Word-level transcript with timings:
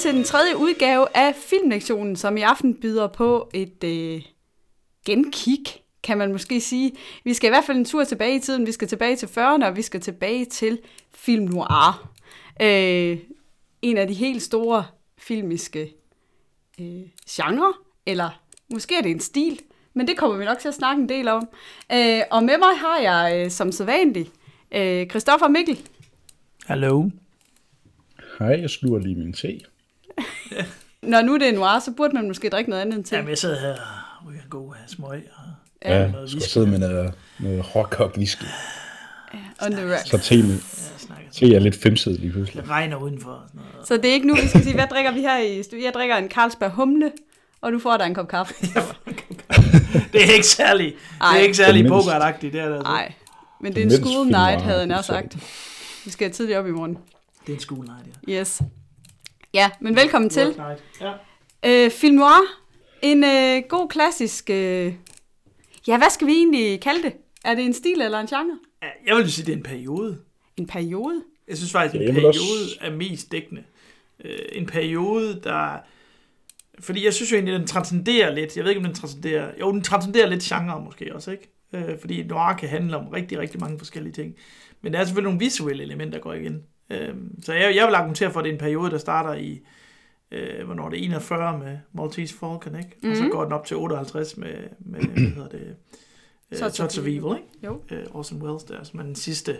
Til 0.00 0.14
den 0.14 0.24
tredje 0.24 0.56
udgave 0.56 1.06
af 1.14 1.34
Filmlektionen, 1.34 2.16
som 2.16 2.36
i 2.36 2.40
aften 2.40 2.74
byder 2.74 3.06
på 3.06 3.50
et 3.54 3.84
øh, 3.84 4.22
genkig, 5.06 5.58
kan 6.02 6.18
man 6.18 6.32
måske 6.32 6.60
sige. 6.60 6.92
Vi 7.24 7.34
skal 7.34 7.48
i 7.48 7.50
hvert 7.50 7.64
fald 7.64 7.78
en 7.78 7.84
tur 7.84 8.04
tilbage 8.04 8.36
i 8.36 8.38
tiden. 8.38 8.66
Vi 8.66 8.72
skal 8.72 8.88
tilbage 8.88 9.16
til 9.16 9.26
40'erne, 9.26 9.64
og 9.64 9.76
vi 9.76 9.82
skal 9.82 10.00
tilbage 10.00 10.44
til 10.44 10.78
film 11.14 11.44
noir. 11.44 12.12
Øh, 12.62 13.18
en 13.82 13.96
af 13.96 14.06
de 14.06 14.14
helt 14.14 14.42
store 14.42 14.86
filmiske 15.18 15.94
øh, 16.80 17.02
genre, 17.30 17.72
eller 18.06 18.42
måske 18.72 18.94
er 18.96 19.02
det 19.02 19.10
en 19.10 19.20
stil, 19.20 19.60
men 19.94 20.06
det 20.06 20.16
kommer 20.16 20.36
vi 20.36 20.44
nok 20.44 20.58
til 20.58 20.68
at 20.68 20.74
snakke 20.74 21.02
en 21.02 21.08
del 21.08 21.28
om. 21.28 21.48
Øh, 21.92 22.20
og 22.30 22.42
med 22.44 22.58
mig 22.58 22.78
har 22.78 22.98
jeg 22.98 23.44
øh, 23.44 23.50
som 23.50 23.72
sædvanligt 23.72 24.32
øh, 24.72 25.06
Christoffer 25.06 25.48
Mikkel. 25.48 25.78
Hallo. 26.66 27.10
Hej, 28.38 28.60
jeg 28.60 28.70
sluger 28.70 28.98
lige 28.98 29.14
min 29.14 29.32
te. 29.32 29.69
Når 31.02 31.22
nu 31.22 31.36
det 31.38 31.48
er 31.48 31.52
noir, 31.52 31.78
så 31.78 31.90
burde 31.92 32.14
man 32.14 32.28
måske 32.28 32.48
drikke 32.48 32.70
noget 32.70 32.82
andet 32.82 32.96
end 32.96 33.04
te. 33.04 33.16
Jamen, 33.16 33.28
jeg 33.30 33.38
sidder 33.38 33.60
her 33.60 33.70
og 33.72 34.28
ryger 34.28 34.40
en 34.42 34.48
god 34.50 34.74
smøg. 34.86 35.28
Og 35.36 35.44
Ja, 35.84 36.10
noget 36.10 36.22
jeg 36.22 36.30
skal 36.30 36.42
sidde 36.42 36.66
med 36.66 36.78
noget, 36.78 37.14
noget 37.38 37.76
råkok 37.76 38.16
whisky. 38.16 38.44
On 39.62 39.72
the 39.72 39.92
rocks. 39.92 40.08
Så 40.08 40.18
te, 40.18 40.42
med, 40.42 40.58
te 41.32 41.54
er 41.54 41.58
lidt 41.58 41.76
femset 41.76 42.20
lige 42.20 42.32
pludselig. 42.32 42.62
Det 42.62 42.70
regner 42.70 42.96
udenfor. 42.96 43.30
og 43.30 43.42
Sådan 43.48 43.60
noget. 43.72 43.88
Så 43.88 43.96
det 43.96 44.04
er 44.04 44.12
ikke 44.12 44.26
nu, 44.26 44.34
vi 44.34 44.48
skal 44.48 44.62
sige, 44.62 44.74
hvad 44.74 44.86
drikker 44.90 45.12
vi 45.12 45.20
her 45.20 45.38
i 45.38 45.62
studiet? 45.62 45.84
Jeg 45.84 45.92
drikker 45.94 46.16
en 46.16 46.30
Carlsberg 46.30 46.70
humle, 46.70 47.12
og 47.60 47.72
du 47.72 47.78
får 47.78 47.96
dig 47.96 48.06
en 48.06 48.14
kop 48.14 48.28
kaffe. 48.28 48.54
Det 50.12 50.24
er 50.28 50.32
ikke 50.32 50.46
særlig, 50.46 50.86
det 50.86 50.96
Ej. 51.20 51.36
er 51.36 51.40
ikke 51.42 51.56
særlig 51.56 51.84
Det 51.84 51.90
er 51.90 51.94
bogart 51.94 52.40
det 52.40 52.46
er 52.46 52.50
det 52.50 52.74
altså. 52.74 52.82
Nej, 52.82 53.12
men 53.60 53.74
det 53.74 53.80
er 53.80 53.84
en 53.84 54.04
school 54.04 54.26
night, 54.26 54.62
havde 54.62 54.78
jeg 54.78 54.86
nær 54.86 55.02
sagt. 55.02 55.36
Vi 56.04 56.10
skal 56.10 56.30
tidligt 56.32 56.58
op 56.58 56.66
i 56.66 56.70
morgen. 56.70 56.98
Det 57.46 57.52
er 57.52 57.56
en 57.56 57.60
school 57.60 57.84
night, 57.84 58.18
ja. 58.28 58.40
Yes. 58.40 58.62
Ja, 59.54 59.70
men 59.80 59.96
velkommen 59.96 60.30
til. 60.30 60.56
Ja. 61.00 61.12
Øh, 61.66 61.90
film 61.90 62.16
noir. 62.16 62.40
En 63.02 63.24
øh, 63.24 63.62
god 63.68 63.88
klassisk... 63.88 64.50
Øh... 64.50 64.94
Ja, 65.88 65.98
hvad 65.98 66.10
skal 66.10 66.26
vi 66.26 66.32
egentlig 66.32 66.80
kalde 66.80 67.02
det? 67.02 67.12
Er 67.44 67.54
det 67.54 67.64
en 67.64 67.72
stil 67.74 68.00
eller 68.00 68.20
en 68.20 68.26
genre? 68.26 68.58
Ja, 68.82 68.88
Jeg 69.06 69.16
vil 69.16 69.32
sige, 69.32 69.46
det 69.46 69.52
er 69.52 69.56
en 69.56 69.62
periode. 69.62 70.18
En 70.56 70.66
periode? 70.66 71.22
Jeg 71.48 71.56
synes 71.56 71.72
faktisk, 71.72 71.94
Ja, 72.02 72.08
en 72.08 72.14
periode 72.14 72.28
også- 72.28 72.78
er 72.80 72.90
mest 72.90 73.32
dækkende. 73.32 73.62
Øh, 74.24 74.38
en 74.52 74.66
periode, 74.66 75.40
der... 75.44 75.76
Fordi 76.80 77.04
jeg 77.04 77.14
synes 77.14 77.32
jo 77.32 77.36
egentlig, 77.36 77.58
den 77.58 77.66
transcenderer 77.66 78.34
lidt. 78.34 78.56
Jeg 78.56 78.64
ved 78.64 78.70
ikke, 78.70 78.78
om 78.78 78.84
den 78.84 78.94
transcenderer... 78.94 79.50
Jo, 79.60 79.72
den 79.72 79.82
transcenderer 79.82 80.28
lidt 80.28 80.42
genre 80.42 80.80
måske 80.84 81.14
også, 81.14 81.30
ikke? 81.30 81.50
Øh, 81.74 82.00
fordi 82.00 82.22
noir 82.22 82.52
kan 82.56 82.68
handle 82.68 82.96
om 82.96 83.08
rigtig, 83.08 83.38
rigtig 83.38 83.60
mange 83.60 83.78
forskellige 83.78 84.12
ting. 84.12 84.34
Men 84.82 84.92
der 84.92 84.98
er 84.98 85.04
selvfølgelig 85.04 85.28
nogle 85.32 85.38
visuelle 85.44 85.82
elementer, 85.82 86.18
der 86.18 86.22
går 86.22 86.32
igen. 86.32 86.62
Øh, 86.90 87.14
så 87.42 87.52
jeg, 87.52 87.76
jeg 87.76 87.86
vil 87.86 87.94
argumentere 87.94 88.30
for, 88.30 88.40
at 88.40 88.44
det 88.44 88.50
er 88.50 88.54
en 88.54 88.60
periode, 88.60 88.90
der 88.90 88.98
starter 88.98 89.34
i... 89.34 89.60
Øh, 90.32 90.64
hvornår 90.64 90.84
er 90.86 90.90
det 90.90 91.04
41 91.04 91.58
med 91.58 91.78
Maltese 91.92 92.34
Falcon, 92.34 92.76
ikke? 92.76 92.88
Mm-hmm. 92.96 93.10
Og 93.10 93.16
så 93.16 93.22
Mhm. 93.22 93.32
går 93.32 93.44
den 93.44 93.52
op 93.52 93.66
til 93.66 93.76
58 93.76 94.36
med, 94.36 94.52
med 94.78 95.00
hvad 95.00 95.22
hedder 95.22 95.48
det... 95.48 95.76
Øh, 96.52 96.58
Touch 96.58 96.64
of 96.82 96.86
Touch 96.88 97.00
of 97.00 97.06
Evil, 97.06 97.16
ikke? 97.16 97.48
Jo. 97.66 97.80
øh, 97.90 98.04
Orson 98.14 98.42
Welles 98.42 98.62
der, 98.64 98.84
som 98.84 99.00
er 99.00 99.04
den 99.04 99.14
sidste 99.14 99.56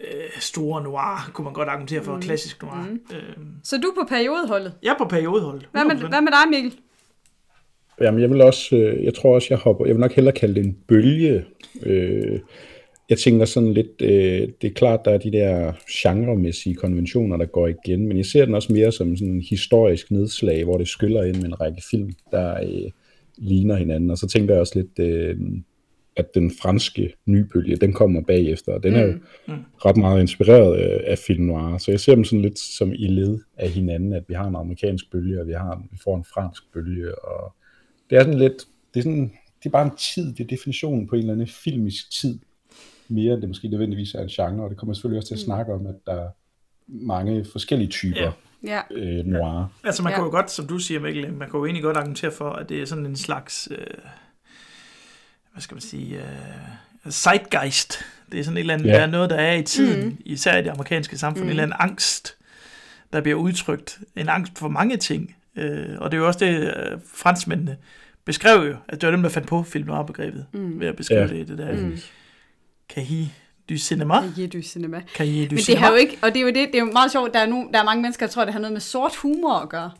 øh, 0.00 0.06
store 0.40 0.82
noir, 0.82 1.30
kunne 1.32 1.44
man 1.44 1.52
godt 1.54 1.68
argumentere 1.68 2.02
for, 2.02 2.14
mm. 2.14 2.20
klassisk 2.22 2.62
noir. 2.62 2.86
Mm. 2.90 3.00
Øh, 3.16 3.36
Så 3.62 3.76
du 3.78 3.88
er 3.88 3.94
på 4.02 4.06
periodeholdet. 4.08 4.74
jeg 4.82 4.90
er 4.92 4.98
på 4.98 5.04
periodeholdet. 5.08 5.68
Hvad 5.72 5.84
med, 5.84 5.92
100%. 5.94 6.08
hvad 6.08 6.20
med 6.20 6.32
dig, 6.32 6.50
Mikkel? 6.50 6.80
Jamen, 8.00 8.20
jeg 8.20 8.30
vil 8.30 8.40
også, 8.40 8.76
øh, 8.76 9.04
jeg 9.04 9.14
tror 9.14 9.34
også, 9.34 9.46
jeg 9.50 9.58
hopper, 9.58 9.86
jeg 9.86 9.94
vil 9.94 10.00
nok 10.00 10.12
hellere 10.12 10.34
kalde 10.34 10.54
det 10.54 10.64
en 10.64 10.76
bølge. 10.88 11.44
Øh, 11.82 12.40
jeg 13.10 13.18
tænker 13.18 13.44
sådan 13.44 13.72
lidt, 13.74 14.02
øh, 14.02 14.48
det 14.62 14.70
er 14.70 14.74
klart, 14.74 15.00
der 15.04 15.10
er 15.10 15.18
de 15.18 15.32
der 15.32 15.72
genremæssige 15.90 16.74
konventioner, 16.74 17.36
der 17.36 17.44
går 17.44 17.66
igen, 17.68 18.06
men 18.08 18.16
jeg 18.16 18.26
ser 18.26 18.44
den 18.44 18.54
også 18.54 18.72
mere 18.72 18.92
som 18.92 19.16
sådan 19.16 19.34
en 19.34 19.44
historisk 19.50 20.10
nedslag, 20.10 20.64
hvor 20.64 20.78
det 20.78 20.88
skyller 20.88 21.22
ind 21.22 21.36
med 21.36 21.44
en 21.44 21.60
række 21.60 21.82
film, 21.90 22.12
der 22.30 22.60
øh, 22.62 22.90
ligner 23.38 23.76
hinanden. 23.76 24.10
Og 24.10 24.18
så 24.18 24.28
tænker 24.28 24.54
jeg 24.54 24.60
også 24.60 24.78
lidt, 24.78 24.98
øh, 24.98 25.36
at 26.16 26.34
den 26.34 26.50
franske 26.62 27.12
nybølge, 27.26 27.76
den 27.76 27.92
kommer 27.92 28.20
bagefter, 28.20 28.72
og 28.72 28.82
den 28.82 28.94
er 28.94 29.02
jo 29.06 29.12
Mm. 29.48 29.54
ret 29.84 29.96
meget 29.96 30.20
inspireret 30.20 30.78
øh, 30.84 31.00
af 31.06 31.18
film 31.18 31.44
noir. 31.44 31.78
Så 31.78 31.90
jeg 31.90 32.00
ser 32.00 32.14
dem 32.14 32.24
sådan 32.24 32.42
lidt 32.42 32.58
som 32.58 32.92
i 32.92 33.06
led 33.06 33.38
af 33.56 33.70
hinanden, 33.70 34.12
at 34.12 34.24
vi 34.28 34.34
har 34.34 34.48
en 34.48 34.56
amerikansk 34.56 35.10
bølge, 35.12 35.40
og 35.40 35.46
vi, 35.46 35.52
har 35.52 35.82
vi 35.90 35.98
får 36.04 36.16
en 36.16 36.24
fransk 36.34 36.62
bølge, 36.72 37.24
og 37.24 37.54
det 38.10 38.18
er 38.18 38.22
sådan 38.22 38.38
lidt, 38.38 38.64
det 38.94 39.00
er, 39.00 39.02
sådan, 39.02 39.32
det 39.58 39.66
er 39.66 39.70
bare 39.70 39.84
en 39.86 39.96
tid, 40.14 40.32
det 40.34 40.40
er 40.40 40.48
definitionen 40.48 41.06
på 41.06 41.14
en 41.14 41.20
eller 41.20 41.32
anden 41.32 41.46
filmisk 41.46 42.20
tid, 42.20 42.38
mere 43.08 43.32
end 43.34 43.40
det 43.40 43.48
måske 43.48 43.68
nødvendigvis 43.68 44.14
er 44.14 44.20
en 44.22 44.28
genre, 44.28 44.64
og 44.64 44.70
det 44.70 44.78
kommer 44.78 44.90
jeg 44.92 44.96
selvfølgelig 44.96 45.18
også 45.18 45.28
til 45.28 45.34
at 45.34 45.40
snakke 45.40 45.72
om, 45.72 45.86
at 45.86 45.94
der 46.06 46.12
er 46.14 46.28
mange 46.88 47.44
forskellige 47.52 47.88
typer 47.88 48.20
Ja. 48.20 48.30
Ja. 48.64 48.80
øh, 48.90 49.24
noir. 49.26 49.72
Altså 49.84 50.02
man 50.02 50.10
Ja. 50.12 50.16
kan 50.16 50.24
jo 50.24 50.30
godt, 50.30 50.50
som 50.50 50.66
du 50.66 50.78
siger 50.78 51.00
Mikkel, 51.00 51.32
man 51.32 51.50
kan 51.50 51.58
jo 51.58 51.64
egentlig 51.64 51.82
godt 51.82 51.96
argumentere 51.96 52.30
for, 52.30 52.50
at 52.50 52.68
det 52.68 52.82
er 52.82 52.86
sådan 52.86 53.06
en 53.06 53.16
slags, 53.16 53.68
øh, 53.70 53.86
hvad 55.52 55.60
skal 55.60 55.74
man 55.74 55.80
sige, 55.82 56.16
øh, 56.16 57.10
zeitgeist. 57.10 57.98
Det 58.32 58.40
er 58.40 58.44
sådan 58.44 58.56
et 58.56 58.60
eller 58.60 58.74
andet, 58.74 58.86
Ja. 58.86 58.92
der 58.92 59.00
er 59.00 59.06
noget, 59.06 59.30
der 59.30 59.36
er 59.36 59.54
i 59.54 59.62
tiden, 59.62 60.00
Mm. 60.04 60.08
mm. 60.10 60.16
især 60.24 60.56
i 60.58 60.62
det 60.62 60.70
amerikanske 60.70 61.18
samfund, 61.18 61.40
mm. 61.44 61.46
en 61.46 61.50
eller 61.50 61.62
anden 61.62 61.76
angst, 61.80 62.36
der 63.12 63.20
bliver 63.20 63.38
udtrykt. 63.38 63.98
En 64.16 64.28
angst 64.28 64.58
for 64.58 64.68
mange 64.68 64.96
ting. 64.96 65.36
Øh, 65.56 65.86
og 65.98 66.10
det 66.10 66.16
er 66.16 66.20
jo 66.20 66.26
også 66.26 66.44
det, 66.44 66.60
øh, 66.76 66.98
franskmændene 67.14 67.76
beskrev 68.24 68.66
jo, 68.68 68.76
at 68.88 69.00
det 69.00 69.06
var 69.06 69.10
dem, 69.10 69.22
der 69.22 69.30
fandt 69.30 69.48
på 69.48 69.62
film 69.62 69.86
noir-begrebet, 69.86 70.46
Mm. 70.52 70.80
ved 70.80 70.86
at 70.86 70.96
beskrive 70.96 71.20
Ja. 71.20 71.26
ja. 71.26 71.34
det, 71.38 71.48
det 71.48 71.58
der. 71.58 71.72
Mm. 71.76 71.98
Cahiers 72.92 73.28
du 73.68 73.78
cinema. 73.78 74.14
Ja, 74.38 74.46
du 74.46 74.62
cinema. 74.62 75.00
Cahiers 75.16 75.48
du 75.48 75.50
Men 75.54 75.56
det 75.56 75.64
cinema. 75.64 75.80
har 75.80 75.90
jo 75.90 75.96
ikke, 75.96 76.18
og 76.22 76.28
det 76.28 76.36
er 76.36 76.40
jo 76.42 76.46
det, 76.46 76.54
det 76.54 76.74
er 76.74 76.78
jo 76.78 76.84
meget 76.92 77.12
sjovt, 77.12 77.34
der 77.34 77.40
er, 77.40 77.46
nogen, 77.46 77.72
der 77.72 77.78
er 77.80 77.84
mange 77.84 78.02
mennesker, 78.02 78.26
der 78.26 78.32
tror, 78.32 78.44
det 78.44 78.52
har 78.52 78.60
noget 78.60 78.72
med 78.72 78.80
sort 78.80 79.16
humor 79.16 79.54
at 79.54 79.68
gøre. 79.68 79.90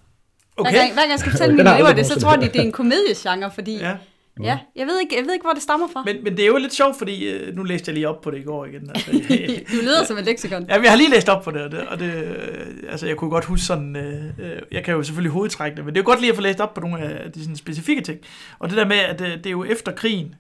Okay. 0.57 0.71
Hver, 0.71 0.79
gang, 0.81 0.93
hver 0.93 1.03
gang 1.03 1.11
jeg 1.11 1.19
skal 1.19 1.31
fortælle 1.31 1.55
mine 1.57 1.75
elever 1.75 1.93
det, 1.93 2.07
så 2.07 2.21
tror 2.21 2.37
de, 2.37 2.47
det 2.49 2.57
er 2.57 2.63
en 2.63 2.73
komediegenre, 2.73 3.51
fordi 3.55 3.79
ja, 3.79 3.97
Ja. 4.43 4.59
jeg, 4.77 4.87
ved 4.87 5.01
ikke, 5.01 5.17
jeg 5.17 5.25
ved 5.25 5.33
ikke, 5.33 5.45
hvor 5.45 5.53
det 5.53 5.63
stammer 5.63 5.89
fra. 5.93 6.03
Men, 6.07 6.25
Men, 6.25 6.37
det 6.37 6.43
er 6.43 6.47
jo 6.47 6.57
lidt 6.57 6.75
sjovt, 6.75 6.99
fordi 6.99 7.29
øh, 7.29 7.57
nu 7.57 7.63
læste 7.63 7.89
jeg 7.89 7.95
lige 7.95 8.09
op 8.09 8.21
på 8.21 8.31
det 8.31 8.39
i 8.39 8.43
går 8.43 8.65
igen. 8.67 8.91
Altså, 8.95 9.11
du 9.73 9.77
lyder 9.83 10.05
som 10.05 10.19
en 10.19 10.25
leksikon. 10.25 10.67
Ja, 10.69 10.83
jeg 10.83 10.91
har 10.91 10.97
lige 10.97 11.11
læst 11.11 11.29
op 11.29 11.43
på 11.43 11.51
det, 11.51 11.61
og 11.63 11.71
det, 11.71 11.81
og 11.81 11.99
det 11.99 12.15
øh, 12.15 12.67
altså 12.89 13.07
jeg 13.07 13.17
kunne 13.17 13.31
godt 13.31 13.45
huske 13.45 13.67
sådan, 13.67 13.97
øh, 13.97 14.25
øh, 14.39 14.63
jeg 14.73 14.85
kan 14.85 14.95
jo 14.95 15.03
selvfølgelig 15.03 15.33
hovedtrække 15.33 15.77
det, 15.77 15.85
men 15.85 15.95
det 15.95 16.01
er 16.01 16.03
jo 16.03 16.07
godt 16.11 16.21
lige 16.21 16.31
at 16.31 16.37
få 16.37 16.43
læst 16.43 16.61
op 16.61 16.75
på 16.75 16.81
nogle 16.81 16.99
af 16.99 17.33
de 17.33 17.41
sådan, 17.41 17.57
specifikke 17.57 18.03
ting. 18.03 18.19
Og 18.59 18.69
det 18.69 18.77
der 18.79 18.87
med, 18.87 18.97
at 18.97 19.21
øh, 19.21 19.37
det 19.37 19.47
er 19.47 19.51
jo 19.51 19.65
efter 19.65 19.93
krigen, 19.93 20.35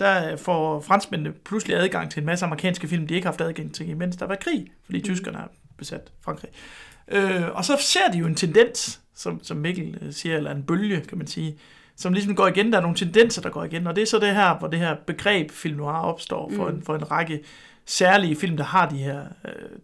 der 0.00 0.36
får 0.36 0.80
franskmændene 0.80 1.32
pludselig 1.32 1.76
adgang 1.76 2.10
til 2.10 2.20
en 2.20 2.26
masse 2.26 2.44
amerikanske 2.46 2.88
film, 2.88 3.06
de 3.06 3.14
ikke 3.14 3.24
har 3.24 3.32
haft 3.32 3.40
adgang 3.40 3.74
til, 3.74 3.88
imens 3.88 4.16
der 4.16 4.26
var 4.26 4.34
krig, 4.34 4.66
fordi 4.84 4.98
mm. 4.98 5.04
tyskerne 5.04 5.36
har 5.38 5.50
besat 5.76 6.12
Frankrig. 6.24 6.50
Øh, 7.08 7.42
og 7.52 7.64
så 7.64 7.76
ser 7.80 8.12
de 8.12 8.18
jo 8.18 8.26
en 8.26 8.34
tendens, 8.34 9.00
som, 9.14 9.44
som 9.44 9.56
Mikkel 9.56 9.98
øh, 10.02 10.12
siger, 10.12 10.36
eller 10.36 10.50
en 10.50 10.62
bølge, 10.62 11.00
kan 11.00 11.18
man 11.18 11.26
sige, 11.26 11.58
som 11.96 12.12
ligesom 12.12 12.34
går 12.34 12.46
igen. 12.46 12.72
Der 12.72 12.78
er 12.78 12.82
nogle 12.82 12.96
tendenser, 12.96 13.42
der 13.42 13.50
går 13.50 13.64
igen, 13.64 13.86
og 13.86 13.96
det 13.96 14.02
er 14.02 14.06
så 14.06 14.18
det 14.18 14.34
her, 14.34 14.58
hvor 14.58 14.68
det 14.68 14.78
her 14.78 14.96
begreb 15.06 15.50
film 15.50 15.76
noir 15.76 15.92
opstår 15.92 16.52
for, 16.56 16.68
Mm. 16.68 16.74
en, 16.74 16.82
for 16.82 16.94
en 16.94 17.10
række 17.10 17.40
særlige 17.86 18.36
film, 18.36 18.56
der 18.56 18.64
har 18.64 18.88
de 18.88 18.96
her 18.96 19.20
øh, 19.44 19.78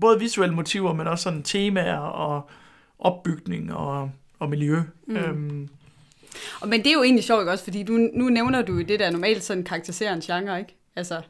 både 0.00 0.18
visuelle 0.18 0.54
motiver, 0.54 0.94
men 0.94 1.06
også 1.06 1.22
sådan 1.22 1.42
temaer 1.42 1.98
og 1.98 2.50
opbygning 2.98 3.74
og, 3.74 4.10
og 4.38 4.50
miljø. 4.50 4.76
Mm. 5.06 5.16
Øhm, 5.16 5.68
Og, 6.60 6.68
men 6.68 6.80
det 6.80 6.86
er 6.86 6.92
jo 6.92 7.02
egentlig 7.02 7.24
sjovt, 7.24 7.40
ikke 7.42 7.52
også? 7.52 7.64
Fordi 7.64 7.82
du, 7.82 7.92
nu 7.92 8.28
nævner 8.28 8.62
du 8.62 8.72
jo 8.74 8.82
det, 8.82 9.00
der 9.00 9.10
normalt 9.10 9.44
sådan 9.44 9.64
karakteriserer 9.64 10.12
en 10.14 10.20
genre, 10.20 10.58
ikke? 10.58 10.74
Altså 10.96 11.20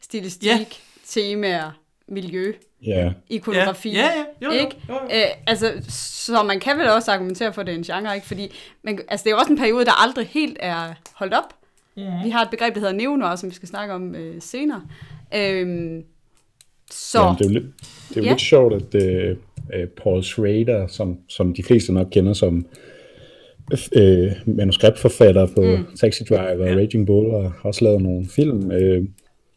stilistik, 0.00 0.46
Ja. 0.48 0.58
temaer, 1.06 1.70
miljø, 2.08 2.52
Ja, 2.86 3.12
ikonografi. 3.28 3.90
Ja, 3.90 3.98
ja, 4.00 4.06
ja. 4.06 4.24
Jo, 4.42 4.52
jo, 4.52 4.60
ikke? 4.60 4.76
jo, 4.88 4.94
jo. 4.94 5.00
Øh, 5.04 5.22
altså, 5.46 5.72
så 5.88 6.42
man 6.42 6.60
kan 6.60 6.78
vel 6.78 6.88
også 6.88 7.12
argumentere 7.12 7.52
for, 7.52 7.60
at 7.60 7.66
det 7.66 7.72
er 7.72 7.76
en 7.78 7.82
genre, 7.84 8.14
ikke? 8.14 8.26
Fordi 8.26 8.52
man, 8.82 8.98
altså, 9.08 9.24
det 9.24 9.30
er 9.30 9.34
jo 9.34 9.38
også 9.38 9.52
en 9.52 9.58
periode, 9.58 9.84
der 9.84 10.02
aldrig 10.02 10.26
helt 10.26 10.56
er 10.60 10.94
holdt 11.14 11.34
op. 11.34 11.54
Mm. 11.96 12.02
Vi 12.24 12.30
har 12.30 12.42
et 12.42 12.50
begreb, 12.50 12.74
der 12.74 12.80
hedder 12.80 12.94
neonoir, 12.94 13.36
som 13.36 13.50
vi 13.50 13.54
skal 13.54 13.68
snakke 13.68 13.94
om 13.94 14.14
øh, 14.14 14.42
senere. 14.42 14.82
Øhm, 15.34 16.04
så, 16.90 17.18
Jamen, 17.20 17.38
det 17.38 17.44
er 17.44 17.48
jo 17.48 17.54
lidt, 17.54 17.64
det 18.08 18.16
er 18.16 18.20
jo 18.20 18.24
Ja. 18.24 18.30
lidt 18.30 18.40
sjovt, 18.40 18.74
at 18.74 19.02
øh, 19.02 19.36
øh, 19.74 19.88
Paul 19.88 20.22
Schrader, 20.24 20.86
som, 20.86 21.18
som 21.28 21.54
de 21.54 21.62
fleste 21.62 21.92
nok 21.92 22.06
kender 22.10 22.32
som 22.32 22.66
øh, 23.96 24.32
manuskriptforfatter 24.46 25.46
på 25.46 25.62
mm. 25.62 25.96
Taxi 25.96 26.24
Driver 26.24 26.62
og 26.64 26.68
Ja. 26.68 26.74
Raging 26.76 27.06
Bull, 27.06 27.26
og 27.30 27.42
har 27.52 27.60
også 27.64 27.84
lavet 27.84 28.02
nogle 28.02 28.26
film. 28.26 28.72
Øh, 28.72 29.04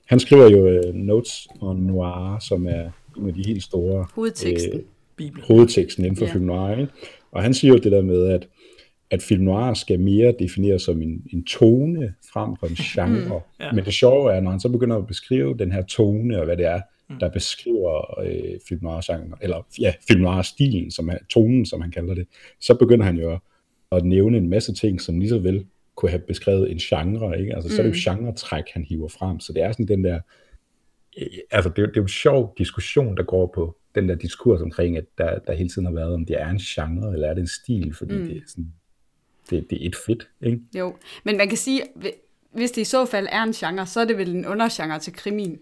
han 0.05 0.19
skriver 0.19 0.49
jo 0.49 0.67
øh, 0.67 0.93
Notes 0.93 1.47
on 1.61 1.77
Noir, 1.77 2.39
som 2.39 2.67
er 2.67 2.89
en 3.17 3.27
af 3.27 3.33
de 3.33 3.43
helt 3.47 3.63
store 3.63 4.07
hovedteksten. 4.15 4.81
Bibelen. 5.17 5.43
hovedteksten 5.47 6.05
inden 6.05 6.17
for 6.17 6.25
Ja. 6.25 6.33
film 6.33 6.45
noir. 6.45 6.77
Ikke? 6.77 6.91
Og 7.31 7.43
han 7.43 7.53
siger 7.53 7.71
jo 7.73 7.77
det 7.77 7.91
der 7.91 8.01
med, 8.01 8.27
at, 8.27 8.47
at 9.11 9.21
film 9.21 9.43
noir 9.43 9.73
skal 9.73 9.99
mere 9.99 10.33
defineres 10.39 10.81
som 10.81 11.01
en, 11.01 11.23
en 11.33 11.43
tone 11.43 12.13
frem 12.33 12.55
for 12.59 12.67
en 12.67 12.75
genre. 12.75 13.41
Ja. 13.59 13.71
Men 13.71 13.85
det 13.85 13.93
sjove 13.93 14.33
er, 14.33 14.39
når 14.41 14.51
han 14.51 14.59
så 14.59 14.69
begynder 14.69 14.97
at 14.97 15.07
beskrive 15.07 15.55
den 15.59 15.71
her 15.71 15.81
tone, 15.81 16.39
og 16.39 16.45
hvad 16.45 16.57
det 16.57 16.65
er, 16.65 16.81
der 17.19 17.29
beskriver 17.29 18.19
øh, 18.21 18.59
film 18.67 18.79
noir 18.83 19.01
genre, 19.13 19.37
eller 19.41 19.65
ja, 19.79 19.93
film 20.07 20.21
noir 20.21 20.41
stilen, 20.41 20.91
som 20.91 21.09
er 21.09 21.17
tonen, 21.29 21.65
som 21.65 21.81
han 21.81 21.91
kalder 21.91 22.13
det, 22.13 22.27
så 22.61 22.73
begynder 22.73 23.05
han 23.05 23.17
jo 23.17 23.31
at, 23.31 23.39
at 23.97 24.05
nævne 24.05 24.37
en 24.37 24.49
masse 24.49 24.73
ting, 24.73 25.01
som 25.01 25.19
lige 25.19 25.29
så 25.29 25.39
vel 25.39 25.65
kunne 25.95 26.09
have 26.09 26.21
beskrevet 26.27 26.71
en 26.71 26.77
genre, 26.77 27.39
ikke? 27.39 27.55
Altså, 27.55 27.69
så 27.75 27.81
er 27.81 27.87
det 27.87 28.05
jo 28.05 28.11
genre-træk, 28.11 28.63
han 28.73 28.83
hiver 28.83 29.07
frem, 29.07 29.39
så 29.39 29.53
det 29.53 29.63
er 29.63 29.71
sådan 29.71 29.87
den 29.87 30.03
der, 30.03 30.19
øh, 31.17 31.27
altså, 31.51 31.69
det, 31.69 31.77
er 31.77 31.81
jo- 31.81 31.87
det 31.87 31.97
er 31.97 32.01
jo 32.01 32.03
en 32.03 32.07
sjov 32.07 32.53
diskussion, 32.57 33.17
der 33.17 33.23
går 33.23 33.51
på 33.55 33.77
den 33.95 34.09
der 34.09 34.15
diskurs 34.15 34.61
omkring, 34.61 34.97
at 34.97 35.05
der, 35.17 35.39
der 35.39 35.53
hele 35.53 35.69
tiden 35.69 35.85
har 35.85 35.93
været, 35.93 36.13
om 36.13 36.25
det 36.25 36.41
er 36.41 36.49
en 36.49 36.57
genre, 36.57 37.13
eller 37.13 37.27
er 37.27 37.33
det 37.33 37.41
en 37.41 37.47
stil, 37.47 37.93
fordi 37.95 38.15
mm. 38.15 38.25
det, 38.27 38.37
er 38.37 38.41
sådan, 38.47 38.71
det, 39.49 39.69
det 39.69 39.83
er 39.83 39.87
et 39.87 39.95
fedt, 40.05 40.29
ikke? 40.43 40.59
Jo, 40.77 40.95
men 41.23 41.37
man 41.37 41.47
kan 41.49 41.57
sige, 41.57 41.81
hvis 42.51 42.71
det 42.71 42.81
i 42.81 42.85
så 42.85 43.05
fald 43.05 43.27
er 43.31 43.43
en 43.43 43.51
genre, 43.53 43.85
så 43.85 43.99
er 43.99 44.05
det 44.05 44.17
vel 44.17 44.35
en 44.35 44.45
undergenre 44.45 44.99
til 44.99 45.13
krimin. 45.13 45.59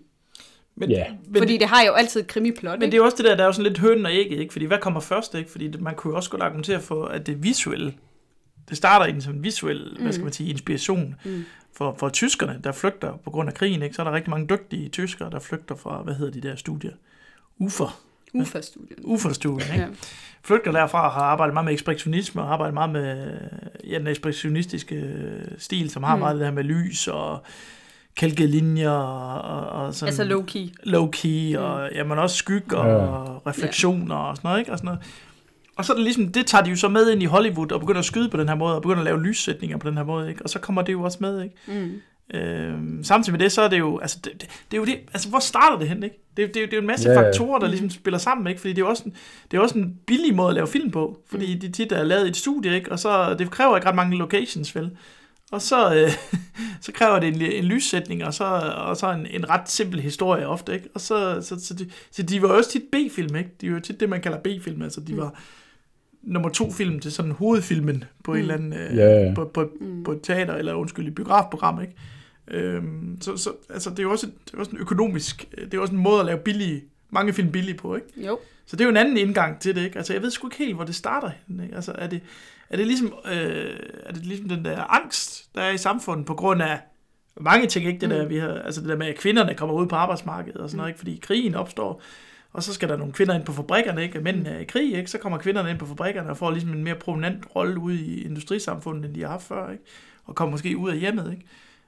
Men, 0.75 0.89
Ja. 0.89 1.05
men, 1.27 1.35
Fordi 1.37 1.57
det 1.57 1.67
har 1.67 1.83
jo 1.87 1.91
altid 1.93 2.21
et 2.21 2.27
krimiplot, 2.27 2.71
men 2.79 2.81
ikke? 2.81 2.91
det 2.91 2.93
er 2.93 2.97
jo 2.97 3.05
også 3.05 3.17
det 3.17 3.25
der, 3.25 3.35
der 3.35 3.43
er 3.43 3.47
jo 3.47 3.51
sådan 3.53 3.67
lidt 3.71 3.79
hønen 3.79 4.05
og 4.05 4.11
ægget, 4.13 4.39
ikke? 4.39 4.51
Fordi 4.51 4.65
hvad 4.65 4.77
kommer 4.77 4.99
først, 4.99 5.35
ikke? 5.35 5.51
Fordi 5.51 5.71
man 5.79 5.95
kunne 5.95 6.11
jo 6.11 6.15
også 6.15 6.29
godt 6.29 6.41
argumentere 6.41 6.79
for, 6.81 7.05
at 7.05 7.27
det 7.27 7.43
visuelle, 7.43 7.93
det 8.69 8.77
starter 8.77 9.05
egentlig 9.05 9.23
som 9.23 9.33
en 9.33 9.43
visuel, 9.43 9.93
mm. 9.95 10.01
hvad 10.03 10.13
skal 10.13 10.23
man 10.23 10.33
sige, 10.33 10.49
inspiration 10.49 11.15
mm. 11.25 11.45
for, 11.77 11.95
for 11.99 12.09
tyskerne, 12.09 12.59
der 12.63 12.71
flygter 12.71 13.13
på 13.23 13.29
grund 13.29 13.49
af 13.49 13.55
krigen, 13.55 13.81
ikke? 13.81 13.95
Så 13.95 14.01
er 14.01 14.03
der 14.03 14.11
rigtig 14.15 14.29
mange 14.29 14.47
dygtige 14.47 14.89
tyskere, 14.89 15.29
der 15.29 15.39
flygter 15.39 15.75
fra, 15.75 16.01
hvad 16.01 16.13
hedder 16.13 16.31
de 16.31 16.41
der 16.41 16.55
studier? 16.55 16.91
Ufer. 17.57 17.99
Ufa-studien. 18.33 18.99
Uferstudien, 19.03 19.59
ikke? 19.59 19.73
Ja. 19.73 19.81
Ja. 19.81 19.87
Flygter 20.43 20.71
derfra 20.71 21.05
og 21.05 21.11
har 21.11 21.21
arbejdet 21.21 21.53
meget 21.53 21.65
med 21.65 21.73
ekspressionisme 21.73 22.41
og 22.41 22.47
har 22.47 22.53
arbejdet 22.53 22.73
meget 22.73 22.89
med 22.89 23.37
ja, 23.89 23.99
den 23.99 24.07
ekspressionistiske 24.07 24.95
øh, 24.95 25.41
stil, 25.57 25.89
som 25.89 26.03
har 26.03 26.15
mm. 26.15 26.19
meget 26.19 26.35
det 26.39 26.45
her 26.45 26.53
med 26.53 26.63
lys 26.63 27.07
og 27.07 27.43
kælkede 28.15 28.47
linjer 28.47 28.89
og, 28.89 29.85
og, 29.85 29.93
sådan 29.93 30.07
Altså 30.07 30.23
low-key. 30.23 30.73
low-key, 30.83 31.57
og 31.59 31.89
jamen 31.95 32.19
også 32.19 32.35
skygge 32.35 32.77
og 32.77 32.87
Ja. 32.87 33.49
refleksioner 33.49 34.15
og 34.15 34.35
sådan 34.37 34.47
noget, 34.47 34.59
ikke? 34.59 34.71
Og, 34.71 34.77
sådan 34.77 34.85
noget. 34.85 35.01
Og 35.75 35.85
så 35.85 35.93
er 35.93 35.95
det 35.95 36.03
ligesom, 36.03 36.27
det 36.27 36.45
tager 36.45 36.63
de 36.63 36.69
jo 36.69 36.75
så 36.75 36.89
med 36.89 37.11
ind 37.11 37.23
i 37.23 37.25
Hollywood 37.25 37.71
og 37.71 37.79
begynder 37.79 37.99
at 37.99 38.05
skyde 38.05 38.29
på 38.29 38.37
den 38.37 38.47
her 38.47 38.55
måde, 38.55 38.75
og 38.75 38.81
begynder 38.81 38.99
at 38.99 39.05
lave 39.05 39.23
lyssætninger 39.23 39.77
på 39.77 39.89
den 39.89 39.97
her 39.97 40.03
måde, 40.03 40.29
ikke? 40.29 40.43
Og 40.43 40.49
så 40.49 40.59
kommer 40.59 40.81
det 40.81 40.93
jo 40.93 41.03
også 41.03 41.17
med, 41.21 41.43
ikke? 41.43 41.55
Mm. 41.67 42.01
Øhm, 42.33 43.03
samtidig 43.03 43.39
med 43.39 43.39
det, 43.39 43.51
så 43.51 43.61
er 43.61 43.67
det 43.67 43.79
jo, 43.79 43.99
altså 43.99 44.19
det, 44.23 44.33
det, 44.33 44.49
det 44.71 44.77
er 44.77 44.81
jo 44.81 44.85
det, 44.85 44.99
altså 45.13 45.29
hvor 45.29 45.39
starter 45.39 45.79
det 45.79 45.89
hen, 45.89 46.03
ikke? 46.03 46.23
Det, 46.37 46.47
det, 46.47 46.55
det 46.55 46.73
er 46.73 46.77
jo 46.77 46.81
en 46.81 46.87
masse 46.87 47.09
yeah. 47.09 47.23
faktorer, 47.23 47.59
der 47.59 47.67
ligesom 47.67 47.89
spiller 47.89 48.17
sammen, 48.17 48.47
ikke? 48.47 48.59
Fordi 48.59 48.73
det 48.73 48.81
er 48.81 48.85
jo 48.85 48.89
også 48.89 49.03
en, 49.05 49.15
det 49.51 49.57
er 49.57 49.61
også 49.61 49.77
en 49.77 49.97
billig 50.07 50.35
måde 50.35 50.49
at 50.49 50.55
lave 50.55 50.67
film 50.67 50.91
på, 50.91 51.19
fordi 51.29 51.55
de 51.55 51.71
tit 51.71 51.91
er 51.91 52.03
lavet 52.03 52.25
i 52.25 52.29
et 52.29 52.37
studie, 52.37 52.75
ikke? 52.75 52.91
Og 52.91 52.99
så, 52.99 53.35
det 53.39 53.51
kræver 53.51 53.75
ikke 53.75 53.87
ret 53.87 53.95
mange 53.95 54.17
locations, 54.17 54.75
vel? 54.75 54.91
Og 55.51 55.61
så, 55.61 55.95
øh, 55.95 56.11
så 56.85 56.91
kræver 56.91 57.19
det 57.19 57.27
en, 57.27 57.41
en 57.41 57.63
lyssætning, 57.63 58.25
og 58.25 58.33
så, 58.33 58.73
og 58.75 58.97
så 58.97 59.11
en, 59.11 59.25
en 59.25 59.49
ret 59.49 59.69
simpel 59.69 59.99
historie 59.99 60.47
ofte, 60.47 60.73
ikke? 60.73 60.89
Og 60.95 61.01
så, 61.01 61.41
så, 61.41 61.65
så, 61.65 61.73
de, 61.73 61.89
så 62.11 62.23
de 62.23 62.41
var 62.41 62.47
også 62.47 62.69
tit 62.69 62.83
B-film, 62.91 63.35
ikke? 63.35 63.49
De 63.61 63.69
var 63.69 63.75
jo 63.75 63.81
tit 63.81 63.99
det, 63.99 64.09
man 64.09 64.21
kalder 64.21 64.37
B-film, 64.37 64.81
altså 64.81 65.01
de 65.01 65.17
var 65.17 65.39
nummer 66.23 66.49
to 66.49 66.71
film 66.71 66.99
til 66.99 67.11
sådan 67.11 67.31
hovedfilmen 67.31 68.03
på 68.23 68.31
mm. 68.31 68.37
en 68.37 68.41
eller 68.41 68.53
anden, 68.53 68.73
øh, 68.73 68.97
Ja, 68.97 69.27
ja. 69.27 69.33
på, 69.33 69.45
på, 69.45 69.71
på 70.05 70.11
et 70.11 70.19
teater, 70.23 70.53
eller 70.53 70.73
undskyld, 70.73 71.07
et 71.07 71.15
biografprogram, 71.15 71.81
ikke? 71.81 71.93
Øhm, 72.47 73.17
så, 73.21 73.37
så 73.37 73.49
altså, 73.69 73.89
det 73.89 73.99
er 73.99 74.03
jo 74.03 74.11
også, 74.11 74.27
det 74.45 74.53
er 74.53 74.57
også 74.57 74.71
en 74.71 74.77
økonomisk, 74.77 75.45
det 75.57 75.73
er 75.73 75.79
også 75.79 75.93
en 75.93 75.99
måde 75.99 76.19
at 76.19 76.25
lave 76.25 76.37
billige, 76.37 76.83
mange 77.09 77.33
film 77.33 77.51
billige 77.51 77.77
på, 77.77 77.95
ikke? 77.95 78.07
Jo. 78.17 78.39
Så 78.65 78.75
det 78.75 78.81
er 78.81 78.85
jo 78.85 78.91
en 78.91 78.97
anden 78.97 79.17
indgang 79.17 79.59
til 79.59 79.75
det, 79.75 79.83
ikke? 79.83 79.97
Altså, 79.97 80.13
jeg 80.13 80.21
ved 80.21 80.31
sgu 80.31 80.47
ikke 80.47 80.57
helt, 80.57 80.75
hvor 80.75 80.83
det 80.83 80.95
starter 80.95 81.31
henne, 81.47 81.63
ikke? 81.63 81.75
Altså, 81.75 81.91
er 81.97 82.07
det, 82.07 82.21
er 82.69 82.77
det 82.77 82.87
ligesom, 82.87 83.13
øh, 83.25 83.79
er 84.05 84.13
det 84.13 84.25
ligesom 84.25 84.49
den 84.49 84.65
der 84.65 84.81
angst, 84.81 85.55
der 85.55 85.61
er 85.61 85.71
i 85.71 85.77
samfundet 85.77 86.25
på 86.25 86.33
grund 86.33 86.61
af 86.61 86.79
mange 87.41 87.67
ting, 87.67 87.85
ikke? 87.85 87.99
Det 87.99 88.09
der, 88.09 88.25
vi 88.25 88.37
har, 88.37 88.49
altså 88.49 88.81
det 88.81 88.89
der 88.89 88.97
med, 88.97 89.07
at 89.07 89.17
kvinderne 89.17 89.53
kommer 89.53 89.75
ud 89.75 89.87
på 89.87 89.95
arbejdsmarkedet 89.95 90.61
og 90.61 90.69
sådan 90.69 90.77
noget, 90.77 90.89
ikke? 90.89 90.99
Fordi 90.99 91.19
krigen 91.21 91.55
opstår, 91.55 92.01
og 92.53 92.63
så 92.63 92.73
skal 92.73 92.89
der 92.89 92.97
nogle 92.97 93.13
kvinder 93.13 93.33
ind 93.35 93.45
på 93.45 93.53
fabrikkerne, 93.53 94.03
ikke? 94.03 94.19
Mændene 94.19 94.49
er 94.49 94.59
i 94.59 94.63
krig, 94.63 94.93
ikke? 94.97 95.11
Så 95.11 95.17
kommer 95.17 95.37
kvinderne 95.37 95.69
ind 95.69 95.79
på 95.79 95.85
fabrikkerne 95.85 96.29
og 96.29 96.37
får 96.37 96.51
ligesom 96.51 96.73
en 96.73 96.83
mere 96.83 96.95
prominent 96.95 97.45
rolle 97.55 97.79
ude 97.79 97.95
i 97.95 98.23
industrisamfundet, 98.25 99.05
end 99.05 99.15
de 99.15 99.21
har 99.21 99.27
haft 99.29 99.43
før, 99.47 99.71
ikke? 99.71 99.83
Og 100.25 100.35
kommer 100.35 100.51
måske 100.51 100.77
ud 100.77 100.89
af 100.91 100.97
hjemmet, 100.97 101.31
ikke? 101.31 101.45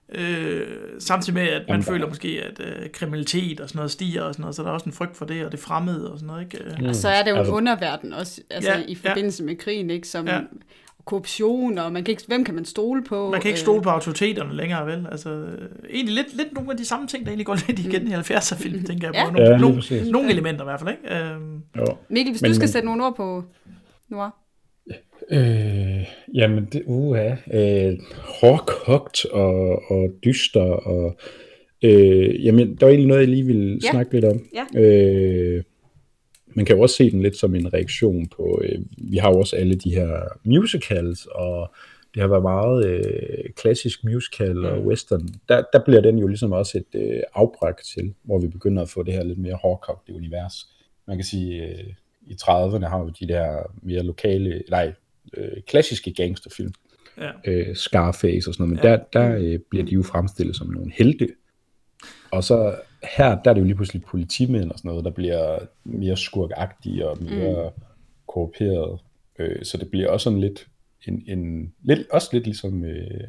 Øh, 0.09 0.67
samtidig 0.99 1.33
med, 1.33 1.43
at 1.43 1.61
man 1.61 1.67
Jamen, 1.67 1.83
føler 1.83 2.07
måske, 2.07 2.43
at 2.43 2.59
øh, 2.59 2.89
kriminalitet 2.89 3.59
og 3.59 3.69
sådan 3.69 3.77
noget 3.77 3.91
stiger 3.91 4.21
og 4.23 4.33
sådan 4.33 4.41
noget, 4.41 4.55
så 4.55 4.63
der 4.63 4.69
er 4.69 4.73
også 4.73 4.85
en 4.85 4.91
frygt 4.93 5.17
for 5.17 5.25
det, 5.25 5.45
og 5.45 5.51
det 5.51 5.59
fremmede 5.59 6.11
og 6.11 6.19
sådan 6.19 6.27
noget, 6.27 6.41
ikke? 6.53 6.65
Øh, 6.65 6.89
Og 6.89 6.95
så 6.95 7.09
er 7.09 7.23
det 7.23 7.31
jo 7.31 7.35
Altså- 7.35 7.51
en 7.51 7.57
underverden 7.57 8.13
også, 8.13 8.41
altså 8.49 8.71
Ja, 8.71 8.81
i 8.87 8.95
forbindelse 8.95 9.43
med 9.43 9.55
krigen, 9.55 9.89
ikke? 9.89 10.07
Som 10.07 10.27
Ja. 10.27 10.39
Korruption, 11.05 11.77
og 11.77 11.91
man 11.93 12.03
kan 12.03 12.11
ikke, 12.11 12.23
hvem 12.27 12.43
kan 12.43 12.55
man 12.55 12.65
stole 12.65 13.03
på? 13.03 13.29
Man 13.31 13.41
kan 13.41 13.49
ikke 13.49 13.57
Øh, 13.57 13.61
stole 13.61 13.81
på 13.81 13.89
autoriteterne 13.89 14.55
længere, 14.55 14.85
vel? 14.85 15.07
Altså, 15.11 15.29
øh, 15.29 15.69
egentlig 15.89 16.15
lidt, 16.15 16.37
lidt 16.37 16.53
nogle 16.53 16.71
af 16.71 16.77
de 16.77 16.85
samme 16.85 17.07
ting, 17.07 17.23
der 17.25 17.29
egentlig 17.31 17.45
går 17.45 17.57
lidt 17.67 17.79
igen 17.79 18.07
i 18.07 18.11
70'er-film, 18.11 18.83
tænker 18.83 19.07
jeg 19.13 19.25
på. 19.31 19.41
Ja. 19.41 19.57
Nogle, 19.57 19.83
Ja, 19.91 19.97
nogle, 19.97 20.11
nogle 20.11 20.31
elementer 20.31 20.63
i 20.63 20.67
hvert 20.67 20.79
fald, 20.79 20.89
ikke? 20.89 21.15
Øhm, 21.33 21.61
Jo. 21.77 21.85
Mikkel, 22.09 22.31
hvis 22.33 22.41
Men- 22.41 22.49
du 22.51 22.55
skal 22.55 22.63
men- 22.63 22.67
sætte 22.71 22.85
nogle 22.85 23.05
ord 23.05 23.15
på 23.15 23.43
Noir. 24.09 24.29
Øh, 25.31 26.05
jamen, 26.33 26.65
det, 26.73 26.83
uha, 26.85 27.35
øh, 27.53 27.93
hårdkogt 28.41 29.25
og, 29.25 29.81
og 29.91 30.09
dyster, 30.25 30.61
og 30.61 31.17
øh, 31.83 32.45
jamen, 32.45 32.75
der 32.75 32.85
var 32.85 32.89
egentlig 32.91 33.07
noget, 33.07 33.21
jeg 33.21 33.29
lige 33.29 33.45
ville 33.45 33.79
ja. 33.83 33.91
snakke 33.91 34.13
lidt 34.13 34.25
om. 34.25 34.39
Ja. 34.55 34.79
Øh, 34.81 35.63
man 36.55 36.65
kan 36.65 36.75
jo 36.75 36.81
også 36.81 36.95
se 36.95 37.11
den 37.11 37.21
lidt 37.21 37.37
som 37.37 37.55
en 37.55 37.73
reaktion 37.73 38.27
på, 38.27 38.61
øh, 38.63 38.79
vi 38.97 39.17
har 39.17 39.29
jo 39.29 39.39
også 39.39 39.55
alle 39.55 39.75
de 39.75 39.89
her 39.95 40.21
musicals, 40.43 41.25
og 41.25 41.73
det 42.13 42.21
har 42.21 42.29
været 42.29 42.41
meget 42.43 42.85
øh, 42.85 43.49
klassisk 43.55 44.03
musical 44.03 44.65
og 44.65 44.77
Mm. 44.81 44.87
western. 44.87 45.27
Der, 45.49 45.63
der 45.73 45.83
bliver 45.85 46.01
den 46.01 46.17
jo 46.19 46.27
ligesom 46.27 46.51
også 46.51 46.77
et 46.77 46.99
øh, 47.01 47.21
afbræk 47.33 47.75
til, 47.95 48.13
hvor 48.23 48.39
vi 48.39 48.47
begynder 48.47 48.81
at 48.81 48.89
få 48.89 49.03
det 49.03 49.13
her 49.13 49.23
lidt 49.23 49.39
mere 49.39 49.55
hårdkogte 49.61 50.13
univers. 50.13 50.55
Man 51.07 51.17
kan 51.17 51.23
sige, 51.25 51.63
øh, 51.63 51.83
i 52.27 52.33
30'erne 52.41 52.87
har 52.87 53.03
vi 53.05 53.11
de 53.27 53.33
der 53.33 53.71
mere 53.83 54.03
lokale, 54.03 54.63
nej, 54.69 54.93
øh, 55.37 55.61
klassiske 55.67 56.13
gangsterfilm, 56.13 56.73
ja. 57.17 57.31
øh, 57.45 57.75
Scarface 57.75 58.49
og 58.49 58.53
sådan 58.53 58.67
noget, 58.67 58.83
men 58.83 58.83
Ja. 58.83 58.91
ja. 58.91 58.97
der, 58.97 59.29
der 59.29 59.35
øh, 59.53 59.59
bliver 59.69 59.85
de 59.85 59.91
jo 59.91 60.03
fremstillet 60.03 60.55
som 60.55 60.67
nogle 60.67 60.91
helte. 60.95 61.27
Og 62.31 62.43
så 62.43 62.75
her, 63.17 63.41
der 63.41 63.49
er 63.49 63.53
det 63.53 63.61
jo 63.61 63.65
lige 63.65 63.75
pludselig 63.75 64.03
politimænd 64.03 64.71
og 64.71 64.77
sådan 64.77 64.89
noget, 64.89 65.05
der 65.05 65.11
bliver 65.11 65.59
mere 65.83 66.17
skurkagtige 66.17 67.09
og 67.09 67.17
mere 67.23 67.71
mm. 67.75 67.83
korrumperet. 68.27 68.99
Øh, 69.39 69.65
så 69.65 69.77
det 69.77 69.91
bliver 69.91 70.09
også 70.09 70.23
sådan 70.23 70.39
lidt, 70.39 70.67
en, 71.07 71.23
en, 71.27 71.73
lidt 71.81 72.09
også 72.11 72.29
lidt 72.33 72.43
ligesom 72.43 72.83
øh, 72.83 73.21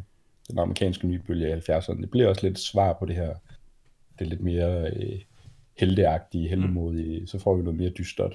den 0.50 0.58
amerikanske 0.58 1.06
nye 1.06 1.18
bølge 1.26 1.48
i 1.48 1.72
70'erne. 1.72 2.00
Det 2.00 2.10
bliver 2.10 2.28
også 2.28 2.46
lidt 2.46 2.58
svar 2.58 2.92
på 2.92 3.06
det 3.06 3.16
her, 3.16 3.34
det 4.18 4.24
er 4.24 4.28
lidt 4.28 4.40
mere 4.40 4.90
øh, 4.90 5.20
helteagtige, 5.78 6.48
heldemodige, 6.48 7.26
så 7.26 7.38
får 7.38 7.56
vi 7.56 7.62
noget 7.62 7.78
mere 7.78 7.90
dystert. 7.90 8.34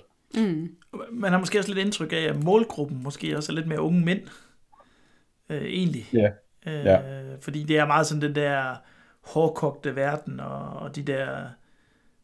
Man 1.11 1.31
har 1.31 1.39
måske 1.39 1.59
også 1.59 1.73
lidt 1.73 1.85
indtryk 1.85 2.13
af, 2.13 2.17
at 2.29 2.43
målgruppen 2.43 3.03
måske 3.03 3.37
også 3.37 3.51
er 3.51 3.55
lidt 3.55 3.67
mere 3.67 3.81
unge 3.81 4.05
mænd. 4.05 4.21
Øh, 5.49 5.63
egentlig. 5.63 6.05
Ja. 6.13 6.29
Øh, 6.67 6.85
Ja. 6.85 6.99
Fordi 7.41 7.63
det 7.63 7.77
er 7.77 7.85
meget 7.85 8.07
sådan 8.07 8.21
den 8.21 8.35
der 8.35 8.75
hårdkogte 9.21 9.95
verden, 9.95 10.39
og, 10.39 10.69
og 10.69 10.95
de 10.95 11.01
der 11.01 11.47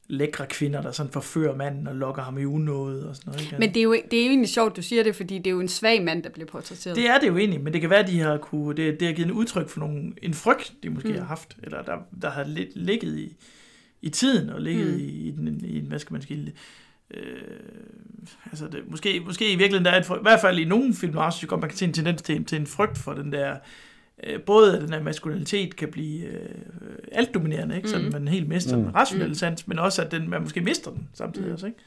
lækre 0.10 0.46
kvinder, 0.48 0.82
der 0.82 0.92
sådan 0.92 1.12
forfører 1.12 1.56
manden 1.56 1.88
og 1.88 1.96
lokker 1.96 2.24
ham 2.24 2.38
i 2.38 2.46
unåde 2.46 3.10
og 3.10 3.16
sådan 3.16 3.32
noget. 3.32 3.42
Ikke? 3.42 3.58
Men 3.60 3.70
det 3.70 3.78
er, 3.78 3.84
jo, 3.84 3.94
det 4.12 4.20
er 4.20 4.24
jo 4.24 4.30
egentlig 4.30 4.50
sjovt, 4.50 4.76
du 4.76 4.82
siger 4.82 5.04
det, 5.04 5.16
fordi 5.16 5.38
det 5.38 5.48
er 5.48 5.52
jo 5.52 5.60
en 5.60 5.68
svag 5.68 6.04
mand, 6.04 6.24
der 6.24 6.30
bliver 6.30 6.48
portrætteret. 6.48 6.96
Det 6.96 7.08
er 7.08 7.20
det 7.20 7.28
jo 7.28 7.38
egentlig, 7.38 7.62
men 7.62 7.74
det 7.74 7.82
kan 7.82 7.90
være, 7.90 8.00
at 8.00 8.08
de 8.08 8.20
har 8.20 8.38
kunne, 8.38 8.76
det, 8.76 9.00
det 9.00 9.08
har 9.08 9.16
givet 9.16 9.28
en 9.28 9.34
udtryk 9.34 9.70
for 9.70 9.80
nogle, 9.80 10.14
en 10.22 10.34
frygt, 10.34 10.74
de 10.84 10.90
måske 10.90 11.10
mm. 11.10 11.18
har 11.18 11.26
haft, 11.26 11.58
eller 11.64 11.82
der, 11.82 11.98
der 12.22 12.30
har 12.30 12.44
lig, 12.44 12.68
ligget 12.76 13.18
i, 13.20 13.36
i 14.02 14.10
tiden, 14.10 14.50
og 14.50 14.62
ligget 14.62 14.94
mm. 14.94 15.00
i, 15.00 15.04
i, 15.04 15.32
den, 15.32 15.66
i, 15.66 15.80
en, 15.80 15.86
hvad 15.86 16.00
skal 16.00 16.14
man 16.14 16.22
sige, 16.22 16.54
øh, 17.14 17.42
altså 18.46 18.68
det, 18.68 18.84
måske, 18.88 19.22
måske 19.26 19.46
i 19.52 19.56
virkeligheden, 19.56 19.86
der 19.86 19.92
er 19.92 20.00
et, 20.00 20.10
i 20.10 20.22
hvert 20.22 20.42
fald 20.42 20.60
i 20.60 20.66
nogle 20.66 20.94
film 20.94 21.18
også, 21.18 21.48
man 21.52 21.70
kan 21.70 21.78
se 21.78 21.86
en 21.86 21.94
tendens 21.94 22.22
til, 22.22 22.46
til 22.46 22.60
en 22.60 22.68
frygt 22.68 22.98
for 22.98 23.14
den 23.14 23.32
der, 23.32 23.58
øh, 24.24 24.42
både 24.42 24.76
at 24.76 24.82
den 24.82 24.94
her 24.94 25.04
maskulinitet 25.04 25.76
kan 25.76 25.92
blive 25.92 26.26
øh, 26.26 26.50
altdominerende, 27.12 27.76
ikke? 27.76 27.90
så 27.90 27.98
Mm. 27.98 28.10
man 28.12 28.28
helt 28.28 28.48
mister 28.48 28.78
Mm. 28.78 28.84
den 28.84 28.96
rationelle 28.96 29.36
sans, 29.36 29.68
men 29.68 29.80
også 29.80 30.02
at 30.02 30.12
den, 30.12 30.30
man 30.30 30.42
måske 30.42 30.62
mister 30.62 30.92
den 30.92 31.10
samtidig 31.14 31.48
Mm. 31.48 31.54
også, 31.54 31.66
ikke? 31.66 31.80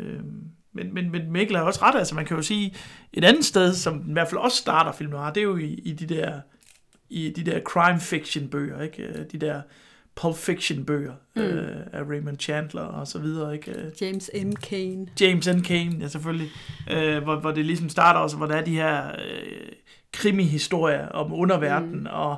Øhm, 0.00 0.42
men, 0.72 0.94
men, 0.94 1.10
men 1.10 1.32
Mikkel 1.32 1.56
har 1.56 1.64
også 1.64 1.80
ret, 1.82 1.98
altså 1.98 2.14
man 2.14 2.24
kan 2.24 2.36
jo 2.36 2.42
sige, 2.42 2.74
et 3.12 3.24
andet 3.24 3.44
sted, 3.44 3.74
som 3.74 4.00
den 4.00 4.10
i 4.10 4.12
hvert 4.12 4.28
fald 4.28 4.40
også 4.40 4.56
starter 4.56 4.92
film 4.92 5.10
noir, 5.10 5.30
det 5.30 5.40
er 5.40 5.44
jo 5.44 5.56
i, 5.56 5.74
i 5.74 5.92
de 5.92 6.14
der 6.14 6.40
i 7.12 7.30
de 7.36 7.50
der 7.50 7.60
crime 7.60 8.00
fiction 8.00 8.48
bøger, 8.48 8.82
ikke? 8.82 9.02
Øh, 9.02 9.24
De 9.32 9.38
der 9.38 9.62
pulp 10.14 10.36
fiction 10.36 10.84
bøger 10.84 11.12
mm. 11.36 11.42
øh, 11.42 11.76
af 11.92 12.02
Raymond 12.02 12.38
Chandler 12.38 12.82
og 12.82 13.06
så 13.06 13.18
videre, 13.18 13.54
ikke? 13.54 13.70
Øh, 13.70 13.90
James 14.00 14.30
M. 14.44 14.52
Cain. 14.52 15.10
James 15.20 15.48
N. 15.48 15.60
Cain, 15.64 16.00
ja 16.00 16.08
selvfølgelig, 16.08 16.48
øh, 16.90 17.22
hvor, 17.22 17.36
hvor 17.36 17.50
det 17.50 17.64
ligesom 17.66 17.88
starter 17.88 18.20
også, 18.20 18.36
hvor 18.36 18.46
der 18.46 18.54
er 18.56 18.64
de 18.64 18.74
her 18.74 19.08
øh, 19.08 19.68
krimi-historier 20.12 21.08
om 21.08 21.32
underverdenen, 21.32 22.00
mm. 22.00 22.06
og 22.10 22.36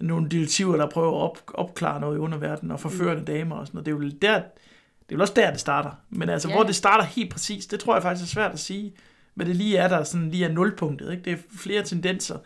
nogle 0.00 0.28
detektiver, 0.28 0.76
der 0.76 0.86
prøver 0.88 1.08
at 1.24 1.30
op, 1.30 1.38
opklare 1.54 2.00
noget 2.00 2.16
i 2.16 2.18
underverdenen, 2.18 2.70
og 2.72 2.80
forførende 2.80 3.24
damer 3.24 3.56
og 3.56 3.66
sådan 3.66 3.76
noget. 3.76 3.86
Det 3.86 3.92
er 3.92 3.96
jo 3.96 4.12
der, 4.22 4.34
det 5.08 5.14
er 5.14 5.16
vel 5.16 5.20
også 5.20 5.34
der, 5.36 5.50
det 5.50 5.60
starter. 5.60 5.90
Men 6.10 6.28
altså, 6.28 6.48
Ja. 6.48 6.54
hvor 6.54 6.62
det 6.64 6.74
starter 6.74 7.04
helt 7.04 7.30
præcis, 7.32 7.66
det 7.66 7.80
tror 7.80 7.94
jeg 7.94 8.02
faktisk 8.02 8.24
er 8.24 8.28
svært 8.34 8.52
at 8.52 8.58
sige, 8.58 8.92
hvad 9.34 9.46
det 9.46 9.56
lige 9.56 9.76
er, 9.76 9.88
der 9.88 10.04
sådan 10.04 10.30
lige 10.30 10.44
er 10.44 10.52
nulpunktet. 10.52 11.10
Ikke? 11.10 11.22
Det 11.22 11.32
er 11.32 11.36
flere 11.58 11.82
tendenser, 11.82 12.36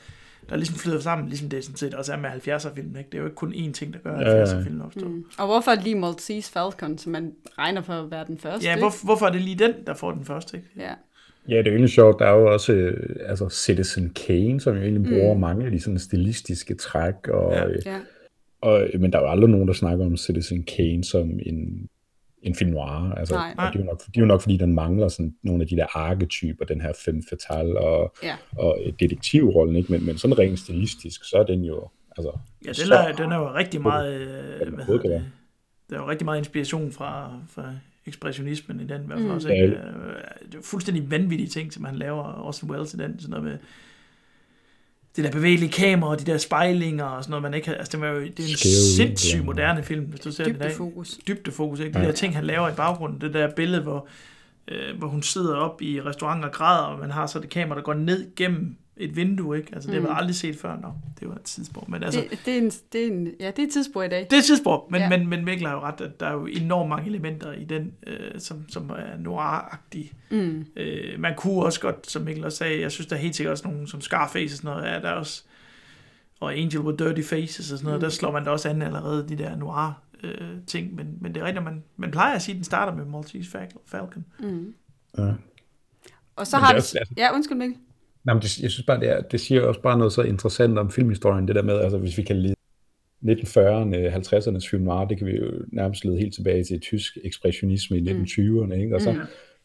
der 0.48 0.56
ligesom 0.56 0.76
flyder 0.76 1.00
sammen, 1.00 1.28
ligesom 1.28 1.48
det 1.48 1.64
sådan 1.64 1.76
set 1.76 1.94
også 1.94 2.12
er 2.12 2.16
med 2.16 2.30
70'er-filmen. 2.30 2.96
Ikke? 2.96 3.10
Det 3.10 3.14
er 3.16 3.20
jo 3.20 3.24
ikke 3.24 3.36
kun 3.36 3.52
én 3.52 3.72
ting, 3.72 3.92
der 3.92 3.98
gør, 3.98 4.16
at 4.16 4.26
Ja, 4.26 4.36
ja. 4.36 4.44
70'er-filmen 4.44 4.82
opstår. 4.82 5.06
Mm. 5.06 5.12
Mm. 5.14 5.24
Og 5.38 5.46
hvorfor 5.46 5.74
lige 5.74 5.94
Maltese 5.94 6.52
Falcon, 6.52 6.98
som 6.98 7.12
man 7.12 7.32
regner 7.58 7.82
for 7.82 7.92
at 7.92 8.10
være 8.10 8.24
den 8.26 8.38
første? 8.38 8.66
Ja, 8.66 8.78
hvor, 8.78 9.04
hvorfor 9.04 9.26
er 9.26 9.30
det 9.30 9.40
lige 9.40 9.58
den, 9.58 9.72
der 9.86 9.94
får 9.94 10.10
den 10.12 10.24
første? 10.24 10.56
Ikke? 10.56 10.68
Ja. 10.76 10.92
Ja, 11.48 11.58
det 11.58 11.66
er 11.66 11.70
jo 11.70 11.74
egentlig 11.76 11.90
sjovt. 11.90 12.18
Der 12.18 12.26
er 12.26 12.32
jo 12.38 12.52
også 12.52 12.72
øh, 12.72 13.16
altså 13.26 13.48
Citizen 13.48 14.10
Kane, 14.10 14.60
som 14.60 14.76
jo 14.76 14.82
egentlig 14.82 15.12
bruger 15.12 15.38
mange 15.38 15.64
af 15.64 15.70
de 15.70 15.80
sådan 15.80 15.98
stilistiske 15.98 16.74
træk. 16.74 17.28
Og, 17.28 17.52
Ja. 17.52 17.64
ja. 17.68 17.74
ja. 17.86 17.98
og, 18.60 18.86
men 19.00 19.12
der 19.12 19.18
er 19.18 19.22
jo 19.22 19.30
aldrig 19.30 19.50
nogen, 19.50 19.68
der 19.68 19.74
snakker 19.74 20.06
om 20.06 20.16
Citizen 20.16 20.62
Kane 20.62 21.04
som 21.04 21.30
en, 21.46 21.88
en 22.42 22.54
film 22.54 22.70
noir. 22.70 23.12
Altså, 23.16 23.34
Nej. 23.34 23.54
og 23.58 23.72
det, 23.72 23.78
er 23.80 23.84
jo 23.84 23.86
nok, 23.90 23.98
det 24.06 24.16
er 24.16 24.20
jo 24.20 24.26
nok, 24.26 24.40
fordi 24.40 24.56
den 24.56 24.74
mangler 24.74 25.08
sådan 25.08 25.34
nogle 25.42 25.62
af 25.62 25.68
de 25.68 25.76
der 25.76 25.86
arketyper, 25.96 26.64
den 26.64 26.80
her 26.80 26.92
femme 27.04 27.22
fatale 27.30 27.78
og, 27.78 28.14
Ja. 28.22 28.34
og 28.56 28.78
detektivrollen, 29.00 29.76
ikke? 29.76 29.92
Men, 29.92 30.06
men 30.06 30.18
sådan 30.18 30.38
rent 30.38 30.58
stilistisk, 30.58 31.24
så 31.24 31.36
er 31.36 31.44
den 31.44 31.64
jo... 31.64 31.88
Altså, 32.18 32.38
Ja, 32.64 32.68
den 32.68 32.74
så- 32.74 32.94
er, 32.94 33.12
den 33.12 33.32
er 33.32 33.36
jo 33.36 33.54
rigtig 33.54 33.82
meget, 33.82 34.14
øh, 34.20 34.74
hvad 34.74 34.84
hedder 34.84 35.00
det, 35.08 35.24
der 35.90 35.96
er 35.96 36.00
jo 36.02 36.08
rigtig 36.10 36.24
meget 36.24 36.38
inspiration 36.38 36.92
fra, 36.92 37.40
fra 37.48 37.74
ekspressionismen 38.06 38.80
i 38.80 38.84
den, 38.86 39.02
i 39.02 39.06
hvert 39.06 39.18
fald 39.18 39.28
Mm. 39.28 39.34
også, 39.34 39.48
ikke? 39.48 39.64
Øh, 39.64 39.72
Det 40.52 40.54
er 40.58 40.62
fuldstændig 40.62 41.10
vanvittige 41.10 41.48
ting, 41.48 41.72
som 41.72 41.84
han 41.84 41.96
laver, 41.96 42.46
Orson 42.46 42.70
Welles 42.70 42.94
i 42.94 42.96
den, 42.96 43.20
sådan 43.20 43.30
noget 43.30 43.44
med 43.44 43.58
det 45.16 45.24
der 45.24 45.30
bevægelige 45.30 45.72
kamera, 45.72 46.10
og 46.10 46.20
de 46.20 46.24
der 46.24 46.38
spejlinger 46.38 47.04
og 47.04 47.24
sådan 47.24 47.30
noget, 47.30 47.42
man 47.42 47.54
ikke 47.54 47.68
har, 47.68 47.74
altså 47.74 47.92
det, 47.92 48.00
var 48.00 48.06
jo, 48.08 48.20
det 48.20 48.38
er 48.40 48.42
en 48.42 48.56
Skæve 48.56 48.72
sindssygt 48.96 49.44
moderne 49.44 49.82
film, 49.82 50.04
hvis 50.04 50.20
du 50.20 50.32
ser 50.32 50.44
den 50.44 50.54
i 50.54 50.58
dag. 50.58 50.68
Dybdefokus. 50.70 51.18
Dybdefokus, 51.28 51.80
ikke? 51.80 51.92
De 51.94 51.98
Ja. 51.98 52.06
der 52.06 52.12
ting, 52.12 52.34
han 52.36 52.44
laver 52.44 52.68
i 52.68 52.74
baggrunden, 52.74 53.20
det 53.20 53.34
der 53.34 53.50
billede, 53.56 53.82
hvor, 53.82 54.08
øh, 54.68 54.98
hvor 54.98 55.08
hun 55.08 55.22
sidder 55.22 55.54
op 55.56 55.82
i 55.82 56.00
restauranten 56.02 56.44
og 56.44 56.52
græder, 56.52 56.82
og 56.84 56.98
man 56.98 57.10
har 57.10 57.26
så 57.26 57.38
det 57.38 57.48
kamera, 57.50 57.76
der 57.78 57.82
går 57.82 57.94
ned 57.94 58.34
gennem 58.36 58.76
et 58.96 59.16
vindue, 59.16 59.56
ikke? 59.58 59.70
Altså 59.74 59.86
det 59.90 59.94
har 59.94 60.00
Mm. 60.02 60.08
man 60.08 60.16
aldrig 60.16 60.34
set 60.34 60.56
før, 60.56 60.76
nå, 60.80 60.92
det 61.20 61.28
var 61.28 61.34
et 61.34 61.42
tidspunkt, 61.42 61.88
men 61.88 62.02
altså, 62.02 62.20
Det, 62.30 62.38
det, 62.44 62.54
er 62.54 62.58
en, 62.58 62.70
det, 62.92 63.02
er 63.02 63.06
en, 63.06 63.28
ja, 63.40 63.46
det 63.46 63.58
er 63.58 63.62
et 63.66 63.70
tidsspor 63.72 64.02
i 64.02 64.08
dag. 64.08 64.20
det 64.20 64.32
er 64.32 64.38
et 64.38 64.44
tidspunkt, 64.44 64.90
men, 64.90 65.00
Ja. 65.00 65.04
ja. 65.12 65.18
men, 65.18 65.28
men 65.28 65.44
Mikkel 65.44 65.66
har 65.66 65.74
jo 65.74 65.80
ret, 65.80 66.00
at 66.00 66.20
der 66.20 66.26
er 66.26 66.32
jo 66.32 66.46
enormt 66.46 66.88
mange 66.88 67.08
elementer 67.08 67.52
i 67.52 67.64
den, 67.64 67.92
øh, 68.06 68.40
som, 68.40 68.68
som 68.68 68.90
er 68.90 69.16
noir-agtige. 69.18 70.12
Mm. 70.30 70.66
Øh, 70.76 71.20
man 71.20 71.34
kunne 71.36 71.54
også 71.64 71.80
godt, 71.80 72.10
som 72.10 72.22
Mikkel 72.22 72.44
også 72.44 72.58
sagde, 72.58 72.80
jeg 72.80 72.92
synes, 72.92 73.06
der 73.06 73.16
er 73.16 73.20
helt 73.20 73.36
sikkert 73.36 73.52
også 73.52 73.68
nogle 73.68 73.88
som 73.88 74.00
Scarface 74.00 74.52
og 74.54 74.56
sådan 74.56 74.70
noget, 74.70 74.88
er 74.88 75.00
der 75.00 75.10
også, 75.10 75.42
og 76.40 76.54
Angel 76.56 76.80
with 76.80 76.98
Dirty 76.98 77.22
Faces 77.28 77.72
og 77.72 77.78
sådan 77.78 77.84
noget, 77.84 77.96
Mm. 77.98 78.00
mm. 78.00 78.00
der 78.00 78.08
slår 78.10 78.32
man 78.32 78.44
da 78.44 78.50
også 78.50 78.68
an 78.68 78.82
allerede, 78.82 79.28
de 79.28 79.36
der 79.38 79.56
noir 79.56 80.02
øh, 80.22 80.48
ting, 80.66 80.94
men, 80.94 81.18
men 81.20 81.34
det 81.34 81.40
er 81.42 81.46
rigtigt, 81.46 81.64
man, 81.64 81.82
man 81.96 82.10
plejer 82.10 82.34
at 82.34 82.42
sige, 82.42 82.52
at 82.52 82.56
den 82.56 82.64
starter 82.64 82.94
med 82.94 83.04
Maltese 83.04 83.58
Fal- 83.58 83.78
Falcon. 83.86 84.24
Mm. 84.40 84.74
ja. 85.18 85.32
Og 86.36 86.46
så 86.46 86.56
Men 86.56 86.62
har 86.64 86.70
er 86.70 86.74
vi... 86.74 86.78
også- 86.78 86.98
Ja, 87.16 87.34
undskyld 87.34 87.58
Mikkel. 87.58 87.78
Nej, 88.24 88.34
men 88.34 88.42
det, 88.42 88.62
jeg 88.62 88.70
synes 88.70 88.86
bare, 88.86 89.00
det, 89.00 89.08
er, 89.08 89.20
det 89.20 89.40
siger 89.40 89.60
også 89.62 89.80
bare 89.80 89.98
noget 89.98 90.12
så 90.12 90.22
interessant 90.22 90.78
om 90.78 90.90
filmhistorien, 90.90 91.48
det 91.48 91.56
der 91.56 91.62
med, 91.62 91.80
altså 91.80 91.98
hvis 91.98 92.18
vi 92.18 92.22
kan 92.22 92.36
lede 92.36 92.54
1940'erne, 93.24 93.96
50'ernes 94.16 94.68
film 94.70 94.82
noir, 94.82 95.04
det 95.04 95.18
kan 95.18 95.26
vi 95.26 95.36
jo 95.36 95.50
nærmest 95.72 96.04
lede 96.04 96.18
helt 96.18 96.34
tilbage 96.34 96.64
til 96.64 96.80
tysk 96.80 97.18
ekspressionisme 97.24 97.98
i 97.98 98.00
1920'erne, 98.00 98.74
ikke? 98.74 98.94
og 98.94 99.00
så 99.00 99.12
Mm. 99.12 99.18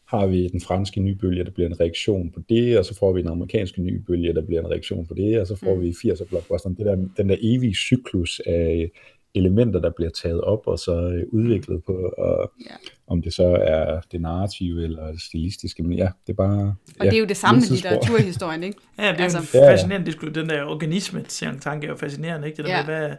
har 0.06 0.26
vi 0.26 0.48
den 0.48 0.60
franske 0.60 1.00
nybølge, 1.00 1.44
der 1.44 1.50
bliver 1.50 1.68
en 1.68 1.80
reaktion 1.80 2.30
på 2.30 2.40
det, 2.48 2.78
og 2.78 2.84
så 2.84 2.98
får 2.98 3.12
vi 3.12 3.20
den 3.22 3.28
amerikanske 3.30 3.82
nybølge, 3.82 4.34
der 4.34 4.42
bliver 4.46 4.60
en 4.60 4.70
reaktion 4.70 5.06
på 5.06 5.14
det, 5.14 5.40
og 5.40 5.46
så 5.46 5.56
får 5.56 5.74
Mm. 5.74 5.82
vi 5.82 5.90
80'er 5.92 6.24
blockbusteren, 6.24 6.74
det 6.74 6.86
der, 6.86 6.94
den 7.16 7.28
der 7.28 7.36
evige 7.40 7.74
cyklus 7.74 8.40
af 8.46 8.90
elementer, 9.34 9.80
der 9.80 9.90
bliver 9.90 10.10
taget 10.10 10.40
op 10.40 10.66
og 10.66 10.78
så 10.78 10.92
øh, 11.00 11.22
udviklet 11.32 11.84
på, 11.84 11.92
og 12.18 12.52
Ja. 12.70 12.74
om 13.06 13.22
det 13.22 13.34
så 13.34 13.44
er 13.62 14.00
det 14.12 14.20
narrative 14.20 14.84
eller 14.84 15.06
det 15.12 15.20
stilistiske, 15.22 15.82
men 15.82 15.92
ja, 15.98 16.08
det 16.26 16.32
er 16.32 16.36
bare... 16.36 16.74
Og 17.00 17.06
det 17.06 17.14
er 17.14 17.18
jo 17.18 17.24
det 17.24 17.36
samme 17.36 17.60
med 17.60 17.68
litteraturhistorien, 17.68 18.62
ikke? 18.68 18.78
Ja, 18.98 19.02
det 19.12 19.20
er 19.20 19.24
Altså- 19.24 19.38
jo 19.38 19.42
en 19.42 19.48
Ja, 19.54 19.66
ja. 19.66 19.72
fascinerende 19.72 20.06
diskussion. 20.06 20.34
Den 20.34 20.48
der 20.48 20.64
organisme, 20.64 21.22
tanke 21.60 21.86
er 21.86 21.90
jo 21.90 21.96
fascinerende, 21.96 22.46
ikke? 22.48 22.56
Det 22.56 22.64
der 22.64 22.70
Ja. 22.70 22.78
ja. 22.78 22.86
med, 22.86 22.94
hvad, 23.08 23.16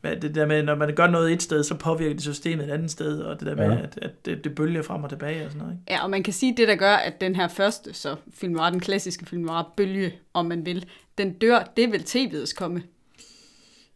hvad, 0.00 0.16
det 0.16 0.34
der 0.34 0.46
med, 0.46 0.62
når 0.62 0.74
man 0.74 0.94
gør 0.94 1.06
noget 1.06 1.32
et 1.32 1.42
sted, 1.42 1.62
så 1.64 1.74
påvirker 1.74 2.14
det 2.14 2.22
systemet 2.22 2.64
et 2.68 2.70
andet 2.70 2.90
sted, 2.90 3.20
og 3.20 3.40
det 3.40 3.46
der 3.46 3.54
med, 3.56 3.64
Ja. 3.64 3.70
ja. 3.72 3.78
at, 3.82 3.98
at 4.02 4.10
det, 4.26 4.44
det 4.44 4.54
bølger 4.54 4.82
frem 4.82 5.04
og 5.04 5.10
tilbage 5.10 5.44
og 5.44 5.50
sådan 5.50 5.58
noget, 5.58 5.72
ikke? 5.74 5.92
Ja, 5.92 6.04
og 6.04 6.10
man 6.10 6.22
kan 6.22 6.32
sige, 6.32 6.52
at 6.52 6.58
det, 6.58 6.68
der 6.68 6.76
gør, 6.76 6.94
at 6.94 7.20
den 7.20 7.34
her 7.36 7.48
første, 7.48 7.94
så 7.94 8.16
film 8.34 8.52
noir, 8.52 8.70
den 8.70 8.80
klassiske 8.80 9.26
film 9.26 9.42
noir 9.42 9.72
bølge, 9.76 10.12
om 10.34 10.46
man 10.46 10.66
vil, 10.66 10.84
den 11.18 11.32
dør, 11.32 11.72
det 11.76 11.92
vil 11.92 11.98
tv'ets 11.98 12.54
komme. 12.56 12.82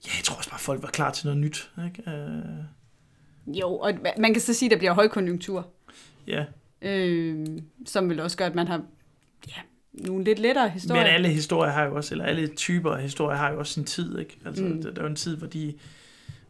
Ja, 0.07 0.11
jeg 0.19 0.25
tror 0.25 0.37
også 0.37 0.51
bare, 0.51 0.61
folk 0.61 0.83
var 0.83 0.89
klar 0.89 1.11
til 1.13 1.27
noget 1.27 1.41
nyt, 1.41 1.71
ikke? 1.87 2.03
Uh, 2.07 2.65
Jo, 3.59 3.69
og 3.79 3.93
man 4.19 4.33
kan 4.35 4.41
så 4.41 4.55
sige, 4.55 4.67
at 4.67 4.71
der 4.71 4.79
bliver 4.79 4.93
højkonjunktur, 4.93 5.69
ja, 6.27 6.45
øh, 6.83 7.47
som 7.87 8.09
vil 8.11 8.21
også 8.21 8.37
gøre, 8.37 8.49
at 8.49 8.55
man 8.55 8.67
har 8.67 8.83
ja, 9.49 9.61
nogle 9.93 10.25
lidt 10.25 10.39
lettere 10.39 10.69
historier. 10.69 11.03
men 11.03 11.13
alle 11.13 11.29
historier 11.29 11.73
har 11.73 11.85
jo 11.85 11.97
også, 11.97 12.15
eller 12.15 12.25
alle 12.25 12.47
typer 12.47 12.91
af 12.93 13.03
historier 13.03 13.37
har 13.37 13.51
jo 13.53 13.59
også 13.59 13.73
sin 13.73 13.85
tid, 13.85 14.19
ikke? 14.19 14.39
Altså, 14.47 14.65
Mm. 14.65 14.83
der, 14.83 14.91
der 14.91 14.99
er 14.99 15.05
jo 15.05 15.09
en 15.11 15.17
tid, 15.17 15.37
hvor 15.37 15.47
de 15.47 15.75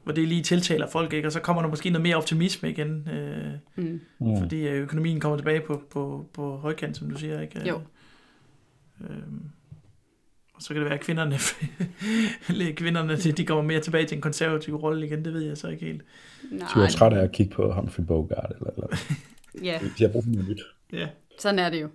hvor 0.04 0.12
det 0.12 0.28
lige 0.28 0.42
tiltaler 0.42 0.86
folk, 0.86 1.12
ikke? 1.12 1.28
Og 1.28 1.32
så 1.32 1.40
kommer 1.40 1.62
der 1.62 1.68
måske 1.68 1.90
noget 1.90 2.02
mere 2.02 2.16
optimisme 2.16 2.70
igen, 2.70 3.08
øh, 3.08 3.52
Mm. 3.76 4.00
Fordi 4.38 4.68
øh, 4.68 4.82
økonomien 4.82 5.20
kommer 5.20 5.36
tilbage 5.38 5.60
på, 5.60 5.82
på, 5.90 6.26
på 6.32 6.56
højkant, 6.56 6.96
som 6.96 7.10
du 7.10 7.18
siger, 7.18 7.40
ikke? 7.40 7.68
Jo. 7.68 7.80
Øhm, 9.00 9.42
og 9.44 9.61
så 10.62 10.68
kan 10.68 10.76
det 10.76 10.84
være, 10.84 10.98
at 10.98 11.04
kvinderne, 11.04 11.38
kvinderne 12.80 13.16
de, 13.16 13.44
kommer 13.44 13.64
mere 13.64 13.80
tilbage 13.80 14.06
til 14.06 14.16
en 14.16 14.20
konservativ 14.22 14.74
rolle 14.76 15.06
igen, 15.06 15.24
det 15.24 15.32
ved 15.32 15.40
jeg 15.42 15.56
så 15.56 15.68
ikke 15.68 15.84
helt. 15.84 16.02
De 16.50 16.80
var 16.80 16.88
trætte 16.88 17.16
af 17.16 17.24
at 17.24 17.32
kigge 17.32 17.54
på 17.54 17.72
Humphrey 17.72 18.04
Bogart, 18.04 18.52
eller, 18.58 18.70
eller. 18.70 18.86
Ja, 19.62 19.78
de 19.98 20.04
har 20.04 20.10
brugt 20.10 20.26
noget 20.26 20.48
nyt. 20.48 20.60
Ja. 20.92 21.08
sådan 21.38 21.58
er 21.58 21.70
det 21.70 21.82
jo. 21.82 21.88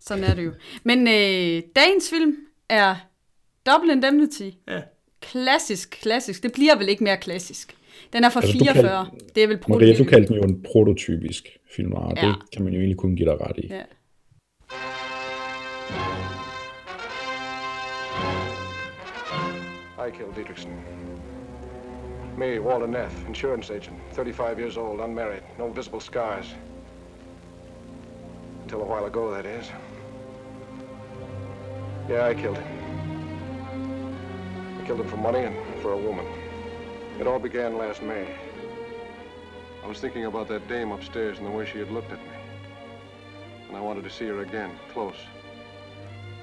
Sådan 0.00 0.24
er 0.24 0.34
det 0.34 0.44
jo. 0.44 0.52
Men 0.84 0.98
øh, 1.08 1.62
dagens 1.76 2.10
film 2.10 2.36
er 2.68 2.96
Double 3.66 3.92
Indemnity. 3.92 4.50
Ja. 4.68 4.80
Klassisk, 5.20 5.98
klassisk. 6.02 6.42
Det 6.42 6.52
bliver 6.52 6.78
vel 6.78 6.88
ikke 6.88 7.04
mere 7.04 7.16
klassisk. 7.16 7.76
Den 8.12 8.24
er 8.24 8.30
fra 8.30 8.40
Altså, 8.40 8.58
du 8.58 8.64
44. 8.64 9.06
Det 9.34 9.42
er 9.42 9.46
vel 9.46 9.58
Maria, 9.68 9.96
du 9.96 10.04
kaldte 10.04 10.28
den 10.28 10.36
jo 10.36 10.48
en 10.48 10.62
prototypisk 10.62 11.48
film 11.76 11.88
noir. 11.88 12.12
Ja. 12.16 12.26
Det 12.26 12.36
kan 12.52 12.64
man 12.64 12.72
jo 12.72 12.78
egentlig 12.78 12.96
kun 12.96 13.16
give 13.16 13.28
dig 13.30 13.40
ret 13.40 13.58
i. 13.58 13.66
Ja. 13.66 13.82
I 20.02 20.10
killed 20.10 20.34
Dietrichson. 20.34 20.82
Me, 22.36 22.58
Walter 22.58 22.88
Neff, 22.88 23.24
insurance 23.24 23.70
agent, 23.70 24.00
35 24.14 24.58
years 24.58 24.76
old, 24.76 24.98
unmarried, 24.98 25.44
no 25.58 25.70
visible 25.70 26.00
scars. 26.00 26.46
Until 28.62 28.82
a 28.82 28.84
while 28.84 29.04
ago, 29.04 29.30
that 29.30 29.46
is. 29.46 29.70
Yeah, 32.08 32.26
I 32.26 32.34
killed 32.34 32.58
him. 32.58 32.66
I 34.80 34.86
killed 34.86 34.98
him 34.98 35.08
for 35.08 35.18
money 35.18 35.44
and 35.44 35.54
for 35.80 35.92
a 35.92 35.96
woman. 35.96 36.26
It 37.20 37.28
all 37.28 37.38
began 37.38 37.78
last 37.78 38.02
May. 38.02 38.26
I 39.84 39.86
was 39.86 40.00
thinking 40.00 40.24
about 40.24 40.48
that 40.48 40.66
dame 40.66 40.90
upstairs 40.90 41.38
and 41.38 41.46
the 41.46 41.50
way 41.52 41.64
she 41.64 41.78
had 41.78 41.92
looked 41.92 42.10
at 42.10 42.18
me. 42.18 42.34
And 43.68 43.76
I 43.76 43.80
wanted 43.80 44.02
to 44.02 44.10
see 44.10 44.26
her 44.26 44.40
again, 44.40 44.72
close, 44.92 45.20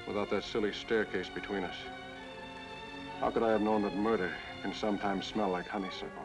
without 0.06 0.30
that 0.30 0.44
silly 0.44 0.72
staircase 0.72 1.28
between 1.28 1.64
us. 1.64 1.76
How 3.20 3.30
could 3.30 3.44
I 3.48 3.50
have 3.50 3.60
known 3.60 3.82
that 3.82 3.96
murder 3.96 4.28
can 4.62 4.74
sometimes 4.74 5.24
smell 5.26 5.48
like 5.56 5.68
honeysuckle? 5.70 6.24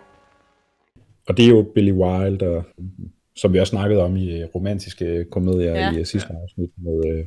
Og 1.27 1.37
det 1.37 1.45
er 1.45 1.49
jo 1.49 1.71
Billy 1.75 1.91
Wilder, 1.91 2.63
som 3.35 3.53
vi 3.53 3.59
også 3.59 3.71
snakkede 3.71 4.01
om 4.03 4.15
i 4.15 4.41
øh, 4.41 4.47
romantiske 4.55 5.25
komedier 5.31 5.73
Ja. 5.75 5.91
i 5.91 5.99
øh, 5.99 6.05
sidste 6.05 6.33
afsnit 6.43 6.69
med 6.77 7.19
uh, 7.21 7.25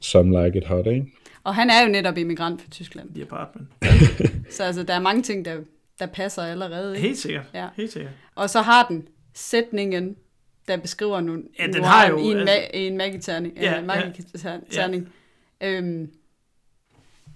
Some 0.00 0.44
Like 0.44 0.58
It 0.58 0.64
Hot, 0.66 0.86
ikke? 0.86 1.06
Og 1.44 1.54
han 1.54 1.70
er 1.70 1.82
jo 1.86 1.88
netop 1.92 2.18
immigrant 2.18 2.62
fra 2.62 2.70
Tyskland. 2.70 3.14
The 3.14 3.22
Apartment. 3.22 3.68
Så 4.54 4.62
altså, 4.64 4.82
der 4.82 4.94
er 4.94 5.00
mange 5.00 5.22
ting, 5.22 5.44
der, 5.44 5.60
der 5.98 6.06
passer 6.06 6.42
allerede. 6.42 6.96
Ikke? 6.96 7.06
Helt 7.08 7.18
sikkert. 7.18 7.44
Ja. 7.54 7.68
Helt 7.76 7.92
sikkert. 7.92 8.12
Og 8.34 8.50
så 8.50 8.60
har 8.60 8.86
den 8.88 9.08
sætningen, 9.34 10.16
der 10.68 10.76
beskriver 10.76 11.20
nogle 11.20 11.42
Ja, 11.58 11.66
den 11.66 11.84
har 11.84 12.08
jo, 12.08 12.18
i 12.18 12.22
en, 12.22 12.36
altså- 12.36 12.54
ma- 12.54 12.76
i 12.76 12.86
en 12.86 12.96
magiterning. 12.96 13.54
Ja, 13.56 13.62
Ja, 13.62 13.70
ja. 13.70 13.76
ja. 13.76 13.84
magiterning. 13.84 15.08
Ja. 15.60 15.72
Øhm, 15.72 16.10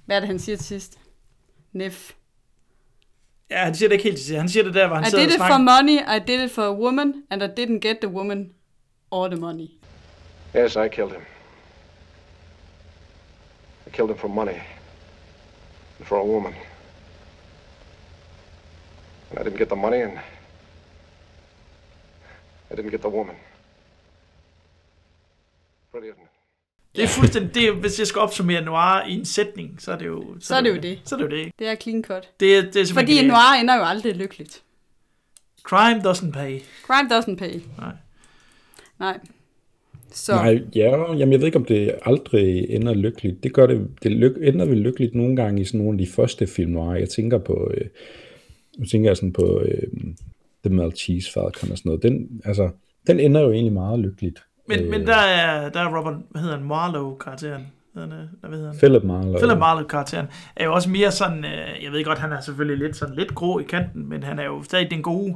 hvad 0.07 0.17
er 0.17 0.21
det, 0.21 0.26
han 0.29 0.38
siger 0.38 0.57
til 0.57 0.67
sidst? 0.67 1.00
Nef. 1.73 2.12
Ja, 3.50 3.65
han 3.65 3.75
siger 3.75 3.89
det 3.89 3.95
ikke 3.95 4.05
helt 4.05 4.17
til 4.17 4.27
sidst. 4.27 4.39
Han 4.39 4.49
siger 4.49 4.65
det 4.65 4.75
der, 4.75 4.87
hvor 4.87 4.97
han 4.97 5.07
I 5.07 5.11
sidder 5.11 5.25
did 5.25 5.33
og 5.33 5.35
it 5.35 5.41
for 5.41 5.47
snakker. 5.47 5.83
money, 5.83 6.17
I 6.17 6.27
did 6.27 6.45
it 6.45 6.50
for 6.50 6.62
a 6.62 6.73
woman, 6.73 7.25
and 7.31 7.43
er 7.43 7.49
I 7.49 7.50
didn't 7.50 7.79
get 7.79 7.97
the 8.00 8.09
woman 8.09 8.55
or 9.11 9.29
the 9.29 9.41
money. 9.41 9.69
Yes, 10.55 10.77
I 10.77 10.89
killed 10.89 11.12
him. 11.12 11.23
I 13.87 13.91
killed 13.91 14.11
him 14.11 14.19
for 14.19 14.29
money. 14.29 14.59
And 15.99 16.07
for 16.07 16.19
a 16.19 16.25
woman. 16.25 16.55
And 19.31 19.39
I 19.39 19.43
didn't 19.43 19.59
get 19.59 19.69
the 19.69 19.77
money 19.77 20.03
and 20.03 20.19
I 22.71 22.75
didn't 22.75 22.91
get 22.91 23.03
the 23.03 23.09
woman. 23.09 23.37
Pretty, 25.93 26.09
isn't 26.09 26.23
it? 26.23 26.30
Det 26.97 27.05
er 27.05 27.09
fuldstændig, 27.09 27.55
det 27.55 27.75
hvis 27.75 27.99
jeg 27.99 28.07
skal 28.07 28.21
opsummere 28.21 28.65
noir 28.65 29.07
i 29.09 29.13
en 29.15 29.25
sætning, 29.25 29.77
så 29.83 29.93
er 29.93 29.99
det 29.99 30.07
jo... 30.07 30.25
Så 30.41 30.55
er 30.57 30.61
det 30.61 30.71
jo 30.71 30.77
det. 30.77 30.99
Så 31.05 31.15
er 31.15 31.19
det 31.19 31.25
jo 31.27 31.31
det, 31.31 31.37
ikke? 31.39 31.53
Det 31.59 31.67
er 31.69 31.75
clean 31.75 32.03
cut. 32.05 32.29
Det, 32.41 32.57
er- 32.57 32.63
det 32.63 32.77
er 32.91 32.95
Fordi 32.95 33.19
en 33.19 33.25
noir 33.27 33.61
ender 33.61 33.77
jo 33.77 33.83
aldrig 33.85 34.17
lykkeligt. 34.17 34.63
Crime 35.63 36.01
doesn't 36.11 36.31
pay. 36.33 36.59
Crime 36.87 37.09
doesn't 37.19 37.37
pay. 37.37 37.61
Nej. 37.79 37.93
Nej. 39.01 39.19
Så 40.13 40.33
Nej, 40.35 40.63
ja, 40.75 41.13
jamen 41.13 41.31
jeg 41.31 41.39
ved 41.41 41.47
ikke, 41.47 41.59
om 41.59 41.65
det 41.65 41.95
aldrig 42.03 42.67
ender 42.71 42.95
lykkeligt. 42.95 43.43
Det 43.43 43.53
gør 43.53 43.67
det, 43.67 43.89
det 44.03 44.13
lyk, 44.13 44.33
ender 44.43 44.65
vel 44.65 44.79
lykkeligt 44.79 45.15
nogle 45.15 45.37
gange 45.37 45.63
i 45.63 45.65
sådan 45.65 45.81
nogle 45.81 46.01
af 46.01 46.07
de 46.07 46.13
første 46.13 46.47
film, 46.47 46.71
noir. 46.71 46.95
Jeg 46.95 47.09
tænker 47.09 47.39
på, 47.39 47.71
øh, 47.75 47.87
nu 48.79 48.85
tænker 48.87 49.11
jeg 49.11 49.17
sådan 49.17 49.33
på 49.33 49.61
øh, 49.65 49.83
The 50.65 50.75
Maltese 50.75 51.33
Falcon 51.33 51.71
og 51.71 51.79
sådan 51.79 51.83
noget. 51.85 52.03
Den, 52.03 52.41
altså, 52.45 52.71
den 53.07 53.21
ender 53.21 53.41
jo 53.41 53.53
egentlig 53.53 53.73
meget 53.73 53.99
lykkeligt. 54.01 54.43
Men, 54.71 54.85
Øh, 54.85 54.91
men 54.91 55.07
der 55.07 55.17
er, 55.17 55.69
der 55.69 55.81
er 55.81 55.99
Robert, 55.99 56.15
hvad 56.31 56.43
hedder 56.43 56.57
han, 56.57 56.67
Marlowe-karakteren. 56.67 57.67
Øh, 57.97 58.03
Hvad 58.41 58.50
hedder 58.50 58.71
han? 58.71 58.79
Philip 58.79 59.05
Marlowe. 59.05 59.39
Philip 59.39 59.59
Marlowe-karakteren 59.59 60.27
er 60.57 60.65
jo 60.65 60.75
også 60.75 60.91
mere 60.91 61.11
sådan, 61.11 61.45
øh, 61.45 61.85
jeg 61.85 61.93
ved 61.93 62.05
godt, 62.05 62.19
han 62.19 62.33
er 62.33 62.41
selvfølgelig 62.41 62.87
lidt 62.87 62.97
sådan 62.97 63.15
lidt 63.15 63.35
grå 63.35 63.59
i 63.59 63.62
kanten, 63.62 64.09
men 64.09 64.23
han 64.23 64.39
er 64.39 64.45
jo 64.45 64.62
stadig 64.62 64.91
den 64.91 65.03
gode 65.03 65.35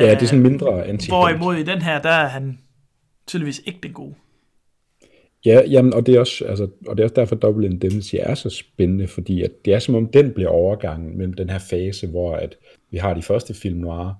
Ja, 0.00 0.10
det 0.10 0.22
er 0.22 0.26
sådan 0.26 0.42
mindre 0.42 0.86
anti 0.86 1.10
Hvorimod 1.10 1.56
i 1.56 1.62
den 1.62 1.82
her, 1.82 2.02
der 2.02 2.10
er 2.10 2.28
han 2.28 2.58
tydeligvis 3.26 3.62
ikke 3.66 3.78
den 3.82 3.92
gode. 3.92 4.14
Ja, 5.44 5.62
jamen, 5.70 5.94
og 5.94 6.06
det 6.06 6.14
er 6.14 6.20
også, 6.20 6.44
altså, 6.44 6.68
og 6.86 6.96
det 6.96 7.02
er 7.02 7.04
også 7.04 7.14
derfor, 7.14 7.36
Double 7.36 7.66
Indemnity 7.66 8.14
er 8.18 8.34
så 8.34 8.50
spændende, 8.50 9.06
fordi 9.06 9.42
at 9.42 9.50
det 9.64 9.74
er 9.74 9.78
som 9.78 9.94
om, 9.94 10.06
den 10.06 10.32
bliver 10.32 10.50
overgangen 10.50 11.18
mellem 11.18 11.32
den 11.32 11.50
her 11.50 11.58
fase, 11.58 12.06
hvor 12.06 12.36
at 12.36 12.56
vi 12.90 12.96
har 12.96 13.14
de 13.14 13.22
første 13.22 13.54
film 13.54 13.78
noir, 13.78 14.12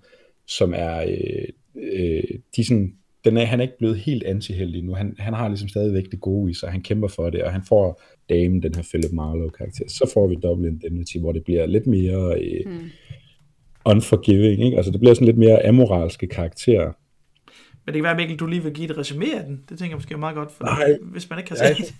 som 0.46 0.74
er, 0.76 1.00
øh, 1.00 1.48
øh, 1.92 2.22
de 2.56 2.66
sådan, 2.66 2.94
den 3.24 3.36
er, 3.36 3.44
han 3.44 3.60
er 3.60 3.62
ikke 3.62 3.78
blevet 3.78 3.98
helt 3.98 4.22
antiheldig 4.22 4.82
nu. 4.84 4.94
Han, 4.94 5.14
han 5.18 5.34
har 5.34 5.48
ligesom 5.48 5.68
stadigvæk 5.68 6.04
det 6.10 6.20
gode 6.20 6.50
i 6.50 6.54
sig, 6.54 6.70
han 6.70 6.82
kæmper 6.82 7.08
for 7.08 7.30
det, 7.30 7.42
og 7.42 7.52
han 7.52 7.62
får 7.68 8.02
damen, 8.28 8.62
den 8.62 8.74
her 8.74 8.82
Philip 8.82 9.12
Marlowe-karakter. 9.12 9.84
Så 9.88 10.10
får 10.14 10.26
vi 10.26 10.34
Double 10.42 10.68
Indemnity, 10.68 11.16
hvor 11.18 11.32
det 11.32 11.44
bliver 11.44 11.66
lidt 11.66 11.86
mere 11.86 12.40
øh, 12.42 12.66
hmm. 12.66 12.90
unforgiving, 13.84 14.64
ikke? 14.64 14.76
Altså 14.76 14.92
det 14.92 15.00
bliver 15.00 15.14
sådan 15.14 15.26
lidt 15.26 15.38
mere 15.38 15.66
amoralske 15.66 16.26
karakterer. 16.26 16.92
Men 17.86 17.94
det 17.94 17.94
kan 17.94 18.04
være, 18.04 18.16
Mikkel, 18.16 18.36
du 18.36 18.46
lige 18.46 18.62
vil 18.62 18.72
give 18.72 18.90
et 18.90 18.96
resumé 18.96 19.38
af 19.38 19.44
den. 19.44 19.60
Det 19.68 19.78
tænker 19.78 19.86
jeg 19.92 19.96
måske 19.96 20.14
er 20.14 20.18
meget 20.18 20.36
godt, 20.36 20.52
for 20.52 20.64
Nej. 20.64 20.98
hvis 21.02 21.30
man 21.30 21.38
ikke 21.38 21.48
kan 21.48 21.56
Jeg, 21.60 21.76
se 21.76 21.82
det. 21.82 21.94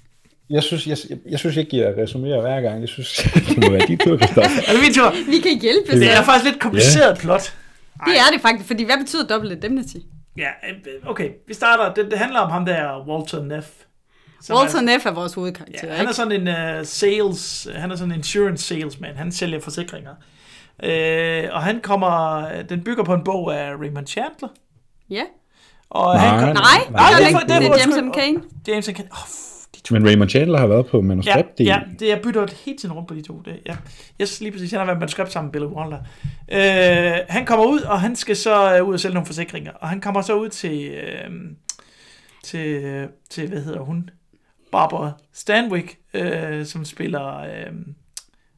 jeg, 0.51 0.63
synes, 0.63 0.87
jeg, 0.87 0.97
jeg, 1.11 1.19
jeg 1.31 1.39
synes, 1.39 1.57
jeg 1.57 1.67
giver 1.67 1.93
resuméer 1.93 2.41
hver 2.41 2.61
gang. 2.61 2.81
Jeg 2.81 2.89
synes, 2.89 3.11
det 3.49 3.59
må 3.65 3.71
være 3.71 3.87
de 3.89 3.97
tur, 3.97 4.17
Christoffer. 4.17 4.61
Er 4.69 4.73
det 4.75 4.83
min 4.87 4.95
tur? 4.95 5.11
Vi 5.33 5.39
kan 5.47 5.61
hjælpe 5.61 6.01
Det 6.01 6.11
er 6.19 6.23
faktisk 6.23 6.45
lidt 6.51 6.61
kompliceret 6.61 7.19
plot. 7.19 7.45
Det 8.09 8.17
er 8.25 8.29
det 8.33 8.41
faktisk, 8.47 8.67
fordi 8.67 8.85
hvad 8.85 8.99
betyder 9.03 9.27
double 9.27 9.53
indemnity? 9.53 9.97
Ja, 10.37 10.49
øh, 10.69 11.11
okay. 11.11 11.31
Vi 11.49 11.55
starter. 11.55 11.95
Det, 11.95 12.11
det 12.11 12.19
handler 12.19 12.41
om 12.41 12.51
ham 12.51 12.65
der, 12.67 13.09
Walter 13.09 13.43
Neff. 13.43 13.67
Walter 14.51 14.79
er- 14.79 14.83
Neff 14.83 15.07
er 15.07 15.11
vores 15.11 15.35
hovedkarakter, 15.35 15.89
Ja, 15.89 15.95
han 15.95 16.07
er 16.07 16.13
sådan 16.13 16.49
en 16.49 16.79
uh, 16.79 16.85
sales, 16.87 17.69
han 17.75 17.91
er 17.91 17.97
sådan 17.97 18.13
en 18.13 18.19
insurance 18.19 18.65
salesman. 18.65 19.17
Han 19.17 19.33
sælger 19.33 19.61
forsikringer. 19.61 20.11
Uh, 20.83 21.55
og 21.55 21.63
han 21.63 21.81
kommer, 21.81 22.45
den 22.63 22.85
bygger 22.85 23.05
på 23.05 23.15
en 23.15 23.25
bog 23.25 23.55
af 23.55 23.71
Raymond 23.75 24.07
Chandler. 24.07 24.49
Ja. 25.11 25.23
Og 25.91 26.15
Nej, 26.15 26.27
han 26.27 26.39
kom, 26.41 26.49
Nej, 26.49 26.65
Nej, 26.91 27.09
det, 27.11 27.19
det 27.19 27.25
er, 27.25 27.29
er 27.29 27.33
for- 27.33 27.39
det, 27.39 27.49
det 27.49 27.55
er 27.57 27.61
det 27.61 27.69
er 27.69 27.79
James 27.97 27.97
M. 28.05 28.11
Kane. 28.11 28.43
James 28.69 28.87
kan... 28.87 28.97
Oh, 28.97 28.99
de 28.99 29.05
to. 29.05 29.44
Men 29.91 30.07
Raymond 30.07 30.31
Chandler 30.31 30.59
har 30.59 30.67
været 30.67 30.87
på 30.87 30.97
Ja, 30.97 31.03
manuskript. 31.03 31.61
ja, 31.61 31.81
det 32.01 32.09
jeg 32.09 32.21
bytter 32.23 32.47
hele 32.65 32.79
tiden 32.79 32.95
rundt 32.95 33.09
på 33.09 33.15
de 33.15 33.23
to. 33.23 33.43
Det, 33.45 33.61
ja. 33.67 33.77
Yes, 34.23 34.41
lige 34.41 34.53
præcis. 34.53 34.71
Han 34.71 34.79
har 34.79 34.87
været 34.87 34.99
manuskript 34.99 35.33
sammen 35.33 35.47
med 35.49 35.53
Billy 35.53 35.65
Wilder. 35.65 35.99
Øh, 36.53 37.19
han 37.29 37.47
kommer 37.47 37.67
ud, 37.67 37.81
og 37.81 38.01
han 38.01 38.17
skal 38.17 38.37
så 38.37 38.77
øh, 38.79 38.89
ud 38.89 38.95
og 38.95 39.01
sælge 39.01 39.15
nogle 39.15 39.27
forsikringer. 39.27 39.73
Og 39.73 39.89
han 39.89 40.01
kommer 40.01 40.23
så 40.23 40.35
ud 40.35 40.49
til, 40.49 40.89
øh, 40.89 41.31
til, 42.45 42.67
øh, 42.85 43.09
til 43.31 43.49
hvad 43.49 43.61
hedder 43.63 43.81
hun? 43.81 44.11
Barbara 44.73 45.13
Stanwyck, 45.33 45.97
øh, 46.15 46.67
som 46.67 46.85
spiller, 46.85 47.39
øh, 47.39 47.73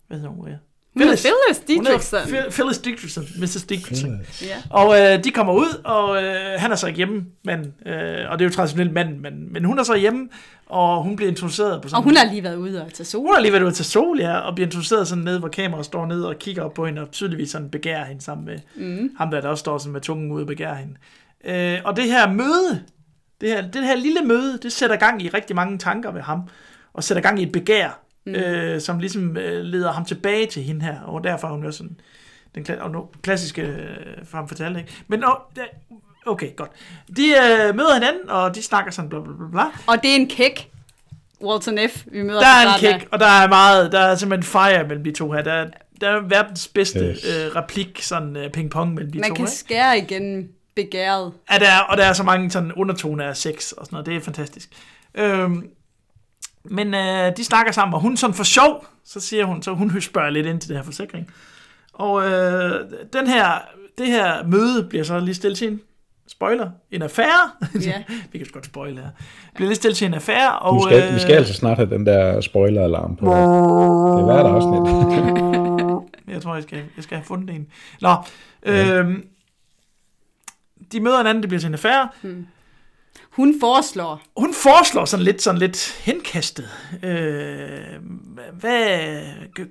hvad 0.09 0.19
hedder 0.19 0.31
hun? 0.33 0.49
Er 0.97 1.01
Phyllis. 1.01 1.27
Phyllis 1.27 1.59
Dietrichson. 1.69 2.21
Phyllis 2.51 2.79
Dickerson, 2.79 3.25
Mrs. 3.39 3.63
Dickerson. 3.63 4.21
Ja. 4.43 4.57
Og 4.71 5.01
øh, 5.01 5.25
de 5.25 5.31
kommer 5.31 5.53
ud, 5.53 5.81
og 5.85 6.23
øh, 6.23 6.61
han 6.61 6.73
er 6.73 6.77
så 6.77 6.87
ikke 6.87 6.97
hjemme, 6.97 7.25
men, 7.45 7.75
øh, 7.87 8.31
og 8.31 8.39
det 8.39 8.45
er 8.45 8.49
jo 8.49 8.51
traditionelt 8.51 8.93
mand, 8.93 9.19
men, 9.19 9.53
men 9.53 9.65
hun 9.65 9.79
er 9.79 9.83
så 9.83 9.97
hjemme, 9.97 10.29
og 10.67 11.03
hun 11.03 11.17
bliver 11.17 11.31
introduceret 11.31 11.83
på 11.83 11.89
sådan 11.89 11.97
Og 11.97 12.03
hun 12.03 12.17
har 12.17 12.31
lige 12.31 12.45
været 12.45 12.57
ude 12.57 12.85
og 12.85 12.93
tage 12.93 13.05
sol. 13.05 13.21
hun 13.27 13.35
har 13.35 13.41
lige 13.41 13.53
været 13.53 13.63
ude 13.63 13.73
til 13.73 13.85
sol, 13.85 14.19
ja, 14.21 14.39
og 14.39 14.55
bliver 14.55 14.67
introduceret 14.67 15.09
sådan 15.09 15.25
ned, 15.25 15.39
hvor 15.39 15.49
kameraet 15.49 15.87
står 15.87 16.07
ned 16.07 16.23
og 16.23 16.39
kigger 16.39 16.63
op 16.63 16.75
på 16.75 16.87
hende, 16.87 17.03
og 17.03 17.11
tydeligvis 17.11 17.51
sådan 17.51 17.71
begærer 17.71 18.05
hende 18.05 18.23
sammen 18.23 18.47
med 18.47 18.59
mm. 18.77 19.11
ham, 19.19 19.31
der, 19.31 19.41
der 19.41 19.49
også 19.49 19.61
står 19.61 19.79
sådan 19.79 19.93
med 19.93 20.01
tungen 20.01 20.33
ude 20.33 20.43
og 20.43 20.47
begærer 20.47 20.75
hende. 20.75 20.95
Øh, 21.45 21.79
og 21.85 21.97
det 21.97 22.05
her 22.05 22.33
møde, 22.33 22.83
det 23.41 23.49
her, 23.49 23.71
det 23.71 23.85
her 23.85 23.97
lille 23.97 24.21
møde, 24.21 24.59
det 24.63 24.73
sætter 24.73 24.97
gang 24.97 25.23
i 25.23 25.29
rigtig 25.29 25.57
mange 25.57 25.79
tanker 25.79 26.11
ved 26.13 26.21
ham, 26.21 26.41
og 26.95 27.05
sætter 27.05 27.23
gang 27.23 27.41
i 27.41 27.43
et 27.43 27.53
begær, 27.53 28.06
mm. 28.27 28.35
øh, 28.35 28.81
som 28.81 28.99
ligesom 28.99 29.37
øh, 29.37 29.63
leder 29.65 29.93
ham 29.93 30.05
tilbage 30.05 30.47
til 30.47 30.63
hende 30.63 30.83
her, 30.85 31.01
og 31.01 31.25
derfor 31.25 31.49
er 31.49 31.53
hun 31.53 31.65
jo 31.65 31.73
sådan 31.73 32.01
den 32.55 32.67
kla- 32.69 32.81
og 32.81 32.91
no, 32.91 33.03
klassiske 33.23 33.63
øh, 33.63 33.97
frem 34.31 34.49
fortalte, 34.49 34.81
ikke? 34.81 34.93
Men 35.09 35.25
oh, 35.25 35.37
okay, 36.27 36.57
godt. 36.57 36.71
De 37.17 37.23
øh, 37.29 37.77
møder 37.77 37.95
hinanden, 37.95 38.31
og 38.31 38.55
de 38.55 38.63
snakker 38.63 38.91
sådan 38.91 39.09
bla 39.09 39.21
bla 39.21 39.33
bla 39.39 39.47
bla. 39.51 39.65
Og 39.87 40.03
det 40.03 40.11
er 40.11 40.15
en 40.17 40.29
kæk 40.29 40.71
Walter 41.43 41.73
Neff, 41.73 42.05
vi 42.07 42.23
møder 42.23 42.41
Der 42.41 42.47
er 42.47 42.75
en 42.75 42.99
kick, 42.99 43.09
og 43.13 43.21
der 43.21 43.27
er 43.27 43.49
meget, 43.49 43.93
der 43.93 44.01
er 44.01 44.15
simpelthen 44.15 44.43
fire 44.53 44.85
mellem 44.89 45.05
de 45.05 45.13
to 45.13 45.33
her. 45.33 45.43
Der 45.43 45.53
er, 45.53 45.67
der 46.01 46.09
er 46.09 46.21
verdens 46.21 46.69
bedste 46.69 46.99
Yes. 46.99 47.25
øh, 47.25 47.57
replik, 47.57 48.03
sådan 48.03 48.37
øh, 48.37 48.51
ping-pong 48.57 48.95
mellem 48.95 49.13
de 49.13 49.19
Man 49.19 49.29
to. 49.31 49.35
kan 49.35 49.43
Ikke? 49.45 49.53
skære 49.53 49.99
igennem 49.99 50.53
begæret. 50.77 51.33
Ja, 51.53 51.59
der 51.59 51.67
er, 51.67 51.81
og 51.81 51.97
der 51.97 52.05
er 52.05 52.13
så 52.13 52.23
mange 52.23 52.51
sådan 52.51 52.73
undertoner 52.73 53.25
af 53.25 53.37
sex 53.37 53.73
og 53.73 53.87
sådan 53.87 53.95
noget. 53.95 54.07
Det 54.07 54.17
er 54.17 54.21
fantastisk. 54.21 54.69
Øhm, 55.15 55.67
men 56.71 56.95
øh, 56.95 57.37
de 57.37 57.45
snakker 57.45 57.73
sammen, 57.73 57.95
og 57.95 58.01
hun 58.01 58.17
sådan 58.17 58.35
for 58.35 58.45
sjov, 58.45 58.87
så 59.05 59.21
siger 59.21 59.45
hun, 59.45 59.63
så 59.63 59.75
hun 59.75 60.01
spørger 60.01 60.31
lidt 60.31 60.47
ind 60.47 60.61
til 60.61 60.69
det 60.69 60.77
her 60.77 60.85
forsikring. 60.85 61.31
Og 61.93 62.31
øh, 62.31 62.81
den 63.13 63.27
her, 63.27 63.45
det 63.99 64.07
her 64.07 64.47
møde 64.47 64.87
bliver 64.89 65.05
så 65.05 65.21
lige 65.21 65.35
stillet 65.35 65.59
til 65.59 65.69
en 65.69 65.81
spoiler, 66.29 66.71
en 66.91 67.03
affære. 67.03 67.51
Ja. 67.81 68.03
vi 68.33 68.39
kan 68.39 68.47
godt 68.53 68.67
spoil 68.67 68.99
her. 68.99 69.09
Bliver 69.55 69.69
lige 69.69 69.77
stillet 69.77 69.97
til 69.97 70.07
en 70.07 70.15
affære, 70.15 70.59
og... 70.59 70.75
Nu 70.75 70.83
skal, 70.83 71.09
øh, 71.09 71.15
vi 71.15 71.21
skal 71.21 71.35
altså 71.35 71.55
snart 71.55 71.77
have 71.77 71.91
den 71.91 72.07
der 72.07 72.41
spoiler-alarm 72.41 73.17
på. 73.17 73.27
Det 73.27 73.33
er 73.33 74.25
hvert 74.25 74.47
afsnit. 74.47 74.87
Jeg 76.35 76.43
tror, 76.43 76.55
jeg 76.55 76.63
skal, 76.63 76.79
jeg 76.97 77.05
skal 77.05 77.17
have 77.17 77.25
fundet 77.25 77.57
en. 77.57 77.67
Nå, 78.01 78.15
øhm, 78.63 79.27
de 80.93 81.01
møder 81.01 81.17
hinanden, 81.17 81.43
det 81.43 81.49
bliver 81.49 81.61
til 81.61 81.67
en 81.67 81.75
affære. 81.75 82.09
Hun 83.31 83.55
foreslår, 83.61 84.23
Hun 84.37 84.55
foreslår 84.55 85.05
sådan 85.05 85.25
lidt, 85.25 85.43
sådan 85.43 85.59
lidt 85.61 86.01
henkastet. 86.05 86.69
Øh, 87.03 87.69
hvad 88.61 88.99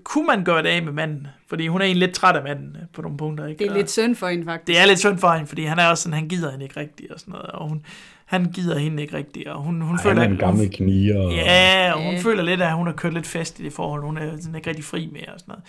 kunne 0.04 0.28
man 0.28 0.44
gøre 0.44 0.64
det 0.64 0.70
af 0.70 0.84
med 0.84 0.94
manden? 0.94 1.28
Fordi 1.50 1.68
hun 1.68 1.82
er 1.82 1.86
egentlig 1.86 2.08
lidt 2.08 2.16
træt 2.18 2.36
af 2.36 2.44
manden 2.44 2.76
øh, 2.76 2.82
på 2.94 3.02
nogle 3.02 3.18
punkter. 3.18 3.46
Ikke? 3.48 3.60
det 3.60 3.68
er 3.68 3.72
Og 3.72 3.78
lidt 3.78 3.92
synd 3.92 4.16
for 4.16 4.28
hende 4.28 4.46
faktisk. 4.46 4.68
det 4.68 4.80
er 4.80 4.86
lidt 4.86 5.00
synd 5.00 5.18
for 5.18 5.32
hende, 5.32 5.48
fordi 5.48 5.64
han 5.64 5.80
er 5.80 5.88
også 5.88 6.04
sådan, 6.04 6.14
han 6.14 6.28
gider 6.28 6.52
hende 6.52 6.64
ikke 6.66 6.80
rigtigt 6.80 7.12
og 7.12 7.20
sådan 7.20 7.32
noget. 7.32 7.48
Og 7.48 7.70
hun, 7.70 7.86
han 8.26 8.46
gider 8.52 8.80
hende 8.80 9.04
ikke 9.04 9.18
rigtigt, 9.18 9.48
og 9.48 9.62
hun, 9.62 9.82
hun 9.82 9.96
Han 9.96 10.00
føler... 10.04 10.22
er 10.22 10.26
en 10.28 10.38
gammel 10.38 10.70
knier. 10.72 11.20
Og... 11.20 11.32
Ja, 11.34 11.92
og 11.94 12.04
hun 12.04 12.14
Ja. 12.14 12.20
føler 12.22 12.44
lidt, 12.44 12.62
at 12.62 12.74
hun 12.74 12.88
har 12.88 12.94
kørt 12.94 13.14
lidt 13.14 13.28
fast 13.28 13.60
i 13.60 13.64
det 13.64 13.74
forhold. 13.74 14.04
Hun 14.04 14.18
er 14.18 14.32
sådan 14.40 14.56
ikke 14.56 14.70
rigtig 14.70 14.86
fri 14.86 15.10
mere 15.14 15.34
og 15.34 15.40
sådan 15.40 15.52
noget. 15.52 15.64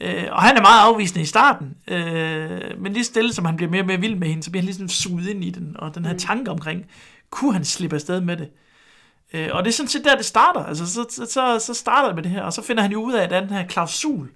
Øh, 0.00 0.24
og 0.32 0.42
han 0.42 0.56
er 0.56 0.60
meget 0.60 0.80
afvisende 0.80 1.20
i 1.20 1.24
starten, 1.24 1.76
øh, 1.88 2.80
men 2.80 2.92
lige 2.92 3.04
stille, 3.04 3.32
som 3.32 3.44
han 3.44 3.56
bliver 3.56 3.70
mere 3.70 3.82
og 3.82 3.86
mere 3.86 4.00
vild 4.00 4.14
med 4.14 4.28
hende, 4.28 4.42
så 4.42 4.50
bliver 4.50 4.62
han 4.62 4.66
ligesom 4.66 4.88
suget 4.88 5.28
ind 5.28 5.44
i 5.44 5.50
den, 5.50 5.76
og 5.78 5.94
den 5.94 6.04
her 6.04 6.16
tanke 6.16 6.50
omkring, 6.50 6.86
kunne 7.30 7.52
han 7.52 7.64
slippe 7.64 7.96
afsted 7.96 8.20
med 8.20 8.36
det? 8.36 8.48
Øh, 9.32 9.48
og 9.52 9.64
det 9.64 9.70
er 9.70 9.74
sådan 9.74 9.88
set 9.88 10.04
der, 10.04 10.16
det 10.16 10.24
starter. 10.24 10.64
Altså, 10.64 10.86
så, 10.86 11.06
så, 11.10 11.26
så, 11.26 11.58
så 11.66 11.74
starter 11.74 12.08
det 12.08 12.14
med 12.14 12.22
det 12.22 12.30
her, 12.30 12.42
og 12.42 12.52
så 12.52 12.62
finder 12.62 12.82
han 12.82 12.92
jo 12.92 13.02
ud 13.02 13.12
af, 13.12 13.22
at 13.22 13.30
der 13.30 13.36
er 13.36 13.40
den 13.40 13.50
her 13.50 13.66
klausul, 13.66 14.28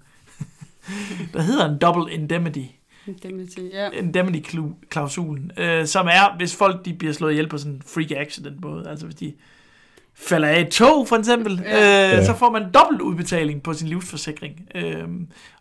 der 1.33 1.41
hedder 1.41 1.69
en 1.69 1.77
double 1.77 2.13
indemnity 2.13 2.65
Indemnity, 3.07 3.59
ja. 3.73 3.89
indemnity-klausulen, 3.89 5.51
øh, 5.57 5.85
som 5.85 6.07
er, 6.07 6.37
hvis 6.37 6.55
folk 6.55 6.85
de 6.85 6.93
bliver 6.93 7.13
slået 7.13 7.31
ihjel 7.31 7.49
på 7.49 7.57
sådan 7.57 7.73
en 7.73 7.81
freak 7.85 8.11
accident 8.11 8.61
måde, 8.61 8.89
altså 8.89 9.05
hvis 9.05 9.15
de 9.15 9.33
falder 10.27 10.47
af 10.47 10.61
et 10.61 10.69
tog, 10.69 11.07
for 11.07 11.15
eksempel, 11.15 11.61
Ja. 11.65 11.75
øh, 11.77 12.11
Ja. 12.17 12.25
så 12.25 12.33
får 12.35 12.51
man 12.51 12.63
dobbelt 12.73 13.01
udbetaling 13.01 13.63
på 13.63 13.73
sin 13.73 13.87
livsforsikring. 13.87 14.61
Øh, 14.75 15.03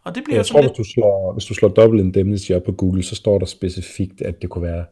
og 0.05 0.15
det 0.15 0.25
bliver 0.25 0.37
jo 0.37 0.39
Jeg 0.39 0.47
tror, 0.47 0.61
lidt... 0.61 0.73
hvis 0.77 0.87
du, 0.87 0.93
slår, 0.93 1.33
hvis 1.33 1.45
du 1.45 1.55
slår 1.55 1.69
double 1.69 2.01
indemnity 2.01 2.51
op 2.53 2.63
på 2.63 2.73
Google, 2.73 3.03
så 3.03 3.15
står 3.15 3.39
der 3.39 3.47
specifikt, 3.47 4.23
at 4.23 4.43
det 4.43 4.51
kunne 4.51 4.65
være 4.73 4.85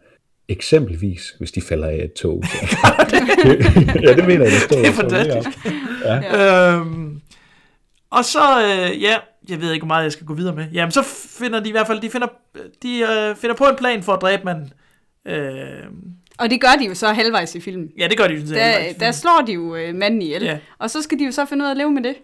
eksempelvis, 0.49 1.35
hvis 1.39 1.53
de 1.53 1.61
falder 1.61 1.89
af 1.89 2.01
et 2.05 2.13
tog. 2.13 2.43
Så. 2.45 2.57
ja, 4.07 4.15
det 4.15 4.27
mener 4.27 4.45
jeg, 4.45 4.53
det 4.53 4.61
står. 4.61 4.77
Det 4.79 4.87
er 4.89 4.93
fantastisk. 4.93 5.59
Ja. 6.05 6.77
Øhm, 6.77 7.21
og 8.11 8.25
så, 8.25 8.63
øh, 8.65 9.03
ja, 9.03 9.17
jeg 9.49 9.61
ved 9.61 9.73
ikke, 9.73 9.83
hvor 9.85 9.95
meget 9.95 10.05
jeg 10.05 10.13
skal 10.13 10.27
gå 10.27 10.35
videre 10.35 10.55
med. 10.57 10.67
Jamen, 10.73 10.93
så 10.93 11.03
finder 11.39 11.61
de 11.61 11.69
i 11.69 11.73
hvert 11.73 11.87
fald, 11.87 12.01
de 12.01 12.11
finder, 12.11 12.27
de, 12.83 12.99
øh, 13.01 13.37
finder 13.37 13.57
på 13.57 13.65
en 13.65 13.77
plan 13.77 14.03
for 14.03 14.13
at 14.13 14.23
dræbe 14.23 14.43
manden. 14.45 14.73
Øh, 15.27 15.85
Og 16.41 16.51
det 16.51 16.61
gør 16.61 16.73
de 16.81 16.85
jo 16.87 16.95
så 16.95 17.13
halvvejs 17.13 17.55
i 17.55 17.61
filmen. 17.61 17.89
ja, 17.99 18.09
det 18.09 18.19
gør 18.19 18.27
de 18.27 18.33
jo 18.35 18.39
sådan 18.41 18.49
set 18.49 18.57
Der, 18.57 18.63
halvvejs. 18.65 18.97
der 18.97 19.11
slår 19.13 19.43
de 19.47 19.53
jo 19.53 19.75
øh, 19.77 19.95
manden 19.95 20.23
ihjel, 20.23 20.43
Ja. 20.43 20.59
og 20.79 20.91
så 20.91 21.03
skal 21.03 21.19
de 21.19 21.25
jo 21.25 21.33
så 21.33 21.45
finde 21.45 21.63
ud 21.65 21.67
af 21.67 21.71
at 21.71 21.77
leve 21.77 21.91
med 21.93 22.03
det. 22.03 22.15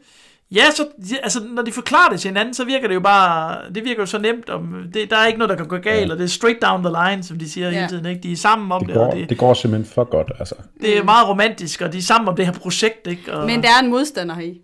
Ja, 0.50 0.64
så, 0.76 0.86
ja, 1.10 1.16
altså, 1.22 1.40
når 1.54 1.62
de 1.62 1.72
forklarer 1.72 2.10
det 2.10 2.20
til 2.20 2.28
hinanden, 2.28 2.54
så 2.54 2.64
virker 2.64 2.88
det 2.88 2.94
jo 2.94 3.00
bare, 3.00 3.58
det 3.74 3.84
virker 3.84 4.02
jo 4.02 4.06
så 4.06 4.18
nemt, 4.18 4.50
om, 4.50 4.74
det, 4.94 5.10
der 5.10 5.16
er 5.16 5.26
ikke 5.26 5.38
noget, 5.38 5.48
der 5.50 5.56
kan 5.56 5.66
gå 5.66 5.76
galt, 5.76 6.06
Ja. 6.06 6.12
og 6.12 6.18
det 6.18 6.24
er 6.24 6.28
straight 6.28 6.62
down 6.62 6.82
the 6.84 6.92
line, 7.04 7.22
som 7.22 7.38
de 7.38 7.50
siger 7.50 7.66
Ja. 7.70 7.74
hele 7.74 7.88
tiden, 7.88 8.06
ikke? 8.06 8.20
De 8.22 8.32
er 8.32 8.36
sammen 8.36 8.72
om 8.72 8.80
Det, 8.80 8.88
det, 8.88 8.94
går, 8.96 9.06
og 9.06 9.16
det, 9.16 9.28
det 9.28 9.38
går 9.38 9.54
simpelthen 9.54 9.92
for 9.94 10.04
godt, 10.04 10.32
altså. 10.38 10.54
det 10.80 10.98
er 10.98 11.02
meget 11.04 11.28
romantisk, 11.28 11.80
og 11.80 11.92
de 11.92 11.98
er 11.98 12.02
sammen 12.02 12.28
om 12.28 12.36
det 12.36 12.46
her 12.46 12.52
projekt, 12.52 13.06
ikke? 13.06 13.32
Og 13.34 13.46
Men 13.46 13.62
der 13.62 13.68
er 13.68 13.82
en 13.82 13.90
modstander 13.90 14.34
heri. 14.34 14.60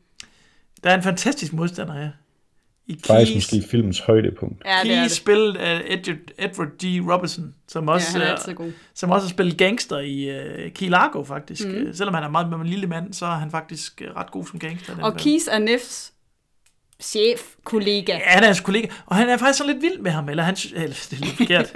der 0.85 0.91
er 0.91 0.95
en 0.97 1.03
fantastisk 1.03 1.53
modstander 1.53 1.95
her. 1.95 2.09
I 2.87 2.97
Faktisk 3.07 3.33
Keys, 3.33 3.53
måske 3.53 3.69
filmens 3.71 3.99
højdepunkt. 3.99 4.63
Ja, 4.65 4.79
det 4.83 4.97
er 4.97 5.03
det. 5.03 5.11
spillet 5.11 5.57
af 5.57 5.83
Edward, 5.87 6.19
Edward 6.39 6.69
G. 6.85 7.13
Robinson, 7.13 7.55
som 7.69 7.89
også, 7.89 8.19
er 8.23 8.37
ja, 8.49 8.53
god. 8.53 8.73
som 8.95 9.11
også 9.11 9.27
har 9.27 9.31
spillet 9.31 9.59
gangster 9.59 9.99
i 9.99 10.39
uh, 10.39 10.71
Key 10.73 10.89
Largo, 10.89 11.25
faktisk. 11.25 11.69
Mm. 11.69 11.95
Selvom 11.95 12.15
han 12.15 12.25
er 12.25 12.29
meget 12.29 12.51
med 12.51 12.59
en 12.59 12.67
lille 12.67 12.87
mand, 12.87 13.13
så 13.13 13.27
er 13.27 13.31
han 13.31 13.51
faktisk 13.51 14.03
uh, 14.11 14.17
ret 14.17 14.31
god 14.31 14.47
som 14.47 14.59
gangster. 14.59 14.95
den 14.95 15.03
Og. 15.03 15.17
Keys 15.17 15.47
er 15.51 15.59
Neffs 15.59 16.13
chef, 17.03 17.41
kollega. 17.65 18.13
Ja, 18.13 18.19
han 18.27 18.43
er 18.43 18.47
hans 18.47 18.61
kollega, 18.61 18.87
og 19.07 19.17
han 19.17 19.29
er 19.29 19.37
faktisk 19.37 19.59
sådan 19.59 19.73
lidt 19.73 19.83
vild 19.83 19.99
med 19.99 20.11
ham, 20.11 20.29
eller 20.29 20.43
han, 20.43 20.57
eller 20.75 21.07
det 21.11 21.19
er 21.21 21.25
lidt 21.25 21.37
forkert. 21.37 21.73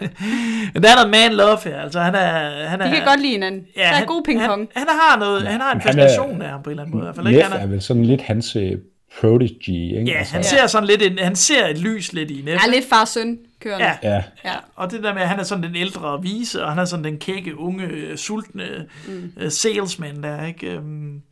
Men 0.75 0.83
der 0.83 0.91
er 0.91 0.95
noget 0.95 1.11
man 1.11 1.33
love 1.33 1.59
her, 1.65 1.81
altså 1.81 2.01
han 2.01 2.15
er... 2.15 2.67
Han 2.69 2.81
er 2.81 2.87
De 2.91 2.97
kan 2.97 3.05
godt 3.05 3.21
lide 3.21 3.33
hinanden. 3.33 3.67
Ja, 3.77 3.81
der 3.81 3.89
er 3.89 3.93
han, 3.93 4.07
god 4.07 4.23
pingpong. 4.25 4.69
Han, 4.75 4.87
han, 4.89 4.97
har 5.01 5.19
noget, 5.19 5.43
han 5.43 5.61
har 5.61 5.73
en 5.73 5.79
er- 5.79 5.83
fascination 5.83 6.43
af 6.43 6.49
ham 6.51 6.63
på 6.63 6.71
en 6.71 6.73
eller 6.73 6.83
anden 6.83 6.99
måde. 6.99 7.07
Neff 7.07 7.17
Han 7.43 7.53
er 7.53 7.57
er, 7.57 7.67
vel 7.67 7.83
sådan 7.83 8.05
lidt 8.05 8.23
hans 8.23 8.57
øh, 8.57 8.73
prodigy, 9.21 9.69
ikke? 9.69 10.05
ja, 10.07 10.19
altså, 10.19 10.35
han 10.35 10.45
ser 10.45 10.67
sådan 10.67 10.87
lidt, 10.87 11.03
en, 11.03 11.19
han 11.19 11.37
ser 11.37 11.67
et 11.67 11.79
lys 11.79 12.13
lidt 12.13 12.31
i 12.31 12.43
Neff. 12.43 12.65
Ja, 12.67 12.71
lidt 12.71 12.89
far 12.89 13.05
søn. 13.05 13.39
kørende. 13.61 13.87
Ja. 13.87 13.97
Ja, 14.03 14.23
ja. 14.45 14.55
Og 14.77 14.91
det 14.91 15.03
der 15.03 15.15
med, 15.15 15.23
at 15.23 15.29
han 15.29 15.41
er 15.41 15.45
sådan 15.45 15.65
den 15.65 15.77
ældre 15.77 16.09
og 16.09 16.23
vise, 16.23 16.65
og 16.65 16.71
han 16.71 16.79
er 16.79 16.85
sådan 16.85 17.05
den 17.05 17.19
kække, 17.19 17.59
unge, 17.59 17.85
øh, 17.85 18.17
sultne 18.17 18.87
mm. 19.09 19.51
salesman 19.51 20.23
der, 20.23 20.47
ikke? 20.47 20.71
Øhm, 20.71 21.23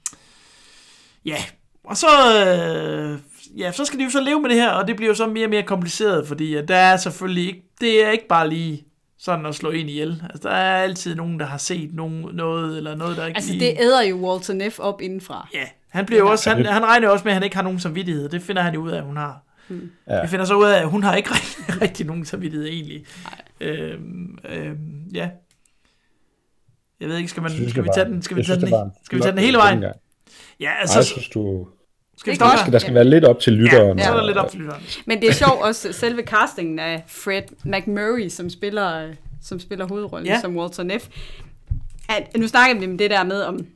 ja, 1.25 1.37
og 1.85 1.97
så, 1.97 2.07
øh, 2.47 3.19
ja, 3.59 3.73
så 3.73 3.85
skal 3.85 3.99
de 3.99 4.05
jo 4.05 4.11
så 4.11 4.21
leve 4.21 4.41
med 4.41 4.51
det 4.51 4.59
her, 4.59 4.71
og 4.71 4.89
det 4.89 4.97
bliver 4.97 5.09
jo 5.09 5.15
så 5.15 5.27
mere 5.27 5.47
og 5.47 5.51
mere 5.51 5.63
kompliceret, 5.63 6.29
fordi 6.29 6.55
at 6.55 6.69
der 6.69 6.77
er 6.77 6.97
selvfølgelig 6.97 7.47
ikke, 7.47 7.63
det 7.81 8.05
er 8.05 8.11
ikke 8.11 8.29
bare 8.29 8.49
lige 8.49 8.85
sådan 9.19 9.47
at 9.47 9.55
slå 9.55 9.71
ind 9.71 9.91
ihjel. 9.91 10.23
Altså, 10.31 10.49
der 10.49 10.55
er 10.55 10.83
altid 10.83 11.15
nogen, 11.15 11.41
der 11.41 11.47
har 11.47 11.59
set 11.59 11.95
nogen, 11.95 12.27
noget, 12.33 12.77
eller 12.77 12.95
noget, 12.95 13.17
der 13.17 13.27
ikke 13.27 13.37
Altså, 13.37 13.53
lige... 13.53 13.67
det 13.67 13.81
æder 13.81 14.03
jo 14.03 14.17
Walter 14.17 14.55
Neff 14.55 14.79
op 14.79 15.01
indenfra. 15.01 15.49
Ja, 15.55 15.65
han, 15.95 16.07
bliver 16.07 16.21
jo 16.21 16.31
også, 16.31 16.51
han, 16.51 16.67
han 16.67 16.85
regner 16.85 17.07
jo 17.07 17.13
også 17.13 17.25
med, 17.25 17.33
at 17.33 17.35
han 17.35 17.43
ikke 17.43 17.57
har 17.57 17.63
nogen 17.63 17.81
samvittighed. 17.81 18.29
Det 18.29 18.43
finder 18.43 18.63
han 18.63 18.75
jo 18.75 18.81
ud 18.81 18.91
af, 18.91 18.97
at 18.97 19.05
hun 19.05 19.17
har. 19.17 19.43
Ja. 20.09 20.23
Vi 20.23 20.29
finder 20.29 20.45
så 20.45 20.55
ud 20.55 20.65
af, 20.65 20.81
at 20.81 20.89
hun 20.89 21.03
har 21.03 21.15
ikke 21.17 21.31
rigtig, 21.35 21.83
rigtig 21.83 22.07
nogen 22.07 22.25
samvittighed 22.25 22.67
egentlig. 22.69 23.05
Øhm, 23.61 24.39
øhm, 24.49 25.05
ja. 25.15 25.29
Jeg 27.01 27.09
ved 27.09 27.17
ikke, 27.17 27.31
skal, 27.31 27.43
man, 27.43 27.51
synes, 27.51 27.71
skal 27.71 27.85
vi 27.85 27.89
tage 27.95 28.07
den, 28.07 28.23
skal 28.23 28.37
vi 28.37 28.45
tage 28.45 28.61
den, 28.61 28.69
skal 29.05 29.19
vi 29.19 29.23
tage 29.23 29.33
den 29.33 29.41
hele 29.41 29.57
vejen? 29.57 29.83
Ja, 29.83 29.91
Ej, 30.67 30.77
altså, 30.81 30.99
jeg 30.99 31.05
synes, 31.05 31.29
du... 31.29 31.67
skal 32.17 32.33
vi 32.33 32.37
gør 32.37 32.47
Der 32.47 32.67
skal, 32.67 32.81
skal 32.81 32.95
være 32.95 33.05
lidt 33.05 33.25
op 33.25 33.41
til 33.41 33.53
lytteren. 33.53 33.99
Ja, 33.99 34.05
så 34.05 34.13
er 34.13 34.17
der 34.17 34.27
lidt 34.27 34.39
op 34.39 34.51
til 34.51 34.61
lytteren. 34.61 34.83
Men 35.07 35.21
det 35.21 35.29
er 35.29 35.33
sjovt 35.33 35.63
også, 35.63 35.93
selve 35.93 36.23
castingen 36.23 36.79
af 36.79 37.05
Fred 37.07 37.43
McMurray, 37.65 38.29
som 38.29 38.51
spiller, 38.51 39.07
øh, 39.07 39.15
som 39.43 39.61
spiller 39.61 39.87
hovedrollen 39.87 40.27
Ja. 40.27 40.33
ja. 40.33 40.41
som 40.41 40.57
Walter 40.57 40.83
Neff. 40.83 41.09
At, 42.09 42.37
nu 42.37 42.49
snakker 42.49 42.79
vi 42.81 42.87
om 42.87 42.99
det 42.99 43.11
der 43.11 43.25
med, 43.25 43.43
om, 43.43 43.67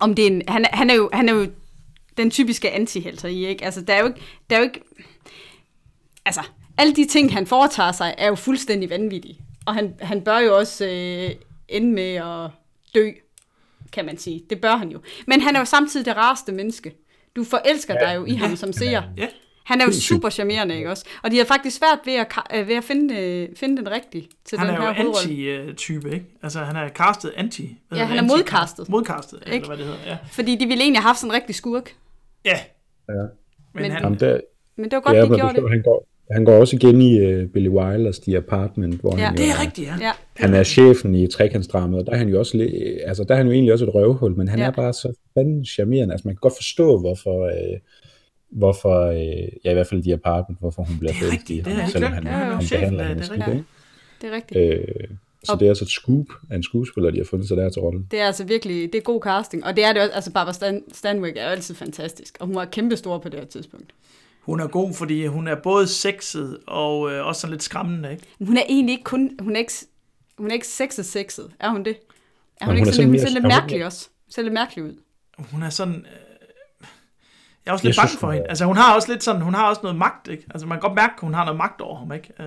om 0.00 0.14
det 0.14 0.22
er 0.22 0.26
en, 0.26 0.42
han, 0.48 0.66
han, 0.72 0.90
er 0.90 0.94
jo, 0.94 1.10
han 1.12 1.28
er 1.28 1.32
jo 1.32 1.46
den 2.16 2.30
typiske 2.30 2.70
antihelt 2.70 3.24
i, 3.24 3.46
ikke? 3.46 3.64
Altså, 3.64 3.80
der 3.80 3.94
er 3.94 4.00
jo 4.00 4.06
ikke, 4.06 4.20
der 4.50 4.56
er 4.56 4.60
jo 4.60 4.64
ikke, 4.64 4.80
altså, 6.24 6.40
alle 6.78 6.96
de 6.96 7.04
ting, 7.04 7.32
han 7.32 7.46
foretager 7.46 7.92
sig, 7.92 8.14
er 8.18 8.28
jo 8.28 8.34
fuldstændig 8.34 8.90
vanvittige. 8.90 9.40
Og 9.66 9.74
han, 9.74 9.94
han 10.00 10.22
bør 10.22 10.38
jo 10.38 10.56
også 10.56 10.86
øh, 10.86 11.30
ende 11.68 11.92
med 11.92 12.14
at 12.14 12.50
dø, 12.94 13.10
kan 13.92 14.04
man 14.04 14.18
sige. 14.18 14.42
Det 14.50 14.60
bør 14.60 14.76
han 14.76 14.88
jo. 14.90 15.00
Men 15.26 15.40
han 15.40 15.56
er 15.56 15.60
jo 15.60 15.64
samtidig 15.64 16.06
det 16.06 16.16
rareste 16.16 16.52
menneske. 16.52 16.94
Du 17.36 17.44
forelsker 17.44 17.94
dig 17.94 18.16
jo 18.16 18.24
i 18.24 18.34
ham 18.34 18.56
som 18.56 18.72
seer. 18.72 19.02
Ja, 19.16 19.26
Han 19.70 19.80
er 19.80 19.84
jo 19.84 19.92
super 20.10 20.30
charmerende, 20.30 20.76
ikke 20.76 20.90
også? 20.90 21.04
Og 21.22 21.30
de 21.30 21.38
har 21.38 21.44
faktisk 21.44 21.76
svært 21.76 21.98
ved 22.04 22.14
at, 22.14 22.26
øh, 22.54 22.68
ved 22.68 22.74
at 22.74 22.84
finde, 22.84 23.08
øh, 23.18 23.48
finde 23.56 23.76
den 23.76 23.90
rigtige 23.90 24.28
til 24.44 24.58
han 24.58 24.66
den 24.68 24.76
er 24.76 24.80
her 24.80 24.88
jo 24.88 24.94
hovedrolle. 24.94 25.62
anti-type, 25.68 26.10
ikke? 26.14 26.26
Altså, 26.42 26.58
han 26.58 26.76
er 26.76 26.88
castet 26.88 27.32
anti. 27.36 27.76
hvad 27.88 27.98
Ja, 27.98 28.04
han 28.04 28.18
er 28.18 28.22
modcastet. 28.22 28.88
Modcastet, 28.88 29.38
ja, 29.38 29.42
eller 29.44 29.54
Ikke? 29.54 29.66
hvad 29.66 29.76
det 29.76 29.84
hedder, 29.84 29.98
ja. 30.06 30.16
Fordi 30.32 30.52
de 30.56 30.66
ville 30.66 30.82
egentlig 30.82 31.00
have 31.00 31.08
haft 31.08 31.18
sådan 31.18 31.30
en 31.30 31.34
rigtig 31.34 31.54
skurk. 31.54 31.94
Ja, 32.44 32.58
Ja. 33.08 33.14
men, 33.14 33.28
Men- 33.74 33.90
han, 33.90 34.02
Jamen, 34.02 34.20
der, 34.20 34.40
Men 34.76 34.84
det 34.84 34.92
var 34.92 35.00
godt, 35.00 35.16
ja, 35.16 35.22
de 35.22 35.26
gjorde 35.28 35.54
det. 35.54 35.62
det. 35.62 35.70
Han 35.70 35.82
går, 35.82 36.06
han 36.32 36.44
går 36.44 36.52
også 36.52 36.76
igen 36.76 37.00
i 37.02 37.12
uh, 37.42 37.48
Billy 37.50 37.68
Wilders 37.68 38.18
The 38.18 38.36
Apartment, 38.36 39.00
hvor 39.00 39.18
Ja. 39.18 39.24
han 39.24 39.36
jo 39.36 39.42
det 39.42 39.50
er 39.50 39.60
rigtigt, 39.60 39.86
ja. 39.88 39.94
Ja. 40.00 40.12
Han 40.36 40.54
er 40.54 40.62
chefen 40.64 41.14
i 41.14 41.26
trekantsdramaet, 41.26 42.00
og 42.00 42.06
der 42.06 42.12
er 42.12 42.16
han 42.16 42.28
jo 42.28 42.38
også 42.38 42.68
altså 43.06 43.24
der 43.24 43.34
er 43.34 43.36
han 43.36 43.46
jo 43.46 43.52
egentlig 43.52 43.72
også 43.72 43.84
et 43.84 43.94
røvhul, 43.94 44.36
men 44.36 44.48
han 44.48 44.58
Ja. 44.58 44.64
er 44.66 44.70
bare 44.70 44.92
så 44.92 45.12
fanden 45.34 45.64
charmerende. 45.64 46.14
Altså 46.14 46.28
man 46.28 46.34
kan 46.34 46.40
godt 46.40 46.56
forstå, 46.56 46.98
hvorfor, 47.00 47.44
øh, 47.46 47.78
hvorfor 48.50 49.06
øh, 49.06 49.48
ja 49.64 49.70
i 49.70 49.74
hvert 49.74 49.86
fald 49.86 50.02
de 50.02 50.12
apartment, 50.12 50.60
hvorfor 50.60 50.82
hun 50.82 50.98
bliver 50.98 51.12
Det 51.12 51.22
er 51.22 51.24
forelsket 51.26 51.50
i 51.50 51.52
rigtigt, 51.58 51.64
det 51.64 51.74
ham, 51.74 51.90
selvom 51.90 52.12
han, 52.12 52.24
Ja, 52.26 52.30
han 52.30 52.62
chefen, 52.62 52.80
behandler 52.80 53.04
hende 53.04 53.22
det 53.22 53.30
er 53.30 53.42
skidt? 53.44 53.64
Det 54.20 54.28
er 54.30 54.34
rigtigt. 54.34 54.60
Øh, 54.60 55.16
så 55.44 55.56
det 55.60 55.66
er 55.66 55.70
altså 55.70 55.84
et 55.84 55.90
scoop 55.90 56.26
af 56.50 56.56
en 56.56 56.62
skuespiller, 56.62 57.10
de 57.10 57.16
har 57.18 57.24
fundet 57.24 57.48
sig 57.48 57.56
der 57.56 57.68
til 57.70 57.82
rollen. 57.82 58.06
Det 58.10 58.20
er 58.20 58.26
altså 58.26 58.44
virkelig, 58.44 58.92
det 58.92 58.98
er 58.98 59.02
god 59.02 59.20
casting. 59.22 59.64
Og 59.64 59.76
det 59.76 59.84
er 59.84 59.92
det 59.92 60.02
også, 60.02 60.12
altså 60.14 60.32
Barbara 60.32 60.52
Stan, 60.52 60.82
Stanwyck 60.92 61.36
er 61.36 61.44
jo 61.44 61.48
altid 61.50 61.74
fantastisk. 61.74 62.36
Og 62.40 62.46
hun 62.46 62.56
var 62.56 62.64
kæmpestor 62.64 63.18
på 63.18 63.28
det 63.28 63.38
her 63.40 63.46
tidspunkt. 63.46 63.92
hun 64.40 64.60
er 64.60 64.66
god, 64.66 64.94
fordi 64.94 65.26
hun 65.26 65.48
er 65.48 65.54
både 65.54 65.86
sexet 65.86 66.58
og 66.66 67.12
øh, 67.12 67.26
også 67.26 67.40
sådan 67.40 67.52
lidt 67.52 67.62
skræmmende, 67.62 68.10
ikke? 68.12 68.24
Hun 68.40 68.56
er 68.56 68.62
egentlig 68.68 68.92
ikke 68.92 69.04
kun, 69.04 69.30
hun 69.40 69.54
er 69.56 69.58
ikke, 69.58 69.72
hun 70.38 70.48
er 70.50 70.54
ikke 70.54 70.66
sexet 70.66 71.06
sexet. 71.06 71.50
Er 71.60 71.70
hun 71.70 71.84
det? 71.84 71.96
Er 72.60 72.64
hun, 72.64 72.70
hun 72.74 72.76
ikke 72.76 72.88
er 72.88 72.92
sådan, 72.92 72.94
sådan 72.94 73.04
hun 73.06 73.12
mere- 73.12 73.20
ser 73.22 73.28
lidt 73.28 73.44
er 73.44 73.48
hun- 73.48 73.60
mærkelig 73.62 73.86
også. 73.86 74.08
Ser 74.28 74.42
lidt 74.42 74.54
mærkelig 74.54 74.84
ud. 74.84 74.94
Hun 75.38 75.62
er 75.62 75.70
sådan... 75.70 76.06
Jeg 77.66 77.70
er 77.70 77.72
også 77.72 77.86
lidt 77.86 77.96
Jeg 77.96 78.00
bange 78.02 78.08
synes, 78.08 78.20
for 78.20 78.26
hun 78.26 78.34
hende. 78.34 78.44
er- 78.46 78.48
Altså, 78.48 78.64
hun 78.64 78.76
har 78.76 78.94
også 78.94 79.12
lidt 79.12 79.22
sådan, 79.24 79.40
hun 79.42 79.54
har 79.54 79.68
også 79.68 79.80
noget 79.82 79.98
magt, 79.98 80.28
ikke? 80.28 80.44
Altså, 80.50 80.66
man 80.66 80.76
kan 80.76 80.80
godt 80.88 80.94
mærke, 80.94 81.12
at 81.16 81.20
hun 81.20 81.34
har 81.34 81.44
noget 81.44 81.58
magt 81.58 81.80
over 81.80 81.98
ham, 81.98 82.12
ikke? 82.12 82.32
Øh, 82.40 82.46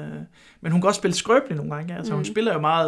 men 0.62 0.71
hun 0.71 0.82
kan 0.82 0.88
også 0.88 0.97
spille 0.97 1.15
skrøbelig 1.15 1.58
nogle 1.58 1.76
gange, 1.76 1.95
Altså, 1.97 2.13
hun 2.13 2.26
spiller 2.26 2.54
jo 2.54 2.60
meget... 2.60 2.88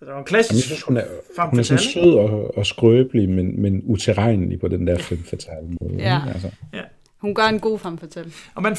Altså, 0.00 0.04
en 0.04 0.08
Jamen, 0.10 0.24
klassisk... 0.24 0.54
jeg 0.54 0.62
synes, 0.62 0.82
hun 0.82 0.96
er, 0.96 1.04
Femme 1.36 1.50
hun 1.50 1.58
er 1.58 1.62
sådan 1.62 1.82
sød 1.82 2.14
og, 2.14 2.58
og 2.58 2.66
skrøbelig, 2.66 3.28
men, 3.28 3.62
men 3.62 3.82
uterrenelig 3.84 4.60
på 4.60 4.68
den 4.68 4.86
der 4.86 4.98
femme 4.98 5.24
fatale 5.24 5.66
måde. 5.80 5.94
Ja. 5.98 6.16
ikke? 6.20 6.32
Altså. 6.34 6.50
Hun 7.18 7.34
gør 7.34 7.42
en 7.42 7.60
god 7.60 7.78
femme 7.78 7.98
fatale. 7.98 8.32
Og 8.54 8.62
man... 8.62 8.76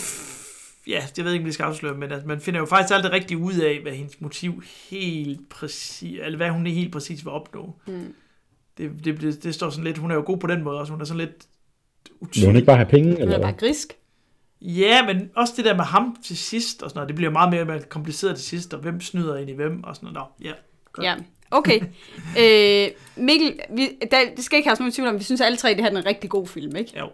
Ja, 0.88 1.02
jeg 1.18 1.26
ved 1.26 1.32
ikke, 1.34 1.44
om 1.44 1.48
vi 1.48 1.52
skal 1.52 1.64
afsløre, 1.64 1.94
men 1.98 2.12
altså, 2.12 2.28
man 2.28 2.40
finder 2.40 2.60
jo 2.60 2.66
faktisk 2.66 2.94
aldrig 2.96 3.12
rigtig 3.12 3.38
ud 3.38 3.54
af, 3.54 3.80
hvad 3.82 3.92
hendes 3.92 4.22
motiv 4.22 4.64
helt 4.90 5.50
præcis... 5.50 6.20
Eller 6.24 6.38
hvad 6.38 6.50
hun 6.50 6.68
helt 6.68 6.94
præcis 6.94 7.26
vil 7.26 7.32
opnå. 7.32 7.76
Mm. 7.88 8.14
Det, 8.78 8.92
det, 9.06 9.22
det, 9.22 9.44
det, 9.44 9.56
står 9.56 9.70
sådan 9.70 9.84
lidt... 9.84 9.98
Hun 9.98 10.12
er 10.12 10.16
jo 10.16 10.24
god 10.26 10.38
på 10.38 10.48
den 10.48 10.64
måde 10.64 10.80
også. 10.80 10.94
Hun 10.94 11.02
er 11.02 11.06
sådan 11.06 11.18
lidt... 11.20 11.46
Vil 12.36 12.46
hun 12.46 12.56
ikke 12.56 12.66
bare 12.66 12.78
have 12.78 12.90
penge? 12.90 13.12
Hun 13.12 13.22
Eller 13.22 13.34
er 13.34 13.38
hvad? 13.38 13.48
bare 13.48 13.58
grisk. 13.58 13.96
Ja, 14.62 15.06
men 15.06 15.30
også 15.36 15.54
det 15.58 15.66
der 15.66 15.76
med 15.76 15.84
ham 15.84 16.16
til 16.26 16.38
sidst 16.38 16.84
og 16.84 16.90
sådan 16.90 16.98
noget, 16.98 17.08
det 17.08 17.16
bliver 17.16 17.32
meget 17.32 17.50
mere, 17.52 17.66
mere 17.66 17.82
kompliceret 17.82 18.36
til 18.36 18.46
sidst, 18.46 18.74
og 18.74 18.80
hvem 18.80 19.02
snyder 19.02 19.38
ind 19.38 19.50
i 19.50 19.54
hvem 19.54 19.84
og 19.84 19.96
sådan 19.96 20.14
noget. 20.14 20.30
Nå, 20.42 20.48
ja, 20.48 20.54
godt. 20.94 21.06
Ja, 21.06 21.16
okay. 21.52 21.82
øh, 22.42 22.92
Mikkel, 23.16 23.60
vi, 23.76 23.90
der, 24.12 24.18
det 24.36 24.44
skal 24.44 24.58
ikke 24.58 24.70
have 24.70 24.78
nogen 24.80 24.92
tvivl 24.92 25.08
om, 25.10 25.20
vi 25.20 25.24
synes 25.24 25.42
alle 25.42 25.58
tre, 25.58 25.70
det 25.70 25.78
her 25.78 25.92
er 25.92 25.98
en 25.98 26.06
rigtig 26.06 26.30
god 26.30 26.48
film, 26.48 26.76
ikke? 26.76 27.00
Jo. 27.00 27.06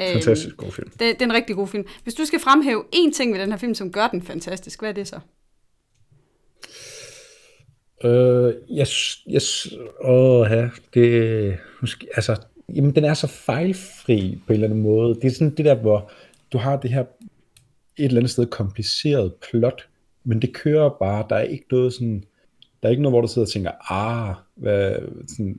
Øhm, 0.00 0.12
Fantastisk 0.12 0.56
god 0.56 0.72
film. 0.72 0.90
Det, 0.90 1.00
det 1.00 1.22
er 1.22 1.24
en 1.24 1.32
rigtig 1.32 1.56
god 1.56 1.68
film. 1.68 1.84
Hvis 2.02 2.14
du 2.14 2.24
skal 2.24 2.40
fremhæve 2.40 2.84
én 2.94 3.12
ting 3.12 3.32
ved 3.32 3.40
den 3.40 3.50
her 3.50 3.58
film, 3.58 3.74
som 3.74 3.92
gør 3.92 4.08
den 4.08 4.22
fantastisk, 4.22 4.80
hvad 4.80 4.88
er 4.88 4.94
det 4.94 5.08
så? 5.08 5.20
Øh, 8.04 8.54
jeg, 8.70 8.86
jeg, 9.26 9.40
åh, 10.04 10.46
ja, 10.50 10.68
det, 10.94 11.58
måske, 11.80 12.06
altså, 12.14 12.36
jamen, 12.74 12.94
den 12.94 13.04
er 13.04 13.14
så 13.14 13.26
fejlfri 13.26 14.38
på 14.46 14.52
en 14.52 14.54
eller 14.54 14.68
anden 14.68 14.82
måde. 14.82 15.14
Det 15.14 15.24
er 15.24 15.30
sådan 15.30 15.54
det 15.54 15.64
der, 15.64 15.74
hvor 15.74 16.10
du 16.52 16.58
har 16.58 16.76
det 16.76 16.90
her 16.90 17.00
et 17.00 18.04
eller 18.04 18.20
andet 18.20 18.30
sted 18.30 18.46
kompliceret 18.46 19.32
plot, 19.50 19.88
men 20.24 20.42
det 20.42 20.54
kører 20.54 20.90
bare, 21.00 21.24
der 21.30 21.36
er 21.36 21.42
ikke 21.42 21.64
noget 21.70 21.92
sådan, 21.92 22.24
der 22.82 22.88
er 22.88 22.90
ikke 22.90 23.02
noget, 23.02 23.12
hvor 23.12 23.20
du 23.20 23.28
sidder 23.28 23.46
og 23.46 23.52
tænker, 23.52 23.92
ah, 23.92 24.34
hvad, 24.56 24.94
sådan, 25.28 25.56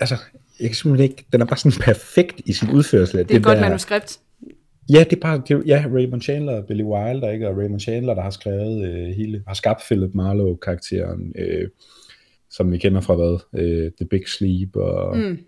altså, 0.00 0.16
jeg 0.60 0.68
kan 0.68 0.74
simpelthen 0.74 1.10
ikke, 1.10 1.24
den 1.32 1.40
er 1.40 1.44
bare 1.44 1.56
sådan 1.56 1.78
perfekt 1.80 2.40
i 2.46 2.52
sin 2.52 2.70
udførsel. 2.70 3.18
Det 3.18 3.30
er 3.30 3.36
et 3.36 3.44
godt 3.44 3.60
manuskript. 3.60 4.18
Ja, 4.92 5.04
det 5.10 5.16
er 5.16 5.20
bare, 5.20 5.42
det 5.48 5.62
ja, 5.66 5.84
Raymond 5.94 6.22
Chandler 6.22 6.52
og 6.52 6.66
Billy 6.66 6.82
Wilder, 6.82 7.30
ikke? 7.30 7.48
Og 7.48 7.56
Raymond 7.58 7.80
Chandler, 7.80 8.14
der 8.14 8.22
har 8.22 8.30
skrevet 8.30 8.88
øh, 8.88 9.06
hele, 9.16 9.42
har 9.46 9.54
skabt 9.54 9.82
Philip 9.90 10.14
Marlowe-karakteren, 10.14 11.32
øh, 11.38 11.68
som 12.50 12.72
vi 12.72 12.78
kender 12.78 13.00
fra 13.00 13.14
hvad? 13.14 13.62
Øh, 13.62 13.92
The 14.00 14.06
Big 14.06 14.28
Sleep, 14.28 14.76
og 14.76 15.16
Mm. 15.16 15.38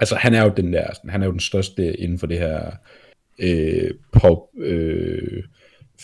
Altså 0.00 0.14
han 0.14 0.34
er 0.34 0.42
jo 0.42 0.52
den 0.56 0.72
der, 0.72 0.86
han 1.08 1.22
er 1.22 1.26
jo 1.26 1.32
den 1.32 1.40
største 1.40 1.96
inden 2.00 2.18
for 2.18 2.26
det 2.26 2.38
her 2.38 2.70
øh, 3.38 3.90
pop, 4.12 4.38
øh, 4.58 5.42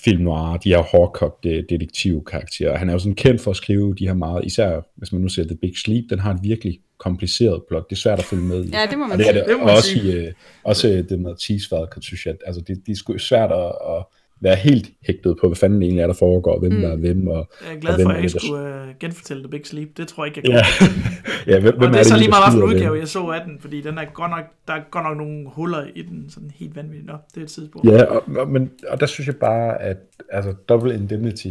film 0.04 0.22
noir, 0.22 0.56
de 0.56 0.68
her 0.68 0.78
hårdkogte 0.78 1.62
detektivkarakterer. 1.62 2.76
Han 2.78 2.88
er 2.88 2.92
jo 2.92 2.98
sådan 2.98 3.14
kendt 3.14 3.40
for 3.40 3.50
at 3.50 3.56
skrive 3.56 3.94
de 3.94 4.06
her 4.06 4.14
meget, 4.14 4.44
især 4.44 4.80
hvis 4.96 5.12
man 5.12 5.20
nu 5.20 5.28
ser 5.28 5.44
The 5.44 5.56
Big 5.56 5.76
Sleep, 5.76 6.04
den 6.10 6.18
har 6.18 6.34
et 6.34 6.40
virkelig 6.42 6.80
kompliceret 6.98 7.62
plot. 7.68 7.90
Det 7.90 7.96
er 7.96 8.00
svært 8.00 8.18
at 8.18 8.24
følge 8.24 8.42
med 8.42 8.64
i. 8.64 8.68
Ja, 8.68 8.86
det 8.90 8.98
må 8.98 9.06
man 9.06 9.12
Og 9.12 9.18
det 9.18 9.28
er 9.28 9.32
det, 9.32 9.44
Det 9.48 9.58
må 9.58 9.68
også, 9.68 9.88
sige. 9.88 10.22
i, 10.22 10.26
øh, 10.26 10.32
også 10.64 11.04
det 11.08 11.20
med 11.20 11.34
cheesefader, 11.40 11.86
synes 12.00 12.26
jeg, 12.26 12.34
altså 12.46 12.60
det, 12.60 12.86
det 12.86 12.92
er 12.92 13.18
svært 13.18 13.52
at, 13.52 13.72
at 13.96 14.04
være 14.42 14.56
helt 14.56 14.90
hægtet 15.06 15.36
på, 15.40 15.46
hvad 15.48 15.56
fanden 15.56 15.80
det 15.80 15.86
egentlig 15.86 16.02
er, 16.02 16.06
der 16.06 16.14
foregår, 16.14 16.58
hvem 16.58 16.72
mm. 16.72 16.80
der 16.80 16.88
er 16.88 16.96
hvem, 16.96 17.26
og, 17.26 17.48
Jeg 17.60 17.70
er 17.70 17.74
og 17.74 17.80
glad 17.80 17.94
hvem 17.96 18.04
for, 18.06 18.10
at 18.10 18.22
jeg 18.22 18.32
der- 18.32 18.38
skulle 18.38 18.62
uh, 18.62 18.98
genfortælle 19.00 19.42
The 19.42 19.50
Big 19.50 19.66
Sleep. 19.66 19.96
Det 19.96 20.08
tror 20.08 20.24
jeg 20.24 20.36
ikke, 20.36 20.50
jeg 20.52 20.62
Ja, 20.80 20.86
kunne. 20.86 21.02
ja 21.54 21.60
hvem, 21.60 21.74
hvem 21.78 21.88
og 21.88 21.92
det 21.94 22.00
er 22.00 22.04
så 22.04 22.16
lige 22.16 22.28
meget, 22.28 22.52
hvilken 22.52 22.68
udgave 22.74 22.90
hvem? 22.90 23.00
jeg 23.00 23.08
så 23.08 23.26
af 23.26 23.40
den, 23.46 23.58
fordi 23.60 23.80
den 23.80 23.98
er 23.98 24.04
godt 24.14 24.30
nok, 24.30 24.44
der 24.68 24.72
er 24.74 24.80
godt 24.90 25.04
nok 25.04 25.16
nogle 25.16 25.48
huller 25.48 25.84
i 25.94 26.02
den, 26.02 26.24
sådan 26.30 26.50
helt 26.54 26.76
vanvittigt. 26.76 27.06
Nå, 27.06 27.16
det 27.34 27.40
er 27.40 27.44
et 27.44 27.50
sidespor. 27.50 27.80
Ja, 27.90 28.02
og, 28.04 28.22
og, 28.36 28.48
men, 28.48 28.70
og 28.88 29.00
der 29.00 29.06
synes 29.06 29.26
jeg 29.26 29.36
bare, 29.36 29.82
at 29.82 29.96
altså, 30.30 30.52
Double 30.68 30.94
Indemnity, 30.94 31.48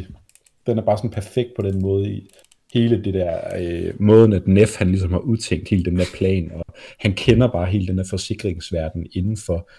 den 0.68 0.78
er 0.78 0.82
bare 0.82 0.98
sådan 0.98 1.10
perfekt 1.10 1.50
på 1.56 1.62
den 1.62 1.82
måde 1.82 2.10
i 2.10 2.30
hele 2.74 3.04
det 3.04 3.14
der, 3.14 3.38
øh, 3.62 3.94
måden 4.00 4.34
at 4.34 4.48
Neff 4.48 4.78
han 4.78 4.88
ligesom 4.88 5.12
har 5.12 5.20
udtænkt 5.20 5.70
hele 5.70 5.84
den 5.86 5.98
der 5.98 6.06
plan, 6.14 6.52
og 6.56 6.66
han 7.00 7.14
kender 7.14 7.48
bare 7.52 7.66
hele 7.66 7.88
den 7.88 7.98
der 7.98 8.04
forsikringsverden 8.10 9.06
indenfor, 9.14 9.70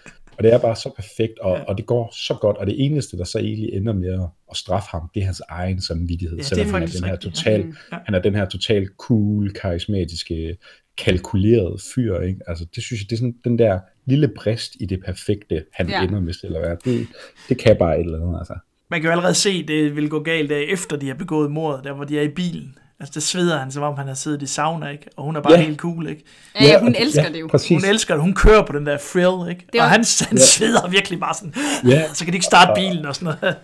og 0.42 0.44
det 0.44 0.52
er 0.54 0.58
bare 0.58 0.76
så 0.76 0.90
perfekt, 0.96 1.38
og, 1.38 1.60
og 1.68 1.78
det 1.78 1.86
går 1.86 2.14
så 2.16 2.34
godt, 2.40 2.56
og 2.56 2.66
det 2.66 2.84
eneste, 2.84 3.16
der 3.18 3.24
så 3.24 3.38
egentlig 3.38 3.72
ender 3.72 3.92
med 3.92 4.08
at, 4.12 4.20
at 4.50 4.56
straffe 4.56 4.88
ham, 4.90 5.10
det 5.14 5.20
er 5.20 5.24
hans 5.24 5.42
egen 5.48 5.80
samvittighed, 5.80 6.36
Ja, 6.36 6.42
selvom 6.42 6.70
han 6.74 6.82
er 6.82 6.86
den 6.86 7.04
her 7.04 7.10
ja. 7.10 7.16
total, 7.16 7.62
Mm. 7.64 7.74
Ja. 7.92 7.96
han 8.04 8.14
er 8.14 8.18
den 8.22 8.34
her 8.34 8.44
total 8.48 8.86
cool, 8.98 9.52
karismatiske, 9.52 10.56
kalkulerede 10.98 11.76
fyr, 11.94 12.20
ikke? 12.20 12.40
Altså, 12.46 12.66
det 12.74 12.82
synes 12.82 13.00
jeg, 13.02 13.10
det 13.10 13.16
er 13.16 13.18
sådan 13.18 13.34
den 13.44 13.58
der 13.58 13.80
lille 14.06 14.28
brist 14.28 14.72
i 14.80 14.86
det 14.86 15.00
perfekte, 15.04 15.64
han 15.72 15.88
Ja. 15.88 15.98
ja. 16.00 16.06
ender 16.06 16.20
med 16.20 16.34
til 16.40 16.46
at 16.46 16.62
være. 16.62 16.76
Det, 16.84 17.06
det 17.48 17.58
kan 17.58 17.76
bare 17.78 18.00
et 18.00 18.04
eller 18.04 18.20
andet, 18.26 18.38
altså. 18.38 18.54
Man 18.90 19.00
kan 19.00 19.08
jo 19.08 19.12
allerede 19.12 19.34
se, 19.34 19.66
det 19.66 19.96
vil 19.96 20.08
gå 20.08 20.20
galt 20.22 20.52
af 20.52 20.64
efter 20.68 20.96
de 20.96 21.06
har 21.08 21.14
begået 21.14 21.50
mordet, 21.50 21.84
der 21.84 21.92
hvor 21.92 22.04
de 22.04 22.18
er 22.18 22.22
i 22.22 22.28
bilen. 22.28 22.74
Altså, 23.02 23.12
det 23.14 23.22
sveder 23.22 23.58
han, 23.58 23.70
som 23.70 23.82
om 23.82 23.94
han 23.96 24.06
har 24.06 24.14
siddet 24.14 24.42
i 24.42 24.46
sauna, 24.46 24.88
ikke? 24.88 25.04
Og 25.16 25.24
hun 25.24 25.36
er 25.36 25.40
bare 25.40 25.52
Ja. 25.52 25.60
helt 25.60 25.78
cool, 25.78 26.08
ikke? 26.08 26.24
Ja, 26.60 26.64
ja, 26.64 26.80
hun 26.80 26.94
elsker 26.98 27.22
ja, 27.22 27.28
det 27.28 27.40
jo. 27.40 27.46
Præcis. 27.50 27.82
Hun 27.82 27.90
elsker 27.90 28.14
det. 28.14 28.22
Hun 28.22 28.34
kører 28.34 28.66
på 28.66 28.72
den 28.78 28.86
der 28.86 28.96
thrill, 29.00 29.50
ikke? 29.50 29.66
Det 29.72 29.78
er 29.78 29.82
og 29.82 29.90
han, 29.90 30.04
han 30.20 30.38
Ja. 30.38 30.42
sveder 30.44 30.88
virkelig 30.90 31.20
bare 31.20 31.34
sådan, 31.34 31.54
Ja. 31.88 32.02
så 32.14 32.24
kan 32.24 32.32
de 32.32 32.36
ikke 32.36 32.46
starte 32.46 32.80
bilen 32.80 33.06
og 33.06 33.14
sådan 33.14 33.34
noget. 33.42 33.56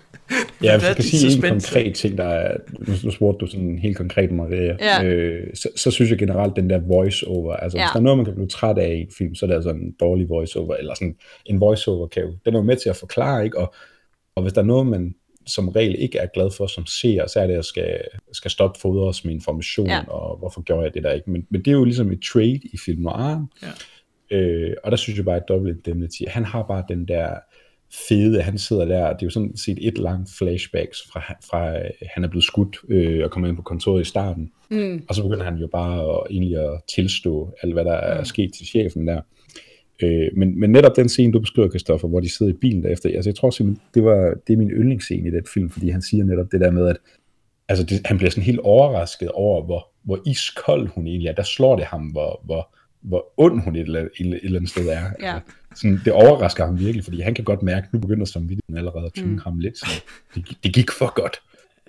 Ja, 0.62 0.72
hvis 0.78 0.88
jeg 0.88 0.94
kan 0.96 1.04
sige 1.04 1.36
en 1.36 1.42
konkret 1.52 1.94
ting, 1.94 2.18
der 2.18 2.24
er, 2.24 2.56
nu, 2.78 2.94
nu 3.04 3.10
spurgte 3.10 3.38
du 3.46 3.50
sådan 3.50 3.78
helt 3.78 3.96
konkret, 3.96 4.32
Maria, 4.32 4.76
Ja. 4.80 5.04
øh, 5.04 5.46
så, 5.54 5.68
så 5.76 5.90
synes 5.90 6.10
jeg 6.10 6.18
generelt, 6.18 6.56
den 6.56 6.70
der 6.70 6.78
voice-over, 6.78 7.54
altså 7.56 7.78
Ja. 7.78 7.84
hvis 7.84 7.90
der 7.92 7.98
er 7.98 8.02
noget, 8.02 8.18
man 8.18 8.24
kan 8.24 8.34
blive 8.34 8.48
træt 8.48 8.78
af 8.78 8.94
i 8.94 9.00
en 9.00 9.10
film, 9.18 9.34
så 9.34 9.46
er 9.46 9.48
det 9.48 9.54
altså 9.54 9.70
en 9.70 9.94
dårlig 10.00 10.28
voice-over, 10.28 10.74
eller 10.76 10.94
sådan 10.94 11.14
en 11.46 11.60
voice-over 11.60 12.06
kan 12.06 12.22
jo, 12.22 12.28
den 12.44 12.54
er 12.54 12.58
jo 12.58 12.64
med 12.64 12.76
til 12.76 12.88
at 12.88 12.96
forklare, 12.96 13.44
ikke? 13.44 13.58
Og, 13.58 13.74
og 14.36 14.42
hvis 14.42 14.52
der 14.52 14.60
er 14.60 14.66
noget, 14.66 14.86
man 14.86 15.14
som 15.48 15.68
regel 15.68 15.96
ikke 15.98 16.18
er 16.18 16.26
glad 16.34 16.50
for 16.56 16.66
som 16.66 16.86
seer, 16.86 17.26
så 17.26 17.40
er 17.40 17.46
det, 17.46 17.52
at 17.52 17.56
jeg 17.56 17.64
skal, 17.64 18.00
skal 18.32 18.50
stoppe 18.50 18.80
fodres 18.80 19.24
med 19.24 19.34
information, 19.34 19.86
Ja. 19.86 20.02
og 20.08 20.38
hvorfor 20.38 20.60
gjorde 20.62 20.82
jeg 20.82 20.94
det 20.94 21.02
der 21.02 21.12
ikke? 21.12 21.30
Men, 21.30 21.46
men 21.50 21.60
det 21.64 21.68
er 21.70 21.76
jo 21.76 21.84
ligesom 21.84 22.12
et 22.12 22.20
trade 22.32 22.60
i 22.72 22.78
film 22.84 23.02
noir, 23.02 23.46
Ja. 23.62 23.68
Øh, 24.36 24.74
og 24.84 24.90
der 24.90 24.96
synes 24.96 25.16
jeg 25.16 25.24
bare, 25.24 25.36
at 25.36 25.48
Double 25.48 25.70
Indemnity, 25.70 26.22
han 26.28 26.44
har 26.44 26.62
bare 26.62 26.84
den 26.88 27.08
der 27.08 27.34
fede, 28.08 28.42
han 28.42 28.58
sidder 28.58 28.84
der, 28.84 29.06
det 29.12 29.22
er 29.22 29.26
jo 29.26 29.30
sådan 29.30 29.56
set 29.56 29.78
et 29.80 29.98
langt 29.98 30.30
flashbacks 30.38 30.98
fra, 31.12 31.20
fra 31.50 31.78
øh, 31.78 31.90
han 32.14 32.24
er 32.24 32.28
blevet 32.28 32.44
skudt 32.44 32.76
øh, 32.88 33.24
og 33.24 33.30
kommer 33.30 33.48
ind 33.48 33.56
på 33.56 33.62
kontoret 33.62 34.00
i 34.00 34.04
starten. 34.04 34.50
Mm. 34.70 35.02
Og 35.08 35.14
så 35.14 35.22
begynder 35.22 35.44
han 35.44 35.56
jo 35.56 35.66
bare 35.72 36.00
at, 36.14 36.26
egentlig 36.30 36.58
at 36.58 36.80
tilstå 36.94 37.52
alt, 37.62 37.72
hvad 37.72 37.84
der 37.84 37.92
er 37.92 38.24
sket 38.24 38.50
til 38.54 38.66
chefen 38.66 39.08
der. 39.08 39.20
Øh, 40.02 40.28
men, 40.36 40.60
men 40.60 40.70
netop 40.70 40.96
den 40.96 41.08
scene, 41.08 41.32
du 41.32 41.40
beskriver, 41.40 41.68
Christoffer, 41.68 42.08
hvor 42.08 42.20
de 42.20 42.36
sidder 42.36 42.52
i 42.52 42.56
bilen 42.60 42.82
derefter, 42.82 43.08
altså 43.08 43.30
jeg 43.30 43.36
tror 43.36 43.50
simpelthen, 43.50 43.82
det, 43.94 44.04
var, 44.04 44.34
det 44.46 44.52
er 44.52 44.56
min 44.56 44.70
yndlingsscene 44.70 45.28
i 45.28 45.32
den 45.32 45.46
film, 45.54 45.70
fordi 45.70 45.88
han 45.88 46.02
siger 46.02 46.24
netop 46.24 46.52
det 46.52 46.60
der 46.60 46.70
med, 46.70 46.88
at 46.88 46.96
altså 47.68 47.84
det, 47.84 48.00
han 48.04 48.16
bliver 48.16 48.30
sådan 48.30 48.44
helt 48.44 48.60
overrasket 48.60 49.30
over, 49.30 49.64
hvor, 49.64 49.88
hvor 50.02 50.20
iskold 50.26 50.88
hun 50.88 51.06
egentlig 51.06 51.28
er. 51.28 51.32
Der 51.32 51.42
slår 51.42 51.76
det 51.76 51.84
ham, 51.84 52.02
hvor, 52.02 52.40
hvor, 52.44 52.74
hvor 53.00 53.32
ond 53.36 53.60
hun 53.60 53.76
et 53.76 53.80
eller, 53.80 54.00
et, 54.00 54.26
et 54.26 54.40
eller 54.42 54.58
andet 54.58 54.70
sted 54.70 54.88
er. 54.88 55.02
Ja. 55.20 55.34
Altså, 55.34 55.54
sådan, 55.74 56.00
det 56.04 56.12
overrasker 56.12 56.64
ham 56.64 56.78
virkelig, 56.78 57.04
fordi 57.04 57.20
han 57.20 57.34
kan 57.34 57.44
godt 57.44 57.62
mærke, 57.62 57.84
at 57.86 57.92
nu 57.92 57.98
begynder 57.98 58.24
samvittigheden 58.24 58.78
allerede 58.78 59.06
at 59.06 59.12
tynge 59.12 59.32
mm. 59.32 59.38
ham 59.38 59.58
lidt. 59.58 59.78
Så 59.78 59.86
det, 60.34 60.58
det 60.64 60.74
gik 60.74 60.90
for 60.90 61.14
godt. 61.22 61.40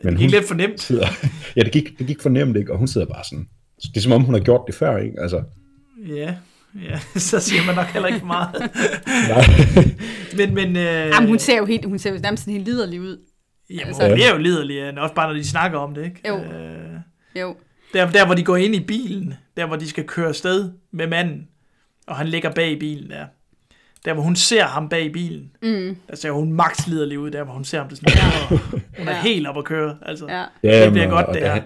Men 0.03 0.17
Helt 0.17 0.31
lidt 0.31 0.47
fornemt. 0.47 0.81
sidder, 0.81 1.07
ja, 1.55 1.61
det 1.61 1.71
gik, 1.71 1.99
det 1.99 2.07
gik 2.07 2.21
for 2.21 2.29
nemt, 2.29 2.57
ikke? 2.57 2.71
Og 2.71 2.77
hun 2.77 2.87
sidder 2.87 3.07
bare 3.07 3.23
sådan, 3.23 3.47
det 3.81 3.97
er 3.97 4.01
som 4.01 4.11
om, 4.11 4.23
hun 4.23 4.33
har 4.33 4.41
gjort 4.41 4.61
det 4.67 4.75
før, 4.75 4.97
ikke? 4.97 5.21
Altså, 5.21 5.43
Ja, 6.07 6.35
ja, 6.75 6.99
så 7.19 7.39
siger 7.39 7.65
man 7.65 7.75
nok 7.75 7.85
heller 7.85 8.07
ikke 8.07 8.19
for 8.19 8.25
meget. 8.27 8.55
nej. 9.29 9.45
men, 10.37 10.53
men, 10.55 10.75
øh, 10.77 10.83
Jamen, 10.83 11.29
hun 11.29 11.39
ser 11.39 11.57
jo 11.57 11.65
helt, 11.65 11.85
hun 11.85 11.99
ser 11.99 12.13
jo 12.13 12.19
nærmest 12.19 12.43
sådan 12.43 12.53
helt 12.53 12.65
liderlig 12.65 13.01
ud. 13.01 13.17
jamen, 13.69 13.87
altså- 13.87 14.03
hun 14.07 14.13
bliver 14.13 14.31
jo 14.31 14.37
liderlig, 14.37 14.75
øh, 14.77 14.93
også 14.97 15.15
bare 15.15 15.27
når 15.27 15.33
de 15.33 15.43
snakker 15.47 15.79
om 15.79 15.93
det, 15.95 16.05
ikke? 16.05 16.21
Jo. 16.27 16.37
Øh, 16.37 16.99
Jo. 17.35 17.55
der, 17.93 18.11
der, 18.11 18.25
hvor 18.25 18.35
de 18.35 18.43
går 18.43 18.57
ind 18.57 18.75
i 18.75 18.79
bilen, 18.79 19.33
der, 19.57 19.65
hvor 19.65 19.75
de 19.75 19.89
skal 19.89 20.03
køre 20.03 20.27
afsted 20.27 20.71
med 20.91 21.07
manden, 21.07 21.47
og 22.07 22.15
han 22.15 22.27
ligger 22.27 22.49
bag 22.53 22.71
i 22.71 22.79
bilen 22.79 23.09
der. 23.09 23.25
Der, 24.05 24.13
hvor 24.13 24.23
hun 24.23 24.35
ser 24.35 24.63
ham 24.65 24.89
bag 24.89 25.05
i 25.05 25.09
bilen, 25.09 25.51
mm. 25.61 25.95
der 26.09 26.15
ser 26.15 26.31
hun 26.31 26.51
max 26.51 26.87
liderlig 26.87 27.19
ud, 27.19 27.31
der, 27.31 27.43
hvor 27.43 27.53
hun 27.53 27.65
ser 27.65 27.79
ham, 27.79 27.89
det 27.89 27.97
sådan, 27.97 28.13
hun 28.97 29.07
er 29.07 29.11
Ja. 29.15 29.21
helt 29.21 29.47
op 29.47 29.57
at 29.57 29.63
køre. 29.65 29.97
Altså. 30.01 30.27
Ja. 30.63 30.83
Det 30.83 30.91
bliver 30.91 31.07
godt, 31.09 31.25
det 31.33 31.41
her. 31.41 31.51
han, 31.51 31.61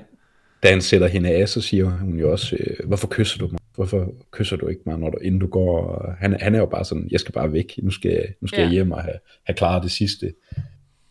da 0.64 0.70
han 0.70 0.82
sætter 0.82 1.08
hende 1.08 1.30
af, 1.30 1.50
så 1.50 1.62
siger 1.62 1.86
hun 1.86 2.20
jo 2.20 2.32
også, 2.32 2.56
øh, 2.60 2.88
hvorfor 2.88 3.08
kysser 3.08 3.38
du 3.40 3.48
mig? 3.48 3.60
Hvorfor 3.76 4.14
kysser 4.32 4.56
du 4.56 4.68
ikke 4.68 4.82
mig, 4.86 5.00
når 5.00 5.10
du, 5.10 5.18
inden 5.18 5.40
du 5.40 5.48
går? 5.48 5.82
Og 5.88 6.14
han, 6.20 6.38
han 6.42 6.56
er 6.56 6.60
jo 6.60 6.66
bare 6.66 6.86
sådan, 6.86 7.08
jeg 7.12 7.20
skal 7.20 7.32
bare 7.34 7.54
væk. 7.54 7.74
Nu 7.84 7.92
skal, 7.92 8.28
nu 8.42 8.48
skal 8.48 8.60
Ja. 8.60 8.64
jeg 8.66 8.72
hjem 8.72 8.92
og 8.92 9.02
have, 9.04 9.16
have 9.44 9.56
klaret 9.56 9.84
det 9.84 9.92
sidste. 9.92 10.34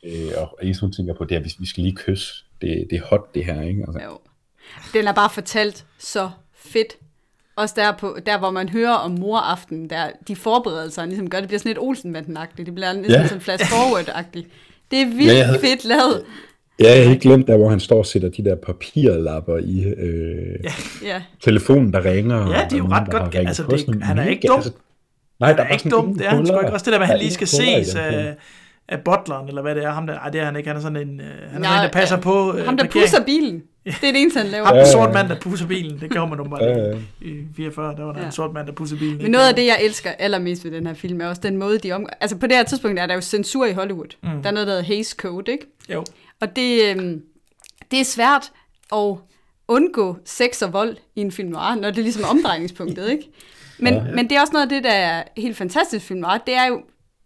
Øh, 0.05 0.29
og 0.37 0.59
eneste 0.62 0.81
hun 0.81 0.93
tænker 0.93 1.15
på, 1.15 1.25
det 1.25 1.37
er, 1.37 1.41
vi, 1.41 1.53
vi 1.59 1.67
skal 1.67 1.83
lige 1.83 1.97
kysse. 1.97 2.35
Det, 2.61 2.87
det 2.91 2.99
er 2.99 3.03
hot, 3.03 3.35
det 3.35 3.45
her, 3.45 3.62
ikke? 3.62 3.85
Altså, 3.88 4.03
Jo. 4.05 4.19
Den 4.95 5.07
er 5.09 5.12
bare 5.12 5.31
fortalt 5.31 5.87
så 5.99 6.31
fedt. 6.55 6.97
Også 7.57 7.75
der, 7.79 7.93
på, 7.97 8.19
der, 8.27 8.38
hvor 8.38 8.51
man 8.51 8.69
hører 8.69 8.93
om 8.95 9.11
moraften, 9.11 9.91
der 9.91 10.11
de 10.29 10.37
forberedelser, 10.37 11.05
ligesom 11.07 11.31
gør, 11.31 11.38
det 11.41 11.49
bliver 11.49 11.59
sådan 11.59 11.71
lidt 11.71 11.79
Olsenbanden-agtigt. 11.79 12.67
Det 12.67 12.75
bliver 12.75 12.93
næsten 12.93 13.11
Ja. 13.21 13.27
sådan 13.27 13.41
flash 13.41 13.65
forward-agtigt. 13.65 14.47
Det 14.91 15.01
er 15.03 15.07
vildt 15.07 15.33
Ja, 15.33 15.45
havde- 15.45 15.61
fedt 15.61 15.85
lavet. 15.85 16.25
Ja, 16.80 16.94
jeg 16.96 17.04
har 17.04 17.11
ikke 17.11 17.22
glemt 17.22 17.46
der, 17.46 17.56
hvor 17.56 17.68
han 17.68 17.80
står 17.80 17.98
og 17.98 18.06
sætter 18.06 18.28
de 18.28 18.44
der 18.44 18.54
papirlapper 18.54 19.58
i 19.58 19.85
øh, 19.85 20.56
ja. 20.64 20.72
Ja. 21.08 21.22
telefonen, 21.42 21.92
der 21.92 22.04
ringer. 22.04 22.37
Ja, 22.50 22.64
det 22.64 22.72
er 22.72 22.78
jo 22.78 22.87
ret 22.90 23.11
godt 23.11 23.35
altså, 23.35 23.62
det- 23.70 24.02
han 24.02 24.18
er 24.18 24.26
ikke 24.26 24.48
dum. 24.48 24.56
Altså, 24.56 24.72
nej, 25.40 25.52
der 25.52 25.56
Det 25.62 25.68
er 25.70 25.72
ikke 25.74 25.88
dumt, 25.90 26.18
det 26.18 26.26
er 26.26 26.30
han 26.30 26.46
sgu 26.46 26.58
ikke. 26.61 26.72
Også 26.72 26.85
det 26.85 26.92
der 26.92 26.98
med, 26.98 27.04
at 27.04 27.11
han 27.11 27.18
lige 27.18 27.30
skal 27.30 27.46
ses 27.46 27.94
af, 27.94 28.35
af 28.88 29.00
butleren, 29.04 29.48
eller 29.48 29.62
hvad 29.62 29.74
det 29.74 29.85
er. 29.85 29.90
Ham 29.90 30.06
der, 30.06 30.18
ej, 30.18 30.30
det 30.30 30.40
er 30.40 30.44
han 30.44 30.56
ikke. 30.56 30.68
Han 30.68 30.76
er 30.76 30.80
sådan 30.80 30.96
en, 31.08 31.20
øh, 31.20 31.26
han 31.52 31.64
er 31.64 31.68
sådan 31.68 31.78
en, 31.78 31.85
der 31.85 31.90
passer 31.92 32.16
øh, 32.16 32.22
på 32.22 32.54
øh, 32.56 32.64
Ham, 32.64 32.76
der 32.76 32.85
parkering. 32.85 33.04
pusser 33.04 33.24
bilen. 33.24 33.62
Det 33.85 33.94
er 33.94 34.12
det 34.12 34.20
eneste, 34.20 34.38
han 34.40 34.46
laver. 34.46 34.66
Ham, 34.66 34.76
den 34.76 34.87
ja. 34.96 35.12
mand, 35.12 35.28
der 35.28 35.37
pusser 35.40 35.66
bilen. 35.66 36.00
Det 36.00 36.11
gjorde 36.11 36.28
man 36.28 36.38
nu 36.38 36.44
bare 36.44 36.64
Ja, 36.64 36.78
ja. 36.88 36.94
i 37.22 37.32
44. 37.56 37.94
Der 37.96 38.04
var 38.04 38.12
der 38.12 38.20
Ja. 38.20 38.26
en 38.26 38.32
sort 38.32 38.52
mand, 38.52 38.66
der 38.66 38.72
pusser 38.72 38.96
bilen. 38.96 39.18
Men 39.22 39.30
noget 39.30 39.48
af 39.48 39.54
det, 39.54 39.66
jeg 39.66 39.78
elsker 39.85 40.11
allermest 40.18 40.64
ved 40.64 40.70
den 40.72 40.87
her 40.87 40.94
film, 40.94 41.20
er 41.20 41.26
også 41.26 41.40
den 41.44 41.56
måde, 41.56 41.78
de 41.78 41.92
om... 41.92 42.06
Altså 42.20 42.37
på 42.38 42.46
det 42.46 42.56
her 42.56 42.62
tidspunkt 42.62 42.98
er 43.00 43.06
der 43.06 43.14
jo 43.14 43.20
censur 43.20 43.66
i 43.66 43.72
Hollywood. 43.72 44.16
Mm. 44.22 44.42
Der 44.42 44.48
er 44.48 44.52
noget, 44.52 44.66
der 44.66 44.72
hedder 44.74 44.87
Hays 44.87 45.08
Code, 45.11 45.52
ikke? 45.52 45.66
Jo. 45.92 46.04
Og 46.42 46.57
det, 46.57 46.90
øhm, 46.90 47.22
det 47.90 48.00
er 48.00 48.05
svært 48.05 48.52
at 48.92 49.16
undgå 49.68 50.16
sex 50.24 50.62
og 50.62 50.72
vold 50.72 50.96
i 51.14 51.20
en 51.20 51.33
film 51.33 51.48
noir, 51.48 51.74
når 51.74 51.90
det 51.90 51.98
er 51.98 52.02
ligesom 52.02 52.24
omdrejningspunktet, 52.24 53.11
ikke? 53.11 53.31
Men, 53.78 53.94
ja, 53.94 54.05
ja. 54.05 54.14
men 54.14 54.31
det 54.31 54.37
er 54.37 54.40
også 54.40 54.52
noget 54.52 54.62
af 54.66 54.68
det, 54.68 54.85
der 54.85 54.90
er 54.92 55.24
helt 55.37 55.57
fantastisk 55.57 56.05
i 56.05 56.07
film 56.09 56.20
noir, 56.20 56.38
det 56.38 56.55
er 56.55 56.64
jo, 56.66 56.83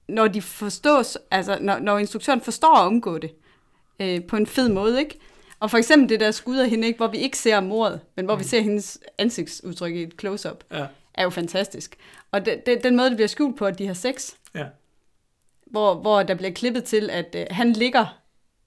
når 0.09 0.29
de 0.29 0.43
forstås, 0.43 1.19
altså 1.31 1.59
når, 1.61 1.79
når 1.79 1.99
instruktøren 1.99 2.41
forstår 2.41 2.77
at 2.77 2.83
omgå 2.87 3.19
det 3.19 3.31
øh, 4.01 4.25
på 4.25 4.37
en 4.37 4.47
fed 4.47 4.69
måde, 4.69 4.99
ikke? 5.01 5.19
Og 5.61 5.71
for 5.71 5.79
eksempel 5.79 6.09
det 6.09 6.21
der 6.21 6.31
skud 6.31 6.57
af 6.57 6.71
hende, 6.71 6.87
ikke, 6.87 6.97
hvor 6.97 7.07
vi 7.09 7.19
ikke 7.19 7.39
ser 7.39 7.61
mordet, 7.61 8.01
men 8.17 8.25
hvor 8.25 8.37
vi 8.37 8.45
ser 8.45 8.61
hendes 8.61 8.99
ansigtsudtryk 9.19 9.95
i 9.95 10.03
et 10.03 10.15
close-up, 10.21 10.65
Ja. 10.73 10.87
er 11.15 11.23
jo 11.23 11.31
fantastisk. 11.31 11.97
Og 12.33 12.47
det, 12.47 12.67
det, 12.67 12.85
den 12.85 12.97
måde, 12.97 13.09
det 13.09 13.17
bliver 13.17 13.29
skjult 13.29 13.57
på, 13.57 13.67
at 13.67 13.79
de 13.79 13.87
har 13.87 13.95
sex, 13.95 14.31
Ja. 14.55 14.65
hvor, 15.67 15.95
hvor 15.95 16.23
der 16.23 16.35
bliver 16.35 16.53
klippet 16.53 16.85
til, 16.85 17.11
at 17.11 17.35
øh, 17.39 17.47
han 17.51 17.73
ligger 17.73 18.07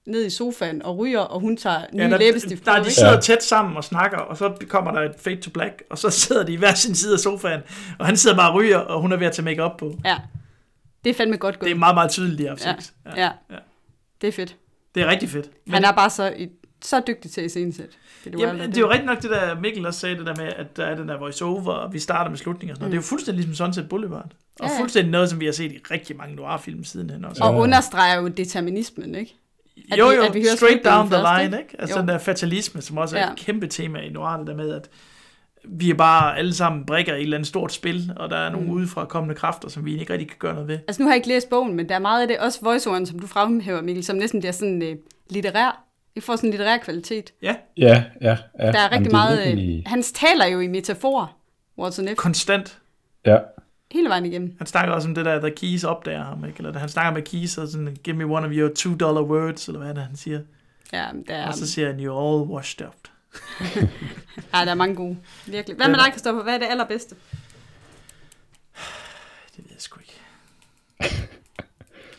ned 0.09 0.25
i 0.25 0.29
sofaen 0.29 0.81
og 0.81 0.97
ryger, 0.97 1.19
og 1.19 1.39
hun 1.39 1.57
tager 1.57 1.81
nye 1.93 2.03
Ja, 2.03 2.09
der, 2.09 2.17
læbestift 2.17 2.63
på, 2.65 2.71
der, 2.71 2.83
de 2.83 2.91
sidder 2.91 3.11
Ja. 3.13 3.19
tæt 3.19 3.43
sammen 3.43 3.77
og 3.77 3.83
snakker, 3.83 4.17
og 4.17 4.37
så 4.37 4.53
kommer 4.67 4.91
der 4.91 5.01
et 5.01 5.15
fade 5.17 5.35
to 5.41 5.51
black, 5.51 5.83
og 5.89 5.97
så 5.97 6.09
sidder 6.25 6.43
de 6.45 6.53
i 6.53 6.55
hver 6.55 6.73
sin 6.73 6.95
side 6.95 7.13
af 7.13 7.19
sofaen, 7.19 7.61
og 7.99 8.05
han 8.05 8.17
sidder 8.17 8.35
bare 8.37 8.49
og 8.51 8.55
ryger, 8.55 8.77
og 8.77 9.01
hun 9.01 9.11
er 9.11 9.17
ved 9.17 9.27
at 9.27 9.33
tage 9.33 9.45
make 9.45 9.63
op 9.63 9.77
på. 9.77 9.97
Ja, 10.05 10.17
det 11.03 11.09
er 11.09 11.13
fandme 11.13 11.37
godt 11.37 11.59
gået. 11.59 11.67
Det 11.69 11.75
er 11.75 11.79
meget, 11.79 11.95
meget 11.95 12.11
tydeligt, 12.11 12.39
de 12.39 12.47
har 12.47 12.57
ja. 12.65 12.75
Ja. 13.15 13.21
ja, 13.23 13.31
ja. 13.51 13.55
det 14.21 14.27
er 14.27 14.31
fedt. 14.31 14.55
Det 14.95 15.03
er 15.03 15.07
rigtig 15.07 15.29
fedt. 15.29 15.49
Men, 15.65 15.73
Han 15.73 15.83
er 15.85 15.91
bare 15.91 16.09
så, 16.09 16.29
i- 16.37 16.49
så 16.81 17.01
dygtig 17.07 17.31
til 17.31 17.41
at 17.41 17.45
iscenesætte. 17.45 17.91
Det, 18.23 18.33
du 18.33 18.39
Jamen, 18.39 18.69
det 18.69 18.77
er 18.77 18.81
jo 18.81 18.89
rigtigt 18.89 19.05
nok 19.05 19.21
det 19.21 19.29
der, 19.29 19.59
Mikkel 19.59 19.85
også 19.85 19.99
sagde, 19.99 20.17
det 20.17 20.25
der 20.25 20.35
med, 20.35 20.45
at 20.55 20.77
der 20.77 20.85
er 20.85 20.95
den 20.95 21.07
der 21.09 21.17
voice-over, 21.19 21.71
og 21.71 21.93
vi 21.93 21.99
starter 21.99 22.29
med 22.29 22.37
slutningen 22.37 22.71
og 22.71 22.75
sådan 22.75 22.81
noget. 22.83 22.91
Det 22.91 22.97
er 22.97 23.01
jo 23.01 23.07
fuldstændig 23.07 23.45
ligesom 23.45 23.65
Sunset 23.65 23.89
Boulevard. 23.89 24.23
Og 24.23 24.29
Mm. 24.59 24.65
Ja, 24.65 24.73
ja. 24.73 24.79
fuldstændig 24.79 25.11
noget, 25.11 25.29
som 25.29 25.39
vi 25.39 25.45
har 25.45 25.51
set 25.51 25.71
i 25.71 25.77
rigtig 25.91 26.17
mange 26.17 26.35
noir-film 26.35 26.83
sidenhen 26.83 27.25
også. 27.25 27.43
Og 27.43 27.55
understreger 27.55 28.21
jo 28.21 28.27
determinismen, 28.27 29.15
ikke? 29.15 29.35
At 29.91 29.99
jo, 29.99 30.07
vi- 30.07 30.15
jo, 30.15 30.21
at 30.21 30.33
vi 30.33 30.39
hører 30.41 30.55
straight 30.55 30.85
down 30.85 31.05
the 31.07 31.15
først, 31.15 31.41
line, 31.41 31.45
ikke? 31.45 31.57
ikke? 31.59 31.81
Altså 31.81 31.95
Jo. 31.95 32.01
den 32.01 32.07
der 32.09 32.17
fatalisme, 32.17 32.81
som 32.81 32.97
også 32.97 33.17
er 33.17 33.21
Ja. 33.21 33.31
et 33.31 33.37
kæmpe 33.37 33.67
tema 33.67 33.99
i 33.99 34.09
noir, 34.09 34.37
det 34.37 34.47
der 34.47 34.55
med, 34.55 34.73
at 34.75 34.89
vi 35.65 35.89
er 35.89 35.93
bare 35.93 36.37
alle 36.37 36.53
sammen 36.53 36.85
brikker 36.85 37.13
i 37.13 37.17
et 37.17 37.21
eller 37.23 37.37
andet 37.37 37.47
stort 37.47 37.73
spil, 37.73 38.13
og 38.15 38.29
der 38.29 38.37
er 38.37 38.49
nogle 38.49 38.67
mm. 38.67 38.73
udefra 38.73 39.05
kommende 39.05 39.35
kræfter, 39.35 39.69
som 39.69 39.85
vi 39.85 39.99
ikke 39.99 40.13
rigtig 40.13 40.27
kan 40.27 40.37
gøre 40.39 40.53
noget 40.53 40.67
ved. 40.67 40.79
Altså 40.87 41.01
nu 41.01 41.07
har 41.07 41.13
jeg 41.13 41.17
ikke 41.17 41.27
læst 41.27 41.49
bogen, 41.49 41.75
men 41.75 41.89
der 41.89 41.95
er 41.95 41.99
meget 41.99 42.21
af 42.21 42.27
det, 42.27 42.37
også 42.37 42.59
voiceoveren, 42.61 43.05
som 43.05 43.19
du 43.19 43.27
fremhæver, 43.27 43.81
Mikkel, 43.81 44.03
som 44.03 44.15
næsten 44.15 44.39
bliver 44.39 44.51
sådan 44.53 44.81
øh, 44.81 44.95
litterær. 45.29 45.83
I 46.15 46.19
får 46.19 46.35
sådan 46.35 46.47
en 46.47 46.51
litterær 46.51 46.77
kvalitet. 46.77 47.33
Ja, 47.41 47.55
Ja, 47.77 48.03
ja, 48.21 48.27
ja. 48.29 48.31
Der 48.31 48.37
er 48.59 48.65
Jamen, 48.65 48.91
rigtig 48.91 49.03
det 49.03 49.11
meget... 49.11 49.37
virkelig- 49.45 49.77
Øh, 49.77 49.83
han 49.85 50.03
taler 50.03 50.45
jo 50.45 50.59
i 50.59 50.67
metaforer, 50.67 51.37
Watson 51.79 52.07
F. 52.07 52.15
konstant. 52.15 52.77
Ja, 53.25 53.37
Hele 53.91 54.09
vejen 54.09 54.25
igennem. 54.25 54.55
Han 54.57 54.67
snakker 54.67 54.93
også 54.93 55.07
om 55.07 55.15
det 55.15 55.25
der, 55.25 55.39
der 55.39 55.49
Keys 55.57 55.83
opdager 55.83 56.23
ham, 56.23 56.45
ikke? 56.45 56.57
Eller 56.57 56.79
han 56.79 56.89
snakker 56.89 57.13
med 57.13 57.21
Keys, 57.21 57.57
og 57.57 57.67
sådan, 57.67 57.97
give 58.03 58.15
me 58.15 58.25
one 58.25 58.47
of 58.47 58.51
your 58.53 58.69
two 58.75 58.95
dollar 58.95 59.21
words, 59.21 59.67
eller 59.67 59.79
hvad 59.79 59.89
er 59.89 59.93
det, 59.93 60.03
han 60.03 60.15
siger. 60.15 60.39
Ja, 60.93 61.07
der 61.27 61.35
er, 61.35 61.47
Og 61.47 61.53
så 61.53 61.71
siger 61.71 61.87
han, 61.87 61.99
you're 61.99 62.19
all 62.19 62.51
washed 62.51 62.87
up. 62.87 62.93
ja, 64.53 64.65
der 64.65 64.71
er 64.71 64.75
mange 64.75 64.95
gode. 64.95 65.17
Virkelig. 65.45 65.77
Hvad 65.77 65.87
med 65.87 65.95
dig, 65.95 66.13
Kristoffer? 66.13 66.43
Hvad 66.43 66.53
er 66.53 66.57
det 66.57 66.65
allerbedste? 66.65 67.15
Det 69.55 69.57
ved 69.57 69.65
jeg 69.71 69.81
sgu 69.81 69.99
ikke. 69.99 70.19
Er 70.99 71.07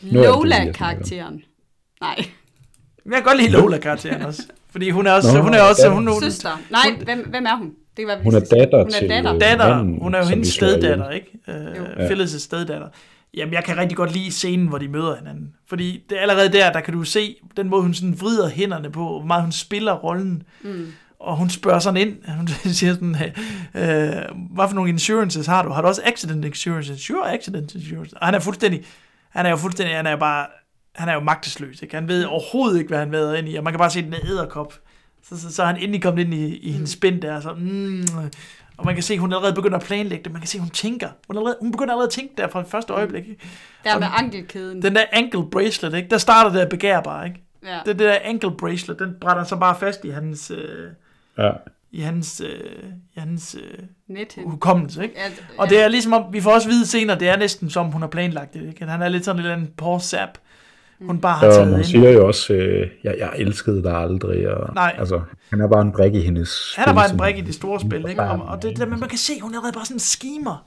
Lola-karakteren. 0.01 1.43
Nej, 2.01 2.15
jeg 3.05 3.13
kan 3.13 3.23
godt 3.23 3.37
lide 3.37 3.49
Lola-karakteren 3.49 4.21
også. 4.21 4.41
Fordi 4.69 4.89
hun 4.89 5.07
er 5.07 5.11
også, 5.11 5.33
Nå, 5.33 5.41
hun 5.41 5.53
er 5.53 5.61
også, 5.61 5.89
hun, 5.89 6.07
hun, 6.07 6.21
søster. 6.21 6.57
Nej, 6.69 7.03
hvem, 7.03 7.29
hvem 7.29 7.45
er 7.45 7.55
hun? 7.55 7.75
Det 7.97 8.07
vi 8.07 8.11
Hun 8.23 8.35
er 8.35 8.39
datter 8.39 8.77
hun 8.77 8.87
er 8.87 8.99
til- 8.99 9.09
datter. 9.09 9.39
datter, 9.39 9.75
manden, 9.77 10.01
hun 10.01 10.15
er 10.15 10.19
jo 10.19 10.25
hendes 10.25 10.47
steddatter, 10.47 11.09
ikke? 11.09 11.39
Jo. 11.47 11.53
Øh, 11.53 12.09
Phyllis' 12.09 12.39
steddatter. 12.39 12.87
Jamen, 13.33 13.53
jeg 13.53 13.63
kan 13.63 13.77
rigtig 13.77 13.97
godt 13.97 14.13
lide 14.13 14.31
scenen, 14.31 14.67
hvor 14.67 14.77
de 14.77 14.87
møder 14.87 15.15
hinanden. 15.15 15.53
Fordi 15.69 16.03
det 16.09 16.17
er 16.17 16.21
allerede 16.21 16.51
der, 16.51 16.71
der 16.71 16.79
kan 16.81 16.93
du 16.93 17.03
se 17.03 17.35
den 17.57 17.69
måde, 17.69 17.81
hun 17.81 17.93
sådan 17.93 18.21
vrider 18.21 18.49
hænderne 18.49 18.89
på, 18.91 18.99
hvor 18.99 19.23
meget 19.25 19.43
hun 19.43 19.51
spiller 19.51 19.93
rollen. 19.93 20.43
Mm. 20.63 20.87
Og 21.19 21.37
hun 21.37 21.49
spørger 21.49 21.79
sådan 21.79 21.97
ind, 22.07 22.15
hun 22.37 22.47
siger 22.47 22.93
sådan, 22.93 23.15
øh, 23.75 24.35
hvad 24.55 24.67
for 24.67 24.73
nogle 24.73 24.89
insurances 24.89 25.45
har 25.47 25.63
du? 25.63 25.69
Har 25.69 25.81
du 25.81 25.87
også 25.87 26.01
accident 26.05 26.45
insurance? 26.45 26.97
Sure, 26.99 27.33
accident 27.33 27.75
insurance. 27.75 28.17
Og 28.17 28.25
han 28.27 28.35
er 28.35 28.39
fuldstændig, 28.39 28.81
han 29.29 29.45
er 29.45 29.49
jo 29.49 29.55
fuldstændig, 29.55 29.95
han 29.95 30.05
er 30.05 30.11
jo 30.11 30.17
bare, 30.17 30.45
han 30.95 31.09
er 31.09 31.13
jo 31.13 31.19
magtesløs, 31.19 31.81
ikke? 31.81 31.95
Han 31.95 32.07
ved 32.07 32.23
overhovedet 32.25 32.77
ikke, 32.79 32.87
hvad 32.89 32.99
han 32.99 33.11
ved 33.11 33.37
ind 33.37 33.49
i, 33.49 33.55
og 33.55 33.63
man 33.63 33.73
kan 33.73 33.77
bare 33.79 33.89
se 33.89 34.01
den 34.01 34.13
æderkop 34.29 34.73
Så, 35.29 35.39
så, 35.41 35.53
så 35.55 35.61
er 35.63 35.67
han 35.67 35.77
endelig 35.77 36.01
kommet 36.01 36.23
ind 36.25 36.33
i, 36.33 36.57
i 36.57 36.71
hendes 36.71 36.89
spind 36.89 37.21
der, 37.21 37.39
så, 37.39 37.53
mm, 37.53 38.03
og 38.77 38.85
man 38.85 38.93
kan 38.95 39.03
se, 39.03 39.17
hun 39.17 39.33
allerede 39.33 39.55
begynder 39.55 39.77
at 39.77 39.83
planlægge 39.83 40.23
det. 40.23 40.31
Man 40.31 40.41
kan 40.41 40.47
se, 40.47 40.59
hun 40.59 40.69
tænker. 40.69 41.09
Hun, 41.27 41.37
allerede, 41.37 41.57
hun 41.61 41.71
begynder 41.71 41.91
allerede 41.93 42.07
at 42.07 42.11
tænke 42.13 42.33
der 42.37 42.47
fra 42.47 42.59
det 42.59 42.67
første 42.67 42.93
øjeblik. 42.93 43.27
Ikke? 43.29 43.41
Der 43.83 43.99
med 43.99 44.07
den- 44.07 44.13
ankelkæden. 44.25 44.81
Den 44.81 44.95
der 44.95 45.03
ankle 45.11 45.43
bracelet, 45.51 45.93
ikke? 45.97 46.09
der 46.09 46.17
starter 46.17 46.51
det 46.51 46.59
at 46.59 46.69
begære 46.69 47.03
bare. 47.03 47.27
Ikke? 47.27 47.43
ja. 47.65 47.75
Det, 47.85 47.99
det 47.99 47.99
der 47.99 48.17
ankle 48.23 48.51
bracelet, 48.51 48.99
den 48.99 49.15
brænder 49.21 49.43
så 49.43 49.55
bare 49.55 49.75
fast 49.79 50.05
i 50.05 50.09
hans, 50.09 50.51
øh, 50.51 50.91
Ja. 51.37 51.51
i 51.91 52.01
hans, 52.01 52.41
øh, 52.45 52.83
i 53.15 53.19
hans 53.19 53.55
øh, 53.63 54.43
hukommelse. 54.45 55.03
Ikke? 55.03 55.15
Ja, 55.19 55.29
Og 55.57 55.69
det 55.69 55.83
er 55.83 55.87
ligesom 55.87 56.13
om, 56.13 56.33
vi 56.33 56.41
får 56.41 56.51
også 56.51 56.67
vide 56.69 56.85
senere, 56.87 57.19
det 57.19 57.29
er 57.29 57.37
næsten 57.37 57.69
som 57.69 57.85
hun 57.91 58.01
har 58.01 58.09
planlagt 58.09 58.53
det. 58.53 58.67
Ikke? 58.67 58.81
At 58.83 58.89
Han 58.89 59.01
er 59.01 59.09
lidt 59.09 59.25
sådan 59.25 59.39
en 59.39 59.45
eller 59.45 59.55
anden 59.55 59.71
Paul 59.77 59.99
Sap. 60.01 60.37
Hun 61.07 61.21
bare 61.21 61.37
har 61.37 61.47
Og 61.47 61.53
taget 61.53 61.67
hun 61.67 61.75
ind. 61.77 61.83
siger 61.83 62.11
jo 62.11 62.27
også, 62.27 62.53
øh, 62.53 62.87
jeg, 63.03 63.15
jeg 63.19 63.31
elskede 63.35 63.83
dig 63.83 63.93
aldrig. 63.93 64.49
Og, 64.49 64.73
Nej. 64.75 64.95
Altså, 64.99 65.21
han 65.49 65.61
er 65.61 65.67
bare 65.67 65.81
en 65.81 65.91
brik 65.91 66.15
i 66.15 66.19
hendes 66.21 66.73
Han 66.75 66.83
er 66.83 66.87
spil, 66.87 66.95
bare 66.95 67.11
en 67.11 67.17
brik 67.17 67.37
i 67.37 67.41
det 67.41 67.53
store 67.55 67.79
spil, 67.79 68.05
ikke? 68.09 68.21
Og, 68.21 68.41
og 68.47 68.61
det, 68.61 68.77
der, 68.77 68.85
men 68.85 68.99
man 68.99 69.09
kan 69.09 69.17
se, 69.17 69.33
hun 69.41 69.51
er 69.51 69.55
allerede 69.57 69.73
bare 69.73 69.85
sådan 69.85 69.95
en 69.95 69.99
schemer. 69.99 70.65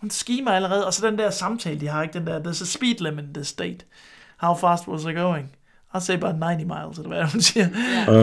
Hun 0.00 0.10
schemer 0.10 0.50
allerede, 0.50 0.86
og 0.86 0.94
så 0.94 1.06
den 1.06 1.18
der 1.18 1.30
samtale, 1.30 1.80
de 1.80 1.88
har, 1.88 2.02
ikke? 2.02 2.18
Den 2.18 2.26
der, 2.26 2.40
there's 2.40 2.62
a 2.62 2.64
speed 2.64 2.94
limit 3.00 3.24
in 3.24 3.34
this 3.34 3.46
state. 3.48 3.78
How 4.36 4.54
fast 4.54 4.88
was 4.88 5.04
I 5.04 5.12
going? 5.12 5.50
I'll 5.94 6.00
say 6.00 6.14
about 6.14 6.34
90 6.38 6.64
miles, 6.66 6.98
eller 6.98 7.08
hvad 7.08 7.24
hun 7.32 7.40
siger. 7.40 7.66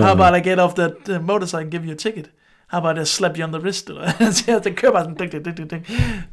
How 0.04 0.12
about 0.21 0.45
I 0.45 0.49
get 0.49 0.60
off 0.60 0.73
that 0.73 0.93
uh, 1.10 1.26
motorcycle 1.28 1.63
and 1.63 1.71
give 1.71 1.84
you 1.84 1.91
a 1.91 1.95
ticket? 1.95 2.26
How 2.73 2.79
about 2.83 2.97
I 3.03 3.05
slap 3.17 3.33
you 3.38 3.43
on 3.47 3.51
the 3.55 3.62
wrist? 3.63 3.86
Eller 3.89 4.31
siger, 4.39 4.59
det 4.59 4.75
kører 4.79 4.91
bare 4.91 5.03
sådan, 5.07 5.17
ding, 5.21 5.31
ding, 5.31 5.57
ding, 5.57 5.69
ding. 5.73 5.83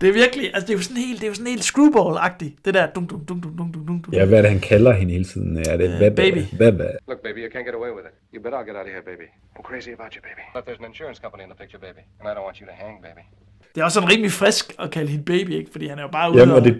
Det 0.00 0.06
er 0.08 0.12
virkelig, 0.22 0.44
altså 0.54 0.66
det 0.66 0.72
er 0.74 0.78
jo 0.80 0.82
sådan 0.88 1.02
helt, 1.06 1.18
det 1.20 1.26
er 1.26 1.30
jo 1.32 1.34
sådan 1.40 1.52
helt 1.54 1.64
screwball-agtigt. 1.70 2.52
Det 2.64 2.70
der, 2.74 2.86
dum, 2.96 3.04
dum, 3.10 3.20
dum, 3.28 3.38
dum, 3.42 3.52
dum, 3.58 3.68
dum, 3.72 3.84
dum. 3.86 4.12
Ja, 4.18 4.24
hvad 4.24 4.38
er 4.38 4.42
det, 4.42 4.50
han 4.50 4.60
kalder 4.72 4.92
hende 5.00 5.12
hele 5.12 5.24
tiden? 5.32 5.50
Er 5.56 5.76
det 5.76 5.88
hvad, 6.00 6.10
baby. 6.10 6.42
Hvad, 6.60 6.72
hvad? 6.72 6.90
Look, 7.08 7.20
baby, 7.26 7.38
you 7.44 7.50
can't 7.54 7.66
get 7.68 7.74
away 7.80 7.90
with 7.96 8.04
it. 8.10 8.14
You 8.34 8.38
bet 8.44 8.52
I'll 8.58 8.66
get 8.70 8.76
out 8.80 8.86
of 8.88 8.92
here, 8.94 9.04
baby. 9.10 9.26
I'm 9.56 9.64
crazy 9.70 9.90
about 9.98 10.10
you, 10.16 10.20
baby. 10.28 10.42
But 10.54 10.62
there's 10.66 10.80
an 10.82 10.88
insurance 10.92 11.18
company 11.24 11.42
in 11.46 11.50
the 11.52 11.58
picture, 11.62 11.80
baby. 11.86 12.02
And 12.18 12.24
I 12.30 12.32
don't 12.36 12.46
want 12.48 12.56
you 12.60 12.66
to 12.72 12.74
hang, 12.84 12.94
baby. 13.08 13.22
Det 13.74 13.78
er 13.80 13.84
også 13.84 13.94
sådan 13.98 14.10
rimelig 14.12 14.32
frisk 14.42 14.64
at 14.84 14.88
kalde 14.96 15.08
hende 15.14 15.24
baby, 15.32 15.52
ikke? 15.60 15.70
Fordi 15.74 15.86
han 15.92 15.98
er 15.98 16.04
jo 16.08 16.12
bare 16.18 16.26
ude 16.30 16.38
Jamen, 16.40 16.54
og 16.54 16.60
og- 16.60 16.64
det, 16.68 16.74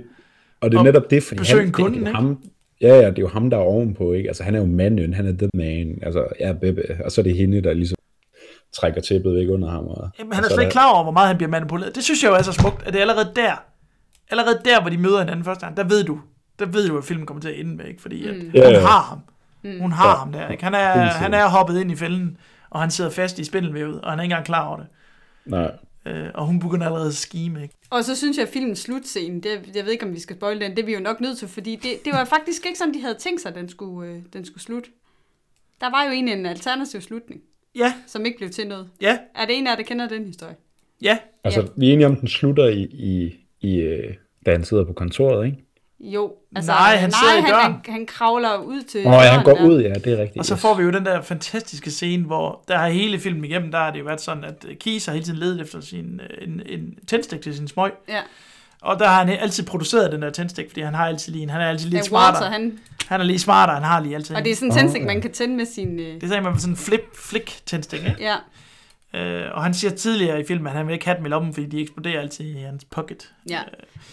og 0.62 0.66
det 0.70 0.76
er 0.78 0.82
netop 0.82 1.10
det, 1.10 1.22
fordi 1.22 1.40
han, 1.48 1.58
en 1.66 1.72
kunde, 1.72 1.90
det, 1.98 2.00
det 2.00 2.06
er 2.06 2.10
ikke? 2.10 2.16
ham, 2.20 2.38
ja, 2.80 2.94
ja, 3.02 3.08
det 3.10 3.18
er 3.18 3.22
jo 3.28 3.28
ham, 3.28 3.50
der 3.50 3.56
er 3.56 3.66
ovenpå, 3.74 4.12
ikke? 4.12 4.28
Altså, 4.28 4.42
han 4.44 4.54
er 4.54 4.58
jo 4.58 4.66
manden, 4.66 5.14
han 5.14 5.26
er 5.26 5.32
the 5.42 5.48
man, 5.54 5.98
altså, 6.02 6.26
ja, 6.40 6.52
baby, 6.52 6.78
og 7.04 7.12
så 7.12 7.20
er 7.20 7.22
det 7.22 7.36
hende, 7.36 7.60
der 7.66 7.72
ligesom 7.72 7.96
trækker 8.72 9.00
tæppet 9.00 9.34
væk 9.34 9.48
under 9.50 9.70
ham. 9.70 9.86
Og, 9.86 10.10
Jamen, 10.18 10.32
han 10.32 10.44
er 10.44 10.48
slet 10.48 10.60
ikke 10.60 10.70
klar 10.72 10.92
over, 10.92 11.02
hvor 11.02 11.12
meget 11.12 11.26
han 11.28 11.36
bliver 11.36 11.50
manipuleret. 11.50 11.94
Det 11.94 12.04
synes 12.04 12.22
jeg 12.22 12.30
jo 12.30 12.34
er 12.34 12.42
så 12.42 12.52
smukt, 12.52 12.82
at 12.86 12.92
det 12.92 12.96
er 12.96 13.00
allerede 13.00 13.32
der, 13.36 13.54
allerede 14.30 14.60
der, 14.64 14.80
hvor 14.80 14.90
de 14.90 14.98
møder 14.98 15.18
hinanden 15.18 15.44
første 15.44 15.64
gang, 15.66 15.76
der 15.76 15.84
ved 15.84 16.04
du, 16.04 16.20
der 16.58 16.66
ved 16.66 16.88
du, 16.88 16.98
at 16.98 17.04
filmen 17.04 17.26
kommer 17.26 17.40
til 17.40 17.48
at 17.48 17.60
ende 17.60 17.76
med, 17.76 17.84
ikke? 17.86 18.02
Fordi 18.02 18.26
at 18.28 18.34
Ja, 18.54 18.66
hun 18.66 18.74
har 18.74 19.00
ham. 19.02 19.20
Hun 19.80 19.92
har 19.92 20.08
Ja. 20.08 20.14
ham 20.14 20.32
der, 20.32 20.48
ikke? 20.48 20.64
Han 20.64 20.74
er, 20.74 20.78
han 21.06 21.34
er 21.34 21.48
hoppet 21.48 21.80
ind 21.80 21.92
i 21.92 21.96
fælden, 21.96 22.36
og 22.70 22.80
han 22.80 22.90
sidder 22.90 23.10
fast 23.10 23.38
i 23.38 23.44
spindelvævet, 23.44 24.00
og 24.00 24.10
han 24.10 24.18
er 24.18 24.22
ikke 24.22 24.32
engang 24.32 24.46
klar 24.46 24.66
over 24.66 24.76
det. 24.76 24.86
Nej, 25.46 25.72
Øh, 26.06 26.28
og 26.34 26.46
hun 26.46 26.58
begynder 26.60 26.86
allerede 26.86 27.06
at 27.08 27.14
skime, 27.14 27.62
ikke? 27.62 27.74
Og 27.90 28.04
så 28.04 28.16
synes 28.16 28.36
jeg, 28.36 28.46
at 28.46 28.52
filmens 28.52 28.78
slutscene, 28.78 29.40
det, 29.40 29.60
jeg 29.74 29.84
ved 29.84 29.92
ikke, 29.92 30.06
om 30.06 30.12
vi 30.14 30.20
skal 30.20 30.36
spoil 30.36 30.60
den, 30.60 30.70
det 30.70 30.78
er 30.78 30.86
vi 30.86 30.94
jo 30.94 31.00
nok 31.00 31.20
nødt 31.20 31.38
til, 31.38 31.48
fordi 31.48 31.76
det, 31.76 31.90
det 32.04 32.12
var 32.12 32.24
faktisk 32.24 32.66
ikke 32.66 32.78
sådan, 32.78 32.94
de 32.94 33.00
havde 33.00 33.14
tænkt 33.14 33.40
sig, 33.40 33.48
at 33.48 33.54
den 33.54 33.68
skulle, 33.68 34.10
øh, 34.10 34.18
den 34.32 34.44
skulle 34.44 34.62
slutte. 34.62 34.90
Der 35.80 35.90
var 35.90 36.04
jo 36.04 36.10
egentlig 36.10 36.34
en 36.34 36.46
alternativ 36.46 37.00
slutning, 37.00 37.40
Ja, 37.76 37.92
som 38.06 38.26
ikke 38.26 38.38
blev 38.38 38.50
til 38.50 38.68
noget. 38.68 38.88
ja, 39.00 39.18
Er 39.36 39.46
det 39.46 39.58
en 39.58 39.66
af 39.66 39.70
jer, 39.70 39.76
der 39.76 39.82
kender 39.82 40.08
den 40.08 40.26
historie? 40.26 40.54
ja. 41.02 41.18
altså, 41.44 41.60
Ja. 41.60 41.66
vi 41.76 41.88
er 41.88 41.92
enige 41.92 42.06
om, 42.06 42.16
den 42.16 42.28
slutter 42.28 42.66
i, 42.66 42.82
i, 42.82 43.34
i 43.60 43.76
øh, 43.76 44.14
da 44.46 44.52
han 44.52 44.64
sidder 44.64 44.84
på 44.84 44.92
kontoret, 44.92 45.46
ikke? 45.46 45.58
Jo. 46.00 46.32
Altså, 46.56 46.70
Nej, 46.72 46.96
han 46.96 47.12
sidder 47.12 47.38
i 47.38 47.40
han, 47.40 47.50
døren. 47.50 47.72
han, 47.72 47.92
han 47.92 48.06
kravler 48.06 48.56
ud 48.56 48.82
til 48.82 49.06
Åh, 49.06 49.12
oh, 49.12 49.22
ja, 49.24 49.28
han 49.30 49.44
går 49.44 49.54
der. 49.54 49.68
ud, 49.68 49.80
ja, 49.82 49.92
det 49.94 50.06
er 50.06 50.16
rigtigt. 50.22 50.38
Og 50.38 50.44
så 50.44 50.54
yes. 50.54 50.60
får 50.62 50.74
vi 50.74 50.82
jo 50.82 50.90
den 50.90 51.04
der 51.06 51.22
fantastiske 51.22 51.90
scene, 51.90 52.24
hvor 52.24 52.64
der 52.68 52.78
har 52.78 52.88
hele 52.88 53.18
filmen 53.18 53.44
igennem, 53.44 53.70
der 53.70 53.78
har 53.78 53.90
det 53.92 53.98
jo 54.00 54.04
været 54.04 54.20
sådan, 54.20 54.44
at 54.44 54.66
Keys 54.80 55.06
har 55.06 55.12
hele 55.12 55.24
tiden 55.24 55.38
ledet 55.38 55.60
efter 55.60 55.80
sin, 55.80 56.20
øh, 56.30 56.48
en, 56.48 56.62
en 56.66 56.98
tændstik 57.06 57.40
til 57.40 57.54
sin 57.56 57.68
smøg. 57.68 57.90
Ja. 58.08 58.20
Og 58.82 58.98
der 58.98 59.08
har 59.08 59.24
han 59.24 59.28
altid 59.28 59.64
produceret 59.66 60.12
den 60.12 60.22
der 60.22 60.30
tændstik, 60.30 60.68
fordi 60.68 60.80
han 60.80 60.94
har 60.94 61.06
altid 61.06 61.32
lige 61.32 61.42
en, 61.42 61.50
han 61.50 61.60
er 61.60 61.68
altid 61.68 61.84
lidt 61.90 61.98
Ja, 61.98 62.02
smartere. 62.02 62.42
Walter, 62.42 62.52
han, 62.58 62.78
Han 63.08 63.20
er 63.20 63.24
lige 63.24 63.38
smartere, 63.38 63.74
han 63.74 63.84
har 63.84 64.00
lige 64.00 64.14
altid 64.14 64.36
og 64.36 64.44
det 64.44 64.50
er 64.52 64.56
sådan 64.56 64.68
en 64.70 64.74
tændstik, 64.76 65.02
man 65.04 65.20
kan 65.20 65.32
tænde 65.32 65.56
med 65.56 65.66
sin... 65.66 66.00
Øh, 66.00 66.20
Det 66.20 66.28
sagde 66.28 66.42
man 66.42 66.58
sådan 66.58 66.72
en 66.72 66.76
flip, 66.76 67.16
flick 67.28 67.60
tændstik, 67.66 68.00
ikke? 68.00 68.16
ja, 68.20 68.36
Øh, 69.14 69.44
og 69.54 69.62
han 69.62 69.74
siger 69.74 69.90
tidligere 69.90 70.40
i 70.40 70.44
filmen, 70.48 70.66
at 70.66 70.72
han 70.72 70.86
vil 70.86 70.92
ikke 70.92 71.04
have 71.04 71.16
dem 71.16 71.26
i 71.26 71.28
lommen, 71.28 71.54
fordi 71.54 71.66
de 71.66 71.80
eksploderer 71.80 72.20
altid 72.20 72.44
i 72.44 72.58
hans 72.60 72.84
pocket. 72.84 73.32
ja. 73.50 73.60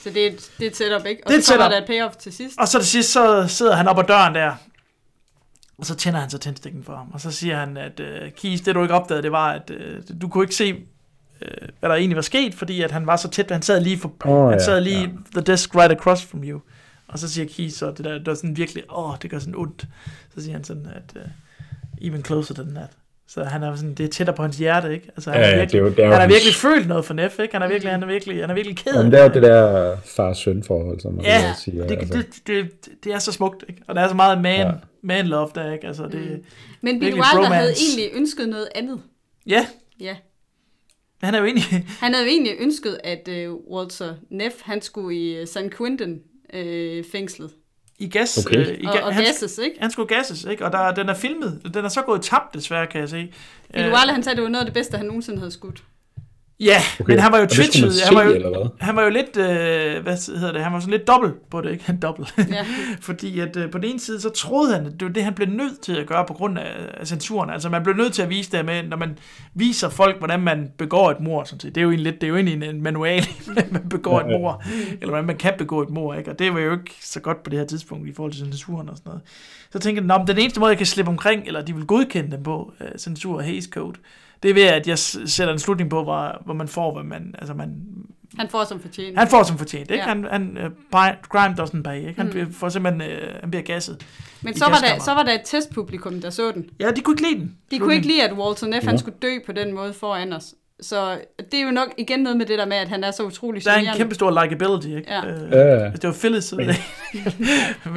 Så 0.03 0.09
det 0.09 0.23
er, 0.23 0.27
et- 0.31 0.51
det 0.59 0.65
er 0.65 0.69
et 0.69 0.75
setup, 0.75 1.05
ikke? 1.05 1.21
Og 1.25 1.27
Det 1.27 1.33
er 1.35 1.39
et 1.39 1.45
så 1.45 1.53
kommer 1.53 1.69
der 1.69 1.77
et 1.77 1.87
payoff 1.87 2.15
til 2.15 2.33
sidst. 2.33 2.59
Og 2.59 2.67
så 2.67 2.79
til 2.79 2.87
sidst, 2.87 3.11
så 3.11 3.45
sidder 3.47 3.75
han 3.75 3.87
op 3.87 3.99
ad 3.99 4.03
døren 4.03 4.35
der, 4.35 4.51
og 5.77 5.85
så 5.85 5.95
tænder 5.95 6.19
han 6.19 6.29
så 6.29 6.37
tændstikken 6.37 6.83
for 6.83 6.95
ham. 6.95 7.07
Og 7.13 7.21
så 7.21 7.31
siger 7.31 7.57
han, 7.59 7.77
at 7.77 7.99
uh, 7.99 8.31
Keys, 8.37 8.61
det 8.61 8.75
du 8.75 8.81
ikke 8.81 8.93
opdagede, 8.93 9.23
det 9.23 9.31
var, 9.31 9.51
at 9.51 9.71
uh, 9.71 10.21
du 10.21 10.27
kunne 10.27 10.43
ikke 10.43 10.55
se, 10.55 10.75
hvad 11.79 11.89
der 11.89 11.95
egentlig 11.95 12.15
var 12.15 12.21
sket, 12.21 12.55
fordi 12.55 12.81
at 12.81 12.91
han 12.91 13.07
var 13.07 13.15
så 13.15 13.29
tæt, 13.29 13.51
han 13.51 13.61
sad 13.61 13.81
lige, 13.81 13.97
for, 13.97 14.13
Åh, 14.25 14.49
han 14.49 14.59
ja, 14.59 14.65
sad 14.65 14.81
lige 14.81 14.99
ja. 15.01 15.07
the 15.33 15.41
desk 15.41 15.75
right 15.75 15.91
across 15.91 16.23
from 16.25 16.43
you. 16.43 16.59
Og 17.07 17.19
så 17.19 17.29
siger 17.29 17.47
Keys 17.47 17.73
så, 17.73 17.91
det 17.91 18.05
der, 18.05 18.13
det 18.13 18.27
var 18.27 18.33
sådan 18.33 18.57
virkelig, 18.57 18.83
åh, 18.97 19.13
det 19.21 19.29
gør 19.31 19.39
sådan 19.39 19.55
ondt. 19.55 19.85
Så 20.35 20.41
siger 20.43 20.53
han 20.53 20.63
sådan, 20.63 20.85
at 20.95 21.13
uh, 21.15 22.07
even 22.07 22.25
closer 22.25 22.53
than 22.53 22.75
that. 22.75 22.89
Så 23.29 23.43
han 23.43 23.63
er 23.63 23.75
sådan, 23.75 23.93
det 23.93 24.03
er 24.03 24.07
tættere 24.09 24.35
på 24.35 24.41
hans 24.41 24.57
hjerte, 24.57 24.93
ikke? 24.93 25.07
Altså, 25.15 25.31
han, 25.31 25.41
Ja, 25.41 25.47
er 25.47 25.57
virkelig, 25.59 25.71
det 25.71 25.77
er 25.77 25.81
jo- 25.81 25.89
det 25.89 25.99
er 25.99 26.03
han 26.03 26.13
har 26.13 26.19
hans- 26.21 26.33
virkelig 26.33 26.53
følt 26.55 26.87
noget 26.87 27.05
for 27.05 27.13
Neff, 27.13 27.39
ikke? 27.39 27.53
Han 27.53 27.61
er 27.61 27.67
virkelig, 27.67 27.91
han 27.93 28.03
er 28.03 28.07
virkelig, 28.07 28.41
han 28.41 28.49
er 28.49 28.53
virkelig 28.53 28.77
ked 28.77 28.91
af 28.93 28.97
Jamen, 28.97 29.11
det 29.11 29.19
er 29.19 29.23
jo 29.23 29.29
det 29.33 29.43
der 29.43 29.97
far-søn-forhold, 30.05 30.99
som 30.99 31.13
man 31.13 31.25
Ja, 31.25 31.39
ja, 31.39 31.53
siger. 31.57 31.87
det, 31.87 31.97
altså. 31.97 32.17
det, 32.17 32.27
det, 32.47 32.69
det 33.03 33.13
er 33.13 33.19
så 33.19 33.31
smukt, 33.31 33.63
ikke? 33.69 33.81
Og 33.87 33.95
der 33.95 34.01
er 34.01 34.07
så 34.07 34.13
meget 34.15 34.41
man, 34.41 34.59
Ja. 34.67 34.71
man 35.03 35.27
love 35.27 35.49
der, 35.55 35.71
ikke? 35.73 35.87
Altså, 35.87 36.03
det, 36.03 36.13
mm. 36.13 36.43
Men 36.81 36.99
Billy 36.99 37.03
virkelig 37.11 37.13
Wilder 37.13 37.49
havde 37.53 37.63
bromance. 37.65 37.83
egentlig 37.97 38.19
ønsket 38.21 38.49
noget 38.49 38.67
andet. 38.75 38.99
Ja, 39.47 39.67
Ja. 39.99 40.15
Han 41.27 41.35
er 41.35 41.39
jo 41.39 41.45
egentlig... 41.45 41.87
Han 41.99 42.13
havde 42.13 42.25
jo 42.25 42.31
egentlig 42.31 42.53
ønsket, 42.59 42.97
at 43.03 43.27
øh, 43.27 43.53
Walter 43.53 44.15
Neff, 44.29 44.55
han 44.61 44.81
skulle 44.81 45.17
i 45.17 45.35
øh, 45.35 45.47
San 45.47 45.69
Quentin 45.77 46.19
øh, 46.53 47.03
fængslet. 47.11 47.51
I 47.99 48.09
gas... 48.09 48.45
Okay. 48.45 48.57
Øh, 48.57 48.67
i 48.79 48.85
Og, 48.85 48.93
ga- 48.93 49.01
og 49.03 49.13
han, 49.13 49.23
gasses, 49.23 49.57
ikke? 49.57 49.75
han 49.79 49.91
skulle 49.91 50.07
gasses, 50.15 50.43
ikke? 50.45 50.65
Og 50.65 50.71
der, 50.71 50.93
den 50.93 51.09
er 51.09 51.13
filmet. 51.13 51.61
Den 51.73 51.85
er 51.85 51.89
så 51.89 52.01
gået 52.01 52.21
tabt, 52.21 52.53
desværre, 52.53 52.87
kan 52.87 53.01
jeg 53.01 53.09
se. 53.09 53.33
Billy 53.73 53.85
Øh, 53.85 53.91
Wilder, 53.93 54.13
han 54.13 54.23
sagde, 54.23 54.35
det 54.35 54.43
var 54.43 54.49
noget 54.49 54.61
af 54.61 54.65
det 54.65 54.73
bedste, 54.73 54.97
han 54.97 55.05
nogensinde 55.05 55.37
havde 55.39 55.51
skudt. 55.51 55.83
Ja, 56.59 56.77
okay. 56.99 57.11
men 57.13 57.19
han 57.19 57.31
var 57.31 57.39
jo 57.39 57.45
twitchet. 57.45 57.93
se, 57.93 58.05
Han 58.05 58.15
var 58.15 58.23
jo, 58.23 58.69
han 58.79 58.95
var 58.95 59.03
jo 59.03 59.09
lidt, 59.09 59.37
øh, 59.37 60.03
hvad 60.03 60.37
hedder 60.39 60.51
det, 60.51 60.63
han 60.63 60.73
var 60.73 60.79
sådan 60.79 60.91
lidt 60.91 61.07
dobbelt 61.07 61.49
på 61.49 61.61
det, 61.61 61.71
ikke? 61.71 61.85
Han 61.85 61.99
dobbelt. 62.07 62.33
Ja. 62.37 62.65
Fordi 63.01 63.39
at 63.39 63.57
øh, 63.57 63.71
på 63.71 63.77
den 63.77 63.89
ene 63.89 63.99
side, 63.99 64.21
så 64.21 64.29
troede 64.29 64.73
han, 64.73 64.85
at 64.85 64.91
det 64.91 65.05
var 65.07 65.13
det, 65.13 65.23
han 65.23 65.33
blev 65.33 65.47
nødt 65.47 65.81
til 65.81 65.95
at 65.97 66.07
gøre 66.07 66.25
på 66.25 66.33
grund 66.33 66.59
af, 66.59 66.71
af 66.93 67.07
censuren. 67.07 67.49
Altså 67.49 67.69
man 67.69 67.83
blev 67.83 67.95
nødt 67.95 68.13
til 68.13 68.21
at 68.21 68.29
vise 68.29 68.51
det 68.51 68.65
med, 68.65 68.83
når 68.83 68.97
man 68.97 69.17
viser 69.53 69.89
folk, 69.89 70.17
hvordan 70.17 70.39
man 70.39 70.71
begår 70.77 71.11
et 71.11 71.19
mor, 71.19 71.43
sådan 71.43 71.59
set. 71.59 71.75
Det 71.75 71.81
er 71.81 71.83
jo 71.83 71.89
egentlig 71.89 72.11
lidt, 72.11 72.21
det 72.21 72.27
er 72.27 72.31
jo 72.31 72.35
egentlig 72.35 72.69
en 72.69 72.83
manual, 72.83 73.23
hvordan 73.45 73.67
man 73.71 73.89
begår 73.89 74.19
et 74.19 74.25
mor, 74.39 74.63
eller 74.91 75.07
hvordan 75.07 75.25
man 75.25 75.37
kan 75.37 75.53
begå 75.57 75.81
et 75.81 75.89
mor, 75.89 76.13
ikke? 76.13 76.31
Og 76.31 76.39
det 76.39 76.53
var 76.53 76.59
jo 76.59 76.71
ikke 76.71 76.95
så 77.01 77.19
godt 77.19 77.43
på 77.43 77.49
det 77.49 77.59
her 77.59 77.65
tidspunkt 77.65 78.09
i 78.09 78.13
forhold 78.13 78.31
til 78.33 78.41
censuren 78.41 78.89
og 78.89 78.97
sådan 78.97 79.09
noget. 79.09 79.21
Så 79.71 79.79
tænkte 79.79 80.01
jeg, 80.01 80.07
"Nå, 80.07 80.17
men 80.17 80.27
den 80.27 80.37
eneste 80.37 80.59
måde, 80.59 80.69
jeg 80.69 80.77
kan 80.77 80.85
slippe 80.87 81.09
omkring, 81.09 81.43
eller 81.47 81.61
de 81.61 81.75
vil 81.75 81.85
godkende 81.85 82.31
dem 82.31 82.43
på, 82.43 82.73
uh, 82.79 82.87
censur 82.97 83.35
og 83.35 83.43
Hays 83.43 83.65
Code, 83.65 83.97
det 84.43 84.49
er 84.49 84.53
ved, 84.53 84.63
at 84.63 84.87
jeg 84.87 84.99
sætter 84.99 85.53
en 85.53 85.59
slutning 85.59 85.89
på, 85.89 86.03
hvor, 86.03 86.41
hvor 86.45 86.53
man 86.53 86.67
får, 86.67 86.93
hvad 86.93 87.03
man, 87.03 87.35
altså 87.39 87.53
man, 87.53 87.75
Han 88.37 88.49
får 88.49 88.63
som 88.63 88.79
fortjent. 88.79 89.17
han 89.19 89.27
får 89.27 89.43
som 89.43 89.57
fortjent, 89.57 89.91
ikke? 89.91 90.03
Ja. 90.03 90.09
Ja. 90.09 90.15
Han, 90.15 90.27
han 90.31 90.57
uh, 90.57 91.01
crime 91.23 91.55
doesn't 91.61 91.81
pay, 91.81 92.07
ikke? 92.07 92.13
Han 92.21 92.31
mm. 92.35 92.53
får 92.53 92.69
simpelthen, 92.69 93.01
uh, 93.11 93.17
han 93.41 93.49
bliver 93.51 93.63
gasset. 93.63 94.05
Men 94.41 94.57
så 94.57 94.65
var, 94.65 94.77
der, 94.77 95.03
så 95.03 95.13
var 95.13 95.23
der 95.23 95.33
et 95.33 95.41
testpublikum, 95.45 96.21
der 96.21 96.29
så 96.29 96.51
den. 96.51 96.69
Ja, 96.79 96.91
de 96.91 97.01
kunne 97.01 97.13
ikke 97.13 97.29
lide 97.29 97.39
den. 97.39 97.57
De 97.71 97.79
kunne 97.79 97.95
ikke 97.95 98.07
lide, 98.07 98.23
at 98.23 98.33
Walter 98.33 98.67
Neff, 98.67 98.85
han 98.85 98.97
skulle 98.97 99.17
dø 99.21 99.29
på 99.45 99.51
den 99.51 99.73
måde 99.75 99.93
foran 99.93 100.33
os. 100.33 100.53
Så 100.81 101.19
det 101.51 101.59
er 101.59 101.63
jo 101.63 101.71
nok 101.71 101.87
igen 101.97 102.19
noget 102.19 102.37
med 102.37 102.45
det 102.45 102.59
der 102.59 102.65
med, 102.65 102.77
at 102.77 102.87
han 102.87 103.03
er 103.03 103.11
så 103.11 103.23
utrolig 103.23 103.65
Der 103.65 103.71
er 103.71 103.75
en 103.75 103.79
generende. 103.81 103.97
kæmpe 103.99 104.15
stor 104.15 104.43
likability, 104.43 104.87
ikke? 104.87 105.03
Ja. 105.13 105.25
Øh, 105.25 105.51
Ja, 105.51 105.57
ja. 105.83 105.89
det 105.91 106.03
var 106.03 106.13
Phyllis, 106.19 106.51
ikke. 106.51 106.65
Men 106.65 106.73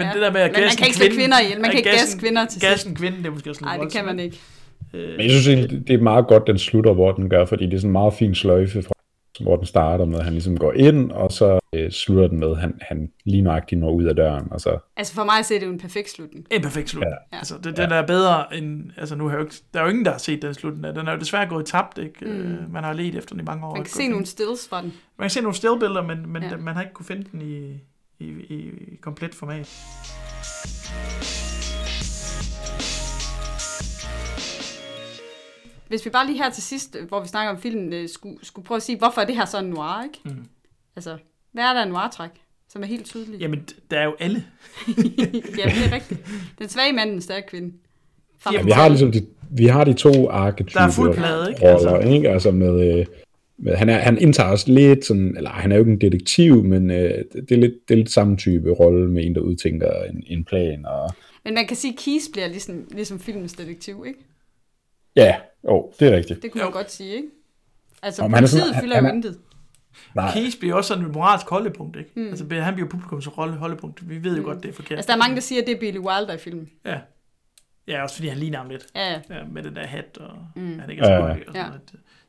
Ja. 0.00 0.10
det 0.14 0.22
der 0.22 0.32
med 0.32 0.40
at 0.40 0.50
Men 0.50 0.52
man 0.52 0.62
gasse 0.62 0.78
kan 0.78 0.86
ikke 0.86 0.96
slå 0.96 1.04
kvinde- 1.06 1.16
kvinder 1.16 1.40
ihjel. 1.40 1.60
Man 1.60 1.70
kan 1.70 1.78
ikke 1.78 1.90
gasse 1.90 2.06
gasse 2.06 2.18
kvinder 2.18 2.44
til 2.44 2.60
Gasse 2.60 2.76
sidst. 2.76 2.86
en 2.86 2.96
kvinde, 2.96 3.18
det 3.18 3.26
er 3.26 3.30
måske 3.30 3.50
også 3.50 3.60
lidt 3.60 3.66
Nej, 3.76 3.76
det 3.84 3.92
kan 3.92 4.04
man 4.04 4.20
ikke. 4.20 4.40
Men 4.92 5.20
jeg 5.20 5.30
synes 5.30 5.48
egentlig, 5.48 5.88
det 5.88 5.94
er 5.94 6.02
meget 6.02 6.26
godt, 6.26 6.46
den 6.46 6.58
slutter, 6.58 6.92
hvor 6.92 7.12
den 7.12 7.30
gør, 7.30 7.44
fordi 7.44 7.66
det 7.66 7.74
er 7.74 7.78
sådan 7.78 7.88
en 7.88 7.92
meget 7.92 8.14
fin 8.14 8.34
sløjfe, 8.34 8.82
fra, 8.82 8.92
hvor 9.40 9.56
den 9.56 9.66
starter 9.66 10.04
med, 10.04 10.18
at 10.18 10.24
han 10.24 10.32
ligesom 10.32 10.56
går 10.58 10.72
ind, 10.72 11.10
og 11.10 11.32
så 11.32 11.60
øh, 11.74 11.90
slutter 11.90 12.28
den 12.28 12.38
med, 12.38 12.50
at 12.50 12.58
han, 12.58 12.78
han 12.80 13.12
lige 13.24 13.42
nøjagtigt 13.42 13.80
når 13.80 13.90
ud 13.90 14.04
af 14.04 14.16
døren, 14.16 14.48
og 14.50 14.60
så 14.60 14.78
Altså 14.96 15.14
for 15.14 15.24
mig 15.24 15.44
så 15.44 15.54
er 15.54 15.58
det 15.58 15.66
jo 15.66 15.72
en 15.72 15.78
perfekt 15.78 16.10
slutning. 16.10 16.46
En 16.50 16.62
perfekt 16.62 16.90
slut. 16.90 17.04
Ja. 17.04 17.08
Ja. 17.08 17.38
Altså, 17.38 17.54
det, 17.64 17.76
den 17.76 17.92
er 17.92 18.06
bedre 18.06 18.56
end... 18.56 18.90
Altså, 18.96 19.16
nu 19.16 19.24
har 19.24 19.30
jeg 19.30 19.38
jo 19.38 19.44
ikke, 19.44 19.56
der 19.74 19.80
er 19.80 19.84
jo 19.84 19.90
ingen, 19.90 20.04
der 20.04 20.10
har 20.10 20.18
set 20.18 20.42
den 20.42 20.54
slutning. 20.54 20.94
Den 20.94 21.08
er 21.08 21.12
jo 21.12 21.18
desværre 21.18 21.46
gået 21.46 21.66
tabt, 21.66 21.98
ikke? 21.98 22.24
Mm. 22.24 22.72
Man 22.72 22.84
har 22.84 22.92
let 22.92 23.14
efter 23.14 23.34
den 23.34 23.40
i 23.40 23.44
mange 23.44 23.66
år. 23.66 23.74
Man 23.74 23.84
kan 23.84 23.92
se 23.92 24.08
nogle 24.08 24.26
stills 24.26 24.68
fra 24.68 24.82
den. 24.82 24.92
Man 25.18 25.24
kan 25.24 25.30
se 25.30 25.40
nogle 25.40 25.56
stillbilleder, 25.56 26.02
men, 26.02 26.32
men 26.32 26.42
ja. 26.42 26.56
man 26.56 26.74
har 26.74 26.82
ikke 26.82 26.94
kunne 26.94 27.06
finde 27.06 27.26
den 27.32 27.42
i, 27.42 27.80
i, 28.18 28.28
i, 28.48 28.54
i 28.92 28.96
komplet 29.00 29.34
format. 29.34 29.68
Hvis 35.90 36.04
vi 36.04 36.10
bare 36.10 36.26
lige 36.26 36.42
her 36.42 36.50
til 36.50 36.62
sidst, 36.62 36.96
øh, 37.00 37.08
hvor 37.08 37.20
vi 37.20 37.28
snakker 37.28 37.52
om 37.52 37.60
filmen, 37.60 37.92
øh, 37.92 38.08
skulle, 38.08 38.36
skulle 38.42 38.66
prøve 38.66 38.76
at 38.76 38.82
sige, 38.82 38.98
hvorfor 38.98 39.20
er 39.20 39.24
det 39.24 39.36
her 39.36 39.44
så 39.44 39.58
en 39.58 39.64
noir, 39.64 40.04
ikke? 40.04 40.18
Mm. 40.24 40.44
Altså, 40.96 41.16
hvad 41.52 41.64
er 41.64 41.72
der 41.72 41.82
en 41.82 41.88
noir-træk, 41.88 42.30
som 42.68 42.82
er 42.82 42.86
helt 42.86 43.04
tydeligt? 43.04 43.42
Jamen, 43.42 43.68
der 43.90 43.98
er 43.98 44.04
jo 44.04 44.14
alle. 44.20 44.44
ja, 45.58 45.64
det 45.64 45.86
er 45.86 45.92
rigtigt. 45.92 46.20
Den 46.58 46.68
svage 46.68 46.92
mand, 46.92 47.10
den 47.10 47.20
stærke 47.20 47.46
kvinde. 47.46 47.72
Fra 48.38 48.52
Jamen, 48.52 48.68
Ja, 48.68 48.74
vi 48.74 48.80
har 48.80 48.88
ligesom 48.88 49.12
de, 49.12 49.26
vi 49.50 49.66
har 49.66 49.84
de 49.84 49.92
to 49.92 50.28
arketyper 50.28 50.80
Der 50.80 50.86
er 50.86 50.90
fuld 50.90 51.14
plade, 51.14 51.50
ikke? 51.50 51.62
roller, 51.62 51.90
altså. 51.90 52.10
ikke? 52.10 52.30
Altså 52.30 52.50
med, 52.50 52.98
øh, 52.98 53.06
med 53.58 53.76
han, 53.76 53.88
er, 53.88 53.98
han 53.98 54.18
indtager 54.18 54.50
også 54.50 54.72
lidt 54.72 55.04
sådan, 55.04 55.36
eller 55.36 55.50
han 55.50 55.72
er 55.72 55.76
jo 55.76 55.82
ikke 55.82 55.92
en 55.92 56.00
detektiv, 56.00 56.64
men 56.64 56.90
øh, 56.90 57.24
det, 57.48 57.52
er 57.52 57.56
lidt, 57.56 57.74
det 57.88 57.94
er 57.94 57.98
lidt 57.98 58.10
samme 58.10 58.36
type 58.36 58.70
rolle 58.70 59.08
med 59.10 59.26
en, 59.26 59.34
der 59.34 59.40
udtænker 59.40 60.02
en, 60.10 60.24
en 60.26 60.44
plan. 60.44 60.86
Og, 60.86 61.14
Men 61.44 61.54
man 61.54 61.66
kan 61.66 61.76
sige, 61.76 61.92
at 61.92 61.98
Keys 61.98 62.28
bliver 62.32 62.48
ligesom, 62.48 62.86
ligesom 62.90 63.20
filmens 63.20 63.52
detektiv, 63.52 64.04
ikke? 64.06 64.18
Ja, 65.16 65.36
jo, 65.64 65.92
det 66.00 66.08
er 66.08 66.16
rigtigt. 66.16 66.42
Det 66.42 66.52
kunne 66.52 66.62
man 66.62 66.72
godt 66.72 66.90
sige, 66.92 67.14
ikke? 67.14 67.28
Altså, 68.02 68.22
Om 68.22 68.32
han 68.32 68.44
er 68.44 68.48
sådan- 68.48 68.60
politiet 68.60 68.74
han- 68.74 68.82
fylder 68.84 68.94
han 68.96 69.04
jo 69.04 69.10
er- 69.10 69.14
intet. 69.14 69.38
Nej, 70.14 70.32
Keys 70.32 70.56
bliver 70.56 70.74
også 70.74 70.88
sådan 70.88 71.04
et 71.04 71.10
moralsk 71.14 71.48
holdepunkt, 71.48 71.96
ikke? 71.96 72.10
Mm. 72.16 72.26
Altså, 72.28 72.46
han 72.60 72.74
bliver 72.74 72.88
publikums 72.88 73.24
holdepunkt. 73.34 74.08
Vi 74.08 74.24
ved 74.24 74.32
jo 74.32 74.38
mm. 74.38 74.44
godt, 74.44 74.62
det 74.62 74.68
er 74.68 74.72
forkert. 74.72 74.98
Altså, 74.98 75.06
der 75.08 75.14
er 75.14 75.18
mange, 75.18 75.34
der 75.34 75.40
siger, 75.40 75.60
at 75.60 75.66
det 75.66 75.74
er 75.76 75.80
Billy 75.80 75.98
Wilder 75.98 76.32
i 76.34 76.38
filmen. 76.38 76.70
Ja. 76.86 76.98
Ja, 77.88 78.02
også 78.02 78.14
fordi 78.14 78.28
han 78.28 78.38
ligner 78.38 78.58
ham 78.58 78.68
lidt. 78.70 78.86
Ja, 78.94 79.12
ja. 79.30 79.44
Med 79.52 79.62
den 79.62 79.76
der 79.76 79.86
hat, 79.86 80.18
og 80.20 80.36
mm. 80.56 80.78
han 80.78 80.90
ikke 80.90 81.00
er 81.02 81.06
så 81.06 81.12
Ja. 81.12 81.18
og 81.22 81.36
sådan 81.46 81.54
Ja. 81.54 81.66
noget. 81.66 81.80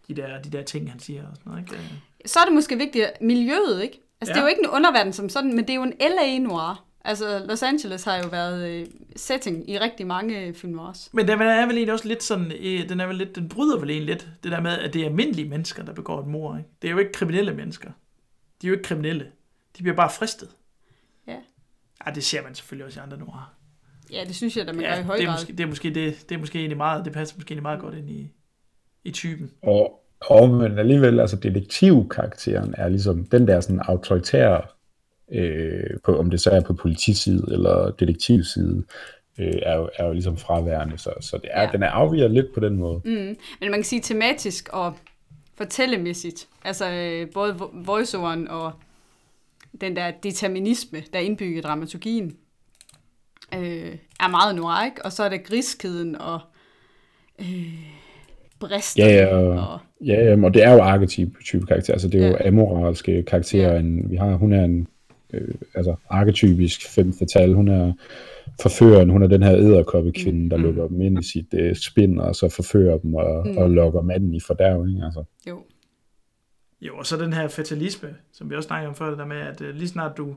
De 0.08 0.16
der, 0.16 0.42
de 0.42 0.50
der 0.50 0.64
ting, 0.64 0.92
han 0.92 1.00
siger 1.00 1.22
og 1.28 1.36
sådan 1.36 1.52
noget, 1.52 1.62
ikke? 1.74 1.84
Så 2.26 2.40
er 2.40 2.44
det 2.46 2.54
måske 2.54 2.78
vigtigt, 2.78 3.06
miljøet, 3.22 3.84
ikke? 3.84 4.02
Altså, 4.22 4.32
ja. 4.32 4.34
det 4.34 4.38
er 4.38 4.42
jo 4.42 4.48
ikke 4.48 4.62
en 4.64 4.70
underverden 4.70 5.14
som 5.14 5.30
sådan, 5.30 5.50
men 5.56 5.60
det 5.60 5.70
er 5.70 5.76
jo 5.76 5.84
en 5.84 5.94
LA 6.00 6.38
noir. 6.40 6.86
Altså, 7.06 7.46
Los 7.48 7.64
Angeles 7.64 8.04
har 8.04 8.18
jo 8.18 8.28
været 8.30 8.70
øh, 8.70 8.86
setting 9.16 9.70
i 9.70 9.80
rigtig 9.80 10.08
mange 10.08 10.54
film 10.54 10.80
også. 10.80 11.10
Men 11.14 11.28
den 11.28 11.42
er 11.42 11.66
vel 11.66 11.76
egentlig 11.76 11.94
også 11.94 12.08
lidt 12.08 12.24
sådan, 12.24 12.52
øh, 12.60 12.90
den 12.90 13.00
er 13.00 13.08
vel 13.08 13.16
lidt, 13.16 13.36
den 13.36 13.50
bryder 13.50 13.80
vel 13.80 13.90
egentlig 13.90 14.16
lidt, 14.16 14.28
det 14.44 14.52
der 14.52 14.62
med, 14.62 14.72
at 14.72 14.94
det 14.94 15.02
er 15.02 15.06
almindelige 15.06 15.50
mennesker, 15.50 15.84
der 15.84 15.94
begår 15.94 16.20
et 16.20 16.28
mord, 16.28 16.58
ikke? 16.58 16.70
Det 16.82 16.88
er 16.88 16.92
jo 16.92 16.98
ikke 16.98 17.12
kriminelle 17.12 17.54
mennesker. 17.54 17.92
De 18.62 18.68
er 18.68 18.70
jo 18.70 18.74
ikke 18.74 18.84
kriminelle. 18.84 19.26
De 19.78 19.84
bliver 19.84 19.96
bare 19.96 20.10
fristet. 20.10 20.50
Ja. 21.28 21.36
Ja, 22.06 22.12
det 22.12 22.24
ser 22.24 22.44
man 22.44 22.56
selvfølgelig 22.56 22.86
også 22.86 23.00
i 23.00 23.04
andre 23.04 23.18
noir. 23.18 23.54
Ja, 24.12 24.24
det 24.28 24.36
synes 24.36 24.58
jeg, 24.58 24.68
at 24.70 24.76
man 24.76 24.84
gør 24.84 24.92
Ja, 24.92 25.00
i 25.00 25.04
høj 25.04 25.16
det 25.16 25.24
er, 25.24 25.28
grad. 25.28 25.38
måske, 25.40 25.54
det 25.54 25.60
er 25.64 25.68
måske 25.68 25.94
det, 25.94 26.30
det 26.30 26.36
er 26.36 26.40
måske 26.40 26.60
egentlig 26.60 26.78
meget, 26.78 27.06
det 27.06 27.14
passer 27.14 27.36
måske 27.38 27.52
egentlig 27.52 27.64
meget 27.64 27.80
godt 27.80 27.96
ind 27.96 28.10
i, 28.10 28.32
i 29.04 29.12
typen. 29.12 29.52
Og, 29.64 30.04
og 30.22 30.50
men 30.50 30.80
alligevel, 30.80 31.20
altså 31.20 31.36
detektivkarakteren 31.36 32.76
er 32.78 32.90
ligesom 32.90 33.26
den 33.26 33.48
der 33.48 33.62
sådan 33.62 33.80
autoritære, 33.80 34.62
øh, 35.32 35.84
på, 36.06 36.18
om 36.18 36.30
det 36.30 36.42
så 36.42 36.50
er 36.50 36.62
på 36.62 36.74
politiside 36.74 37.44
eller 37.52 37.92
detektivside, 37.92 38.84
øh, 39.40 39.54
er, 39.64 39.76
jo, 39.78 39.90
er 39.96 40.06
jo 40.06 40.14
ligesom 40.14 40.38
fraværende, 40.38 40.98
så, 40.98 41.10
så 41.22 41.38
det 41.38 41.50
er, 41.54 41.62
Ja. 41.62 41.66
ja. 41.68 41.72
den 41.72 41.84
er 41.84 41.90
afviger 41.90 42.28
lidt 42.28 42.54
på 42.54 42.60
den 42.60 42.78
måde. 42.78 43.02
Mm. 43.06 43.12
Men 43.12 43.38
man 43.62 43.74
kan 43.74 43.84
sige 43.84 44.02
tematisk 44.02 44.70
og 44.74 44.94
fortællemæssigt, 45.56 46.48
altså 46.66 46.92
øh, 46.92 47.28
både 47.34 47.54
vo- 47.54 47.76
voiceoveren 47.86 48.48
og 48.48 48.72
den 49.82 49.96
der 49.96 50.12
determinisme, 50.24 51.00
der 51.14 51.20
er 51.20 51.24
indbygget 51.24 51.58
i 51.58 51.62
dramaturgien, 51.62 52.36
øh, 53.56 53.96
er 54.20 54.30
meget 54.30 54.56
noir, 54.56 54.86
ikke? 54.86 55.06
Og 55.06 55.12
så 55.12 55.24
er 55.24 55.30
der 55.30 55.38
griskheden 55.38 56.16
og 56.22 56.40
øh, 57.40 57.74
brister. 58.60 59.06
Ja, 59.06 59.14
ja, 59.16 59.36
og, 59.36 59.48
og, 59.74 59.80
ja, 60.06 60.24
jamen, 60.30 60.46
og 60.46 60.54
det 60.54 60.64
er 60.64 60.74
jo 60.74 60.82
arketype 60.82 61.32
type 61.44 61.66
karakter, 61.66 61.94
altså 61.94 62.08
det 62.08 62.24
er 62.24 62.28
jo 62.28 62.34
Ja. 62.42 62.48
amoralske 62.48 63.24
karakterer, 63.24 63.74
Ja. 63.74 63.80
en, 63.80 64.12
vi 64.12 64.16
har, 64.16 64.34
hun 64.36 64.54
er 64.54 64.64
en 64.66 64.88
øh, 65.34 65.56
altså 65.76 65.96
arketypisk 66.10 66.90
fem 66.90 67.14
fatal, 67.14 67.54
hun 67.54 67.68
er 67.68 67.94
forføreren, 68.62 69.10
hun 69.10 69.24
er 69.24 69.28
den 69.28 69.44
her 69.44 69.56
æderkoppekvinde, 69.56 70.50
der 70.50 70.58
lukker 70.58 70.88
dem 70.88 71.02
ind 71.02 71.20
i 71.20 71.32
sit 71.32 71.54
øh, 71.54 71.76
spind, 71.76 72.20
og 72.20 72.36
så 72.36 72.50
forfører 72.50 72.98
dem 72.98 73.16
og, 73.16 73.48
mm. 73.48 73.58
og 73.58 73.70
lokker 73.70 74.02
manden 74.02 74.34
i 74.34 74.40
fordærv, 74.40 74.88
ikke? 74.88 75.06
Altså. 75.06 75.24
jo. 75.48 75.64
Jo, 76.82 76.98
og 76.98 77.06
så 77.06 77.18
den 77.18 77.34
her 77.34 77.48
fatalisme, 77.48 78.16
som 78.34 78.50
vi 78.50 78.56
også 78.56 78.68
snakkede 78.68 78.90
om 78.90 78.96
før, 78.96 79.10
det 79.10 79.18
der 79.18 79.26
med, 79.26 79.38
at 79.38 79.62
øh, 79.62 79.76
lige 79.76 79.88
snart 79.88 80.18
du, 80.18 80.36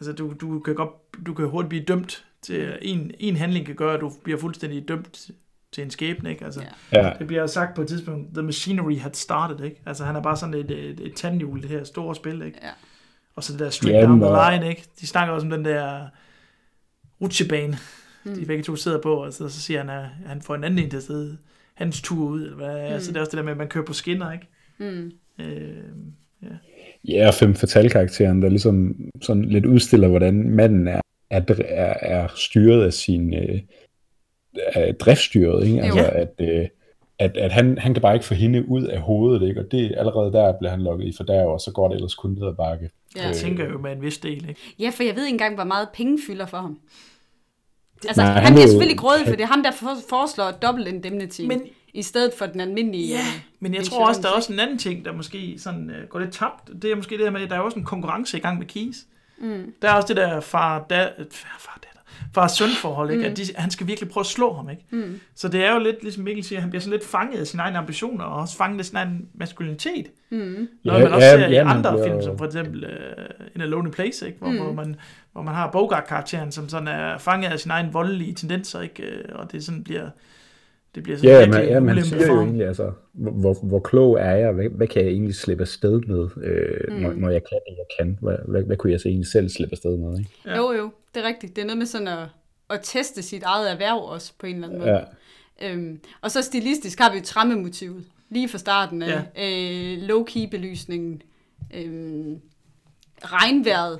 altså 0.00 0.12
du, 0.12 0.34
du 0.40 0.60
kan 0.60 0.74
godt, 0.74 0.90
du 1.26 1.34
kan 1.34 1.48
hurtigt 1.48 1.68
blive 1.68 1.84
dømt 1.84 2.24
til, 2.42 2.78
en, 2.82 3.10
en 3.18 3.36
handling 3.36 3.66
kan 3.66 3.74
gøre, 3.74 3.94
at 3.94 4.00
du 4.00 4.12
bliver 4.24 4.38
fuldstændig 4.38 4.88
dømt 4.88 5.30
til 5.72 5.84
en 5.84 5.90
skæbne, 5.90 6.30
ikke? 6.30 6.44
Altså. 6.44 6.62
Ja, 6.92 7.12
Det 7.18 7.26
bliver 7.26 7.46
sagt 7.46 7.76
på 7.76 7.82
et 7.82 7.88
tidspunkt, 7.88 8.34
the 8.34 8.42
machinery 8.42 8.98
had 8.98 9.12
started, 9.12 9.64
ikke? 9.64 9.82
Altså 9.86 10.04
han 10.04 10.16
er 10.16 10.22
bare 10.22 10.36
sådan 10.36 10.54
et, 10.54 10.70
et, 10.70 11.00
et 11.00 11.14
tandhjul, 11.14 11.62
det 11.62 11.70
her 11.70 11.84
store 11.84 12.14
spil, 12.14 12.42
ikke? 12.42 12.58
Ja. 12.62 12.70
Og 13.36 13.44
så 13.44 13.52
det 13.52 13.60
der 13.60 13.70
straight 13.70 13.96
Ja, 13.96 14.02
down 14.02 14.20
the 14.20 14.30
line, 14.50 14.68
ikke? 14.70 14.84
De 15.00 15.06
snakker 15.06 15.34
også 15.34 15.46
om 15.46 15.50
den 15.50 15.64
der 15.64 16.06
rutsjebane, 17.20 17.76
mm. 18.24 18.34
de 18.34 18.46
begge 18.46 18.62
to 18.62 18.76
sidder 18.76 19.00
på, 19.00 19.14
og 19.14 19.32
så, 19.32 19.48
så 19.48 19.60
siger 19.60 19.80
han, 19.80 19.90
at 19.90 20.04
han 20.26 20.42
får 20.42 20.54
en 20.54 20.64
anden 20.64 20.84
en 20.84 20.90
til 20.90 20.96
at 20.96 21.02
sidde 21.02 21.36
hans 21.74 22.02
tur 22.02 22.26
ud, 22.28 22.42
eller 22.42 22.56
hvad 22.56 22.94
mm. 22.94 23.00
Så 23.00 23.10
det 23.10 23.16
er 23.16 23.20
også 23.20 23.30
det 23.30 23.36
der 23.36 23.44
med, 23.44 23.52
at 23.52 23.58
man 23.58 23.68
kører 23.68 23.84
på 23.84 23.92
skinner, 23.92 24.32
ikke? 24.32 24.46
Mm. 24.78 25.12
Øh, 25.40 25.76
ja. 26.42 26.48
ja 27.08 27.28
og 27.28 27.34
fem 27.34 27.54
fatal 27.54 27.90
karakteren, 27.90 28.42
der 28.42 28.48
ligesom 28.48 28.96
sådan 29.22 29.44
lidt 29.44 29.66
udstiller, 29.66 30.08
hvordan 30.08 30.50
manden 30.50 30.88
er, 30.88 31.00
er, 31.30 31.40
er, 31.68 31.94
er 32.00 32.28
styret 32.36 32.84
af 32.84 32.92
sin 32.92 33.34
øh, 33.34 33.60
er 34.56 34.92
driftstyret, 34.92 35.66
ikke? 35.66 35.82
Altså, 35.82 36.00
Jo. 36.00 36.06
at, 36.06 36.34
øh, 36.40 36.68
at, 37.18 37.36
at 37.36 37.52
han, 37.52 37.78
han 37.78 37.94
kan 37.94 38.02
bare 38.02 38.14
ikke 38.14 38.26
få 38.26 38.34
hende 38.34 38.68
ud 38.68 38.82
af 38.82 39.00
hovedet, 39.00 39.48
ikke? 39.48 39.60
Og 39.60 39.66
det 39.70 39.94
allerede 39.96 40.32
der 40.32 40.52
bliver 40.58 40.70
han 40.70 40.82
lukket 40.82 41.06
i 41.06 41.14
fordærv, 41.16 41.48
og 41.48 41.60
så 41.60 41.70
går 41.72 41.88
det 41.88 41.94
ellers 41.94 42.14
kun 42.14 42.30
ned 42.30 42.48
ad 42.48 42.54
bakke. 42.54 42.90
Ja. 43.16 43.26
Jeg 43.26 43.36
tænker 43.36 43.70
jo 43.70 43.78
med 43.78 43.92
en 43.92 44.02
vis 44.02 44.18
del, 44.18 44.48
ikke? 44.48 44.74
ja, 44.78 44.90
for 44.90 45.02
jeg 45.02 45.16
ved 45.16 45.24
ikke 45.24 45.34
engang, 45.34 45.54
hvor 45.54 45.64
meget 45.64 45.88
penge 45.94 46.18
fylder 46.26 46.46
for 46.46 46.58
ham. 46.58 46.78
Altså, 48.06 48.22
Nej, 48.22 48.32
han, 48.32 48.52
bliver 48.52 48.64
er 48.64 48.68
selvfølgelig 48.70 48.98
grådig, 48.98 49.26
for 49.26 49.30
det 49.36 49.40
er 49.42 49.46
ham, 49.46 49.62
der 49.62 49.70
for, 49.70 49.96
foreslår 50.08 50.50
dobbelt 50.50 50.88
indemnity, 50.88 51.40
Men- 51.40 51.62
i 51.94 52.02
stedet 52.02 52.32
for 52.38 52.46
den 52.46 52.60
almindelige... 52.60 53.08
Ja, 53.08 53.18
øh, 53.18 53.40
men 53.60 53.74
jeg 53.74 53.84
tror 53.84 54.08
også, 54.08 54.20
der 54.22 54.28
er 54.28 54.32
også 54.32 54.52
en 54.52 54.60
anden 54.60 54.78
ting, 54.78 55.04
der 55.04 55.12
måske 55.12 55.54
sådan, 55.58 55.90
uh, 55.90 56.08
går 56.08 56.18
lidt 56.18 56.32
tabt. 56.32 56.82
Det 56.82 56.90
er 56.92 56.96
måske 56.96 57.16
det 57.16 57.24
her 57.24 57.30
med, 57.30 57.40
at 57.40 57.50
der 57.50 57.56
er 57.56 57.60
også 57.60 57.78
en 57.78 57.84
konkurrence 57.84 58.36
i 58.36 58.40
gang 58.40 58.58
med 58.58 58.66
Keys. 58.66 58.96
Mm. 59.38 59.74
Der 59.82 59.88
er 59.90 59.92
også 59.94 60.08
det 60.08 60.16
der 60.16 60.40
far, 60.40 60.86
da, 60.90 61.10
far, 61.30 61.78
datter, 61.82 61.93
far 62.34 62.46
søn 62.48 62.68
forhold, 62.68 63.10
ikke? 63.10 63.22
Mm. 63.24 63.30
At 63.30 63.36
de, 63.36 63.42
han 63.56 63.70
skal 63.70 63.86
virkelig 63.86 64.10
prøve 64.10 64.22
at 64.22 64.26
slå 64.26 64.52
ham, 64.54 64.70
ikke? 64.70 64.82
Mm. 64.90 65.20
Så 65.34 65.48
det 65.48 65.64
er 65.64 65.72
jo 65.74 65.78
lidt, 65.78 66.02
ligesom 66.02 66.24
Mikkel 66.24 66.44
siger, 66.44 66.60
han 66.60 66.70
bliver 66.70 66.80
sådan 66.80 66.92
lidt 66.98 67.06
fanget 67.06 67.38
af 67.40 67.46
sine 67.46 67.62
egne 67.62 67.78
ambitioner, 67.78 68.24
og 68.24 68.40
også 68.40 68.56
fanget 68.56 68.78
af 68.78 68.84
sin 68.84 68.96
egen 68.96 69.28
maskulinitet. 69.34 70.06
Mm. 70.30 70.68
Noget 70.84 70.98
Ja, 71.00 71.04
man 71.04 71.12
også 71.12 71.26
ja, 71.26 71.38
ser 71.38 71.46
i 71.46 71.52
ja, 71.52 71.64
man 71.64 71.76
andre 71.76 71.92
bliver- 71.92 72.06
film, 72.08 72.22
som 72.22 72.38
for 72.38 72.44
eksempel 72.44 72.84
uh, 72.84 73.46
In 73.54 73.60
a 73.60 73.64
Lonely 73.64 73.90
Place, 73.90 74.26
ikke? 74.26 74.38
Hvor, 74.38 74.50
mm. 74.50 74.56
hvor, 74.58 74.72
man, 74.72 74.96
hvor 75.32 75.42
man 75.42 75.54
har 75.54 75.70
Bogart-karakteren, 75.70 76.52
som 76.52 76.68
sådan 76.68 76.88
er 76.88 77.18
fanget 77.18 77.50
af 77.50 77.60
sine 77.60 77.74
egne 77.74 77.92
voldelige 77.92 78.34
tendenser, 78.34 78.80
ikke? 78.80 79.02
Øh, 79.02 79.24
Og 79.34 79.52
det 79.52 79.64
sådan 79.64 79.84
bliver... 79.84 80.08
Det 80.94 81.02
bliver 81.02 81.18
sådan 81.18 81.30
Ja, 81.30 81.46
men, 81.46 81.68
ja, 81.68 81.76
en 81.76 81.84
man 81.84 82.04
siger 82.04 82.26
jo 82.26 82.40
egentlig, 82.40 82.66
altså, 82.66 82.92
hvor, 83.12 83.66
hvor, 83.66 83.80
klog 83.80 84.18
er 84.20 84.34
jeg? 84.36 84.52
Hvad, 84.52 84.68
hvad 84.68 84.86
kan 84.86 85.04
jeg 85.04 85.10
egentlig 85.10 85.34
slippe 85.34 85.62
afsted 85.62 86.00
med, 86.00 86.28
øh, 86.42 86.94
mm. 86.94 87.02
når, 87.02 87.12
når 87.12 87.28
jeg 87.28 87.42
kan 87.42 87.58
det, 87.68 87.76
jeg 87.76 87.86
kan? 87.98 88.18
Hvad, 88.20 88.36
hvad, 88.48 88.62
hvad 88.62 88.76
kunne 88.76 88.92
jeg 88.92 89.00
så 89.00 89.08
egentlig 89.08 89.26
selv 89.26 89.48
slippe 89.48 89.72
afsted 89.72 89.96
med? 89.96 90.18
Ikke? 90.18 90.30
Ja. 90.46 90.56
Jo, 90.56 90.72
jo, 90.72 90.90
det 91.14 91.24
er 91.24 91.28
rigtigt. 91.28 91.56
Det 91.56 91.62
er 91.62 91.66
noget 91.66 91.78
med 91.78 91.86
sådan 91.86 92.08
at, 92.08 92.28
at 92.70 92.80
teste 92.82 93.22
sit 93.22 93.42
eget 93.42 93.70
erhverv 93.70 93.98
også, 93.98 94.32
på 94.38 94.46
en 94.46 94.54
eller 94.54 94.68
anden 94.68 94.80
måde. 94.80 94.90
Ja. 94.90 95.72
Øhm, 95.72 96.00
og 96.20 96.30
så 96.30 96.42
stilistisk 96.42 96.98
har 96.98 97.12
vi 97.12 97.18
jo 97.18 97.24
trammemotivet, 97.24 98.04
lige 98.28 98.48
fra 98.48 98.58
starten 98.58 99.02
af. 99.02 99.22
Ja. 99.36 99.92
Øh, 99.92 99.98
low-key 100.08 100.50
belysningen, 100.50 101.22
øh, 101.74 102.36
regnvejret 103.22 103.98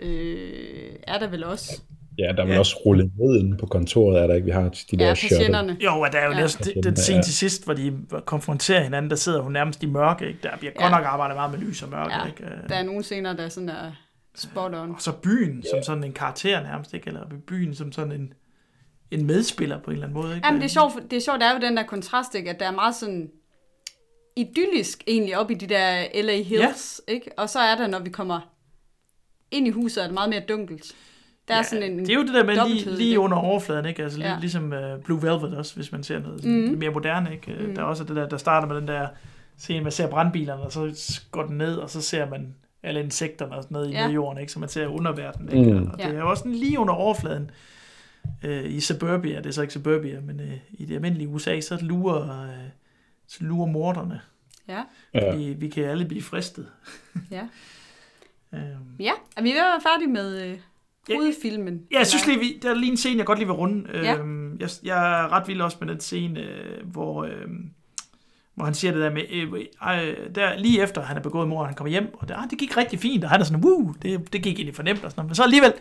øh, 0.00 0.92
er 1.02 1.18
der 1.18 1.28
vel 1.28 1.44
også. 1.44 1.80
Ja, 2.18 2.32
der 2.32 2.42
er 2.42 2.44
vel 2.44 2.52
Ja. 2.52 2.58
også 2.58 2.76
rullet 2.86 3.10
ned 3.18 3.40
inde 3.40 3.56
på 3.56 3.66
kontoret, 3.66 4.22
er 4.22 4.26
der 4.26 4.34
ikke? 4.34 4.44
Vi 4.44 4.50
har 4.50 4.62
de 4.90 4.96
der 4.96 5.06
Ja, 5.06 5.14
patienterne. 5.14 5.76
Jo, 5.84 6.00
og 6.00 6.12
der 6.12 6.18
er 6.18 6.24
jo 6.24 6.30
Ja. 6.30 6.36
ja. 6.36 6.42
næsten 6.42 6.74
den, 6.74 6.82
den 6.82 6.96
scene 6.96 7.22
til 7.22 7.34
sidst, 7.34 7.64
hvor 7.64 7.74
de 7.74 7.98
konfronterer 8.26 8.82
hinanden, 8.82 9.10
der 9.10 9.16
sidder 9.16 9.40
hun 9.40 9.52
nærmest 9.52 9.82
i 9.82 9.86
mørke, 9.86 10.26
ikke? 10.28 10.38
Der 10.42 10.56
bliver 10.58 10.72
ja. 10.76 10.82
godt 10.82 10.92
Ja. 10.92 10.96
nok 10.98 11.06
arbejdet 11.06 11.36
meget 11.36 11.50
med 11.50 11.58
lys 11.58 11.82
og 11.82 11.88
mørke, 11.88 12.12
Ja, 12.14 12.26
ikke? 12.26 12.44
Øh, 12.44 12.68
der 12.68 12.74
er 12.74 12.82
nogle 12.82 13.02
scener, 13.02 13.32
der 13.36 13.48
sådan 13.48 13.68
er 13.68 13.92
spot 14.34 14.74
on. 14.74 14.90
Og 14.90 14.96
så 15.02 15.12
byen 15.12 15.64
som 15.70 15.82
sådan 15.82 16.04
en 16.04 16.12
karakter 16.12 16.62
nærmest, 16.62 16.94
ikke? 16.94 17.06
Eller 17.08 17.20
byen 17.46 17.74
som 17.74 17.92
sådan 17.92 18.12
en, 18.12 18.32
en 19.10 19.26
medspiller 19.26 19.78
på 19.80 19.90
en 19.90 19.94
eller 19.94 20.06
anden 20.06 20.22
måde, 20.22 20.34
ikke? 20.36 20.46
Jamen, 20.46 20.60
det 20.60 20.66
er 20.66 20.70
sjovt, 20.70 20.92
for- 20.92 21.00
det 21.00 21.12
er 21.12 21.20
sjovt, 21.20 21.40
der 21.40 21.46
er 21.46 21.54
jo 21.54 21.60
den 21.60 21.76
der 21.76 21.82
kontrast, 21.82 22.34
ikke? 22.34 22.50
at 22.50 22.60
der 22.60 22.66
er 22.66 22.70
meget 22.72 22.94
sådan 22.94 23.30
idyllisk 24.36 25.04
egentlig 25.06 25.38
op 25.38 25.50
i 25.50 25.54
de 25.54 25.66
der 25.66 26.04
LA 26.22 26.36
Hills, 26.42 27.00
ja. 27.08 27.12
ikke? 27.12 27.30
Og 27.38 27.48
så 27.50 27.58
er 27.58 27.74
der, 27.76 27.86
når 27.86 27.98
vi 27.98 28.10
kommer 28.10 28.40
ind 29.50 29.66
i 29.66 29.70
huset, 29.70 30.02
er 30.02 30.06
det 30.06 30.14
meget 30.14 30.30
mere 30.30 30.42
dunkelt. 30.48 30.92
Der 31.50 31.56
er 31.58 31.62
sådan 31.62 31.92
en 31.92 31.98
det 31.98 32.10
er 32.10 32.14
jo 32.14 32.22
det 32.22 32.34
der 32.34 32.44
med 32.44 32.68
lige, 32.68 32.96
lige 32.96 33.20
under 33.20 33.36
overfladen, 33.36 33.86
ikke? 33.86 34.02
Altså 34.02 34.18
lige, 34.18 34.30
Ja. 34.32 34.38
ligesom 34.40 34.72
uh, 34.72 35.02
Blue 35.04 35.22
Velvet 35.22 35.56
også, 35.56 35.74
hvis 35.76 35.92
man 35.92 36.02
ser 36.02 36.18
noget 36.18 36.40
sådan 36.40 36.70
mm. 36.72 36.78
mere 36.78 36.90
moderne, 36.90 37.32
ikke? 37.32 37.56
Mm. 37.66 37.74
Der 37.74 37.82
er 37.82 37.86
også 37.86 38.04
det 38.04 38.16
der, 38.16 38.28
der 38.28 38.36
starter 38.36 38.68
med 38.68 38.76
den 38.76 38.88
der 38.88 39.08
scene, 39.56 39.82
man 39.82 39.92
ser 39.92 40.10
brandbilerne, 40.10 40.62
og 40.62 40.72
så 40.72 41.20
går 41.30 41.42
den 41.46 41.58
ned, 41.58 41.76
og 41.76 41.90
så 41.90 42.00
ser 42.02 42.30
man 42.30 42.54
alle 42.82 43.00
insekterne 43.00 43.52
og 43.56 43.62
sådan 43.62 43.74
noget 43.74 43.90
Ja. 43.92 44.08
i 44.08 44.12
jorden, 44.12 44.40
ikke? 44.40 44.52
Så 44.52 44.58
man 44.58 44.68
ser 44.68 44.86
underverdenen, 44.86 45.58
ikke? 45.58 45.72
Mm. 45.80 45.86
Og 45.90 45.98
det 45.98 46.04
Ja. 46.04 46.10
er 46.10 46.18
jo 46.18 46.30
også 46.30 46.40
sådan 46.40 46.54
lige 46.54 46.78
under 46.78 46.94
overfladen. 46.94 47.50
Øh, 48.42 48.64
I 48.64 48.80
suburbia, 48.80 49.36
det 49.38 49.46
er 49.46 49.50
så 49.50 49.62
ikke 49.62 49.74
suburbia, 49.74 50.20
men 50.20 50.40
øh, 50.40 50.56
i 50.70 50.84
det 50.84 50.94
almindelige 50.94 51.28
USA, 51.28 51.60
så 51.60 51.78
lurer, 51.82 52.42
øh, 52.42 52.48
så 53.28 53.38
lurer 53.44 53.66
morderne. 53.66 54.20
Ja, 54.68 54.82
Ja. 55.14 55.36
Vi, 55.36 55.52
vi 55.52 55.68
kan 55.68 55.84
alle 55.84 56.04
blive 56.04 56.22
fristet. 56.22 56.66
ja. 57.30 57.42
Øhm. 58.54 58.96
Ja, 59.00 59.12
er 59.36 59.42
vi 59.42 59.52
være 59.52 59.80
færdige 59.82 60.08
med 60.12 60.42
øh, 60.42 60.48
Ja. 60.48 60.54
Hovedfilmen? 61.16 61.80
Ja, 61.92 61.98
jeg 61.98 62.06
synes 62.06 62.26
lige, 62.26 62.38
vi, 62.38 62.58
der 62.62 62.70
er 62.70 62.74
lige 62.74 62.90
en 62.90 62.96
scene, 62.96 63.18
jeg 63.18 63.26
godt 63.26 63.38
lige 63.38 63.48
vil 63.48 63.54
runde. 63.54 63.90
Ja. 63.94 64.16
Øhm, 64.16 64.56
jeg, 64.60 64.68
jeg 64.84 65.22
er 65.22 65.32
ret 65.32 65.48
vild 65.48 65.60
også 65.60 65.76
med 65.80 65.88
den 65.88 66.00
scene, 66.00 66.40
øh, 66.40 66.86
hvor, 66.86 67.24
øh, 67.24 67.48
hvor 68.54 68.64
han 68.64 68.74
siger 68.74 68.92
det 68.92 69.00
der 69.02 69.10
med, 69.10 69.22
øh, 69.32 69.52
øh, 69.52 70.34
der, 70.34 70.58
lige 70.58 70.82
efter 70.82 71.02
han 71.02 71.16
er 71.16 71.20
begået 71.20 71.48
mord, 71.48 71.66
han 71.66 71.74
kommer 71.74 71.90
hjem, 71.90 72.14
og 72.14 72.28
det, 72.28 72.34
ah, 72.38 72.50
det 72.50 72.58
gik 72.58 72.76
rigtig 72.76 72.98
fint, 72.98 73.24
og 73.24 73.30
han 73.30 73.40
er 73.40 73.44
sådan, 73.44 73.64
woo, 73.64 73.94
det, 74.02 74.32
det 74.32 74.42
gik 74.42 74.54
egentlig 74.54 74.74
for 74.74 74.82
nemt, 74.82 75.04
og 75.04 75.10
sådan 75.10 75.26
men 75.26 75.34
så 75.34 75.42
alligevel, 75.42 75.72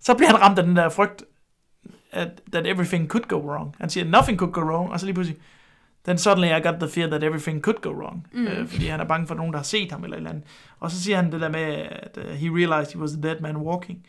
så 0.00 0.14
bliver 0.14 0.30
han 0.30 0.40
ramt 0.40 0.58
af 0.58 0.64
den 0.64 0.76
der 0.76 0.88
frygt, 0.88 1.24
at, 2.12 2.42
that 2.52 2.66
everything 2.66 3.08
could 3.08 3.24
go 3.28 3.36
wrong. 3.36 3.74
Han 3.80 3.90
siger, 3.90 4.04
nothing 4.04 4.38
could 4.38 4.52
go 4.52 4.60
wrong, 4.60 4.90
og 4.92 5.00
så 5.00 5.06
lige 5.06 5.14
pludselig, 5.14 5.40
then 6.04 6.18
suddenly 6.18 6.48
I 6.48 6.60
got 6.60 6.74
the 6.80 6.88
fear 6.88 7.08
that 7.08 7.24
everything 7.24 7.60
could 7.62 7.80
go 7.80 7.90
wrong. 7.90 8.26
Mm. 8.32 8.46
Øh, 8.46 8.68
fordi 8.68 8.86
han 8.86 9.00
er 9.00 9.04
bange 9.04 9.26
for 9.26 9.34
nogen, 9.34 9.52
der 9.52 9.58
har 9.58 9.64
set 9.64 9.92
ham 9.92 10.04
eller 10.04 10.16
et 10.16 10.18
eller 10.18 10.30
andet. 10.30 10.44
Og 10.80 10.90
så 10.90 11.02
siger 11.02 11.16
han 11.16 11.32
det 11.32 11.40
der 11.40 11.48
med, 11.48 11.60
at 11.90 12.18
uh, 12.24 12.30
he 12.30 12.48
realized 12.48 12.92
he 12.92 12.98
was 12.98 13.12
a 13.12 13.20
dead 13.20 13.40
man 13.40 13.56
walking. 13.56 14.06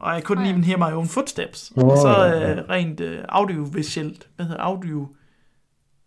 Og 0.00 0.18
I 0.18 0.20
couldn't 0.20 0.38
Oh, 0.40 0.44
ja. 0.46 0.50
even 0.50 0.64
hear 0.64 0.78
my 0.90 0.94
own 0.96 1.06
footsteps. 1.08 1.72
Åh, 1.76 1.84
og 1.84 1.98
så 1.98 2.08
ja. 2.08 2.52
uh, 2.62 2.68
rent 2.68 3.00
uh, 3.00 3.08
audiovisuelt, 3.28 4.28
hvad 4.36 4.46
hedder 4.46 4.60
audio? 4.62 5.08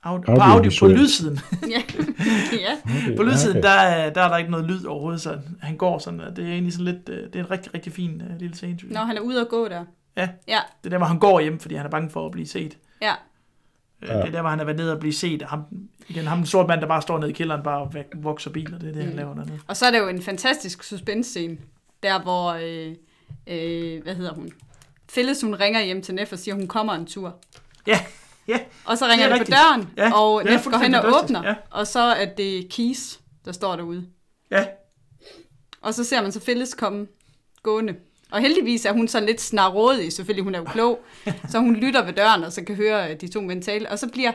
Audio, 0.04 0.36
på 0.36 0.42
Audiovisuelt. 0.42 0.92
audio 0.94 0.98
på 0.98 1.02
lydsiden. 1.02 1.40
ja. 1.76 1.82
ja. 2.54 3.16
på 3.18 3.24
lydsiden, 3.24 3.64
der, 3.64 3.70
er- 3.70 4.10
der 4.14 4.22
er 4.22 4.30
der 4.30 4.38
ikke 4.38 4.52
noget 4.52 4.66
lyd 4.66 4.86
overhovedet, 4.86 5.22
så 5.22 5.40
han 5.62 5.78
går 5.78 6.00
sådan, 6.00 6.20
og 6.22 6.36
det 6.36 6.46
er 6.46 6.50
egentlig 6.52 6.74
sådan 6.74 6.86
lidt, 6.94 7.10
øh, 7.10 7.24
det 7.24 7.36
er 7.36 7.40
en 7.44 7.52
rigtig, 7.52 7.74
rigtig 7.74 7.94
fin 7.94 8.22
uh, 8.30 8.38
lille 8.40 8.56
scene, 8.56 8.78
synes 8.80 8.92
jeg. 8.94 9.00
Når 9.00 9.06
han 9.06 9.18
er 9.18 9.22
ude 9.22 9.42
at 9.42 9.50
gå 9.50 9.68
der. 9.68 9.86
Ja. 10.18 10.30
Ja, 10.48 10.60
Det 10.84 10.86
er 10.86 10.90
der, 10.90 10.98
hvor 10.98 11.08
han 11.08 11.20
går 11.20 11.40
hjem, 11.40 11.60
fordi 11.60 11.76
han 11.76 11.86
er 11.86 11.90
bange 11.90 12.10
for 12.10 12.26
at 12.26 12.32
blive 12.32 12.48
set. 12.48 12.78
ja. 13.02 13.12
Øh, 13.12 14.10
Ja. 14.10 14.18
Det 14.18 14.28
er 14.28 14.32
der, 14.32 14.42
hvor 14.42 14.50
han 14.50 14.60
er 14.60 14.64
været 14.64 14.78
nede 14.78 14.94
og 14.94 15.00
blive 15.00 15.14
set. 15.14 15.42
Ham, 15.42 15.64
igen, 16.08 16.28
ham 16.28 16.38
den 16.38 16.46
sorte 16.48 16.68
mand, 16.68 16.82
der 16.82 16.88
bare 16.88 17.02
står 17.02 17.18
nede 17.20 17.30
i 17.30 17.34
kælderen, 17.34 17.64
bare 17.64 17.82
og 17.82 17.94
vokser 18.16 18.50
biler. 18.52 18.78
Det 18.80 18.90
er 18.90 18.94
det, 18.94 19.02
han 19.04 19.12
Mm. 19.12 19.18
laver 19.18 19.34
dernede. 19.36 19.60
Og 19.68 19.78
så 19.78 19.86
er 19.86 19.92
der 19.92 20.00
jo 20.00 20.08
en 20.08 20.22
fantastisk 20.22 20.84
suspense-scene, 20.84 21.58
der 22.04 22.22
hvor, 22.22 22.50
øh, 22.64 22.96
øh, 23.48 24.04
hvad 24.04 24.16
hedder 24.16 24.34
hun? 24.34 24.52
Phyllis, 25.14 25.42
hun 25.42 25.56
ringer 25.56 25.82
hjem 25.82 26.02
til 26.02 26.16
Neff 26.16 26.32
og 26.32 26.40
siger, 26.40 26.56
hun 26.56 26.68
kommer 26.68 26.94
en 26.94 27.06
tur. 27.06 27.36
Ja, 27.88 28.00
ja. 28.48 28.60
Og 28.86 28.98
så 28.98 29.06
ringer 29.08 29.30
Det 29.30 29.40
det 29.40 29.48
på 29.48 29.52
døren, 29.52 29.90
Ja, 29.98 30.14
og 30.14 30.44
Neff 30.44 30.66
går 30.66 30.78
hen 30.78 30.96
og 30.96 31.06
åbner, 31.24 31.48
ja. 31.48 31.56
og 31.70 31.88
så 31.88 32.00
er 32.00 32.26
det 32.26 32.70
Keys, 32.70 33.20
der 33.46 33.52
står 33.52 33.76
derude. 33.76 34.08
Ja, 34.52 34.66
Og 35.82 35.94
så 35.94 36.04
ser 36.04 36.22
man 36.22 36.32
så 36.32 36.40
Phyllis 36.40 36.74
komme 36.74 37.08
gående. 37.64 37.96
Og 38.32 38.42
heldigvis 38.42 38.86
er 38.86 38.92
hun 38.92 39.08
sådan 39.08 39.26
lidt 39.28 39.42
snarrådig, 39.42 40.14
selvfølgelig 40.14 40.44
hun 40.44 40.56
er 40.56 40.60
jo 40.60 40.66
klog, 40.66 41.00
så 41.50 41.60
hun 41.60 41.76
lytter 41.76 42.06
ved 42.06 42.14
døren, 42.14 42.44
og 42.44 42.52
så 42.54 42.64
kan 42.64 42.76
høre 42.76 43.14
de 43.14 43.28
to 43.28 43.42
mænd 43.42 43.64
tale. 43.64 43.90
Og 43.92 44.00
så 44.00 44.08
bliver, 44.08 44.32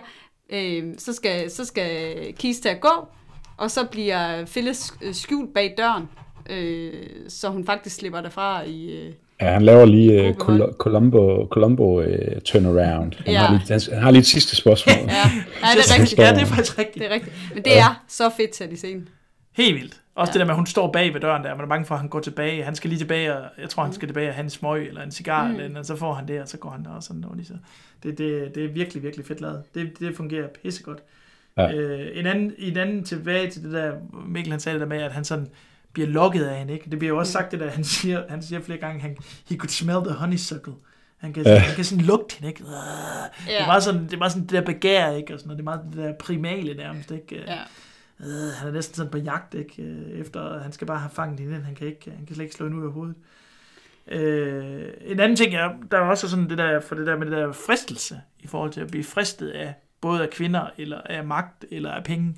øh, 0.51 0.85
så 0.99 1.13
skal, 1.13 1.51
så 1.51 1.65
skal 1.65 2.17
Keys 2.35 2.59
til 2.61 2.69
at 2.69 2.81
gå, 2.81 3.09
og 3.57 3.71
så 3.71 3.85
bliver 3.85 4.45
Phyllis 4.47 4.93
øh, 5.03 5.15
skjult 5.15 5.55
bag 5.55 5.75
døren, 5.79 6.09
øh, 6.51 6.93
så 7.29 7.49
hun 7.49 7.67
faktisk 7.67 7.97
slipper 7.97 8.21
derfra 8.21 8.63
i... 8.63 9.07
Øh, 9.07 9.13
Ja, 9.41 9.51
han 9.51 9.63
laver 9.63 9.85
lige 9.85 10.21
uh, 10.21 10.37
Gruppehold. 10.37 10.63
Col- 10.73 10.77
Columbo, 10.77 11.47
Columbo 11.51 12.01
uh, 12.01 12.07
turnaround. 12.45 13.13
Han, 13.25 13.33
Ja. 13.35 13.39
har 13.39 13.53
lige, 13.59 13.73
han, 13.73 13.81
han 13.93 14.03
har 14.03 14.11
lige 14.11 14.21
et 14.21 14.27
sidste 14.27 14.57
spørgsmål. 14.57 14.95
ja, 14.99 15.03
ja, 15.05 15.11
det 15.61 15.63
er 15.63 16.01
rigtigt. 16.01 16.19
Ja, 16.21 16.33
det 16.35 16.43
er 16.43 16.47
faktisk 16.47 16.79
rigtigt. 16.79 16.99
Det 16.99 17.11
er 17.11 17.15
rigtigt. 17.15 17.37
Men 17.55 17.65
det 17.65 17.79
er 17.79 18.05
så 18.09 18.31
fedt 18.37 18.51
til 18.51 18.73
i 18.73 18.77
scenen. 18.77 19.09
Helt 19.57 19.75
vildt. 19.75 20.01
Også 20.15 20.31
Ja. 20.31 20.33
det 20.33 20.39
der 20.41 20.45
med, 20.45 20.51
at 20.53 20.57
hun 20.57 20.67
står 20.67 20.93
bag 20.93 21.15
ved 21.15 21.21
døren 21.21 21.45
der, 21.45 21.55
man 21.55 21.65
er 21.65 21.69
bange 21.69 21.85
for, 21.87 21.95
at 21.95 22.01
han 22.01 22.09
går 22.09 22.21
tilbage. 22.21 22.63
Han 22.65 22.75
skal 22.75 22.91
lige 22.91 23.01
tilbage, 23.01 23.37
og 23.37 23.43
jeg 23.61 23.69
tror, 23.71 23.83
han 23.85 23.93
skal 23.93 24.09
tilbage 24.09 24.29
og 24.29 24.35
have 24.35 24.45
en 24.45 24.51
smøg 24.51 24.89
eller 24.89 25.03
en 25.03 25.11
cigar, 25.11 25.49
mm. 25.49 25.55
eller, 25.61 25.79
og 25.79 25.87
så 25.87 25.97
får 25.97 26.15
han 26.15 26.29
det, 26.29 26.41
og 26.41 26.49
så 26.49 26.59
går 26.59 26.71
han 26.71 26.85
der 26.85 26.91
og 26.91 27.03
sådan 27.03 27.21
noget. 27.21 27.37
Lige 27.37 27.47
så. 27.47 27.55
Det, 28.03 28.19
det, 28.19 28.55
det 28.55 28.65
er 28.65 28.69
virkelig, 28.69 29.03
virkelig 29.03 29.27
fedt 29.27 29.41
lavet. 29.41 29.63
Det, 29.75 29.91
det 30.01 30.17
fungerer 30.17 30.47
pissegodt. 30.63 30.99
Ja. 31.59 31.73
Øh, 31.75 32.07
en, 32.15 32.27
anden, 32.27 32.53
en 32.59 32.77
anden 32.77 33.05
tilbage 33.05 33.51
til 33.51 33.63
det 33.63 33.73
der, 33.73 33.93
Mikkel 34.29 34.51
han 34.53 34.61
sagde 34.61 34.75
det 34.75 34.81
der 34.89 34.95
med, 34.95 35.03
at 35.03 35.13
han 35.13 35.25
sådan 35.25 35.47
bliver 35.97 36.09
lokket 36.09 36.45
af 36.45 36.59
hende, 36.59 36.73
ikke? 36.73 36.91
Det 36.91 36.99
bliver 36.99 37.15
jo 37.15 37.19
også 37.19 37.33
sagt 37.33 37.53
det 37.53 37.61
der, 37.61 37.71
han 37.71 37.85
siger, 37.85 38.23
han 38.29 38.43
siger 38.43 38.61
flere 38.61 38.79
gange, 38.79 39.01
han, 39.01 39.17
he 39.49 39.57
could 39.57 39.69
smell 39.69 39.99
the 40.05 40.13
honeysuckle. 40.15 40.73
Han 41.17 41.33
kan, 41.33 41.43
Ja. 41.47 41.59
han 41.59 41.75
kan 41.77 41.85
sådan 41.85 42.05
lugte 42.05 42.35
hende, 42.37 42.49
ikke? 42.49 42.63
Øh, 42.63 42.69
Det 43.47 43.61
er 43.61 43.67
meget 43.67 43.83
sådan, 43.83 44.05
det 44.05 44.13
er 44.13 44.17
meget 44.19 44.33
sådan 44.33 44.47
det 44.47 44.53
der 44.53 44.61
begær, 44.61 45.11
ikke? 45.11 45.35
Og 45.35 45.41
sådan 45.41 45.49
noget. 45.49 45.59
Det 45.59 45.63
er 45.63 45.65
meget 45.65 45.81
det 45.95 45.97
der 46.05 46.13
primale 46.13 46.75
nærmest, 46.75 47.11
ikke? 47.11 47.43
Ja. 47.47 47.59
Øh, 48.21 48.53
han 48.59 48.69
er 48.69 48.73
næsten 48.73 48.95
sådan 48.95 49.11
på 49.13 49.19
jagt, 49.19 49.55
ikke? 49.55 49.83
Øh, 49.83 50.21
Efter, 50.21 50.63
han 50.63 50.73
skal 50.73 50.87
bare 50.87 50.99
have 50.99 51.11
fanget 51.11 51.41
hende, 51.41 51.55
han 51.65 51.75
kan, 51.75 51.87
ikke, 51.87 52.11
han 52.17 52.27
kan 52.27 52.35
slet 52.35 52.45
ikke 52.45 52.57
slå 52.57 52.67
hende 52.67 52.81
ud 52.81 52.87
af 52.87 52.93
hovedet. 52.93 53.15
Øh, 54.09 54.89
en 55.01 55.21
anden 55.21 55.37
ting 55.37 55.55
er, 55.55 55.71
der 55.91 55.97
er 55.99 56.03
også 56.03 56.29
sådan 56.29 56.51
det 56.51 56.59
der, 56.59 56.81
for 56.81 56.95
det 56.95 57.07
der 57.07 57.17
med 57.19 57.27
det 57.27 57.33
der 57.37 57.53
fristelse, 57.53 58.21
i 58.41 58.47
forhold 58.47 58.71
til 58.73 58.81
at 58.81 58.91
blive 58.91 59.05
fristet 59.05 59.49
af, 59.49 59.75
både 60.01 60.23
af 60.23 60.31
kvinder, 60.31 60.67
eller 60.79 61.01
af 61.01 61.25
magt, 61.25 61.65
eller 61.71 61.91
af 61.91 62.05
penge. 62.05 62.35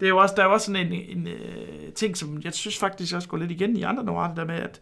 Det 0.00 0.06
er 0.06 0.08
jo 0.08 0.18
også, 0.18 0.34
der 0.36 0.42
er 0.42 0.46
jo 0.46 0.52
også 0.52 0.66
sådan 0.66 0.92
en, 0.92 1.18
en 1.18 1.28
øh, 1.28 1.92
ting, 1.92 2.16
som 2.16 2.40
jeg 2.44 2.54
synes 2.54 2.78
faktisk 2.78 3.14
også 3.14 3.28
går 3.28 3.36
lidt 3.36 3.50
igen 3.50 3.76
i 3.76 3.82
andre 3.82 4.04
noir, 4.04 4.28
det 4.28 4.36
der 4.36 4.44
med, 4.44 4.54
at 4.54 4.80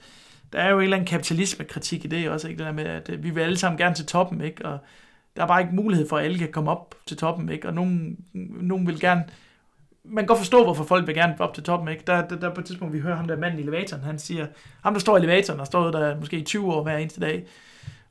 der 0.52 0.58
er 0.58 0.70
jo 0.70 0.76
en 0.76 0.82
eller 0.82 0.96
anden 0.96 1.08
kapitalismekritik 1.08 2.04
i 2.04 2.08
det 2.08 2.30
også, 2.30 2.48
ikke? 2.48 2.58
Det 2.58 2.66
der 2.66 2.72
med, 2.72 2.84
at 2.84 3.08
øh, 3.08 3.22
vi 3.22 3.30
vil 3.30 3.40
alle 3.40 3.56
sammen 3.56 3.78
gerne 3.78 3.94
til 3.94 4.06
toppen, 4.06 4.40
ikke? 4.40 4.66
Og 4.66 4.78
der 5.36 5.42
er 5.42 5.46
bare 5.46 5.60
ikke 5.60 5.74
mulighed 5.74 6.08
for, 6.08 6.16
at 6.16 6.24
alle 6.24 6.38
kan 6.38 6.52
komme 6.52 6.70
op 6.70 6.94
til 7.06 7.16
toppen, 7.16 7.48
ikke? 7.48 7.68
Og 7.68 7.74
nogen, 7.74 8.18
nogen 8.60 8.86
vil 8.86 9.00
gerne 9.00 9.24
man 10.08 10.22
kan 10.22 10.26
godt 10.26 10.38
forstå, 10.38 10.64
hvorfor 10.64 10.84
folk 10.84 11.06
vil 11.06 11.14
gerne 11.14 11.36
op 11.38 11.54
til 11.54 11.62
toppen, 11.62 11.88
ikke? 11.88 12.02
Der, 12.06 12.28
der, 12.28 12.36
der 12.36 12.54
på 12.54 12.60
et 12.60 12.66
tidspunkt, 12.66 12.94
vi 12.94 13.00
hører 13.00 13.16
ham 13.16 13.26
der 13.26 13.36
manden 13.36 13.58
i 13.58 13.62
elevatoren, 13.62 14.02
han 14.02 14.18
siger, 14.18 14.46
ham 14.82 14.94
der 14.94 15.00
står 15.00 15.16
i 15.16 15.20
elevatoren, 15.20 15.60
og 15.60 15.66
står 15.66 15.90
der 15.90 16.20
måske 16.20 16.38
i 16.38 16.42
20 16.42 16.72
år 16.72 16.82
hver 16.82 16.96
eneste 16.96 17.20
dag, 17.20 17.46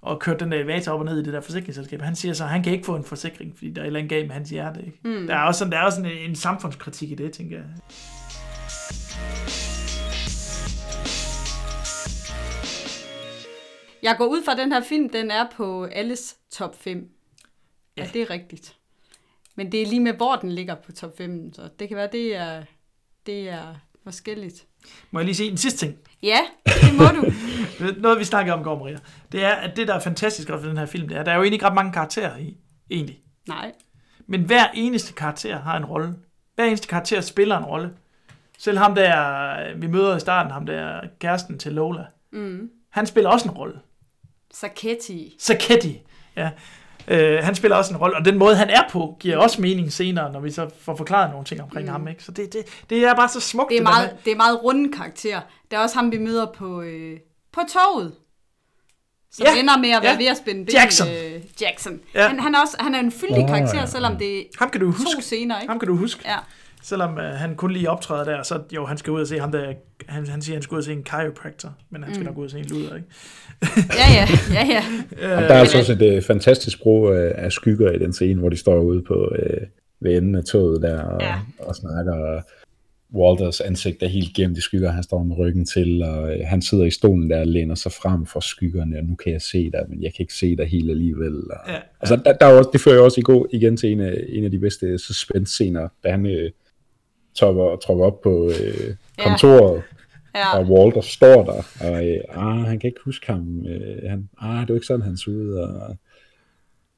og 0.05 0.19
kørt 0.19 0.39
den 0.39 0.51
der 0.51 0.57
elevator 0.57 0.91
op 0.91 0.99
og 0.99 1.05
ned 1.05 1.19
i 1.21 1.23
det 1.23 1.33
der 1.33 1.41
forsikringsselskab, 1.41 2.01
han 2.01 2.15
siger 2.15 2.33
så, 2.33 2.43
at 2.43 2.49
han 2.49 2.63
kan 2.63 2.73
ikke 2.73 2.85
få 2.85 2.95
en 2.95 3.03
forsikring, 3.03 3.53
fordi 3.55 3.69
der 3.71 3.81
er 3.81 3.83
et 3.83 3.87
eller 3.87 3.99
andet 3.99 4.09
galt 4.09 4.27
med 4.27 4.33
hans 4.35 4.49
hjerte, 4.49 4.79
ikke? 4.85 4.99
Mm. 5.03 5.27
Der 5.27 5.35
er 5.35 5.41
også 5.43 5.59
sådan, 5.59 5.71
der 5.71 5.77
er 5.77 5.83
også 5.83 5.95
sådan 5.95 6.11
en, 6.11 6.29
en 6.29 6.35
samfundskritik 6.35 7.11
i 7.11 7.15
det, 7.15 7.33
tænker 7.33 7.57
jeg. 7.57 7.65
Jeg 14.03 14.15
går 14.17 14.25
ud 14.25 14.43
fra, 14.45 14.51
at 14.51 14.57
den 14.57 14.71
her 14.71 14.81
film, 14.81 15.09
den 15.09 15.31
er 15.31 15.47
på 15.55 15.83
alles 15.85 16.37
top 16.51 16.75
5. 16.81 17.09
Ja, 17.97 18.03
Ja. 18.03 18.09
det 18.13 18.21
er 18.21 18.29
rigtigt. 18.29 18.77
Men 19.55 19.71
det 19.71 19.81
er 19.81 19.85
lige 19.87 19.99
med, 19.99 20.13
hvor 20.13 20.35
den 20.35 20.51
ligger 20.51 20.75
på 20.75 20.91
top 20.91 21.17
5, 21.17 21.53
så 21.53 21.69
det 21.79 21.87
kan 21.87 21.97
være, 21.97 22.09
det 22.11 22.35
er, 22.35 22.63
det 23.25 23.49
er 23.49 23.75
forskelligt. 24.03 24.65
Må 25.11 25.19
jeg 25.19 25.25
lige 25.25 25.35
sige 25.35 25.51
en 25.51 25.57
sidste 25.57 25.85
ting? 25.85 25.97
Ja, 26.23 26.39
det 26.65 26.95
må 26.97 27.03
du. 27.03 27.31
Noget, 28.01 28.19
vi 28.19 28.23
snakker 28.23 28.53
om 28.53 28.63
går, 28.63 28.79
Maria. 28.79 28.97
Det 29.31 29.43
er, 29.43 29.49
at 29.51 29.77
det, 29.77 29.87
der 29.87 29.93
er 29.93 29.99
fantastisk 29.99 30.49
ved 30.49 30.69
den 30.69 30.77
her 30.77 30.85
film, 30.85 31.07
det 31.07 31.15
er, 31.15 31.19
at 31.19 31.25
der 31.25 31.31
er 31.31 31.35
jo 31.35 31.41
egentlig 31.41 31.55
ikke 31.55 31.65
ret 31.65 31.75
mange 31.75 31.91
karakterer 31.91 32.37
i, 32.37 32.57
egentlig. 32.91 33.19
Nej. 33.47 33.71
Men 34.27 34.41
hver 34.41 34.67
eneste 34.73 35.13
karakter 35.13 35.59
har 35.59 35.77
en 35.77 35.85
rolle. 35.85 36.15
Hver 36.55 36.65
eneste 36.65 36.87
karakter 36.87 37.21
spiller 37.21 37.57
en 37.57 37.63
rolle. 37.65 37.89
Selv 38.57 38.77
ham 38.77 38.95
der, 38.95 39.77
vi 39.77 39.87
møder 39.87 40.17
i 40.17 40.19
starten, 40.19 40.51
ham 40.51 40.65
der 40.65 41.01
kæresten 41.19 41.59
til 41.59 41.71
Lola, 41.73 42.05
Mm. 42.31 42.69
han 42.91 43.05
spiller 43.05 43.29
også 43.29 43.49
en 43.49 43.55
rolle. 43.55 43.79
Saketti. 44.53 45.35
Saketti, 45.39 46.01
ja. 46.35 46.51
Øh, 47.07 47.39
han 47.43 47.55
spiller 47.55 47.77
også 47.77 47.93
en 47.93 47.97
rolle, 47.97 48.17
og 48.17 48.25
den 48.25 48.37
måde, 48.37 48.55
han 48.55 48.69
er 48.69 48.81
på, 48.91 49.15
giver 49.19 49.37
også 49.37 49.61
mening 49.61 49.93
senere, 49.93 50.31
når 50.31 50.39
vi 50.39 50.51
så 50.51 50.69
får 50.81 50.95
forklaret 50.95 51.31
nogle 51.31 51.45
ting 51.45 51.61
omkring 51.61 51.85
mm. 51.85 51.91
ham. 51.91 52.07
Ikke? 52.07 52.23
Så 52.23 52.31
det, 52.31 52.53
det, 52.53 52.65
det 52.89 53.03
er 53.03 53.15
bare 53.15 53.29
så 53.29 53.39
smukt. 53.39 53.69
Det 53.69 53.75
er 53.77 53.79
der 53.79 53.89
meget, 53.89 54.15
det 54.25 54.31
er 54.31 54.37
meget 54.37 54.63
runde 54.63 54.91
karakter. 54.91 55.41
Der 55.71 55.77
er 55.77 55.81
også 55.81 55.95
ham, 55.95 56.11
vi 56.11 56.17
møder 56.17 56.45
på, 56.45 56.81
øh, 56.81 57.17
på 57.53 57.61
toget. 57.73 58.13
Som 59.31 59.45
Ja, 59.55 59.59
ender 59.59 59.77
med 59.77 59.89
at 59.89 60.01
være 60.03 60.11
ja. 60.11 60.17
ved 60.17 60.25
at 60.25 60.37
spænde 60.37 60.65
ben. 60.65 60.73
Jackson. 60.75 61.07
Øh, 61.07 61.41
Jackson. 61.61 61.99
Ja. 62.13 62.27
Han, 62.27 62.39
han, 62.39 62.55
er 62.55 62.59
også, 62.59 62.77
han 62.79 62.95
er 62.95 62.99
en 62.99 63.11
fyldig 63.11 63.45
karakter, 63.47 63.85
selvom 63.85 64.17
det 64.17 64.39
er 64.39 64.43
Ham 64.59 64.69
kan 64.69 64.81
du 64.81 64.91
huske. 64.91 65.15
to 65.15 65.21
scener, 65.21 65.59
ikke? 65.61 65.71
Ham 65.71 65.79
kan 65.79 65.87
du 65.87 65.95
huske. 65.95 66.21
Ja. 66.25 66.37
Selvom 66.89 67.17
øh, 67.17 67.23
han 67.23 67.55
kun 67.55 67.71
lige 67.71 67.89
optræder 67.89 68.23
der, 68.23 68.43
så 68.43 68.59
jo, 68.75 68.85
han 68.85 68.97
skal 68.97 69.13
ud 69.13 69.21
og 69.21 69.27
se 69.27 69.39
ham 69.39 69.51
der, 69.51 69.73
han, 70.07 70.27
han 70.27 70.41
siger, 70.41 70.55
han 70.55 70.61
skal 70.61 70.75
ud 70.75 70.79
og 70.79 70.83
se 70.83 70.91
en 70.93 71.05
chiropractor, 71.09 71.73
men 71.89 72.03
han 72.03 72.13
skal 72.13 72.23
mm. 72.23 72.27
nok 72.27 72.37
ud 72.37 72.45
og 72.45 72.51
se 72.51 72.59
en 72.59 72.65
luder, 72.65 72.95
ikke? 72.95 73.07
Ja, 74.01 74.07
ja, 74.13 74.27
ja, 74.53 74.65
ja. 74.73 74.83
Og 75.35 75.41
der 75.41 75.53
er 75.53 75.59
altså 75.59 75.77
også 75.77 75.93
et 75.93 76.17
uh, 76.17 76.23
fantastisk 76.23 76.81
brug 76.81 77.03
uh, 77.03 77.15
af 77.17 77.51
skygger 77.51 77.91
i 77.91 77.99
den 77.99 78.13
scene, 78.13 78.39
hvor 78.39 78.49
de 78.49 78.57
står 78.57 78.79
ude 78.79 79.01
på 79.01 79.13
uh, 79.31 79.67
ved 79.99 80.17
enden 80.17 80.35
af 80.35 80.43
toget 80.43 80.81
der 80.81 81.01
og, 81.01 81.21
Ja. 81.21 81.35
og 81.59 81.75
snakker. 81.75 82.13
Og 82.13 82.43
Walters 83.13 83.61
ansigt 83.61 84.03
er 84.03 84.07
helt 84.07 84.35
gennem 84.35 84.55
de 84.55 84.61
skygger, 84.61 84.91
han 84.91 85.03
står 85.03 85.23
med 85.23 85.37
ryggen 85.37 85.65
til, 85.65 86.03
og 86.03 86.23
uh, 86.23 86.29
han 86.45 86.61
sidder 86.61 86.85
i 86.85 86.91
stolen 86.91 87.29
der 87.29 87.39
og 87.39 87.47
læner 87.47 87.75
sig 87.75 87.91
frem 87.91 88.25
for 88.25 88.39
skyggerne, 88.39 88.97
og 88.97 89.03
nu 89.03 89.15
kan 89.15 89.33
jeg 89.33 89.41
se 89.41 89.71
dig, 89.71 89.81
men 89.89 90.01
jeg 90.01 90.13
kan 90.13 90.23
ikke 90.23 90.33
se 90.33 90.55
dig 90.55 90.67
helt 90.67 90.89
alligevel. 90.89 91.35
Og, 91.51 91.57
Ja, 91.67 91.75
Altså, 92.01 92.15
der, 92.15 92.33
der 92.33 92.45
er 92.45 92.57
også, 92.57 92.69
det 92.73 92.81
fører 92.81 92.95
jo 92.95 93.03
også 93.03 93.19
i 93.19 93.23
går 93.23 93.47
igen 93.53 93.77
til 93.77 93.91
en 93.91 93.99
af, 93.99 94.23
en 94.29 94.43
af 94.43 94.51
de 94.51 94.59
bedste 94.59 94.97
suspense-scener, 94.97 95.87
da 96.03 96.11
han 96.11 96.25
uh, 96.25 96.31
tropper, 97.39 97.75
tropper 97.75 98.05
op 98.05 98.21
på 98.21 98.43
uh, 98.45 98.95
kontoret, 99.23 99.83
ja. 100.35 100.57
og 100.57 100.65
Walter 100.65 101.01
står 101.01 101.43
der, 101.45 101.87
og 101.89 102.07
øh, 102.07 102.17
ah, 102.29 102.65
han 102.65 102.79
kan 102.79 102.87
ikke 102.87 103.01
huske 103.05 103.27
ham. 103.31 103.65
Øh, 103.67 104.09
han, 104.09 104.29
ah, 104.41 104.59
det 104.61 104.69
var 104.69 104.75
ikke 104.75 104.87
sådan, 104.87 105.01
han 105.05 105.17
så 105.17 105.29
ud, 105.31 105.53
og 105.53 105.97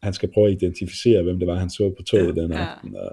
han 0.03 0.13
skal 0.13 0.29
prøve 0.33 0.47
at 0.47 0.53
identificere, 0.53 1.23
hvem 1.23 1.39
det 1.39 1.47
var, 1.47 1.55
han 1.55 1.69
så 1.69 1.93
på 1.97 2.03
toget 2.03 2.35
den 2.35 2.51
Ja. 2.51 2.57
aften. 2.57 2.95
Og 2.95 3.11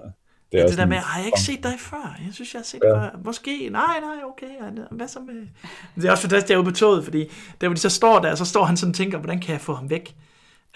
Det, 0.51 0.57
ja, 0.57 0.67
det 0.67 0.77
der 0.77 0.85
med, 0.85 0.97
har 0.97 1.19
jeg 1.19 1.25
ikke 1.27 1.41
set 1.41 1.63
dig 1.63 1.73
før? 1.79 2.15
Jeg 2.25 2.33
synes, 2.33 2.53
jeg 2.53 2.59
har 2.59 2.63
set 2.63 2.79
Ja. 2.83 2.89
ja. 2.89 2.95
før. 2.95 3.19
Måske, 3.25 3.69
nej, 3.71 3.99
nej, 4.01 4.15
okay. 4.31 4.45
ja, 4.61 4.81
Hvad 4.91 5.07
så 5.07 5.19
med... 5.19 5.47
Det 5.95 6.05
er 6.05 6.11
også 6.11 6.21
fantastisk, 6.21 6.47
derude 6.49 6.65
på 6.65 6.71
toget, 6.71 7.03
fordi 7.03 7.19
der, 7.61 7.67
hvor 7.67 7.73
de 7.73 7.79
så 7.79 7.89
står 7.89 8.19
der, 8.19 8.35
så 8.35 8.45
står 8.45 8.63
han 8.63 8.77
sådan 8.77 8.91
og 8.91 8.95
tænker, 8.95 9.17
hvordan 9.17 9.39
kan 9.39 9.53
jeg 9.53 9.61
få 9.61 9.73
ham 9.73 9.89
væk? 9.89 10.15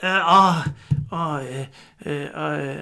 Øh, 0.04 0.36
åh, 0.36 0.68
åh, 1.12 1.36
øh, 1.36 1.66
øh, 2.06 2.22
øh, 2.22 2.76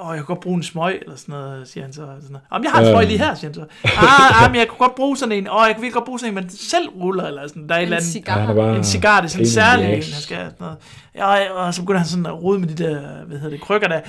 åh, 0.00 0.08
jeg 0.08 0.16
kan 0.16 0.24
godt 0.24 0.40
bruge 0.40 0.56
en 0.56 0.62
smøg, 0.62 0.98
eller 1.02 1.16
sådan 1.16 1.32
noget, 1.32 1.68
siger 1.68 1.84
han 1.84 1.92
så. 1.92 2.00
Sådan 2.00 2.22
noget. 2.30 2.44
Jamen, 2.52 2.64
jeg 2.64 2.72
har 2.72 2.80
en 2.80 2.86
smøg 2.94 3.06
lige 3.06 3.18
her, 3.18 3.34
siger 3.34 3.48
han 3.48 3.54
så. 3.54 3.64
Ah, 3.84 4.44
ah, 4.44 4.50
men 4.50 4.58
jeg 4.58 4.68
kunne 4.68 4.78
godt 4.78 4.94
bruge 4.94 5.16
sådan 5.16 5.32
en, 5.32 5.48
åh, 5.50 5.64
jeg 5.66 5.74
kan 5.74 5.82
virkelig 5.82 5.92
godt 5.94 6.04
bruge 6.04 6.18
sådan 6.18 6.30
en, 6.30 6.34
man 6.34 6.50
selv 6.50 6.88
ruller, 6.88 7.24
eller 7.24 7.48
sådan. 7.48 7.68
Der 7.68 7.74
er 7.74 7.78
eller 7.78 7.96
En 7.96 8.02
andet, 8.02 8.12
cigar. 8.12 8.52
Ja, 8.52 8.76
en 8.76 8.84
cigar, 8.84 9.20
det 9.20 9.26
er 9.26 9.30
sådan 9.30 9.46
en 9.46 9.50
særlig 9.50 9.86
ass. 9.86 10.12
han 10.12 10.22
skal 10.22 10.36
sådan 10.36 10.52
noget. 10.60 10.76
Ja, 11.14 11.52
og 11.52 11.74
så 11.74 11.80
begynder 11.82 11.98
han 11.98 12.08
sådan 12.08 12.26
at 12.26 12.42
rode 12.42 12.58
med 12.58 12.68
de 12.68 12.84
der, 12.84 13.24
hvad 13.24 13.38
hedder 13.38 13.50
det, 13.56 13.60
krykker 13.60 13.88
der. 13.88 14.00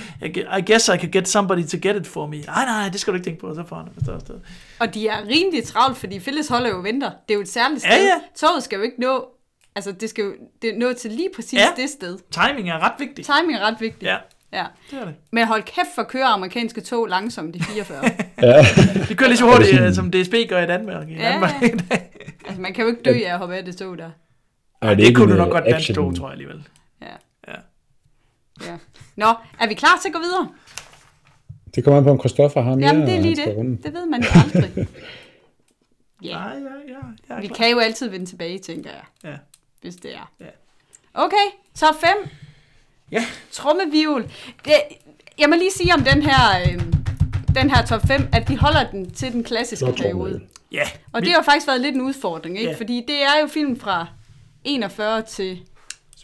I 0.58 0.62
guess 0.72 0.88
I 0.88 0.90
could 0.90 1.10
get 1.12 1.28
somebody 1.28 1.66
to 1.66 1.76
get 1.82 1.96
it 1.96 2.06
for 2.06 2.26
me. 2.26 2.36
Nej, 2.40 2.64
nej, 2.64 2.88
det 2.88 3.00
skal 3.00 3.12
du 3.12 3.16
ikke 3.16 3.26
tænke 3.26 3.40
på, 3.40 3.54
så 3.54 3.64
får 3.68 3.76
han 3.76 3.86
det. 4.26 4.42
Og 4.80 4.94
de 4.94 5.08
er 5.08 5.16
rimelig 5.28 5.64
travlt, 5.64 5.96
fordi 5.96 6.18
Phyllis 6.18 6.48
holder 6.48 6.68
jo 6.68 6.76
og 6.78 6.84
venter. 6.84 7.10
Det 7.28 7.30
er 7.30 7.34
jo 7.34 7.40
et 7.40 7.48
særligt 7.48 7.80
sted. 7.80 7.90
Ja, 7.90 8.02
ja. 8.02 8.14
Toget 8.36 8.62
skal 8.62 8.76
jo 8.76 8.82
ikke 8.82 9.00
nå 9.00 9.33
altså 9.76 9.92
det 9.92 10.10
skal 10.10 10.24
jo 10.24 10.34
det 10.62 10.74
er 10.74 10.78
nået 10.78 10.96
til 10.96 11.10
lige 11.10 11.28
præcis 11.36 11.58
Ja. 11.58 11.66
det 11.76 11.90
sted. 11.90 12.18
Timing 12.30 12.70
er 12.70 12.78
ret 12.78 12.92
vigtig. 12.98 13.24
Timing 13.24 13.54
er 13.58 13.60
ret 13.60 13.76
vigtigt. 13.80 14.02
Ja, 14.02 14.16
ja. 14.52 14.64
det 14.90 14.98
er 15.00 15.04
det. 15.04 15.14
Men 15.32 15.46
hold 15.46 15.62
kæft 15.62 15.88
for 15.94 16.02
kører 16.02 16.26
amerikanske 16.26 16.80
tog 16.80 17.06
langsomt 17.06 17.56
i 17.56 17.62
44. 17.62 18.02
De 19.08 19.14
kører 19.14 19.28
lige 19.28 19.38
så 19.38 19.44
Er 19.44 19.48
det 19.48 19.56
hurtigt, 19.56 19.70
sådan- 19.70 19.88
øh, 19.88 19.94
som 19.94 20.10
DSB 20.10 20.34
gør 20.48 20.62
i 20.62 20.66
Danmark. 20.66 21.08
I 21.08 21.14
Ja, 21.14 21.28
Danmark. 21.32 21.62
altså 22.46 22.60
man 22.60 22.74
kan 22.74 22.84
jo 22.84 22.90
ikke 22.90 23.02
dø 23.02 23.10
af 23.26 23.32
at 23.32 23.38
hoppe 23.38 23.54
af 23.56 23.64
det 23.64 23.76
tog 23.76 23.98
der. 23.98 24.10
Ej, 24.82 24.94
det 24.94 25.02
ikke 25.04 25.14
kunne 25.16 25.26
du 25.28 25.32
en, 25.32 25.38
nok 25.38 25.46
øh, 25.48 25.52
godt 25.52 25.64
dansk 25.64 25.94
tog, 25.94 26.16
tror 26.16 26.26
jeg 26.26 26.32
alligevel. 26.32 26.68
Ja. 27.02 27.06
Ja. 27.48 27.58
ja. 28.66 28.76
Nå, 29.16 29.26
er 29.60 29.68
vi 29.68 29.74
klar 29.74 29.98
til 30.02 30.08
at 30.08 30.12
gå 30.14 30.18
videre? 30.20 30.48
Det 31.74 31.84
kommer 31.84 31.98
an 31.98 32.04
på, 32.04 32.10
om 32.10 32.18
Christoffer 32.18 32.60
har 32.62 32.74
mere. 32.74 32.86
Jamen 32.86 33.06
det 33.06 33.16
er 33.16 33.20
lige 33.20 33.36
det. 33.36 33.56
runde. 33.56 33.82
Det 33.82 33.94
ved 33.94 34.06
man 34.06 34.22
jo 34.22 34.28
aldrig. 34.44 34.86
Ja, 36.22 36.28
Ja, 36.38 36.48
ja, 36.48 36.54
ja. 37.28 37.34
ja 37.34 37.40
vi 37.40 37.46
kan 37.46 37.70
jo 37.70 37.78
altid 37.78 38.08
vende 38.08 38.26
tilbage, 38.26 38.58
tænker 38.58 38.90
jeg. 38.90 39.02
Ja. 39.24 39.36
Hvis 39.84 39.96
det 39.96 40.14
er. 40.14 40.32
Ja. 40.40 40.46
Okay, 41.14 41.46
top 41.74 41.94
5. 42.00 42.08
Ja. 43.12 43.26
Trommevivl. 43.52 44.32
Det, 44.64 44.74
jeg 45.38 45.48
må 45.48 45.54
lige 45.56 45.70
sige 45.72 45.94
om 45.94 46.04
den 46.04 46.22
her, 46.22 46.60
øh, 46.60 46.82
den 47.54 47.70
her 47.70 47.86
top 47.86 48.00
5, 48.06 48.28
at 48.32 48.50
vi 48.50 48.54
holder 48.54 48.90
den 48.90 49.10
til 49.10 49.32
den 49.32 49.44
klassiske 49.44 49.92
periode. 49.96 50.40
Ja, 50.72 50.82
Og 51.12 51.20
vi- 51.22 51.26
det 51.26 51.34
har 51.34 51.42
faktisk 51.42 51.66
været 51.66 51.80
lidt 51.80 51.94
en 51.94 52.00
udfordring, 52.00 52.58
ikke? 52.58 52.70
Ja. 52.70 52.76
Fordi 52.76 53.04
det 53.08 53.22
er 53.22 53.40
jo 53.42 53.46
film 53.46 53.80
fra 53.80 54.06
41 54.64 55.22
til 55.22 55.62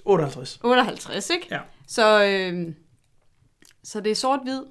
58. 0.04 0.58
58, 0.62 1.30
ikke? 1.30 1.46
Ja. 1.50 1.58
Så, 1.88 2.24
øh, 2.24 2.74
så 3.84 4.00
det 4.00 4.10
er 4.12 4.16
sort-hvid. 4.16 4.62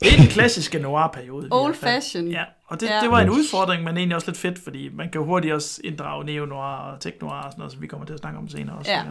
Det 0.00 0.12
er 0.12 0.16
den 0.16 0.26
klassiske 0.26 0.78
noir-periode. 0.78 1.48
Old 1.50 1.74
fashion. 1.74 2.28
Ja, 2.28 2.44
og 2.72 2.80
det, 2.80 2.86
Ja. 2.86 3.00
det 3.02 3.10
var 3.10 3.20
en 3.20 3.30
udfordring, 3.30 3.84
men 3.84 3.96
egentlig 3.96 4.16
også 4.16 4.28
lidt 4.28 4.38
fedt, 4.38 4.58
fordi 4.58 4.88
man 4.88 5.10
kan 5.10 5.20
jo 5.20 5.24
hurtigt 5.26 5.54
også 5.54 5.80
inddrage 5.84 6.24
neo-noir 6.24 6.76
og 6.76 7.00
tech-noir 7.00 7.32
og 7.32 7.52
sådan 7.52 7.58
noget, 7.58 7.72
som 7.72 7.82
vi 7.82 7.86
kommer 7.86 8.06
til 8.06 8.12
at 8.14 8.18
snakke 8.20 8.38
om 8.38 8.48
senere 8.48 8.76
også. 8.76 8.90
Ja. 8.90 9.02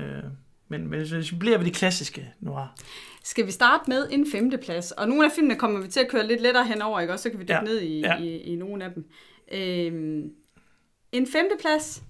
Øh, 0.00 0.22
men, 0.68 0.88
men 0.88 0.98
hvis- 0.98 1.10
hvis 1.10 1.32
vi 1.32 1.36
bliver 1.36 1.58
ved 1.58 1.66
de 1.66 1.70
klassiske 1.70 2.32
noir. 2.40 2.74
Skal 3.24 3.46
vi 3.46 3.50
starte 3.50 3.82
med 3.88 4.06
en 4.10 4.26
femteplads? 4.32 4.90
Og 4.90 5.08
nogle 5.08 5.24
af 5.24 5.30
filmene 5.34 5.54
kommer 5.56 5.80
vi 5.80 5.88
til 5.88 6.00
at 6.00 6.08
køre 6.10 6.26
lidt 6.26 6.40
lettere 6.42 6.64
henover, 6.66 7.00
ikke? 7.00 7.12
Og 7.12 7.18
så 7.18 7.30
kan 7.30 7.38
vi 7.38 7.44
dykke 7.44 7.54
Ja, 7.54 7.60
ned 7.60 7.80
i, 7.80 8.00
ja. 8.00 8.18
i, 8.18 8.36
i 8.36 8.56
nogle 8.56 8.84
af 8.84 8.90
dem. 8.94 9.04
Øhm, 9.52 10.30
en 11.12 11.26
femteplads, 11.32 12.02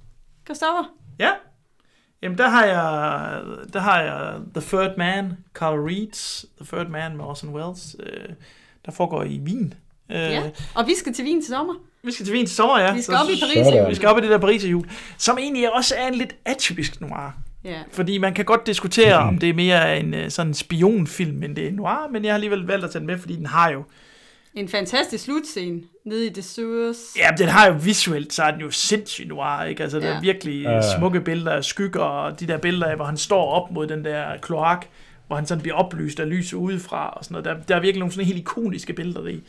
Christoffer? 0.44 0.84
Ja, 1.18 1.30
jamen 2.22 2.38
der 2.38 2.48
har 2.48 2.64
jeg, 2.64 3.42
der 3.72 3.80
har 3.80 4.00
jeg 4.02 4.40
The 4.54 4.60
Third 4.78 4.96
Man, 4.98 5.32
Carl 5.54 5.78
Reeds 5.78 6.46
The 6.60 6.76
Third 6.76 6.88
Man 6.90 7.16
med 7.16 7.24
Orson 7.24 7.54
Welles, 7.54 7.96
øh, 8.00 8.28
der 8.86 8.92
foregår 8.92 9.22
i 9.22 9.40
Wien. 9.40 9.74
Øh, 10.12 10.18
Ja. 10.20 10.42
Og 10.74 10.86
vi 10.86 10.94
skal 10.98 11.12
til 11.14 11.24
Wien 11.24 11.42
til 11.42 11.48
sommer. 11.54 11.74
Vi 12.02 12.12
skal 12.12 12.26
til 12.26 12.34
Wien 12.34 12.46
til 12.46 12.56
sommer, 12.56 12.78
ja. 12.80 12.94
Vi 12.94 13.02
skal 13.02 13.14
op 13.14 13.30
i 13.30 13.40
Paris. 13.40 13.66
Sådan. 13.66 13.88
Vi 13.90 13.94
skal 13.94 14.08
op 14.08 14.18
i 14.18 14.20
det 14.20 14.30
der 14.30 14.38
Paris 14.38 14.64
jul, 14.64 14.84
som 15.18 15.38
egentlig 15.38 15.72
også 15.74 15.94
er 15.98 16.08
en 16.08 16.14
lidt 16.14 16.34
atypisk 16.44 17.00
noir. 17.00 17.34
Ja. 17.64 17.78
Fordi 17.92 18.18
man 18.18 18.34
kan 18.34 18.44
godt 18.44 18.66
diskutere, 18.66 19.14
om 19.14 19.38
det 19.38 19.48
er 19.48 19.54
mere 19.54 19.98
en 20.00 20.14
øh, 20.14 20.30
sådan 20.30 20.54
spionfilm, 20.54 21.42
end 21.42 21.56
det 21.56 21.66
er 21.66 21.72
noir, 21.72 22.08
men 22.12 22.24
jeg 22.24 22.30
har 22.32 22.34
alligevel 22.34 22.66
valgt 22.66 22.84
at 22.84 22.90
tage 22.90 23.00
den 23.00 23.06
med, 23.06 23.18
fordi 23.18 23.36
den 23.36 23.46
har 23.46 23.70
jo, 23.70 23.82
En 24.54 24.68
fantastisk 24.68 25.24
slutscene 25.24 25.80
nede 26.06 26.26
i 26.26 26.30
The 26.32 26.42
Sewers. 26.42 26.96
ja, 27.16 27.28
den 27.38 27.48
har 27.48 27.66
jo 27.66 27.74
visuelt, 27.82 28.32
så 28.32 28.42
er 28.42 28.50
den 28.50 28.61
jo 28.61 28.70
sindssygt 28.70 29.28
noir, 29.28 29.64
ikke? 29.64 29.82
Altså, 29.82 30.00
der 30.00 30.08
Ja. 30.08 30.16
er 30.16 30.20
virkelig 30.20 30.62
Ja. 30.62 30.80
smukke 30.98 31.20
billeder 31.20 31.52
af 31.52 31.64
skygger, 31.64 32.00
og 32.00 32.40
de 32.40 32.46
der 32.46 32.58
billeder 32.58 32.86
af, 32.86 32.96
hvor 32.96 33.04
han 33.04 33.16
står 33.16 33.50
op 33.50 33.70
mod 33.70 33.86
den 33.86 34.04
der 34.04 34.24
kloak, 34.42 34.86
hvor 35.26 35.36
han 35.36 35.46
sådan 35.46 35.62
bliver 35.62 35.76
oplyst 35.76 36.20
af 36.20 36.28
lyset 36.30 36.56
udefra, 36.56 37.08
og 37.11 37.24
sådan 37.24 37.42
noget. 37.42 37.44
Der, 37.44 37.64
der 37.68 37.76
er 37.76 37.80
virkelig 37.80 37.98
nogle 37.98 38.12
sådan 38.12 38.26
helt 38.26 38.38
ikoniske 38.38 38.92
billeder 38.92 39.26
i. 39.26 39.40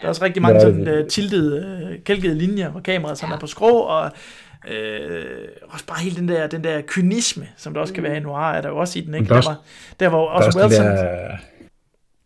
Der 0.00 0.04
er 0.04 0.08
også 0.08 0.24
rigtig 0.24 0.42
mange 0.42 0.60
Ja, 0.60 0.66
det 0.66 0.72
er 0.72 0.84
sådan 0.84 0.86
det. 0.96 1.02
uh, 1.02 1.08
tiltede, 1.08 1.88
uh, 1.90 2.04
kælkede 2.04 2.34
linjer, 2.34 2.70
hvor 2.70 2.80
kameraet 2.80 3.18
sådan 3.18 3.30
Ja. 3.30 3.36
er 3.36 3.40
på 3.40 3.46
skrå, 3.46 3.78
og 3.78 4.10
øh, 4.70 5.24
også 5.68 5.86
bare 5.86 5.98
hele 5.98 6.16
den 6.16 6.28
der, 6.28 6.46
den 6.46 6.64
der 6.64 6.80
kynisme, 6.86 7.46
som 7.56 7.74
der 7.74 7.80
også 7.80 7.94
kan 7.94 8.02
være 8.02 8.16
i 8.16 8.20
noir, 8.20 8.50
er 8.52 8.60
der 8.60 8.68
jo 8.68 8.76
også 8.76 8.98
i 8.98 9.02
den, 9.02 9.14
ikke? 9.14 9.28
der 9.28 9.34
er 9.34 9.40
Der, 9.40 9.48
var, 9.48 9.60
der 10.00 10.08
hvor 10.08 10.24
Der 10.28 10.32
er 10.40 10.46
også 10.46 10.58
det 10.58 10.64
Wilson... 10.66 10.84
der, 10.86 11.36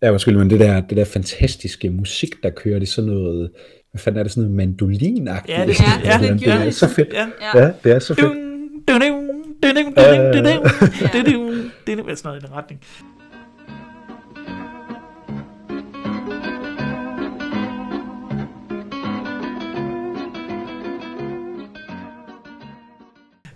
ja, 0.02 0.10
undskyld, 0.10 0.36
men 0.38 0.50
det 0.50 0.60
der, 0.60 0.80
det 0.80 0.96
der 0.96 1.04
fantastiske 1.04 1.90
musik, 1.90 2.42
der 2.42 2.50
kører, 2.50 2.78
det 2.78 2.86
er 2.86 2.90
sådan 2.92 3.10
noget, 3.10 3.50
hvad 3.90 3.98
fanden 4.00 4.18
er 4.18 4.22
det, 4.22 4.32
sådan 4.32 4.42
noget 4.50 4.56
mandolinagtigt? 4.56 5.58
Ja, 5.58 5.62
det 5.66 5.70
er 5.70 5.74
sådan- 5.74 6.04
ja, 6.04 6.18
det 6.34 6.48
er 6.48 6.58
det 6.58 6.66
er 6.66 6.70
så 6.70 6.88
fedt. 6.88 7.08
Ja. 7.12 7.26
Ja. 7.54 7.64
Ja, 7.64 7.70
det 7.84 7.92
er 7.92 7.98
så 7.98 8.14
fedt. 8.14 8.26
Dun, 8.88 9.00
dun, 9.00 9.00
dun, 9.00 9.74
dun, 9.74 9.74
dun, 9.74 9.94
dun, 9.94 9.94
dun, 9.94 10.44
dun, 10.44 10.44
dun, 10.44 11.24
dun, 11.24 11.96
dun, 11.96 12.06
dun, 12.06 12.16
Sådan 12.16 12.28
noget 12.28 12.42
i 12.42 12.46
den 12.46 12.54
retning. 12.54 12.80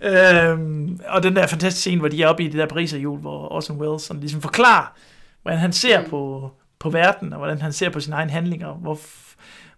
Øhm, 0.01 1.01
og 1.09 1.23
den 1.23 1.37
der 1.37 1.47
fantastiske 1.47 1.81
scene, 1.81 1.99
hvor 2.01 2.09
de 2.09 2.23
er 2.23 2.29
oppe 2.29 2.43
i 2.45 2.47
det 2.49 2.55
der 2.59 2.67
Pariser 2.67 2.99
jul, 2.99 3.19
hvor 3.19 3.53
Orson 3.53 3.77
Welles 3.81 4.03
sådan 4.03 4.21
ligesom 4.21 4.43
forklarer, 4.43 4.95
hvordan 5.43 5.59
han 5.59 5.73
ser 5.73 6.01
Mm. 6.03 6.11
på, 6.11 6.51
på 6.79 6.91
verden, 6.91 7.33
og 7.33 7.39
hvordan 7.39 7.61
han 7.61 7.73
ser 7.73 7.91
på 7.91 8.01
sine 8.01 8.17
egne 8.17 8.31
handlinger, 8.31 8.73
hvor, 8.73 8.99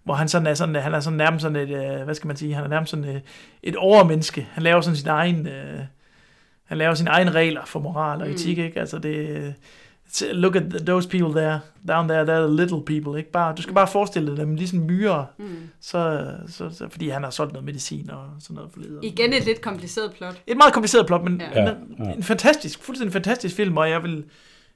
hvor 0.04 0.14
han 0.14 0.28
sådan 0.28 0.46
er 0.46 0.54
sådan, 0.54 0.74
han 0.74 0.94
er 0.94 1.00
sådan 1.00 1.16
nærmest 1.16 1.42
sådan 1.42 1.56
et, 1.56 1.68
øh, 1.70 2.04
hvad 2.04 2.14
skal 2.14 2.26
man 2.26 2.36
sige, 2.36 2.54
han 2.54 2.64
er 2.64 2.68
nærmest 2.68 2.90
sådan 2.90 3.04
et, 3.04 3.22
et 3.62 3.76
overmenneske. 3.76 4.46
Han 4.52 4.62
laver 4.62 4.80
sådan 4.80 4.96
sin 4.96 5.08
egen, 5.08 5.46
øh, 5.46 5.80
han 6.64 6.78
laver 6.78 6.94
sine 6.94 7.10
egne 7.10 7.30
regler 7.30 7.64
for 7.64 7.80
moral 7.80 8.20
og 8.22 8.26
Mm. 8.28 8.32
etik, 8.34 8.58
ikke? 8.58 8.80
Altså 8.80 8.98
det, 8.98 9.14
øh, 9.28 9.52
look 10.32 10.56
at 10.56 10.62
those 10.86 11.08
people 11.08 11.40
there, 11.40 11.60
down 11.88 12.08
there, 12.08 12.22
they're 12.22 12.46
the 12.46 12.56
little 12.56 12.82
people, 12.86 13.18
ikke? 13.18 13.30
Bare, 13.30 13.54
du 13.56 13.62
skal 13.62 13.74
bare 13.74 13.86
forestille 13.86 14.28
dig 14.30 14.36
dem 14.36 14.54
ligesom 14.54 14.78
myrer, 14.78 15.24
Mm. 15.38 15.44
så, 15.80 16.30
så, 16.48 16.70
så, 16.72 16.86
fordi 16.90 17.08
han 17.08 17.22
har 17.22 17.30
solgt 17.30 17.52
noget 17.52 17.64
medicin 17.66 18.10
og 18.10 18.24
sådan 18.40 18.54
noget 18.54 18.70
for 18.72 18.80
leder. 18.80 19.00
Igen 19.02 19.32
et 19.32 19.44
lidt 19.44 19.60
kompliceret 19.60 20.12
plot. 20.12 20.42
Et 20.46 20.56
meget 20.56 20.72
kompliceret 20.72 21.06
plot, 21.06 21.22
men 21.24 21.40
Ja. 21.40 21.60
ja. 21.60 21.64
Ja, 21.64 21.70
en, 21.70 22.04
ja. 22.04 22.12
en 22.12 22.22
fantastisk, 22.22 22.82
fuldstændig 22.82 23.12
fantastisk 23.12 23.56
film, 23.56 23.76
og 23.76 23.90
jeg 23.90 24.02
vil, 24.02 24.24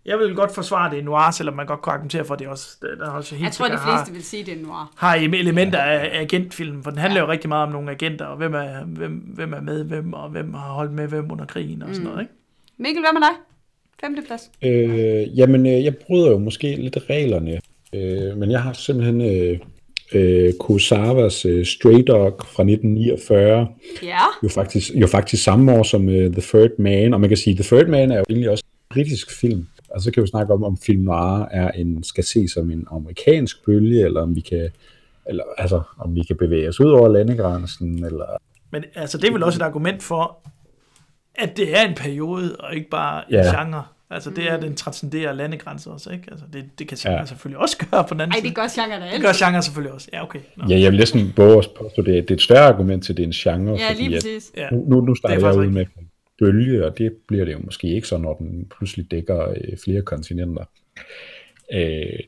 jeg 0.04 0.18
vil 0.18 0.34
godt 0.34 0.54
forsvare 0.54 0.90
det 0.90 0.96
i 0.96 1.02
noir, 1.02 1.30
selvom 1.30 1.54
man 1.56 1.66
godt 1.66 1.82
kan 1.82 1.92
argumentere 1.92 2.24
for, 2.24 2.34
at 2.34 2.40
det 2.40 2.48
også, 2.48 2.76
det, 2.82 2.90
der 2.98 3.10
også 3.10 3.34
helt 3.34 3.44
Jeg 3.44 3.52
tror, 3.52 3.66
de 3.68 3.78
fleste 3.78 4.12
vil 4.12 4.24
sige, 4.24 4.44
det 4.44 4.58
er 4.60 4.62
noir. 4.66 4.92
har, 4.96 5.08
har 5.08 5.14
elementer 5.16 5.78
af, 5.78 6.10
af 6.12 6.20
agentfilm, 6.20 6.82
for 6.82 6.90
den 6.90 6.98
handler 6.98 7.20
jo 7.20 7.26
rigtig 7.28 7.48
meget 7.48 7.66
om 7.66 7.72
nogle 7.72 7.90
agenter, 7.90 8.24
og 8.26 8.36
hvem 8.36 8.54
er, 8.54 8.84
hvem, 8.84 9.12
hvem 9.12 9.52
er 9.54 9.60
med 9.60 9.84
hvem, 9.84 10.12
og 10.12 10.28
hvem 10.28 10.54
har 10.54 10.68
holdt 10.72 10.92
med 10.92 11.06
hvem 11.08 11.32
under 11.32 11.44
krigen 11.46 11.82
og 11.82 11.88
sådan 11.88 12.02
Mm. 12.02 12.08
noget, 12.10 12.20
ikke? 12.22 12.32
Mikkel, 12.78 13.02
hvad 13.02 13.12
med 13.12 13.20
dig? 13.20 13.36
Femteplads. 14.04 14.50
Øh, 14.62 15.38
jamen, 15.38 15.66
øh, 15.66 15.84
jeg 15.84 15.96
bryder 15.96 16.30
jo 16.30 16.38
måske 16.38 16.76
lidt 16.76 16.98
reglerne, 17.10 17.60
øh, 17.94 18.36
men 18.38 18.50
jeg 18.50 18.62
har 18.62 18.72
simpelthen 18.72 19.20
øh, 19.20 19.58
øh, 20.14 20.52
Kurosawas 20.60 21.44
øh, 21.44 21.66
Stray 21.66 22.04
Dog 22.06 22.36
fra 22.46 22.62
1949, 22.62 23.68
Ja. 24.02 24.16
jo 24.42 24.48
faktisk, 24.48 24.90
jo 24.94 25.06
faktisk 25.06 25.42
samme 25.44 25.72
år 25.72 25.82
som 25.82 26.08
øh, 26.08 26.32
The 26.32 26.40
Third 26.42 26.70
Man, 26.78 27.14
og 27.14 27.20
man 27.20 27.28
kan 27.30 27.36
sige, 27.36 27.54
The 27.54 27.64
Third 27.76 27.86
Man 27.88 28.10
er 28.10 28.16
jo 28.16 28.24
egentlig 28.28 28.50
også 28.50 28.64
en 28.66 28.94
britisk 28.94 29.40
film. 29.40 29.66
Altså 29.90 30.04
så 30.04 30.10
kan 30.10 30.22
vi 30.22 30.28
snakke 30.28 30.52
om, 30.52 30.64
om 30.64 30.78
film 30.86 31.02
noir 31.02 31.48
er 31.50 31.70
en, 31.70 32.02
skal 32.02 32.24
ses 32.24 32.50
som 32.50 32.70
en 32.70 32.86
amerikansk 32.90 33.64
bølge, 33.66 34.04
eller 34.04 34.20
om 34.22 34.36
vi 34.36 34.40
kan 34.40 34.68
eller 35.26 35.44
altså, 35.58 35.80
om 35.98 36.14
vi 36.14 36.22
kan 36.22 36.36
bevæge 36.36 36.68
os 36.68 36.80
ud 36.80 36.90
over 36.90 37.08
landegrænsen, 37.08 38.04
eller 38.04 38.24
Men 38.70 38.84
altså, 38.94 39.18
det 39.18 39.28
er 39.28 39.32
vel 39.32 39.42
også 39.42 39.58
et 39.58 39.62
argument 39.62 40.02
for, 40.02 40.38
at 41.34 41.56
det 41.56 41.78
er 41.78 41.82
en 41.88 41.94
periode, 41.94 42.56
og 42.58 42.74
ikke 42.74 42.88
bare 42.90 43.22
en 43.28 43.34
Ja. 43.34 43.62
genre. 43.64 43.82
Altså, 44.10 44.30
det 44.30 44.44
er, 44.50 44.56
at 44.56 44.62
den 44.62 44.74
transcenderer 44.74 45.32
landegrænser 45.32 45.90
også, 45.90 46.10
ikke? 46.12 46.24
Altså, 46.30 46.46
det, 46.52 46.64
det 46.78 46.88
kan 46.88 46.98
Ja. 47.04 47.10
genre 47.10 47.26
selvfølgelig 47.26 47.58
også 47.58 47.76
gøre 47.90 48.04
på 48.08 48.14
den 48.14 48.20
anden 48.20 48.34
Ej, 48.34 48.40
det 48.44 48.54
gør 48.54 48.62
genre 48.74 49.00
da 49.00 49.14
det 49.14 49.22
gør 49.22 49.44
genre 49.50 49.62
selvfølgelig 49.62 49.92
også. 49.92 50.08
Ja, 50.12 50.22
okay. 50.22 50.38
Nå. 50.56 50.64
ja, 50.68 50.80
jeg 50.80 50.90
vil 50.90 50.98
næsten 50.98 51.32
våge 51.36 51.58
at 51.58 51.68
påstå, 51.78 52.02
det, 52.02 52.18
er- 52.18 52.22
det 52.22 52.30
er 52.30 52.34
et 52.34 52.40
større 52.42 52.66
argument 52.68 53.04
til, 53.04 53.12
at 53.12 53.16
det 53.16 53.22
er 53.22 53.26
en 53.26 53.32
genre, 53.32 53.76
Ja, 53.78 53.92
lige 53.92 54.04
fordi 54.04 54.04
at, 54.14 54.22
præcis. 54.22 54.52
Ja. 54.56 54.68
nu, 54.72 54.84
nu, 54.88 55.00
nu 55.00 55.14
starter 55.14 55.46
er 55.46 55.48
jeg 55.50 55.58
ud 55.58 55.66
med 55.66 55.86
bølge, 56.38 56.86
og 56.86 56.98
det 56.98 57.12
bliver 57.28 57.44
det 57.44 57.52
jo 57.52 57.58
måske 57.64 57.94
ikke 57.94 58.08
så, 58.08 58.18
når 58.18 58.34
den 58.34 58.66
pludselig 58.76 59.10
dækker 59.10 59.48
øh, 59.48 59.78
flere 59.84 60.02
kontinenter. 60.02 60.64
Øh, 61.72 62.18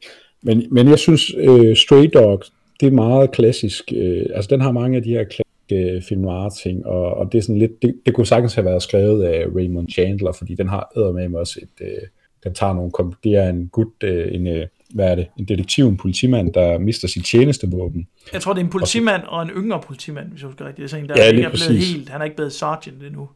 men, 0.43 0.67
men 0.71 0.89
jeg 0.89 0.99
synes, 0.99 1.23
øh, 1.39 1.77
Stray 1.77 2.11
Dog, 2.15 2.43
det 2.81 2.87
er 2.87 2.91
meget 2.91 3.31
klassisk. 3.33 3.93
Øh, 3.97 4.23
altså, 4.35 4.49
den 4.51 4.61
har 4.61 4.73
mange 4.73 4.97
af 4.97 5.03
de 5.03 5.11
her 5.11 5.25
klassiske 5.69 6.09
film 6.09 6.21
noir 6.21 6.49
ting, 6.49 6.87
og, 6.87 7.15
og 7.15 7.33
det 7.33 7.39
er 7.39 7.43
sådan 7.43 7.59
lidt, 7.59 7.83
det, 7.83 7.95
det 8.07 8.15
kunne 8.15 8.27
sagtens 8.27 8.55
have 8.55 8.65
været 8.65 8.83
skrevet 8.83 9.25
af 9.25 9.47
Raymond 9.57 9.89
Chandler, 9.89 10.33
fordi 10.33 10.55
den 10.55 10.69
har 10.69 11.29
med 11.29 11.39
også 11.39 11.61
et, 11.63 11.87
øh, 11.87 12.09
den 12.45 12.55
tager 12.55 12.75
nogle, 12.75 12.91
det 13.25 13.35
er 13.35 13.49
en 13.49 13.69
gut, 13.69 13.89
øh, 14.05 14.35
en, 14.35 14.47
øh, 14.47 14.67
hvad 14.95 15.11
er 15.11 15.15
det, 15.15 15.27
en 15.39 15.45
detektiv, 15.45 15.89
en 15.89 15.97
politimand, 15.97 16.53
der 16.53 16.79
mister 16.79 17.09
sit 17.09 17.25
tjenestevåben. 17.25 18.07
Jeg 18.33 18.41
tror, 18.41 18.53
det 18.53 18.61
er 18.61 18.65
en 18.65 18.71
politimand 18.71 19.23
og 19.23 19.43
en 19.43 19.49
yngre 19.49 19.81
politimand, 19.81 20.29
hvis 20.29 20.41
jeg 20.41 20.47
husker 20.47 20.67
rigtigt. 20.67 20.77
Det 20.77 20.85
er 20.85 20.89
sådan 20.89 21.09
der 21.09 21.15
Ja, 21.25 21.31
lige 21.31 21.39
ikke 21.39 21.47
er 21.47 21.67
blevet 21.67 21.85
helt, 21.85 22.09
han 22.09 22.21
er 22.21 22.25
ikke 22.25 22.37
blevet 22.37 22.53
sergeant 22.53 23.03
endnu. 23.03 23.29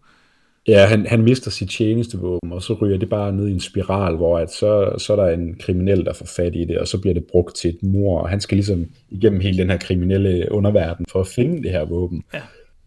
Ja, 0.68 0.86
han, 0.86 1.06
han 1.06 1.22
mister 1.22 1.50
sit 1.50 1.68
tjenestevåben, 1.70 2.52
og 2.52 2.62
så 2.62 2.72
ryger 2.74 2.98
det 2.98 3.08
bare 3.08 3.32
ned 3.32 3.48
i 3.48 3.52
en 3.52 3.60
spiral, 3.60 4.16
hvor 4.16 4.38
at 4.38 4.50
så, 4.50 4.94
så 4.98 5.12
er 5.12 5.16
der 5.16 5.28
en 5.34 5.56
kriminel, 5.60 6.04
der 6.04 6.12
får 6.12 6.26
fat 6.26 6.56
i 6.56 6.64
det, 6.64 6.78
og 6.78 6.88
så 6.88 7.00
bliver 7.00 7.14
det 7.14 7.24
brugt 7.24 7.56
til 7.56 7.70
et 7.70 7.82
mor, 7.82 8.20
og 8.20 8.28
han 8.28 8.40
skal 8.40 8.56
ligesom 8.56 8.86
igennem 9.10 9.40
hele 9.40 9.58
den 9.58 9.70
her 9.70 9.78
kriminelle 9.78 10.48
underverden 10.50 11.06
for 11.12 11.20
at 11.20 11.26
finde 11.26 11.62
det 11.62 11.70
her 11.70 11.84
våben. 11.84 12.22
Ja. 12.34 12.40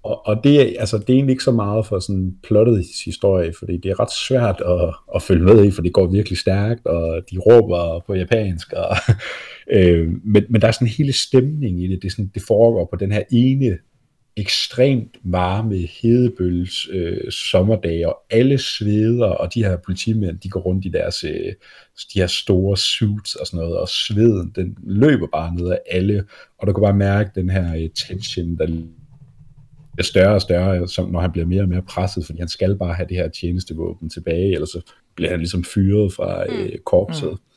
Og, 0.03 0.27
og 0.27 0.43
det, 0.43 0.61
er- 0.61 0.79
altså, 0.79 0.97
det 0.97 1.09
er 1.09 1.13
egentlig 1.13 1.33
ikke 1.33 1.43
så 1.43 1.51
meget 1.51 1.85
for 1.85 1.99
sådan 1.99 2.35
plottet 2.43 2.85
historie, 3.05 3.53
fordi 3.59 3.77
det 3.77 3.91
er 3.91 3.99
ret 3.99 4.11
svært 4.27 4.61
at, 4.65 4.93
at 5.15 5.21
følge 5.21 5.43
med 5.43 5.65
i, 5.65 5.71
for 5.71 5.81
det 5.81 5.93
går 5.93 6.05
virkelig 6.07 6.37
stærkt, 6.37 6.85
og 6.85 7.21
de 7.31 7.37
råber 7.37 8.03
på 8.07 8.13
japansk, 8.13 8.73
og, 8.73 8.95
øh, 9.77 10.09
men, 10.23 10.43
men 10.49 10.61
der 10.61 10.67
er 10.67 10.71
sådan 10.71 10.87
en 10.87 10.93
hele 10.97 11.13
stemning 11.13 11.83
i 11.83 11.87
det, 11.87 12.03
det, 12.03 12.11
sådan, 12.11 12.31
det 12.33 12.41
foregår 12.47 12.85
på 12.91 12.95
den 12.99 13.11
her 13.11 13.21
ene 13.31 13.77
ekstremt 14.35 15.17
varme 15.23 15.75
hedebølges 15.77 16.87
øh, 16.91 17.31
sommerdage, 17.31 18.09
og 18.09 18.19
alle 18.29 18.57
sveder, 18.57 19.25
og 19.25 19.53
de 19.53 19.63
her 19.63 19.77
politimænd, 19.77 20.39
de 20.39 20.49
går 20.49 20.59
rundt 20.59 20.85
i 20.85 20.89
deres 20.89 21.23
øh, 21.23 21.53
de 22.13 22.19
her 22.19 22.27
store 22.27 22.77
suits 22.77 23.35
og 23.35 23.47
sådan 23.47 23.59
noget, 23.59 23.77
og 23.77 23.89
sveden, 23.89 24.51
den 24.55 24.77
løber 24.83 25.27
bare 25.27 25.55
ned 25.55 25.69
af 25.69 25.79
alle, 25.91 26.23
og 26.57 26.67
du 26.67 26.73
kan 26.73 26.81
bare 26.81 26.93
mærke 26.93 27.31
den 27.35 27.49
her 27.49 27.75
øh, 27.75 27.89
tension, 28.07 28.57
der 28.57 28.65
bliver 29.93 30.03
større 30.03 30.35
og 30.35 30.41
større, 30.41 30.87
som 30.87 31.09
når 31.09 31.19
han 31.19 31.31
bliver 31.31 31.47
mere 31.47 31.61
og 31.61 31.69
mere 31.69 31.81
presset, 31.81 32.25
fordi 32.25 32.39
han 32.39 32.47
skal 32.47 32.77
bare 32.77 32.93
have 32.93 33.07
det 33.09 33.17
her 33.17 33.29
tjenestevåben 33.29 34.09
tilbage, 34.09 34.53
ellers 34.53 34.69
så 34.69 34.81
bliver 35.15 35.29
han 35.29 35.39
ligesom 35.39 35.63
fyret 35.63 36.13
fra 36.13 36.45
øh, 36.49 36.77
korpset. 36.85 37.31
Mm. 37.31 37.52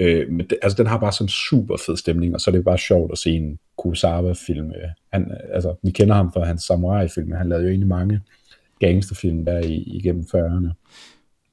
Øh, 0.00 0.30
men 0.30 0.46
det, 0.46 0.58
altså, 0.62 0.76
den 0.76 0.86
har 0.86 0.98
bare 0.98 1.12
sådan 1.12 1.24
en 1.24 1.28
super 1.28 1.76
fed 1.86 1.96
stemning, 1.96 2.34
og 2.34 2.40
så 2.40 2.50
er 2.50 2.52
det 2.52 2.64
bare 2.64 2.78
sjovt 2.78 3.12
at 3.12 3.18
se 3.18 3.30
en 3.30 3.58
Kurosawa-film. 3.76 4.70
Øh, 4.70 4.88
han, 5.12 5.30
altså, 5.52 5.74
vi 5.82 5.90
kender 5.90 6.14
ham 6.14 6.32
fra 6.32 6.44
hans 6.44 6.62
samurai-film, 6.62 7.32
han 7.32 7.48
lavede 7.48 7.64
jo 7.64 7.70
egentlig 7.70 7.88
mange 7.88 8.20
gangsterfilm 8.80 9.44
der 9.44 9.58
i, 9.58 9.74
igennem 9.74 10.24
40'erne. 10.34 10.72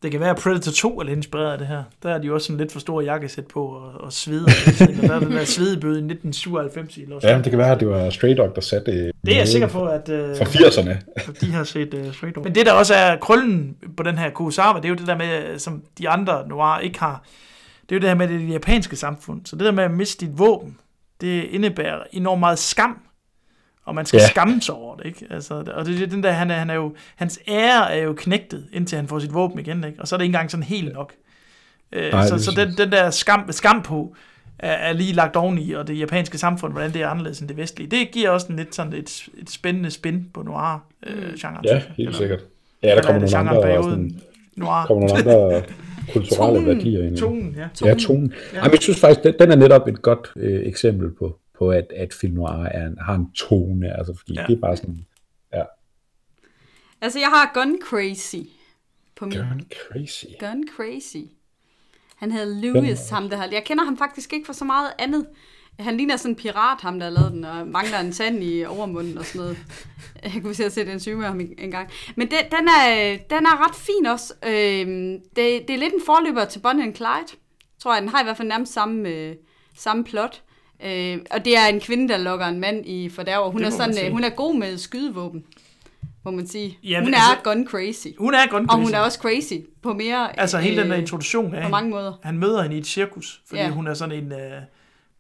Det 0.04 0.12
kan 0.12 0.20
være, 0.20 0.30
at 0.30 0.38
Predator 0.38 0.72
2 0.72 1.00
er 1.00 1.04
lidt 1.04 1.18
inspireret 1.18 1.52
af 1.52 1.58
det 1.58 1.68
her. 1.68 1.84
Der 2.04 2.10
er 2.10 2.18
de 2.18 2.28
jo 2.28 2.34
også 2.34 2.48
sådan 2.48 2.58
lidt 2.58 2.72
for 2.72 2.80
store 2.80 3.04
jakkesæt 3.04 3.48
på 3.48 3.66
og, 3.66 4.02
og 4.02 4.14
sveder. 4.14 4.52
og 5.02 5.08
der 5.08 5.16
er 5.16 5.20
den 5.20 5.32
der 5.32 5.46
svedebøde 5.46 5.94
i 5.94 6.04
1997 6.04 6.98
i 6.98 7.06
Los 7.06 7.24
Ja, 7.24 7.38
det 7.38 7.50
kan 7.50 7.58
være, 7.58 7.72
at 7.72 7.80
det 7.80 7.88
var 7.88 8.10
Stray 8.10 8.38
Dog, 8.38 8.56
der 8.56 8.62
satte 8.62 8.92
det. 8.92 9.12
Det 9.26 9.34
er 9.34 9.38
jeg 9.38 9.48
sikker 9.48 9.68
på, 9.68 9.86
at... 9.86 10.10
Uh, 10.10 10.38
fra 10.38 10.46
80'erne. 10.46 10.96
de 11.42 11.52
har 11.52 11.64
set 11.64 11.94
uh, 11.94 12.14
Stray 12.14 12.32
Dog. 12.36 12.44
Men 12.44 12.56
det, 12.56 12.66
der 12.66 12.72
også 12.72 12.94
er 12.94 13.18
krøllen 13.18 13.76
på 13.98 14.04
den 14.04 14.18
her 14.18 14.30
Kurosawa, 14.30 14.78
det 14.78 14.86
er 14.86 14.90
jo 14.90 14.96
det 14.96 15.08
der 15.08 15.18
med, 15.18 15.60
som 15.60 15.84
de 15.98 16.10
andre 16.10 16.48
noir 16.48 16.80
ikke 16.80 17.00
har. 17.00 17.26
Det 17.90 17.96
er 17.96 18.00
jo 18.00 18.02
det 18.02 18.10
her 18.10 18.16
med 18.16 18.28
det 18.28 18.50
japanske 18.50 18.96
samfund. 18.96 19.46
Så 19.46 19.56
det 19.56 19.66
der 19.66 19.72
med 19.72 19.84
at 19.84 19.92
miste 19.92 20.26
dit 20.26 20.40
våben, 20.40 20.78
det 21.22 21.44
indebærer 21.44 22.04
enormt 22.12 22.40
meget 22.40 22.60
skam 22.60 22.98
og 23.86 23.96
man 23.96 24.06
skal 24.06 24.18
ja. 24.18 24.28
skamme 24.28 24.62
sig 24.62 24.76
over 24.76 24.96
det, 24.96 25.06
ikke? 25.06 25.28
Altså, 25.30 25.54
og 25.76 25.86
det, 25.86 26.00
det 26.00 26.12
den 26.12 26.24
der, 26.24 26.32
han 26.32 26.52
er, 26.52 26.56
han 26.56 26.70
er 26.70 26.74
jo, 26.74 26.96
hans 27.16 27.40
ære 27.48 27.94
er 27.94 28.04
jo 28.04 28.14
knægtet, 28.14 28.68
indtil 28.74 28.96
han 28.96 29.08
får 29.08 29.20
sit 29.20 29.34
våben 29.34 29.60
igen, 29.60 29.84
ikke? 29.84 30.02
Og 30.02 30.08
så 30.08 30.16
er 30.16 30.18
det 30.18 30.24
ikke 30.24 30.30
engang 30.30 30.52
sådan 30.52 30.64
helt 30.64 30.94
nok. 30.94 31.14
Øh, 31.92 32.12
Nej, 32.12 32.28
så 32.28 32.38
så 32.38 32.52
den, 32.52 32.78
den 32.78 32.92
der 32.92 33.10
skam, 33.10 33.52
skam 33.52 33.82
på, 33.82 34.16
er, 34.60 34.72
er 34.72 34.94
lige 34.94 35.14
lagt 35.14 35.36
oveni, 35.36 35.72
og 35.72 35.88
det 35.88 36.00
japanske 36.00 36.38
samfund, 36.38 36.74
hvordan 36.74 36.94
det 36.94 37.02
er 37.02 37.08
anderledes 37.08 37.40
end 37.40 37.48
det 37.50 37.58
vestlige. 37.58 37.92
Det 37.92 38.12
giver 38.12 38.30
også 38.30 38.48
en 38.50 38.56
lidt 38.56 38.76
sådan 38.76 38.94
et, 38.94 39.30
et 39.38 39.50
spændende 39.50 39.92
spin 39.92 40.28
på 40.34 40.44
noir-genren. 40.44 41.66
Øh, 41.66 41.72
ja, 41.72 41.76
helt 41.76 41.98
eller, 41.98 42.12
sikkert. 42.12 42.40
Ja, 42.84 42.96
der 42.96 43.02
kommer 43.02 43.22
nogle 43.22 43.38
andre, 43.38 43.84
sådan, 43.84 44.22
noir. 44.56 44.86
kommer 44.86 45.08
nogle 45.08 45.36
andre 45.36 45.62
kulturelle 46.14 46.60
tonen, 46.60 46.66
værdier 46.66 47.04
ind. 47.04 47.18
Tonen, 47.18 47.56
ja. 47.58 47.70
Tonen. 47.76 47.94
Ja, 47.94 48.04
tonen. 48.04 48.34
Ja. 48.54 48.58
Jamen, 48.58 48.72
jeg 48.72 48.82
synes 48.82 49.00
faktisk, 49.00 49.24
den, 49.24 49.34
den 49.40 49.52
er 49.52 49.56
netop 49.56 49.88
et 49.88 50.02
godt 50.02 50.32
øh, 50.36 50.68
eksempel 50.68 51.12
på, 51.12 51.40
på, 51.58 51.72
at, 51.72 51.86
at 51.96 52.14
film 52.14 52.34
noir 52.34 52.64
er 52.66 52.88
en, 52.88 52.98
har 53.02 53.16
en 53.16 53.32
tone, 53.32 53.98
altså 53.98 54.14
fordi 54.18 54.34
ja. 54.34 54.46
det 54.48 54.58
er 54.58 54.62
bare 54.62 54.78
sådan, 54.78 55.06
ja. 55.54 55.64
Altså, 57.02 57.20
jeg 57.20 57.28
har 57.28 57.52
Gun 57.54 57.80
Crazy 57.84 58.50
på 59.16 59.26
min... 59.26 59.38
Gun 59.38 59.62
Crazy? 59.72 60.26
Gun 60.40 60.64
Crazy. 60.76 61.26
Han 62.16 62.32
hedder 62.32 62.62
Lewis, 62.62 63.10
ham 63.10 63.30
der 63.30 63.48
Jeg 63.52 63.64
kender 63.66 63.84
ham 63.84 63.98
faktisk 63.98 64.34
ikke 64.34 64.46
for 64.46 64.54
så 64.54 64.66
meget 64.66 64.90
andet. 65.00 65.26
Han 65.82 65.98
ligner 65.98 66.18
sådan 66.18 66.32
en 66.32 66.36
pirat, 66.36 66.82
ham 66.82 67.00
der 67.00 67.10
lavet 67.10 67.32
den, 67.32 67.46
og 67.46 67.68
mangler 67.68 68.00
en 68.00 68.12
tand 68.12 68.44
i 68.44 68.66
overmunden 68.66 69.18
og 69.18 69.26
sådan 69.26 69.42
noget. 69.42 69.58
Jeg 70.24 70.42
kunne 70.42 70.54
se 70.54 70.66
at 70.66 70.74
se 70.74 70.86
den 70.86 71.00
syge 71.00 71.16
med 71.16 71.26
ham 71.26 71.40
en 71.40 71.72
gang. 71.72 71.90
Men 72.16 72.28
det, 72.28 72.38
den, 72.52 72.68
er, 72.68 73.18
den 73.30 73.46
er 73.46 73.68
ret 73.68 73.76
fin 73.76 74.06
også. 74.06 74.34
Øhm, 74.46 75.20
det, 75.36 75.68
det 75.68 75.70
er 75.70 75.78
lidt 75.78 75.94
en 75.94 76.02
forløber 76.06 76.46
til 76.46 76.60
Bonnie 76.60 76.86
and 76.86 76.96
Clyde, 76.96 77.40
tror 77.80 77.94
jeg. 77.94 78.02
Den 78.02 78.10
har 78.10 78.22
i 78.22 78.24
hvert 78.24 78.38
fald 78.38 78.48
nærmest 78.48 78.74
samme, 78.74 79.10
øh, 79.10 79.36
samme 79.78 80.04
plot. 80.04 80.42
Øh, 80.86 81.20
og 81.32 81.46
det 81.46 81.58
er 81.58 81.66
en 81.66 81.80
kvinde, 81.80 82.10
der 82.10 82.18
lokker 82.18 82.46
en 82.46 82.60
mand 82.60 82.86
i 82.86 83.10
fordærv. 83.10 83.52
Hun 83.52 83.64
er, 83.64 83.70
sådan, 83.70 84.06
øh, 84.06 84.12
hun 84.12 84.24
er 84.24 84.30
god 84.30 84.56
med 84.56 84.78
skydevåben, 84.78 85.44
må 86.26 86.32
man 86.32 86.48
sige. 86.48 86.78
Ja, 86.84 87.00
hun 87.04 87.14
er 87.14 87.18
altså, 87.18 87.44
gun 87.44 87.68
crazy. 87.68 88.08
Hun 88.18 88.34
er 88.34 88.48
gun 88.50 88.68
crazy. 88.68 88.78
Og 88.78 88.84
hun 88.84 88.94
er 88.94 89.00
også 89.00 89.20
crazy 89.20 89.54
på 89.84 89.94
mere... 89.94 90.40
Altså 90.40 90.58
hele 90.58 90.76
øh, 90.76 90.84
den 90.84 90.92
der 90.92 90.98
introduktion 90.98 91.56
af 91.56 91.64
På 91.64 91.70
mange 91.70 91.90
måder. 91.90 92.14
Han 92.24 92.38
møder 92.38 92.62
hende 92.62 92.76
i 92.76 92.80
et 92.80 92.88
cirkus, 92.88 93.42
fordi 93.48 93.62
ja. 93.62 93.70
hun 93.70 93.88
er 93.88 93.94
sådan 93.94 94.24
en... 94.24 94.32
Uh, 94.32 94.40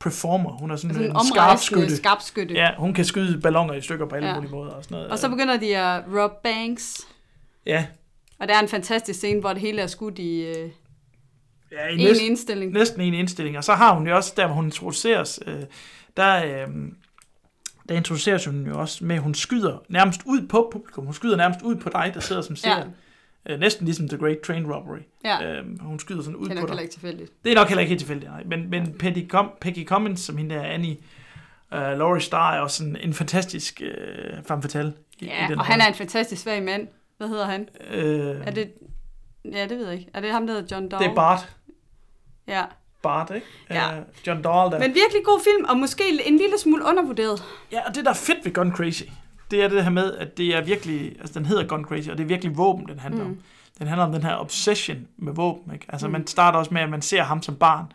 performer. 0.01 0.51
Hun 0.51 0.71
er 0.71 0.75
sådan, 0.75 0.93
sådan 0.93 1.11
en 1.11 1.25
skarpskytte. 1.33 1.97
skarpskytte. 1.97 2.53
Ja, 2.55 2.69
hun 2.77 2.93
kan 2.93 3.05
skyde 3.05 3.41
ballonger 3.41 3.73
i 3.73 3.81
stykker 3.81 4.05
på 4.05 4.15
alle 4.15 4.27
ja. 4.27 4.35
mulige 4.35 4.51
måder. 4.51 4.71
Og, 4.71 4.83
sådan 4.83 4.95
noget. 4.95 5.11
og 5.11 5.19
så 5.19 5.29
begynder 5.29 5.57
de 5.57 5.77
at 5.77 6.03
Rob 6.15 6.31
Banks. 6.43 7.07
Ja. 7.65 7.85
Og 8.39 8.47
der 8.47 8.55
er 8.55 8.59
en 8.59 8.67
fantastisk 8.67 9.19
scene, 9.19 9.39
hvor 9.39 9.53
det 9.53 9.61
hele 9.61 9.81
er 9.81 9.87
skudt 9.87 10.19
i... 10.19 10.41
Øh, 10.41 10.69
Ja, 11.71 11.87
i 11.87 11.93
en 11.93 11.97
næsten, 11.97 12.25
indstilling. 12.25 12.71
Næsten 12.71 13.01
en 13.01 13.13
indstilling. 13.13 13.57
Og 13.57 13.63
så 13.63 13.73
har 13.73 13.93
hun 13.93 14.07
jo 14.07 14.15
også, 14.15 14.33
der 14.37 14.45
hvor 14.45 14.55
hun 14.55 14.65
introduceres, 14.65 15.39
øh, 15.47 15.61
der, 16.17 16.45
øh, 16.45 16.67
der 17.89 17.95
introduceres 17.95 18.45
hun 18.45 18.67
jo 18.67 18.79
også 18.79 19.05
med, 19.05 19.15
at 19.15 19.21
hun 19.21 19.33
skyder 19.33 19.77
nærmest 19.89 20.21
ud 20.25 20.47
på 20.47 20.69
publikum. 20.71 21.05
Hun 21.05 21.13
skyder 21.13 21.37
nærmest 21.37 21.61
ud 21.61 21.75
på 21.75 21.89
dig, 21.89 22.11
der 22.13 22.19
sidder 22.19 22.41
som 22.41 22.55
ser. 22.55 22.77
Ja. 22.77 22.83
Øh, 23.49 23.59
næsten 23.59 23.85
ligesom 23.85 24.07
The 24.07 24.17
Great 24.17 24.39
Train 24.39 24.73
Robbery. 24.73 24.99
Ja. 25.25 25.51
Øh, 25.51 25.79
hun 25.81 25.99
skyder 25.99 26.21
sådan 26.21 26.35
ud 26.35 26.49
på 26.49 26.53
dig. 26.53 26.57
Det 26.57 26.61
er 26.61 26.61
nok 26.61 26.69
heller 26.69 26.81
ikke 26.81 26.93
tilfældigt. 26.93 27.31
Det 27.43 27.51
er 27.51 27.55
nok 27.55 27.67
heller 27.67 27.81
ikke 27.81 27.89
helt 27.89 27.99
tilfældigt, 27.99 28.31
nej. 28.31 28.43
Men, 28.45 28.69
men 28.69 28.93
Peggy, 28.99 29.33
Com- 29.35 29.57
Peggy 29.61 29.85
Cummins, 29.87 30.19
som 30.19 30.37
hende 30.37 30.55
der 30.55 30.61
Annie 30.61 30.97
uh, 31.71 31.77
Laurie 31.77 32.21
Starr, 32.21 32.55
er 32.55 32.59
også 32.59 32.83
en, 32.83 32.95
en 32.95 33.13
fantastisk 33.13 33.81
uh, 33.85 34.43
femme 34.47 34.61
fatale. 34.61 34.93
I, 35.19 35.25
ja, 35.25 35.45
i 35.45 35.49
den 35.49 35.59
og 35.59 35.65
han 35.65 35.81
er 35.81 35.87
en 35.87 35.93
fantastisk 35.93 36.41
svag 36.41 36.63
mand. 36.63 36.87
Hvad 37.17 37.27
hedder 37.27 37.45
han? 37.45 37.69
Øh, 37.91 38.47
er 38.47 38.51
det... 38.51 38.71
Ja, 39.51 39.67
det 39.67 39.77
ved 39.77 39.85
jeg 39.85 39.99
ikke. 39.99 40.11
Er 40.13 40.21
det 40.21 40.31
ham, 40.31 40.47
der 40.47 40.53
hedder 40.53 40.75
John 40.75 40.89
Dahl? 40.89 41.03
Det 41.03 41.09
er 41.11 41.15
Bart. 41.15 41.55
Ja. 42.47 42.63
Bart, 43.03 43.31
ikke? 43.35 43.47
Ja. 43.69 43.99
Uh, 43.99 44.05
John 44.27 44.41
Dahl 44.41 44.71
der. 44.71 44.79
Men 44.79 44.93
virkelig 44.93 45.23
god 45.25 45.39
film, 45.43 45.65
og 45.69 45.77
måske 45.77 46.03
en 46.25 46.37
lille 46.37 46.59
smule 46.59 46.85
undervurderet. 46.85 47.43
Ja, 47.71 47.87
og 47.87 47.95
det 47.95 48.05
der 48.05 48.11
er 48.11 48.15
fedt 48.15 48.45
ved 48.45 48.53
Gun 48.53 48.71
Crazy, 48.71 49.03
det 49.51 49.63
er 49.63 49.67
det 49.67 49.83
her 49.83 49.91
med, 49.91 50.13
at 50.13 50.37
det 50.37 50.55
er 50.55 50.61
virkelig, 50.61 51.15
altså 51.19 51.39
den 51.39 51.45
hedder 51.45 51.67
Gun 51.67 51.83
Crazy, 51.83 52.09
og 52.09 52.17
det 52.17 52.23
er 52.23 52.27
virkelig 52.27 52.57
våben, 52.57 52.87
den 52.87 52.99
handler 52.99 53.23
mm. 53.23 53.29
om. 53.29 53.39
Den 53.79 53.87
handler 53.87 54.05
om 54.05 54.11
den 54.11 54.23
her 54.23 54.35
obsession 54.35 55.07
med 55.17 55.33
våben, 55.33 55.73
ikke? 55.73 55.85
Altså 55.89 56.07
mm. 56.07 56.11
man 56.11 56.27
starter 56.27 56.59
også 56.59 56.73
med, 56.73 56.81
at 56.81 56.89
man 56.89 57.01
ser 57.01 57.23
ham 57.23 57.41
som 57.41 57.55
barn, 57.55 57.85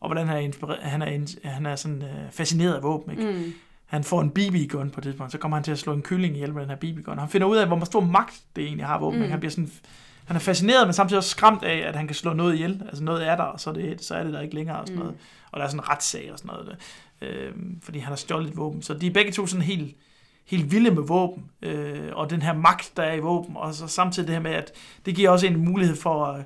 og 0.00 0.08
hvordan 0.08 0.26
han 0.26 0.36
er, 0.36 0.40
inspireret, 0.40 0.78
han 0.82 1.02
er, 1.02 1.48
han 1.48 1.66
er 1.66 1.76
sådan 1.76 2.02
uh, 2.02 2.30
fascineret 2.30 2.74
af 2.74 2.82
våben, 2.82 3.10
ikke? 3.10 3.32
Mm. 3.32 3.52
Han 3.86 4.04
får 4.04 4.20
en 4.20 4.30
BB-gun 4.30 4.90
på 4.90 5.00
det 5.00 5.02
tidspunkt, 5.02 5.32
så 5.32 5.38
kommer 5.38 5.56
han 5.56 5.64
til 5.64 5.72
at 5.72 5.78
slå 5.78 5.92
en 5.92 6.02
kylling 6.02 6.34
ihjel 6.34 6.54
med 6.54 6.62
den 6.62 6.70
her 6.70 6.76
BB-gun. 6.76 7.18
Han 7.18 7.28
finder 7.28 7.46
ud 7.46 7.56
af, 7.56 7.66
hvor 7.66 7.84
stor 7.84 8.00
magt 8.00 8.40
det 8.56 8.64
egentlig 8.64 8.86
har 8.86 8.98
våben. 8.98 9.22
Mm. 9.22 9.30
Han 9.30 9.40
bliver 9.40 9.50
sådan 9.50 9.70
han 10.30 10.36
er 10.36 10.40
fascineret, 10.40 10.86
men 10.86 10.94
samtidig 10.94 11.18
også 11.18 11.30
skræmt 11.30 11.62
af, 11.62 11.76
at 11.76 11.96
han 11.96 12.06
kan 12.06 12.16
slå 12.16 12.32
noget 12.32 12.54
ihjel. 12.54 12.82
Altså 12.86 13.04
noget 13.04 13.28
er 13.28 13.36
der, 13.36 13.42
og 13.42 13.60
så 13.60 13.70
er 13.70 13.74
det, 13.74 14.04
så 14.04 14.14
er 14.14 14.24
det 14.24 14.32
der 14.32 14.40
ikke 14.40 14.54
længere 14.54 14.80
og 14.80 14.86
sådan 14.86 14.98
mm. 14.98 15.02
noget. 15.04 15.18
Og 15.50 15.58
der 15.60 15.64
er 15.64 15.68
sådan 15.68 15.80
en 15.80 15.88
retssag 15.88 16.32
og 16.32 16.38
sådan 16.38 16.50
noget. 16.54 16.76
Øh, 17.22 17.52
fordi 17.82 17.98
han 17.98 18.08
har 18.08 18.16
stjålet 18.16 18.48
et 18.48 18.56
våben. 18.56 18.82
Så 18.82 18.94
de 18.94 19.06
er 19.06 19.10
begge 19.10 19.32
to 19.32 19.46
sådan 19.46 19.62
helt, 19.62 19.96
helt 20.50 20.72
vilde 20.72 20.90
med 20.90 21.02
våben. 21.02 21.44
Øh, 21.62 22.10
og 22.12 22.30
den 22.30 22.42
her 22.42 22.54
magt, 22.54 22.92
der 22.96 23.02
er 23.02 23.14
i 23.14 23.20
våben. 23.20 23.56
Og 23.56 23.74
så 23.74 23.86
samtidig 23.86 24.26
det 24.26 24.34
her 24.34 24.42
med, 24.42 24.50
at 24.50 24.72
det 25.06 25.14
giver 25.14 25.30
også 25.30 25.46
en 25.46 25.64
mulighed 25.64 25.96
for 25.96 26.24
at, 26.24 26.44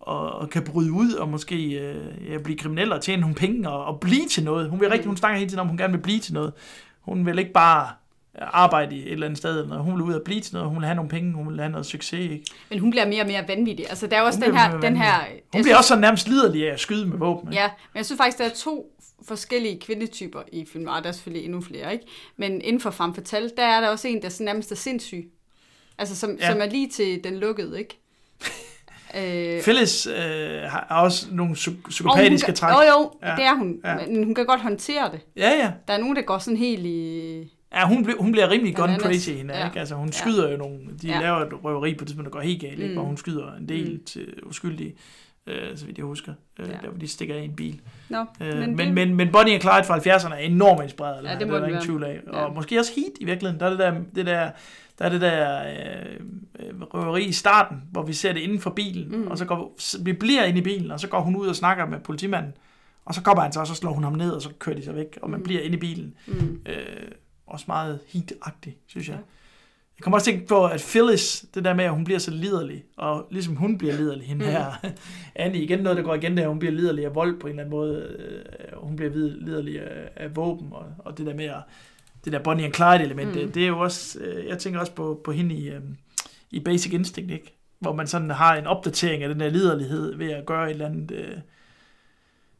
og, 0.00 0.32
og 0.32 0.50
kan 0.50 0.64
bryde 0.64 0.92
ud 0.92 1.12
og 1.12 1.28
måske 1.28 1.70
øh, 1.72 2.32
ja, 2.32 2.38
blive 2.38 2.58
kriminel 2.58 2.92
og 2.92 3.00
tjene 3.00 3.20
nogle 3.20 3.34
penge 3.34 3.70
og, 3.70 3.84
og 3.84 4.00
blive 4.00 4.28
til 4.30 4.44
noget. 4.44 4.70
Hun 4.70 4.80
vil 4.80 4.88
rigtig, 4.88 5.06
hun 5.06 5.16
snakker 5.16 5.38
hele 5.38 5.50
tiden 5.50 5.60
om, 5.60 5.68
hun 5.68 5.76
gerne 5.76 5.92
vil 5.92 6.00
blive 6.00 6.20
til 6.20 6.34
noget. 6.34 6.52
Hun 7.00 7.26
vil 7.26 7.38
ikke 7.38 7.52
bare 7.52 7.88
arbejde 8.40 8.96
i 8.96 9.02
et 9.02 9.12
eller 9.12 9.26
andet 9.26 9.38
sted, 9.38 9.62
eller 9.62 9.78
hun 9.78 9.94
vil 9.94 10.02
ud 10.02 10.12
og 10.12 10.22
blive 10.24 10.40
til 10.40 10.54
noget, 10.54 10.68
hun 10.68 10.78
vil 10.78 10.84
have 10.84 10.94
nogle 10.94 11.08
penge, 11.08 11.32
hun 11.32 11.48
vil 11.48 11.60
have 11.60 11.70
noget 11.70 11.86
succes, 11.86 12.20
ikke? 12.20 12.44
Men 12.70 12.78
hun 12.78 12.90
bliver 12.90 13.06
mere 13.06 13.22
og 13.22 13.26
mere 13.26 13.44
vanvittig. 13.48 13.86
Altså, 13.88 14.06
der 14.06 14.16
er 14.16 14.22
også 14.22 14.40
den 14.40 14.56
her, 14.56 14.80
den 14.80 14.96
her... 14.96 15.12
Hun 15.12 15.40
bliver 15.50 15.62
synes, 15.62 15.76
også 15.76 15.88
så 15.88 16.00
nærmest 16.00 16.28
liderlig 16.28 16.68
af 16.68 16.72
at 16.72 16.80
skyde 16.80 17.06
med 17.06 17.18
våben. 17.18 17.52
Ikke? 17.52 17.62
Ja, 17.62 17.68
men 17.68 17.98
jeg 17.98 18.06
synes 18.06 18.18
faktisk, 18.18 18.38
der 18.38 18.44
er 18.44 18.54
to 18.54 18.92
forskellige 19.28 19.80
kvindetyper 19.80 20.42
i 20.52 20.64
filmen, 20.64 20.88
og 20.88 21.02
der 21.02 21.08
er 21.08 21.12
selvfølgelig 21.12 21.44
endnu 21.44 21.60
flere, 21.60 21.92
ikke? 21.92 22.04
Men 22.36 22.60
inden 22.60 22.80
for 22.80 22.90
Femme 22.90 23.14
Fatale, 23.14 23.50
der 23.56 23.64
er 23.64 23.80
der 23.80 23.88
også 23.88 24.08
en, 24.08 24.22
der 24.22 24.28
så 24.28 24.42
nærmest 24.42 24.72
er 24.72 24.76
sindssyg. 24.76 25.30
Altså, 25.98 26.16
som, 26.16 26.36
ja. 26.40 26.52
som 26.52 26.60
er 26.60 26.66
lige 26.66 26.88
til 26.88 27.24
den 27.24 27.36
lukkede, 27.36 27.78
ikke? 27.78 27.98
Øh, 29.16 29.62
Phyllis 29.62 30.06
øh, 30.06 30.62
har 30.62 30.86
også 31.02 31.26
nogle 31.30 31.54
psykopatiske 31.88 32.46
kan, 32.46 32.54
træk. 32.54 32.72
Jo, 32.72 32.80
jo, 32.80 33.12
ja. 33.22 33.36
det 33.36 33.44
er 33.44 33.54
hun. 33.54 33.80
Ja. 33.84 33.96
Men 34.06 34.24
hun 34.24 34.34
kan 34.34 34.46
godt 34.46 34.60
håndtere 34.60 35.12
det. 35.12 35.20
Ja, 35.36 35.50
ja. 35.50 35.72
Der 35.88 35.94
er 35.94 35.98
nogen, 35.98 36.16
der 36.16 36.22
går 36.22 36.38
sådan 36.38 36.56
helt 36.56 36.86
i... 36.86 37.52
Ja, 37.74 37.86
hun, 37.88 38.04
ble, 38.04 38.14
hun 38.18 38.32
bliver 38.32 38.50
rimelig 38.50 38.76
gun 38.76 38.96
crazy 38.98 39.30
hende, 39.30 39.56
ja. 39.56 39.66
ikke? 39.66 39.80
Altså, 39.80 39.94
hun 39.94 40.12
skyder 40.12 40.46
ja. 40.46 40.52
jo 40.52 40.56
nogle... 40.56 40.78
De 41.02 41.08
ja. 41.08 41.20
laver 41.20 41.38
et 41.38 41.64
røveri 41.64 41.94
på 41.94 41.98
det 41.98 42.08
tidspunkt, 42.08 42.24
der 42.24 42.30
går 42.30 42.40
helt 42.40 42.60
galt, 42.60 42.78
mm. 42.78 42.82
ikke? 42.82 42.94
Hvor 42.94 43.04
hun 43.04 43.16
skyder 43.16 43.54
en 43.54 43.68
del 43.68 43.92
mm. 43.92 44.04
til 44.04 44.34
uskyldige, 44.46 44.94
øh, 45.46 45.76
så 45.76 45.86
vidt 45.86 45.98
jeg 45.98 46.06
husker. 46.06 46.34
Øh, 46.58 46.68
ja. 46.68 46.72
Der, 46.72 46.88
hvor 46.88 46.98
de 46.98 47.08
stikker 47.08 47.34
af 47.34 47.40
i 47.40 47.44
en 47.44 47.56
bil. 47.56 47.80
No, 48.08 48.24
øh, 48.40 48.58
men, 48.58 48.76
men, 48.76 48.86
det... 48.86 48.94
men, 48.94 49.14
men 49.14 49.32
Bonnie 49.32 49.56
og 49.56 49.60
Clyde 49.60 49.84
fra 49.84 49.98
70'erne 49.98 50.34
er 50.34 50.38
enormt 50.38 50.82
inspireret. 50.82 51.24
Ja, 51.24 51.38
det 51.38 51.48
det 51.48 51.54
er 51.54 51.66
ingen 51.66 51.82
tvivl 51.82 52.04
af. 52.04 52.20
Ja. 52.26 52.32
Og 52.32 52.54
måske 52.54 52.78
også 52.78 52.92
Heat 52.96 53.12
i 53.20 53.24
virkeligheden. 53.24 53.60
Der 53.60 53.66
er 53.66 53.70
det 53.70 53.78
der, 53.78 53.94
det 54.14 54.26
der 54.26 54.50
der 55.00 55.06
er 55.06 55.10
det 55.10 55.20
der 55.20 55.64
øh, 56.58 56.80
røveri 56.80 57.24
i 57.24 57.32
starten, 57.32 57.82
hvor 57.90 58.02
vi 58.02 58.12
ser 58.12 58.32
det 58.32 58.40
inden 58.40 58.60
for 58.60 58.70
bilen, 58.70 59.08
mm. 59.16 59.26
og 59.26 59.38
så 59.38 59.44
går 59.44 59.76
vi 60.04 60.12
bliver 60.12 60.44
ind 60.44 60.58
i 60.58 60.60
bilen, 60.60 60.90
og 60.90 61.00
så 61.00 61.08
går 61.08 61.20
hun 61.20 61.36
ud 61.36 61.46
og 61.46 61.56
snakker 61.56 61.86
med 61.86 62.00
politimanden, 62.00 62.52
og 63.04 63.14
så 63.14 63.22
kommer 63.22 63.42
han 63.42 63.52
så, 63.52 63.60
og 63.60 63.66
så 63.66 63.74
slår 63.74 63.92
hun 63.92 64.04
ham 64.04 64.12
ned, 64.12 64.30
og 64.30 64.42
så 64.42 64.50
kører 64.58 64.76
de 64.76 64.84
sig 64.84 64.94
væk, 64.94 65.18
og 65.22 65.30
man 65.30 65.38
mm. 65.38 65.44
bliver 65.44 65.62
inde 65.62 65.76
i 65.76 65.80
bilen. 65.80 66.14
Mm. 66.26 66.60
Øh, 66.66 67.10
også 67.46 67.64
meget 67.68 68.00
heat 68.08 68.32
synes 68.86 69.08
jeg. 69.08 69.18
Jeg 70.00 70.04
kommer 70.04 70.16
også 70.16 70.24
tænke 70.24 70.46
på, 70.46 70.66
at 70.66 70.86
Phyllis, 70.90 71.44
det 71.54 71.64
der 71.64 71.74
med, 71.74 71.84
at 71.84 71.90
hun 71.90 72.04
bliver 72.04 72.18
så 72.18 72.30
liderlig, 72.30 72.84
og 72.96 73.26
ligesom 73.30 73.56
hun 73.56 73.78
bliver 73.78 73.94
liderlig, 73.96 74.26
hende 74.26 74.44
mm. 74.44 74.50
her, 74.50 74.72
Annie, 75.34 75.62
igen 75.62 75.78
noget, 75.78 75.96
der 75.96 76.02
går 76.02 76.14
igen 76.14 76.36
der, 76.36 76.48
hun 76.48 76.58
bliver 76.58 76.72
liderlig 76.72 77.04
af 77.04 77.14
vold 77.14 77.40
på 77.40 77.46
en 77.46 77.50
eller 77.50 77.62
anden 77.62 77.70
måde, 77.70 78.16
øh, 78.18 78.78
hun 78.82 78.96
bliver 78.96 79.10
liderlig 79.14 79.80
af, 79.80 80.08
af 80.16 80.36
våben, 80.36 80.68
og, 80.72 80.86
og 80.98 81.18
det 81.18 81.26
der 81.26 81.34
med 81.34 81.44
at 81.44 81.62
det 82.24 82.32
der 82.32 82.38
Bonnie 82.38 82.64
and 82.64 82.74
Clyde 82.74 83.02
element, 83.04 83.28
mm. 83.28 83.34
det, 83.34 83.54
det 83.54 83.62
er 83.62 83.68
jo 83.68 83.78
også, 83.78 84.18
øh, 84.20 84.46
jeg 84.46 84.58
tænker 84.58 84.80
også 84.80 84.92
på, 84.92 85.20
på 85.24 85.32
hende 85.32 85.54
i, 85.54 85.68
øh, 85.68 85.80
i 86.50 86.60
Basic 86.60 86.92
Instinct, 86.92 87.30
ikke? 87.30 87.56
Hvor 87.78 87.94
man 87.94 88.06
sådan 88.06 88.30
har 88.30 88.56
en 88.56 88.66
opdatering 88.66 89.22
af 89.22 89.28
den 89.28 89.40
der 89.40 89.48
liderlighed 89.48 90.16
ved 90.16 90.30
at 90.30 90.46
gøre 90.46 90.66
et 90.66 90.70
eller 90.70 90.86
andet 90.86 91.10
øh, 91.10 91.36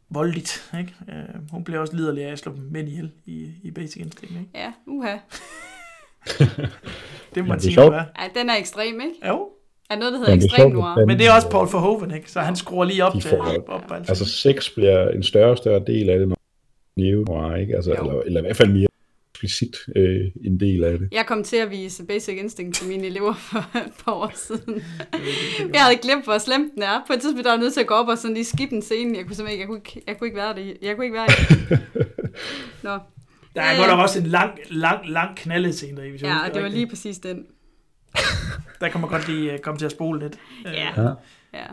voldeligt, 0.08 0.72
ikke? 0.78 0.94
Øh, 1.08 1.50
hun 1.50 1.64
bliver 1.64 1.80
også 1.80 1.96
liderlig 1.96 2.24
af 2.24 2.32
at 2.32 2.38
slå 2.38 2.56
mænd 2.70 2.88
ihjel 2.88 3.12
i, 3.26 3.50
i 3.62 3.70
Basic 3.70 3.96
Instinct, 3.96 4.38
ikke? 4.38 4.50
Ja, 4.54 4.72
uha. 4.86 5.16
Det 7.34 7.44
må 7.46 7.52
Ja, 7.54 7.58
det 7.58 7.76
er? 7.78 7.92
Ja, 7.92 8.40
den 8.40 8.50
er 8.50 8.56
ekstrem, 8.56 9.00
ikke? 9.00 9.28
Jo, 9.28 9.48
Er 9.90 9.96
noget, 9.96 10.12
der 10.12 10.18
hedder 10.18 10.32
er 10.32 10.36
ekstrem 10.36 10.70
noir. 10.72 11.06
men 11.06 11.18
det 11.18 11.26
er 11.26 11.32
også 11.32 11.50
Paul 11.50 11.68
Verhoeven, 11.72 12.14
ikke? 12.14 12.30
Så 12.30 12.40
han 12.40 12.56
skruer 12.56 12.84
lige 12.84 13.04
op 13.04 13.12
De 13.14 13.20
til, 13.20 13.38
op, 13.38 13.68
op 13.68 13.92
Altså 13.92 14.24
sex 14.24 14.70
bliver 14.74 15.08
en 15.08 15.22
større 15.22 15.50
og 15.50 15.56
større 15.56 15.82
del 15.86 16.10
af 16.10 16.18
det, 16.18 16.28
når 16.28 16.36
neo 16.96 17.24
noir, 17.28 17.56
ikke? 17.56 17.76
Altså, 17.76 17.90
Jo. 17.90 17.96
eller, 18.04 18.20
eller 18.22 18.40
i 18.40 18.42
hvert 18.42 18.56
fald 18.56 18.68
mere 18.72 18.86
eksplicit 19.34 19.76
øh, 19.96 20.20
en 20.44 20.60
del 20.60 20.84
af 20.84 20.98
det. 20.98 21.08
Jeg 21.12 21.26
kom 21.26 21.44
til 21.44 21.56
at 21.56 21.70
vise 21.70 22.04
Basic 22.06 22.38
Instinct 22.38 22.76
til 22.76 22.88
mine 22.88 23.06
elever 23.06 23.34
for 23.34 23.76
et 23.78 23.92
par 24.04 24.12
år 24.12 24.32
siden. 24.34 24.82
Jeg 25.74 25.80
havde 25.80 25.96
glemt, 26.02 26.24
hvor 26.24 26.38
slem 26.38 26.70
den 26.74 26.82
er. 26.82 27.04
På 27.06 27.12
et 27.12 27.20
tidspunkt 27.20 27.44
der 27.44 27.50
var 27.50 27.56
jeg 27.56 27.62
nødt 27.62 27.72
til 27.72 27.80
at 27.80 27.86
gå 27.86 27.94
op 27.94 28.08
og 28.08 28.18
sådan 28.18 28.34
lige 28.34 28.44
skippe 28.44 28.74
en 28.76 28.82
scene. 28.82 29.16
Jeg 29.18 29.26
kunne 29.26 29.36
simpelthen 29.36 29.52
ikke, 29.52 29.60
jeg 29.60 29.68
kunne 29.68 29.78
ikke, 29.78 30.02
jeg 30.06 30.18
kunne 30.18 30.26
ikke 30.28 30.36
være 30.38 30.54
det. 30.54 30.76
Jeg 30.82 30.96
kunne 30.96 31.04
ikke 31.06 31.16
være 31.16 31.26
det. 31.28 31.78
Nå. 32.82 32.98
Der 33.54 33.62
er 33.62 33.70
Ja, 33.72 33.76
godt 33.78 33.88
ja. 33.88 33.94
nok 33.94 34.02
også 34.02 34.18
en 34.18 34.26
lang, 34.26 34.50
lang, 34.70 35.08
lang 35.08 35.36
knaldescene 35.36 35.96
der 35.96 36.02
i, 36.04 36.10
hvis 36.10 36.22
Ja, 36.22 36.38
og 36.38 36.46
det 36.46 36.54
var 36.54 36.60
rigtigt. 36.60 36.74
lige 36.74 36.86
præcis 36.86 37.18
den. 37.18 37.46
Der 38.80 38.88
kan 38.88 39.00
man 39.00 39.10
godt 39.10 39.28
lige 39.28 39.52
øh, 39.52 39.58
komme 39.58 39.78
til 39.78 39.84
at 39.84 39.90
spole 39.90 40.20
lidt. 40.20 40.38
Øh, 40.66 40.72
Ja. 40.72 41.02
Ja. 41.02 41.08
Ja. 41.54 41.64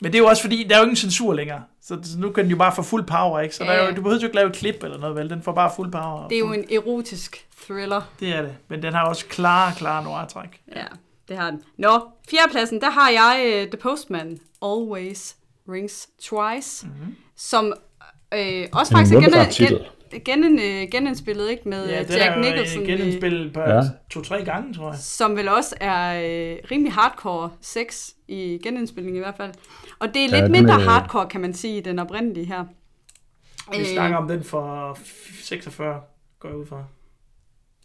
Men 0.00 0.12
det 0.12 0.18
er 0.18 0.22
jo 0.22 0.26
også 0.28 0.42
fordi, 0.42 0.66
der 0.68 0.74
er 0.74 0.78
jo 0.78 0.82
ingen 0.82 0.96
censur 0.96 1.34
længere. 1.34 1.62
Så 1.82 1.98
nu 2.18 2.30
kan 2.30 2.44
den 2.44 2.50
jo 2.50 2.56
bare 2.56 2.74
få 2.74 2.82
fuld 2.82 3.04
power, 3.06 3.40
ikke? 3.40 3.54
Så 3.54 3.64
der 3.64 3.70
er 3.70 3.82
Ja. 3.82 3.88
jo, 3.90 3.96
du 3.96 4.02
behøver 4.02 4.20
jo 4.20 4.26
ikke 4.26 4.36
lave 4.36 4.48
et 4.50 4.56
klip 4.56 4.84
eller 4.84 4.98
noget, 4.98 5.16
vel? 5.16 5.30
Den 5.30 5.42
får 5.42 5.52
bare 5.52 5.70
fuld 5.76 5.92
power. 5.92 6.28
Det 6.28 6.34
er 6.36 6.38
jo 6.38 6.52
en 6.52 6.64
erotisk 6.72 7.46
thriller. 7.66 8.02
Det 8.20 8.28
er 8.28 8.42
det. 8.42 8.54
Men 8.68 8.82
den 8.82 8.92
har 8.92 9.06
også 9.08 9.26
klare, 9.26 9.72
klare 9.76 10.04
noir-træk. 10.04 10.60
Ja, 10.76 10.84
det 11.28 11.36
har 11.38 11.50
den. 11.50 11.62
Nå, 11.78 12.00
fjerdepladsen, 12.30 12.80
der 12.80 12.90
har 12.90 13.10
jeg 13.10 13.62
uh, 13.62 13.68
The 13.70 13.76
Postman 13.76 14.38
Always 14.62 15.36
Rings 15.68 16.08
Twice, 16.22 16.86
mm-hmm. 16.86 17.16
som 17.36 17.64
øh, 18.34 18.66
også 18.72 18.92
En 18.94 18.96
faktisk 18.96 19.14
wunderbar 19.14 19.42
gen, 19.44 19.50
titel. 19.52 19.86
Gen, 20.24 20.58
øh, 20.58 20.88
genindspillet, 20.90 21.50
ikke? 21.50 21.68
Med 21.68 21.88
Ja, 21.88 22.00
øh, 22.02 22.10
Jack 22.10 22.22
er 22.22 22.34
jo 22.36 22.40
Nicholson, 22.40 22.82
øh, 22.82 22.88
øh, 22.90 22.98
genindspillet 22.98 23.52
på 23.52 23.60
Ja. 23.60 23.80
to-tre 24.10 24.44
gange, 24.44 24.74
tror 24.74 24.90
jeg. 24.90 24.98
som 25.00 25.36
vel 25.36 25.48
også 25.48 25.74
er 25.80 26.20
øh, 26.20 26.56
rimelig 26.70 26.92
hardcore 26.92 27.50
sex 27.60 28.08
i 28.28 28.60
genindspilling 28.62 29.16
i 29.16 29.18
hvert 29.18 29.36
fald. 29.36 29.52
Og 29.98 30.08
det 30.14 30.24
er 30.24 30.28
Ja, 30.36 30.40
lidt 30.40 30.50
mindre 30.50 30.74
er- 30.74 30.78
hardcore, 30.88 31.28
kan 31.28 31.40
man 31.40 31.54
sige, 31.54 31.80
den 31.80 31.98
oprindelige 31.98 32.46
her. 32.46 32.64
Vi 33.72 33.78
Øh, 33.78 33.84
snakker 33.86 34.16
om 34.16 34.28
den 34.28 34.44
for 34.44 34.98
46, 35.42 36.00
går 36.40 36.48
jeg 36.48 36.58
ud 36.58 36.66
fra. 36.66 36.84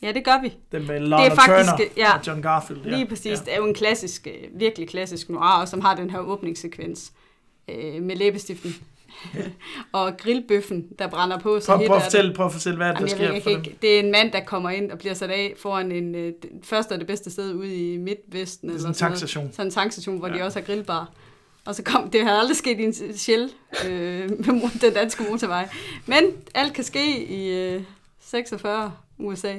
Ja, 0.01 0.11
det 0.11 0.25
gør 0.25 0.41
vi. 0.41 0.53
Den 0.71 0.87
med 0.87 0.99
Lana 0.99 1.27
faktisk, 1.33 1.69
Turner 1.69 1.89
ja. 1.97 2.17
og 2.17 2.27
John 2.27 2.41
Garfield. 2.41 2.81
Lige 2.85 3.05
præcis. 3.05 3.39
Det 3.39 3.53
er 3.53 3.57
jo 3.57 3.65
en 3.65 3.73
klassisk, 3.73 4.27
øh, 4.27 4.59
virkelig 4.59 4.89
klassisk 4.89 5.29
noir, 5.29 5.65
som 5.65 5.81
har 5.81 5.95
den 5.95 6.09
her 6.09 6.19
åbningssekvens 6.19 7.11
øh, 7.67 8.01
med 8.03 8.15
læbestiften. 8.15 8.75
og 9.91 10.17
grillbøffen, 10.17 10.87
der 10.99 11.07
brænder 11.07 11.39
på. 11.39 11.59
Så 11.59 11.75
Prøv, 11.75 11.87
prøv, 11.87 11.97
at 11.97 12.03
fortælle, 12.03 12.33
prøv 12.33 12.45
at 12.45 12.51
fortælle, 12.51 12.77
hvad 12.77 12.87
der 12.87 12.93
Jamen, 12.93 13.09
jeg 13.09 13.17
sker 13.17 13.33
jeg 13.33 13.43
for 13.43 13.49
dem. 13.49 13.59
ikke. 13.59 13.77
Det 13.81 13.95
er 13.95 13.99
en 13.99 14.11
mand, 14.11 14.31
der 14.31 14.39
kommer 14.39 14.69
ind 14.69 14.91
og 14.91 14.97
bliver 14.97 15.13
sat 15.13 15.29
af 15.29 15.53
foran 15.57 15.91
en 15.91 16.15
øh, 16.15 16.33
første 16.63 16.93
og 16.93 16.99
det 16.99 17.07
bedste 17.07 17.31
sted 17.31 17.53
ude 17.53 17.75
i 17.75 17.97
Midtvesten. 17.97 18.69
Det 18.69 18.75
er 18.75 18.79
sådan 18.79 18.91
en 18.91 18.95
tankstation. 18.95 19.49
Sådan 19.51 19.67
en 19.67 19.71
tankstation, 19.71 20.17
hvor 20.17 20.27
ja. 20.27 20.37
de 20.37 20.41
også 20.43 20.59
har 20.59 20.65
grillbar. 20.65 21.11
Og 21.65 21.75
så 21.75 21.83
kom, 21.83 22.09
det 22.09 22.23
havde 22.23 22.39
aldrig 22.39 22.57
sket 22.57 22.79
i 22.79 22.83
en 22.83 23.17
Shell 23.17 23.49
øh, 23.87 24.29
med 24.29 24.79
den 24.81 24.93
danske 24.93 25.23
motorvej. 25.29 25.69
Men 26.05 26.23
alt 26.55 26.73
kan 26.73 26.83
ske 26.83 27.25
i 27.25 27.57
øh, 27.57 27.81
46 28.19 28.93
USA. 29.17 29.53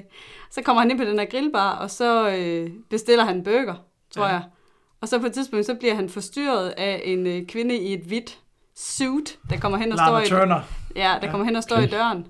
Så 0.51 0.63
kommer 0.63 0.83
han 0.83 0.91
ind 0.91 0.99
på 0.99 1.05
den 1.05 1.19
her 1.19 1.27
grillbar, 1.27 1.77
og 1.77 1.91
så 1.91 2.31
øh, 2.31 2.71
bestiller 2.91 3.25
han 3.25 3.37
en 3.37 3.45
burger, 3.45 3.75
tror 4.11 4.25
ja. 4.25 4.33
jeg. 4.33 4.43
Og 5.01 5.09
så 5.09 5.19
på 5.19 5.27
et 5.27 5.33
tidspunkt, 5.33 5.67
så 5.67 5.75
bliver 5.75 5.95
han 5.95 6.09
forstyrret 6.09 6.69
af 6.69 7.03
en 7.05 7.27
øh, 7.27 7.47
kvinde 7.47 7.77
i 7.77 7.93
et 7.93 8.01
hvidt 8.01 8.39
suit, 8.77 9.39
der 9.51 9.59
kommer 9.61 9.79
hen 9.79 9.93
og 9.93 9.99
står 9.99 10.07
Lana 10.12 10.25
i, 10.25 10.29
Turner. 10.29 10.61
ja, 10.97 11.14
der 11.23 11.31
kommer 11.31 11.45
hen 11.45 11.57
og 11.57 11.62
står 11.62 11.79
i 11.79 11.87
døren. 11.87 12.27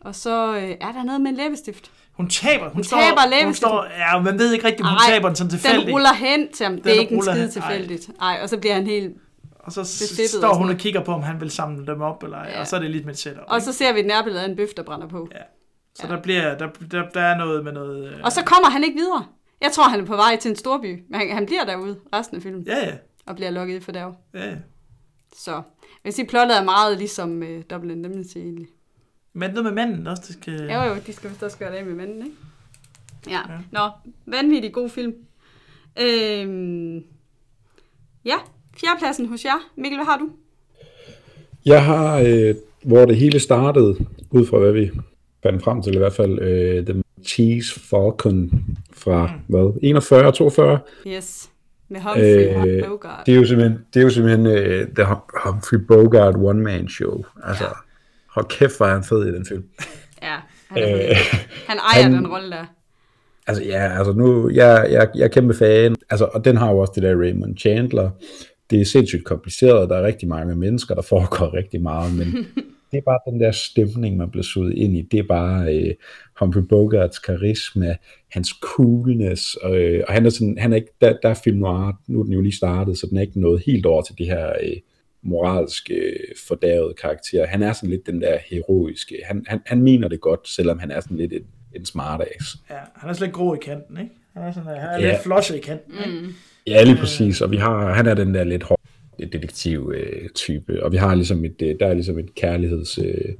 Og 0.00 0.14
så 0.14 0.54
øh, 0.56 0.62
er 0.80 0.92
der 0.92 1.04
noget 1.04 1.20
med 1.20 1.30
en 1.30 1.36
læbestift. 1.36 1.90
Hun 2.12 2.28
taber. 2.30 2.64
Hun, 2.64 2.72
Hun 2.74 2.84
står, 2.84 2.96
taber 3.00 3.44
hun 3.44 3.54
står, 3.54 3.84
ja, 3.98 4.20
man 4.20 4.38
ved 4.38 4.52
ikke 4.52 4.66
rigtigt, 4.66 4.82
om 4.82 4.88
hun 4.88 4.96
Ej, 4.98 5.12
taber 5.14 5.28
den 5.28 5.36
sådan 5.36 5.50
tilfældigt. 5.50 5.86
Den 5.86 5.94
ruller 5.94 6.12
hen 6.14 6.52
til 6.52 6.64
ham. 6.66 6.74
Det 6.74 6.84
Den 6.84 6.90
er 6.96 7.00
ikke 7.00 7.14
en 7.14 7.22
skide 7.22 7.36
hen. 7.40 7.50
tilfældigt. 7.50 8.10
Nej, 8.18 8.38
og 8.42 8.48
så 8.48 8.56
bliver 8.58 8.74
han 8.74 8.86
helt... 8.86 9.16
Og 9.60 9.72
så 9.72 9.84
står 9.84 10.48
og 10.48 10.56
hun 10.56 10.64
sådan 10.64 10.74
og 10.76 10.80
kigger 10.80 11.04
på, 11.04 11.12
om 11.12 11.22
han 11.22 11.40
vil 11.40 11.50
samle 11.50 11.86
dem 11.86 12.00
op, 12.00 12.22
eller, 12.22 12.38
Ja. 12.48 12.60
og 12.60 12.66
så 12.66 12.76
er 12.76 12.80
det 12.80 12.90
lidt 12.90 13.04
med 13.06 13.12
et 13.14 13.18
setup. 13.18 13.42
Og 13.46 13.56
ikke? 13.56 13.64
så 13.64 13.72
ser 13.72 13.92
vi 13.92 14.00
et 14.00 14.06
nærbillede 14.06 14.42
af 14.44 14.48
en 14.48 14.56
bøf, 14.56 14.68
der 14.76 14.82
brænder 14.82 15.08
på. 15.08 15.28
Ja. 15.32 15.38
Så 15.94 16.06
Ja. 16.06 16.14
der, 16.14 16.22
bliver, 16.22 16.58
der, 16.58 16.68
der, 16.90 17.02
der 17.14 17.20
er 17.20 17.36
noget 17.36 17.64
med 17.64 17.72
noget... 17.72 18.12
øh, 18.12 18.20
Og 18.24 18.32
så 18.32 18.44
kommer 18.44 18.70
han 18.70 18.84
ikke 18.84 18.96
videre. 18.98 19.24
Jeg 19.60 19.72
tror, 19.72 19.84
han 19.84 20.00
er 20.00 20.04
på 20.04 20.16
vej 20.16 20.36
til 20.36 20.48
en 20.50 20.56
storby, 20.56 21.02
men 21.10 21.20
han, 21.20 21.30
han 21.32 21.46
bliver 21.46 21.64
derude 21.64 21.96
resten 22.14 22.36
af 22.36 22.42
filmen 22.42 22.62
Ja, 22.66 22.86
ja. 22.86 22.92
og 23.26 23.36
bliver 23.36 23.50
lukket 23.50 23.76
i 23.76 23.80
for 23.80 23.92
der. 23.92 24.12
ja, 24.34 24.44
ja. 24.50 24.54
Så 25.36 25.52
jeg 25.52 25.62
vil 26.04 26.12
sige, 26.12 26.26
plottet 26.26 26.56
er 26.58 26.64
meget 26.64 26.98
ligesom 26.98 27.42
uh, 27.42 27.60
Double 27.70 27.92
Indemnity 27.92 28.36
egentlig. 28.36 28.66
Men 29.32 29.50
noget 29.50 29.64
med 29.64 29.72
manden 29.72 30.06
også, 30.06 30.22
det 30.26 30.36
skal... 30.42 30.54
Jo 30.72 30.82
jo, 30.82 30.96
de 31.06 31.12
skal 31.12 31.30
vist 31.30 31.42
også 31.42 31.58
gøre 31.58 31.76
det 31.76 31.86
med 31.86 31.94
manden, 31.94 32.22
ikke? 32.22 32.36
Ja. 33.26 33.32
Ja. 33.32 33.52
ja. 33.52 33.58
Nå, 33.72 33.88
vanvittig 34.26 34.72
god 34.72 34.88
film. 34.88 35.14
Øhm, 36.00 36.96
ja, 38.24 38.36
fjerdepladsen 38.80 39.26
hos 39.26 39.44
jer. 39.44 39.70
Mikkel, 39.76 39.98
hvad 39.98 40.06
har 40.06 40.18
du? 40.18 40.30
Jeg 41.64 41.84
har, 41.84 42.18
øh, 42.26 42.54
hvor 42.84 43.04
det 43.04 43.16
hele 43.16 43.40
startede, 43.40 44.06
ud 44.30 44.46
fra 44.46 44.58
hvad 44.58 44.72
vi 44.72 44.90
fandt 45.42 45.64
frem 45.64 45.82
til 45.82 45.94
i 45.94 45.98
hvert 45.98 46.12
fald, 46.12 46.38
øh, 46.38 46.86
The 46.86 47.02
Cheese 47.24 47.80
Falcon 47.80 48.50
fra, 48.92 49.26
Mm. 49.26 49.32
hvad, 49.46 49.72
41, 49.82 50.32
42? 50.32 50.78
Yes, 51.06 51.50
med 51.90 52.00
Humphrey 52.00 52.66
Øh, 52.68 52.84
Bogart. 52.88 53.26
Det 53.26 53.32
er 53.32 53.36
jo 53.36 53.44
simpelthen, 53.46 53.78
det 53.94 54.00
er 54.00 54.04
jo 54.04 54.10
simpelthen 54.10 54.46
uh, 54.46 54.54
The 54.94 55.04
Hum- 55.04 55.40
Humphrey 55.44 55.78
Bogart 55.88 56.34
one-man 56.38 56.88
show. 56.88 57.24
Altså, 57.44 57.64
Ja. 57.64 57.70
hold 58.28 58.46
kæft, 58.48 58.76
hvor 58.76 58.86
er 58.86 58.92
han 58.94 59.04
fed 59.04 59.26
i 59.26 59.32
den 59.34 59.46
film. 59.46 59.64
Ja, 60.22 60.36
han, 60.68 60.82
Øh, 60.82 61.16
han 61.68 61.78
ejer 61.78 62.02
han- 62.02 62.12
den 62.12 62.26
rolle 62.28 62.50
der. 62.50 62.64
Altså 63.46 63.62
ja, 63.64 63.98
altså 63.98 64.12
nu, 64.12 64.50
jeg, 64.50 64.86
jeg, 64.90 65.08
jeg 65.14 65.24
er 65.24 65.28
kæmpe 65.28 65.54
fan, 65.54 65.96
altså, 66.10 66.24
og 66.24 66.44
den 66.44 66.56
har 66.56 66.70
jo 66.70 66.78
også 66.78 66.92
det 66.94 67.02
der 67.02 67.16
Raymond 67.20 67.56
Chandler. 67.58 68.10
Det 68.70 68.80
er 68.80 68.84
sindssygt 68.84 69.24
kompliceret, 69.24 69.90
der 69.90 69.96
er 69.96 70.02
rigtig 70.06 70.28
mange 70.28 70.54
mennesker, 70.54 70.94
der 70.94 71.02
foregår 71.02 71.54
rigtig 71.54 71.82
meget, 71.82 72.14
men 72.14 72.26
det 72.92 72.98
er 72.98 73.02
bare 73.02 73.32
den 73.32 73.40
der 73.40 73.50
stemning, 73.50 74.16
man 74.16 74.30
bliver 74.30 74.42
suget 74.42 74.74
ind 74.74 74.96
i. 74.96 75.02
Det 75.02 75.18
er 75.18 75.22
bare 75.28 75.74
øh, 75.76 75.94
Humphrey 76.40 76.62
Bogarts 76.62 77.18
karisma, 77.18 77.96
hans 78.32 78.48
coolness, 78.62 79.56
øh, 79.64 80.02
og 80.08 80.14
han 80.14 80.26
er 80.26 80.30
sådan, 80.30 80.58
han 80.58 80.72
er 80.72 80.76
ikke, 80.76 80.92
der, 81.00 81.16
der 81.22 81.28
er 81.28 81.34
film 81.44 81.58
noir, 81.58 81.92
nu 82.08 82.20
er 82.20 82.24
den 82.24 82.32
jo 82.32 82.40
lige 82.40 82.56
startet, 82.56 82.98
så 82.98 83.06
den 83.10 83.16
er 83.16 83.20
ikke 83.20 83.40
nået 83.40 83.62
helt 83.66 83.86
over 83.86 84.02
til 84.02 84.18
de 84.18 84.24
her 84.24 84.48
øh, 84.62 84.76
moralske, 85.22 85.94
øh, 85.94 86.34
fordærvede 86.48 86.94
karakterer. 86.94 87.46
Han 87.46 87.62
er 87.62 87.72
sådan 87.72 87.90
lidt 87.90 88.06
den 88.06 88.20
der 88.20 88.38
heroiske, 88.50 89.16
han, 89.24 89.44
han, 89.48 89.60
han 89.66 89.82
mener 89.82 90.08
det 90.08 90.20
godt, 90.20 90.48
selvom 90.48 90.78
han 90.78 90.90
er 90.90 91.00
sådan 91.00 91.16
lidt 91.16 91.32
en, 91.32 91.42
en 91.76 91.84
smartass. 91.84 92.56
Ja, 92.70 92.76
han 92.96 93.10
er 93.10 93.14
slet 93.14 93.26
ikke 93.26 93.36
grå 93.36 93.54
i 93.54 93.58
kanten, 93.62 93.98
ikke? 93.98 94.10
Han 94.36 94.42
er, 94.42 94.52
sådan, 94.52 94.68
han 94.68 94.76
er 94.76 94.98
Ja. 95.00 95.10
lidt 95.12 95.22
flosset 95.22 95.56
i 95.56 95.60
kanten, 95.60 95.92
ikke? 96.06 96.20
Mm. 96.20 96.32
Ja, 96.66 96.82
lige 96.84 96.96
præcis, 96.96 97.40
og 97.40 97.50
vi 97.50 97.56
har, 97.56 97.92
han 97.92 98.06
er 98.06 98.14
den 98.14 98.34
der 98.34 98.44
lidt 98.44 98.62
hårde 98.62 98.79
detektiv 99.26 99.92
øh, 99.94 100.28
type, 100.28 100.84
og 100.84 100.92
vi 100.92 100.96
har 100.96 101.14
ligesom 101.14 101.44
et, 101.44 101.62
øh, 101.62 101.76
der 101.80 101.86
er 101.86 101.94
ligesom 101.94 102.18
et 102.18 102.34
kærligheds 102.34 102.98
øh, 102.98 103.34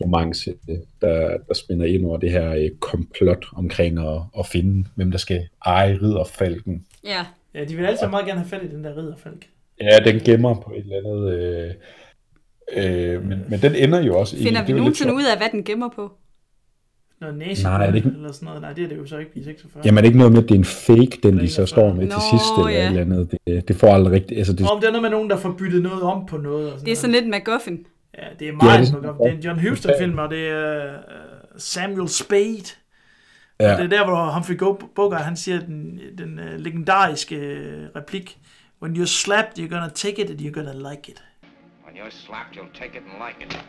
romance, 0.00 0.54
der, 1.00 1.36
der 1.48 1.54
spænder 1.54 1.86
ind 1.86 2.06
over 2.06 2.16
det 2.18 2.30
her 2.30 2.54
øh, 2.54 2.70
komplot 2.80 3.46
omkring 3.56 3.98
at, 3.98 4.20
at 4.38 4.46
finde, 4.46 4.84
hvem 4.94 5.10
der 5.10 5.18
skal 5.18 5.48
eje 5.64 5.98
ridderfalken. 6.02 6.86
Ja, 7.04 7.26
Ja, 7.54 7.64
de 7.64 7.76
vil 7.76 7.84
altid 7.84 8.06
meget 8.06 8.26
gerne 8.26 8.40
have 8.40 8.48
fat 8.48 8.62
i 8.62 8.68
den 8.68 8.84
der 8.84 8.96
ridderfalk. 8.96 9.46
Ja, 9.80 9.98
den 10.04 10.20
gemmer 10.20 10.54
på 10.54 10.72
et 10.76 10.78
eller 10.78 10.96
andet, 10.96 11.32
øh, 11.38 11.74
øh, 12.76 13.24
men, 13.24 13.44
men 13.48 13.62
den 13.62 13.74
ender 13.74 14.00
jo 14.00 14.18
også 14.18 14.36
i... 14.36 14.42
finder 14.42 14.60
det 14.60 14.74
vi 14.74 14.80
nogensinde 14.80 15.14
ud 15.14 15.24
af, 15.32 15.38
hvad 15.38 15.48
den 15.52 15.64
gemmer 15.64 15.88
på? 15.88 16.12
Noget 17.20 17.38
næse 17.38 17.62
Nej, 17.62 17.82
er 17.86 17.90
det 17.90 17.96
ikke- 17.96 18.08
eller 18.08 18.32
sådan 18.32 18.46
noget. 18.46 18.60
Nej, 18.62 18.72
det 18.72 18.84
er 18.84 18.88
det 18.88 18.96
jo 18.96 19.06
så 19.06 19.18
ikke 19.18 19.30
i 19.34 19.44
46. 19.44 19.82
Jamen 19.84 19.98
er 19.98 20.02
det 20.02 20.08
ikke 20.08 20.18
noget 20.18 20.32
med, 20.32 20.42
at 20.42 20.48
det 20.48 20.54
er 20.54 20.58
en 20.58 20.64
fake, 20.64 21.18
den 21.22 21.36
de 21.36 21.42
Nå, 21.42 21.46
så 21.48 21.66
står 21.66 21.92
med 21.94 22.06
til 22.10 22.20
sidst, 22.30 22.44
eller 22.58 22.70
ja. 22.70 22.82
et 22.82 22.86
eller 22.88 23.00
andet. 23.00 23.38
Det, 23.46 23.68
det 23.68 23.76
får 23.76 23.94
aldrig 23.94 24.12
rigtigt, 24.12 24.38
altså 24.38 24.52
det, 24.52 24.70
Om 24.70 24.80
det 24.80 24.86
er 24.86 24.90
noget 24.90 25.02
med 25.02 25.10
nogen, 25.10 25.30
der 25.30 25.36
får 25.36 25.52
byttet 25.58 25.82
noget 25.82 26.02
om 26.02 26.26
på 26.26 26.36
noget. 26.36 26.64
Og 26.66 26.70
sådan 26.72 26.86
Det 26.86 26.92
er 26.92 26.96
sådan 26.96 27.10
noget. 27.10 27.24
lidt 27.24 27.30
MacGuffin. 27.46 27.86
Ja, 28.18 28.24
det 28.38 28.48
er 28.48 28.52
meget. 28.52 28.72
Ja, 28.72 28.80
det 28.80 28.88
er 28.88 28.92
sådan- 28.92 29.02
det 29.18 29.26
er 29.26 29.32
en 29.32 29.40
John 29.40 29.68
Huston-film, 29.68 30.18
og 30.18 30.30
det 30.30 30.48
er 30.48 30.88
uh, 30.88 31.02
Samuel 31.56 32.08
Spade. 32.08 32.64
Ja. 33.60 33.70
ja, 33.70 33.76
Det 33.76 33.84
er 33.84 33.88
der, 33.98 34.04
hvor 34.04 34.32
Humphrey 34.34 34.56
Bogart, 34.94 35.20
han 35.24 35.36
siger 35.36 35.60
den, 35.60 36.00
den 36.18 36.38
uh, 36.38 36.60
legendariske 36.60 37.36
øh, 37.36 37.86
replik. 37.96 38.38
When 38.82 38.96
you're 38.96 39.06
slapped, 39.06 39.58
you're 39.58 39.68
gonna 39.74 39.88
take 39.94 40.22
it, 40.24 40.30
and 40.30 40.40
you're 40.40 40.50
gonna 40.60 40.90
like 40.90 41.02
it. 41.12 41.22
When 41.86 41.96
you're 41.96 42.10
slapped, 42.26 42.56
you'll 42.56 42.78
take 42.82 42.90
it 42.98 43.02
and 43.12 43.22
like 43.28 43.46
it. 43.46 43.64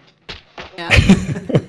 Ja. 0.78 0.88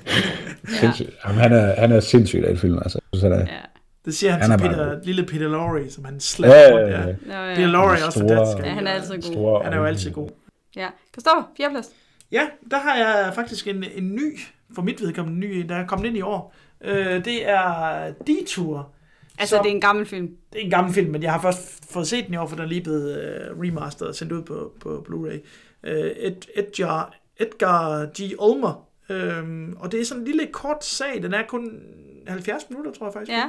sindssygt. 0.80 1.10
Jamen, 1.26 1.40
han, 1.40 1.52
er, 1.52 1.80
han 1.80 1.92
er 1.92 2.00
sindssygt 2.00 2.44
af 2.44 2.58
filmen, 2.58 2.78
altså. 2.82 2.98
Jeg 3.12 3.18
synes, 3.18 3.32
han 3.34 3.42
er, 3.46 3.52
ja. 3.52 3.58
Det 4.04 4.14
siger 4.14 4.32
han, 4.32 4.40
Han 4.42 4.58
til 4.58 4.64
bare 4.66 4.74
Peter, 4.74 5.00
lille 5.04 5.24
Peter 5.26 5.48
Lorre, 5.48 5.90
som 5.90 6.04
han 6.04 6.20
slapper 6.20 6.56
Ja, 6.56 6.74
rundt. 6.74 6.90
ja, 6.92 7.00
ja. 7.34 7.48
Ja. 7.48 7.54
Peter 7.54 7.68
Lorre 7.68 7.98
er 8.00 8.04
også 8.06 8.18
Store- 8.18 8.28
fantastisk. 8.28 8.66
Ja, 8.66 8.70
han 8.72 8.86
er 8.86 8.90
altid 8.92 9.14
god. 9.14 9.22
store 9.22 9.64
Han 9.64 9.72
er 9.72 9.76
jo 9.76 9.84
altid 9.84 10.10
god. 10.10 10.28
Ja. 10.76 10.88
Christoffer, 11.12 11.42
fjerdeplads. 11.56 11.88
Ja, 12.32 12.42
der 12.70 12.78
har 12.78 12.96
jeg 12.96 13.32
faktisk 13.34 13.66
en, 13.66 13.84
en 13.94 14.14
ny, 14.14 14.38
for 14.74 14.82
mit 14.82 15.00
vedkommende 15.00 15.46
en 15.46 15.52
ny, 15.52 15.64
der 15.68 15.76
er 15.76 15.86
kommet 15.86 16.06
ind 16.08 16.16
i 16.16 16.20
år. 16.22 16.54
Øh, 16.84 17.24
det 17.24 17.48
er 17.50 18.12
Detour. 18.26 18.92
Altså, 19.38 19.56
Så- 19.56 19.62
det 19.62 19.70
er 19.70 19.74
en 19.74 19.80
gammel 19.80 20.06
film. 20.06 20.28
Det 20.52 20.60
er 20.60 20.64
en 20.64 20.70
gammel 20.70 20.94
film, 20.94 21.10
men 21.10 21.22
jeg 21.22 21.32
har 21.32 21.40
først 21.40 21.92
fået 21.92 22.06
set 22.08 22.26
den 22.26 22.34
i 22.34 22.36
år, 22.36 22.46
for 22.46 22.56
den 22.56 22.64
er 22.64 22.68
lige 22.68 22.82
blevet 22.82 23.18
øh, 23.22 23.60
remasteret 23.62 24.08
og 24.08 24.14
sendt 24.14 24.32
ud 24.32 24.42
på, 24.42 24.72
på 24.80 25.06
Blu-ray. 25.08 25.48
Øh, 25.84 26.10
Ed, 26.16 26.36
Edgar, 26.56 27.14
Edgar 27.40 28.06
G. 28.20 28.32
Ulmer. 28.38 28.86
Øhm, 29.10 29.76
og 29.78 29.92
det 29.92 30.00
er 30.00 30.04
sådan 30.04 30.20
en 30.20 30.26
lille 30.26 30.46
kort 30.52 30.84
sag. 30.84 31.22
Den 31.22 31.34
er 31.34 31.42
kun 31.48 31.80
70 32.28 32.70
minutter, 32.70 32.92
tror 32.92 33.06
jeg 33.06 33.12
faktisk. 33.12 33.32
Ja. 33.32 33.48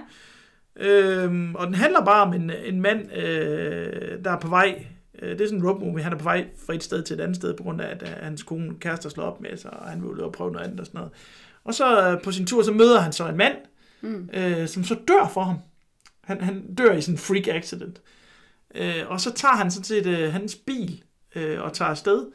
Øhm, 0.76 1.56
og 1.56 1.68
den 1.68 1.76
handler 1.76 2.06
bare 2.06 2.22
om 2.22 2.34
en, 2.34 2.52
en 2.66 2.82
mand, 2.82 3.14
øh, 3.18 4.24
der 4.24 4.32
er 4.32 4.40
på 4.40 4.48
vej. 4.48 4.86
Øh, 5.22 5.30
det 5.30 5.42
er 5.42 5.48
sådan 5.48 5.60
en 5.60 5.68
road 5.68 5.80
movie. 5.80 6.04
Han 6.04 6.14
er 6.14 6.18
på 6.18 6.24
vej 6.24 6.48
fra 6.66 6.74
et 6.74 6.84
sted 6.84 7.04
til 7.04 7.14
et 7.14 7.22
andet 7.22 7.36
sted, 7.36 7.54
på 7.54 7.64
grund 7.64 7.82
af, 7.82 7.88
at 7.88 8.04
øh, 8.04 8.24
hans 8.24 8.44
kone 8.44 8.76
kæreste 8.80 9.10
slår 9.10 9.24
op 9.24 9.42
med 9.42 9.58
sig, 9.58 9.72
og 9.72 9.90
han 9.90 10.02
vil 10.02 10.10
ud 10.10 10.20
og 10.20 10.32
prøve 10.32 10.52
noget 10.52 10.66
andet 10.66 10.80
og 10.80 10.86
sådan 10.86 10.98
noget. 10.98 11.12
Og 11.64 11.74
så 11.74 12.10
øh, 12.10 12.22
på 12.22 12.32
sin 12.32 12.46
tur, 12.46 12.64
så 12.64 12.72
møder 12.72 13.00
han 13.00 13.14
så 13.14 13.28
en 13.28 13.38
mand, 13.38 13.56
mm. 14.02 14.30
øh, 14.34 14.68
som 14.68 14.84
så 14.84 14.96
dør 15.08 15.30
for 15.34 15.44
ham. 15.44 15.58
Han, 16.24 16.42
han 16.42 16.76
dør 16.76 16.94
i 16.94 17.02
sådan 17.02 17.16
en 17.16 17.20
freak 17.20 17.48
accident. 17.48 18.02
Øh, 18.76 19.04
og 19.08 19.22
så 19.22 19.34
tager 19.34 19.56
han 19.56 19.72
sådan 19.72 19.84
set 19.84 20.06
øh, 20.06 20.34
hans 20.34 20.56
bil 20.56 21.04
øh, 21.36 21.62
og 21.62 21.74
tager 21.74 21.90
afsted. 21.90 22.26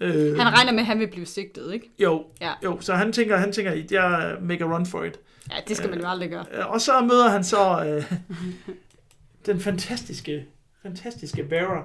Øh, 0.00 0.38
Han 0.38 0.52
regner 0.52 0.72
med, 0.72 0.80
at 0.80 0.86
han 0.86 0.98
vil 0.98 1.06
blive 1.08 1.26
sigtet, 1.26 1.74
ikke? 1.74 1.90
jo, 1.98 2.24
Ja. 2.40 2.52
jo, 2.64 2.80
så 2.80 2.94
han 2.94 3.12
tænker, 3.12 3.36
han 3.36 3.52
tænker, 3.52 3.72
jeg 3.90 4.36
make 4.42 4.64
a 4.64 4.66
run 4.66 4.86
for 4.86 5.04
it. 5.04 5.18
Ja, 5.50 5.56
det 5.68 5.76
skal 5.76 5.90
man 5.90 6.00
jo 6.00 6.08
aldrig 6.08 6.30
gøre. 6.30 6.44
Øh, 6.54 6.70
Og 6.70 6.80
så 6.80 7.00
møder 7.00 7.28
han 7.28 7.44
så 7.44 7.84
øh, 7.84 8.12
den 9.46 9.60
fantastiske, 9.60 10.44
fantastiske 10.82 11.50
Vera, 11.50 11.82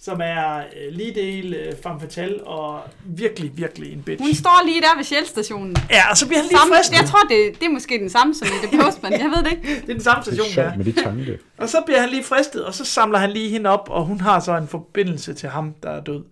som 0.00 0.20
er 0.24 0.56
øh, 0.58 0.92
lige 0.92 1.14
del 1.14 1.54
øh, 1.54 1.72
femme 1.82 2.00
fatale 2.00 2.44
og 2.44 2.80
virkelig, 3.04 3.52
virkelig 3.56 3.92
en 3.92 4.02
bitch. 4.02 4.22
Hun 4.24 4.34
står 4.34 4.62
lige 4.66 4.80
der 4.80 4.96
ved 4.96 5.04
Shell-stationen. 5.04 5.76
Ja, 5.90 6.10
og 6.10 6.16
så 6.16 6.26
bliver 6.26 6.38
han 6.40 6.48
lige 6.48 6.58
Samme, 6.58 6.74
fristet. 6.74 6.96
jeg 6.96 7.04
tror, 7.08 7.18
det, 7.28 7.60
det 7.60 7.66
er 7.66 7.70
måske 7.70 7.98
den 7.98 8.10
samme 8.10 8.34
som 8.34 8.46
i 8.48 8.66
The 8.66 8.78
Postman. 8.82 9.12
Jeg 9.12 9.30
ved 9.36 9.42
det 9.44 9.50
ikke. 9.52 9.62
Det 9.80 9.88
er 9.90 9.94
den 9.94 10.00
samme 10.02 10.22
Det 10.24 10.30
er 10.40 10.44
station, 10.44 10.64
ja. 10.70 10.76
med 10.76 10.84
de 10.84 10.92
tanke. 10.92 11.38
Og 11.58 11.68
så 11.68 11.82
bliver 11.86 12.00
han 12.00 12.08
lige 12.08 12.24
fristet, 12.24 12.64
og 12.64 12.74
så 12.74 12.84
samler 12.84 13.18
han 13.18 13.30
lige 13.30 13.48
hende 13.50 13.70
op, 13.70 13.88
og 13.90 14.04
hun 14.04 14.20
har 14.20 14.40
så 14.40 14.56
en 14.56 14.68
forbindelse 14.68 15.34
til 15.34 15.48
ham, 15.48 15.74
der 15.82 15.90
er 15.90 16.00
død. 16.00 16.24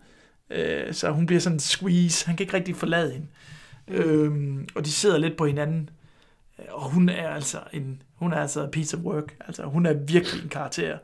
Øh, 0.50 0.94
så 0.94 1.10
hun 1.10 1.26
bliver 1.26 1.40
sådan 1.40 1.56
en 1.56 1.60
squeeze. 1.60 2.26
Han 2.26 2.36
kan 2.36 2.44
ikke 2.44 2.54
rigtig 2.54 2.76
forlade 2.76 3.12
hende. 3.12 3.26
Øhm, 3.88 4.68
og 4.74 4.84
de 4.84 4.90
sidder 4.92 5.18
lidt 5.18 5.36
på 5.36 5.46
hinanden. 5.46 5.90
Øh, 6.58 6.64
Og 6.70 6.90
hun 6.90 7.08
er 7.08 7.28
altså 7.28 7.58
en 7.72 8.02
hun 8.14 8.32
er 8.32 8.36
altså 8.36 8.62
a 8.62 8.66
piece 8.66 8.96
of 8.96 9.02
work. 9.02 9.34
Altså, 9.46 9.62
hun 9.62 9.86
er 9.86 9.92
virkelig 9.92 10.42
en 10.42 10.48
karakter. 10.48 10.98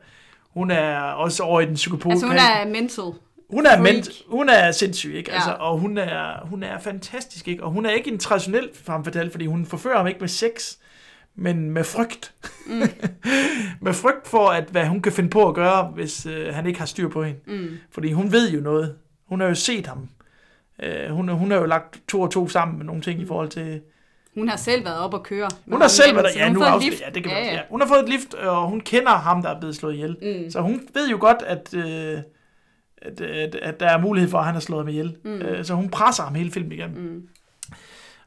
Hun 0.49 0.71
er 0.71 0.97
også 0.99 1.43
over 1.43 1.61
i 1.61 1.65
den 1.65 1.73
psykopat. 1.75 2.11
Altså, 2.11 2.27
hun 2.27 2.35
er 2.35 2.65
mental. 2.71 3.03
hun 3.49 3.65
er, 3.65 3.81
ment, 3.81 4.09
hun 4.27 4.49
er 4.49 4.71
sindssyg, 4.71 5.13
ikke? 5.15 5.31
Ja. 5.31 5.35
Altså, 5.35 5.51
og 5.59 5.77
hun 5.79 5.97
er, 5.97 6.45
hun 6.45 6.63
er 6.63 6.79
fantastisk, 6.79 7.47
ikke? 7.47 7.63
Og 7.63 7.71
hun 7.71 7.85
er 7.85 7.89
ikke 7.89 8.11
en 8.11 8.17
traditionel 8.19 8.69
fatale, 9.05 9.31
fordi 9.31 9.45
hun 9.45 9.65
forfører 9.65 9.97
ham 9.97 10.07
ikke 10.07 10.19
med 10.19 10.27
sex, 10.27 10.75
men 11.35 11.71
med 11.71 11.83
frygt. 11.83 12.33
Mm. 12.67 12.81
med 13.85 13.93
frygt 13.93 14.27
for, 14.27 14.47
at 14.47 14.63
hvad 14.71 14.85
hun 14.87 15.01
kan 15.01 15.11
finde 15.11 15.29
på 15.29 15.47
at 15.47 15.55
gøre, 15.55 15.83
hvis 15.83 16.25
øh, 16.25 16.53
han 16.53 16.65
ikke 16.65 16.79
har 16.79 16.85
styr 16.85 17.07
på 17.09 17.23
hende. 17.23 17.39
Mm. 17.47 17.77
Fordi 17.91 18.11
hun 18.11 18.31
ved 18.31 18.51
jo 18.51 18.61
noget. 18.61 18.95
Hun 19.33 19.39
har 19.39 19.47
jo 19.47 19.55
set 19.55 19.87
ham. 19.87 20.09
Øh, 20.83 21.09
hun, 21.09 21.29
hun 21.29 21.51
har 21.51 21.57
jo 21.57 21.65
lagt 21.65 22.01
to 22.07 22.21
og 22.21 22.31
to 22.31 22.47
sammen 22.47 22.77
med 22.77 22.85
nogle 22.85 23.01
ting 23.01 23.21
i 23.21 23.25
forhold 23.25 23.49
til... 23.49 23.81
Hun 24.33 24.49
har 24.49 24.57
selv 24.57 24.85
været 24.85 24.99
op 24.99 25.13
og 25.13 25.23
køre. 25.23 25.49
Hun 25.67 25.81
har 25.81 25.87
selv 25.87 26.15
været 26.15 26.33
der. 26.33 26.39
Ja, 26.39 26.49
nu 26.49 26.61
afslører 26.61 26.89
lift. 26.89 27.01
ja, 27.01 27.09
det 27.09 27.23
kan 27.23 27.31
ja, 27.31 27.39
ja, 27.39 27.45
ja. 27.45 27.53
ja. 27.53 27.61
Hun 27.69 27.81
har 27.81 27.87
fået 27.87 28.03
et 28.03 28.09
lift, 28.09 28.33
og 28.33 28.67
hun 28.67 28.81
kender 28.81 29.11
ham, 29.11 29.41
der 29.41 29.49
er 29.49 29.59
blevet 29.59 29.75
slået 29.75 29.93
ihjel. 29.93 30.17
Mm. 30.21 30.51
Så 30.51 30.61
hun 30.61 30.87
ved 30.93 31.09
jo 31.09 31.17
godt, 31.19 31.37
at, 31.47 31.73
øh, 31.73 32.17
at, 33.01 33.21
at, 33.21 33.55
at 33.55 33.79
der 33.79 33.87
er 33.87 33.97
mulighed 33.97 34.29
for, 34.29 34.37
at 34.37 34.45
han 34.45 34.53
har 34.53 34.61
slået 34.61 34.81
ham 34.81 34.87
ihjel. 34.89 35.17
Mm. 35.23 35.41
Øh, 35.41 35.65
så 35.65 35.73
hun 35.73 35.89
presser 35.89 36.23
ham 36.23 36.35
hele 36.35 36.51
filmen 36.51 36.71
igennem. 36.71 37.01
Mm. 37.01 37.27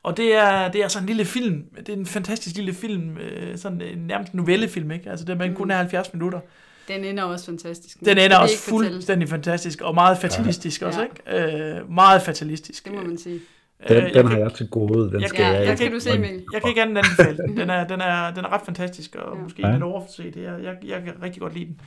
Og 0.02 0.16
det 0.16 0.34
er, 0.34 0.68
det 0.68 0.84
er 0.84 0.88
sådan 0.88 1.02
en 1.02 1.06
lille 1.06 1.24
film. 1.24 1.64
Det 1.76 1.88
er 1.88 1.96
en 1.96 2.06
fantastisk 2.06 2.56
lille 2.56 2.74
film. 2.74 3.18
Øh, 3.18 3.58
sådan 3.58 3.80
en 3.80 3.98
nærmest 3.98 4.34
novellefilm, 4.34 4.90
ikke? 4.90 5.10
Altså, 5.10 5.24
det 5.24 5.38
man 5.38 5.54
kun 5.54 5.70
er 5.70 5.76
70 5.76 6.12
minutter. 6.12 6.40
Den 6.88 7.04
ender 7.04 7.22
også 7.24 7.46
fantastisk. 7.46 8.00
Den 8.04 8.18
ender 8.18 8.38
også 8.38 8.58
fuldstændig 8.58 9.28
fantastisk, 9.28 9.80
og 9.80 9.94
meget 9.94 10.18
fatalistisk 10.18 10.82
ja. 10.82 10.86
også, 10.86 11.00
Ja. 11.28 11.38
ikke? 11.38 11.78
Øh, 11.78 11.90
meget 11.92 12.22
fatalistisk. 12.22 12.84
Det 12.84 12.92
må 12.94 13.02
man 13.02 13.18
sige. 13.18 13.40
Den, 13.88 13.96
Øh, 13.96 14.02
den 14.02 14.14
jeg 14.14 14.28
har 14.28 14.38
jeg 14.38 14.52
til 14.54 14.68
gode. 14.68 15.10
Den 15.12 15.20
jeg 15.20 15.28
skal 15.28 15.44
kan- 15.44 15.46
jeg, 15.46 15.52
jeg 15.54 15.60
Den 15.60 15.68
kan 15.68 15.76
skal 15.76 15.92
du 15.92 16.00
se, 16.00 16.18
Mikkel. 16.18 16.44
Jeg 16.52 16.60
kan 16.60 16.68
ikke 16.68 16.82
andet 16.82 16.98
end 16.98 17.06
anbefale 17.06 17.36
den. 17.36 17.56
Den 17.56 17.70
er, 17.70 17.86
den 17.86 18.00
er, 18.00 18.30
den 18.34 18.44
er 18.44 18.52
ret 18.52 18.60
fantastisk, 18.64 19.14
og 19.14 19.36
Ja. 19.36 19.42
måske 19.42 19.62
Ja. 19.66 19.72
lidt 19.72 19.82
overset. 19.82 20.36
Jeg, 20.36 20.54
jeg, 20.62 20.74
jeg 20.84 21.02
kan 21.02 21.12
rigtig 21.22 21.40
godt 21.42 21.54
lide 21.54 21.66
den. 21.66 21.80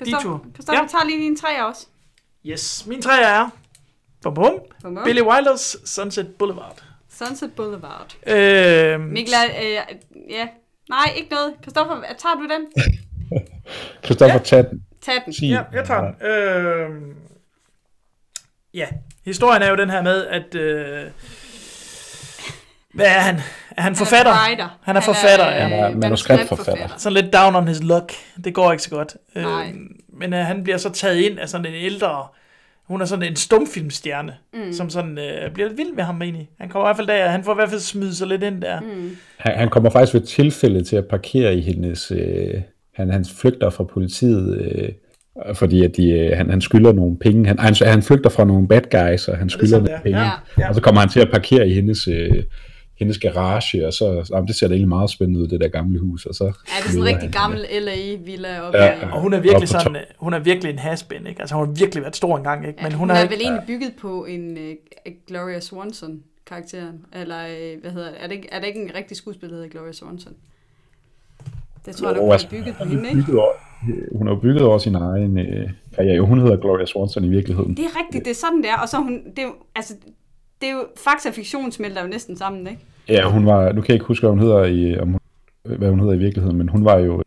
Detour. 0.00 0.46
Christoffer, 0.54 0.82
Ja. 0.82 0.88
tager 0.88 1.04
lige 1.06 1.18
din 1.18 1.36
træer 1.36 1.62
også. 1.62 1.86
Yes, 2.46 2.86
min 2.86 3.02
tre 3.02 3.22
er... 3.22 3.48
Bum, 4.22 4.34
bum. 4.34 4.44
Bum, 4.82 4.94
bum. 4.94 5.04
Billy 5.04 5.20
Wilders 5.20 5.76
Sunset 5.84 6.34
Boulevard. 6.38 6.82
Sunset 7.10 7.52
Boulevard. 7.56 8.16
Øhm, 8.26 9.00
Mikkel, 9.00 9.34
øh, 9.62 9.70
ja. 10.30 10.46
Nej, 10.88 11.12
ikke 11.16 11.30
noget. 11.30 11.52
Christoffer, 11.62 11.94
tager 12.18 12.34
du 12.34 12.42
den? 12.42 12.66
Christoffer, 14.04 14.38
tag 14.38 14.64
den. 14.70 14.82
Tag 15.02 15.14
den. 15.26 15.32
Ja, 15.48 15.62
jeg 15.72 15.84
tager 15.84 16.00
den. 16.00 16.26
Øhm, 16.26 17.14
ja, 18.74 18.86
historien 19.24 19.62
er 19.62 19.70
jo 19.70 19.76
den 19.76 19.90
her 19.90 20.02
med, 20.02 20.26
at... 20.26 20.54
Øh, 20.54 21.04
hvad 22.94 23.06
er 23.06 23.20
han? 23.20 23.40
Er 23.76 23.82
han 23.82 23.96
forfatter? 23.96 24.32
Han 24.32 24.60
er. 24.60 24.78
Han 24.82 24.96
er 24.96 25.00
forfatter, 25.00 25.50
ja. 25.50 25.60
Han 25.60 25.72
er 25.72 25.96
manuskriptforfatter. 25.96 26.88
Sådan 26.96 27.22
lidt 27.22 27.32
down 27.32 27.56
on 27.56 27.68
his 27.68 27.82
luck. 27.82 28.12
Det 28.44 28.54
går 28.54 28.72
ikke 28.72 28.84
så 28.84 28.90
godt. 28.90 29.16
Nej. 29.34 29.68
Øhm, 29.68 29.96
men 30.18 30.32
øh, 30.32 30.46
han 30.46 30.64
bliver 30.64 30.76
så 30.76 30.90
taget 30.90 31.16
ind 31.16 31.38
af 31.38 31.48
sådan 31.48 31.66
en 31.66 31.74
ældre... 31.74 32.26
Hun 32.82 33.00
er 33.00 33.04
sådan 33.04 33.22
en 33.22 33.36
stumfilmstjerne, 33.36 34.34
mm. 34.54 34.72
som 34.72 34.90
sådan 34.90 35.18
øh, 35.18 35.50
bliver 35.54 35.68
lidt 35.68 35.78
vild 35.78 35.92
med 35.92 36.04
ham 36.04 36.22
egentlig. 36.22 36.48
Han 36.60 36.68
kommer 36.68 36.86
i 36.86 36.88
hvert 36.88 36.96
fald 36.96 37.06
der, 37.06 37.28
han 37.28 37.44
får 37.44 37.52
i 37.52 37.54
hvert 37.54 37.68
fald 37.68 37.80
smidt 37.80 38.16
sig 38.16 38.26
lidt 38.26 38.42
ind 38.42 38.62
der. 38.62 38.80
Mm. 38.80 39.16
Han, 39.36 39.58
han 39.58 39.68
kommer 39.68 39.90
faktisk 39.90 40.14
ved 40.14 40.20
tilfælde 40.20 40.84
til 40.84 40.96
at 40.96 41.06
parkere 41.06 41.54
i 41.54 41.60
hendes... 41.60 42.10
Øh, 42.10 42.54
han, 42.94 43.10
han 43.10 43.24
flygter 43.24 43.70
fra 43.70 43.84
politiet, 43.84 44.60
øh, 44.60 44.88
fordi 45.54 45.84
at 45.84 45.96
de, 45.96 46.10
øh, 46.10 46.36
han, 46.36 46.50
han 46.50 46.60
skylder 46.60 46.92
nogle 46.92 47.16
penge. 47.18 47.46
Han, 47.46 47.58
han, 47.58 47.74
han 47.82 48.02
flygter 48.02 48.30
fra 48.30 48.44
nogle 48.44 48.68
bad 48.68 48.82
guys, 48.90 49.28
og 49.28 49.36
han 49.38 49.48
skylder 49.50 49.78
nogle 49.78 49.92
det 49.94 50.02
penge. 50.02 50.20
Ja. 50.20 50.30
Ja. 50.58 50.68
Og 50.68 50.74
så 50.74 50.80
kommer 50.80 51.00
han 51.00 51.08
til 51.10 51.20
at 51.20 51.30
parkere 51.32 51.68
i 51.68 51.74
hendes, 51.74 52.08
øh, 52.08 52.42
hendes 52.98 53.18
garage, 53.18 53.86
og 53.86 53.92
så 53.92 54.28
jamen, 54.32 54.48
det 54.48 54.56
ser 54.56 54.68
da 54.68 54.72
egentlig 54.74 54.88
meget 54.88 55.10
spændende 55.10 55.40
ud, 55.40 55.48
det 55.48 55.60
der 55.60 55.68
gamle 55.68 55.98
hus. 55.98 56.26
Og 56.26 56.34
så 56.34 56.44
Ja, 56.44 56.50
det 56.50 56.54
er 56.68 56.82
sådan 56.82 56.98
en 56.98 57.04
rigtig 57.06 57.22
han- 57.22 57.30
gammel 57.30 57.60
LA-villa 57.82 58.60
oppe 58.60 58.78
Ja, 58.78 58.92
i... 58.92 59.04
Og 59.12 59.20
hun 59.20 59.32
er 59.32 59.40
virkelig 59.40 59.68
sådan, 59.68 59.96
øh, 59.96 60.02
hun 60.18 60.34
er 60.34 60.38
virkelig 60.38 60.72
en 60.72 60.78
has-been, 60.78 61.26
ikke? 61.26 61.40
Altså 61.40 61.54
hun 61.54 61.66
har 61.66 61.72
virkelig 61.74 62.02
været 62.02 62.16
stor 62.16 62.36
engang, 62.36 62.66
ikke? 62.68 62.78
Ja, 62.80 62.86
Men 62.86 62.92
hun, 62.92 62.98
hun, 62.98 63.08
hun 63.08 63.10
er, 63.10 63.14
er 63.18 63.22
ikke, 63.22 63.34
vel 63.34 63.40
egentlig 63.42 63.62
bygget 63.66 63.92
på 64.00 64.24
en 64.24 64.50
uh, 64.58 65.12
Gloria 65.26 65.60
Swanson 65.60 66.20
karakteren, 66.46 66.96
eller 67.20 67.38
øh, 67.46 67.80
hvad 67.82 67.90
hedder 67.90 68.08
er 68.20 68.26
det, 68.26 68.34
ikke, 68.34 68.48
er 68.52 68.58
det 68.60 68.66
ikke 68.66 68.80
en 68.82 68.90
rigtig 68.94 69.16
skuespiller, 69.16 69.56
der 69.56 69.62
hedder 69.62 69.78
Gloria 69.78 69.92
Swanson? 69.92 70.32
Det 71.86 71.96
tror 71.96 72.08
jeg, 72.08 72.16
Jo, 72.16 72.20
nok, 72.20 72.24
hun 72.24 72.32
altså, 72.32 72.46
er 72.46 72.50
bygget 72.50 72.74
på 72.76 72.82
er 72.84 72.88
hende, 72.88 73.08
ikke? 73.08 73.40
over, 73.40 73.52
hun 74.18 74.26
har 74.26 74.34
jo 74.34 74.40
bygget 74.40 74.62
over 74.62 74.78
sin 74.78 74.94
egen 74.94 75.38
øh, 75.38 75.70
karriere. 75.96 76.20
Hun 76.20 76.38
hedder 76.40 76.56
Gloria 76.56 76.86
Swanson 76.86 77.24
i 77.24 77.28
virkeligheden. 77.28 77.76
Det 77.76 77.84
er 77.84 77.98
rigtigt, 78.04 78.24
det 78.24 78.30
er 78.30 78.34
sådan 78.34 78.62
der, 78.62 78.76
og 78.82 78.88
så 78.88 78.96
er 78.96 79.00
hun, 79.00 79.24
det 79.24 79.38
er 79.38 79.42
jo, 79.42 79.54
altså, 79.74 79.94
det 80.60 80.68
er 80.68 80.72
jo, 80.72 80.84
fakta 81.04 81.28
og 81.28 81.34
fiktion 81.34 81.72
smelter 81.72 82.02
jo 82.02 82.08
næsten 82.08 82.36
sammen, 82.36 82.66
ikke? 82.66 82.80
Ja, 83.08 83.28
hun 83.30 83.46
var, 83.46 83.72
nu 83.72 83.80
kan 83.80 83.88
jeg 83.88 83.94
ikke 83.94 84.06
huske, 84.06 84.22
hvad 84.22 84.30
hun 84.30 84.40
hedder 84.40 84.64
i, 84.64 84.98
om 84.98 85.08
hun, 85.08 85.20
hvad 85.78 85.90
hun 85.90 86.00
hedder 86.00 86.14
i 86.14 86.18
virkeligheden, 86.18 86.58
men 86.58 86.68
hun 86.68 86.84
var 86.84 86.98
jo, 86.98 87.22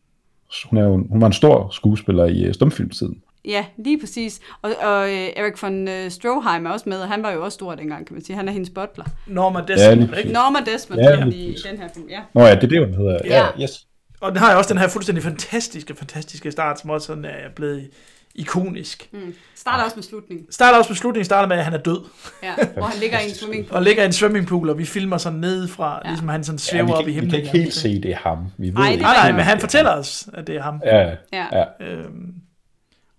hun, 0.65 0.79
er 0.79 0.83
jo, 0.83 1.07
hun 1.09 1.21
var 1.21 1.27
en 1.27 1.33
stor 1.33 1.69
skuespiller 1.71 2.25
i 2.25 2.43
øh, 2.43 2.53
stumfilmtiden. 2.53 3.21
Ja, 3.45 3.65
lige 3.77 3.99
præcis. 3.99 4.39
Og, 4.61 4.69
og 4.81 5.09
øh, 5.09 5.27
Erik 5.35 5.61
von 5.61 5.87
øh, 5.87 6.11
Stroheim 6.11 6.65
er 6.65 6.69
også 6.69 6.89
med, 6.89 6.99
og 6.99 7.07
han 7.07 7.23
var 7.23 7.31
jo 7.31 7.43
også 7.43 7.55
stor 7.55 7.75
dengang, 7.75 8.07
kan 8.07 8.13
man 8.13 8.23
sige. 8.23 8.35
Han 8.35 8.47
er 8.47 8.51
hendes 8.51 8.69
butler. 8.69 9.05
Norma 9.27 9.59
Ja, 9.59 9.73
Desmond, 9.73 10.09
lige 10.09 10.19
ikke? 10.19 10.33
Norma 10.33 10.59
Desmond 10.71 11.01
Ja, 11.01 11.09
ja, 11.09 11.25
i 11.25 11.55
den 11.71 11.77
her 11.77 11.87
film, 11.95 12.05
ja. 12.09 12.19
Nå 12.33 12.41
ja, 12.41 12.55
det 12.55 12.63
er 12.63 12.67
det, 12.67 12.85
hun 12.85 12.95
hedder. 12.95 13.19
Ja, 13.25 13.37
Ja. 13.57 13.61
yes. 13.63 13.87
Og 14.21 14.31
den 14.31 14.39
har 14.39 14.51
jo 14.51 14.57
også 14.57 14.73
den 14.73 14.81
her 14.81 14.87
fuldstændig 14.87 15.23
fantastiske, 15.23 15.95
fantastiske 15.95 16.51
start, 16.51 16.79
som 16.79 16.89
også 16.89 17.07
sådan 17.07 17.25
er 17.25 17.49
blevet 17.55 17.89
ikonisk. 18.35 19.09
Mm. 19.13 19.33
Starter 19.55 19.83
også 19.83 19.95
med 19.95 20.03
slutningen, 20.03 20.51
Starter 20.51 20.77
også 20.77 20.89
med 20.89 20.95
slutningen, 20.97 21.25
starter 21.25 21.47
med, 21.47 21.57
at 21.57 21.63
han 21.63 21.73
er 21.73 21.77
død, 21.77 21.99
ja, 22.43 22.55
hvor 22.73 22.83
han 22.83 22.99
ligger 22.99 23.19
i 23.19 23.29
en 23.29 23.35
swimmingpool. 23.35 23.75
og 23.77 23.83
ligger 23.83 24.03
i 24.03 24.05
en 24.05 24.13
swimmingpool, 24.13 24.69
og 24.69 24.77
vi 24.77 24.85
filmer 24.85 25.17
sådan 25.17 25.39
nedefra, 25.39 25.91
ja. 25.93 25.99
Ja. 26.03 26.09
ligesom 26.09 26.27
han 26.27 26.43
sådan 26.43 26.55
Ja, 26.57 26.61
svæver 26.61 26.85
vi, 26.87 26.91
op 26.93 26.99
i 26.99 27.03
kan, 27.03 27.07
vi 27.07 27.13
himlen. 27.13 27.29
kan 27.31 27.39
ikke 27.39 27.51
helt 27.57 27.73
se, 27.73 28.01
det 28.01 28.11
er 28.11 28.15
ham. 28.17 28.37
Vi 28.57 28.67
ved 28.69 28.75
Ej, 28.77 28.85
det 28.85 28.91
ikke. 28.91 29.03
Nej, 29.03 29.15
nej, 29.15 29.31
men 29.31 29.41
han 29.41 29.59
fortæller 29.59 29.91
os, 29.91 30.29
at 30.33 30.47
det 30.47 30.55
er 30.55 30.61
ham. 30.61 30.81
Ja, 30.85 31.15
Ja. 31.33 31.45
ja. 31.51 31.85
Øhm, 31.85 32.33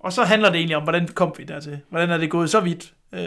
og 0.01 0.13
så 0.13 0.25
handler 0.25 0.49
det 0.51 0.57
egentlig 0.57 0.77
om, 0.77 0.83
hvordan 0.83 1.09
kom 1.09 1.35
vi 1.39 1.45
dertil? 1.45 1.81
Hvordan 1.91 2.11
er 2.11 2.17
det 2.19 2.31
gået 2.31 2.51
så 2.51 2.61
vidt? 2.61 2.93
Øh, 3.15 3.21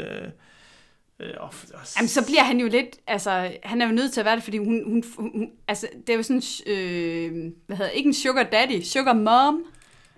øh, 1.20 1.30
og, 1.38 1.54
og, 1.74 1.80
Jamen, 1.98 2.08
så 2.10 2.26
bliver 2.26 2.44
han 2.44 2.60
jo 2.60 2.68
lidt, 2.68 2.98
altså, 3.08 3.52
han 3.64 3.82
er 3.82 3.86
jo 3.88 3.92
nødt 3.92 4.14
til 4.14 4.20
at 4.22 4.26
være 4.26 4.36
det, 4.36 4.44
fordi 4.44 4.58
hun, 4.58 4.84
hun, 4.86 5.04
hun 5.18 5.50
altså, 5.68 5.88
det 6.08 6.14
er 6.14 6.18
jo 6.18 6.24
sådan, 6.24 6.42
øh, 6.68 7.52
hvad 7.68 7.78
hedder, 7.78 7.92
ikke 7.92 8.08
en 8.08 8.14
sugar 8.14 8.44
daddy, 8.44 8.82
sugar 8.84 9.14
mom. 9.14 9.64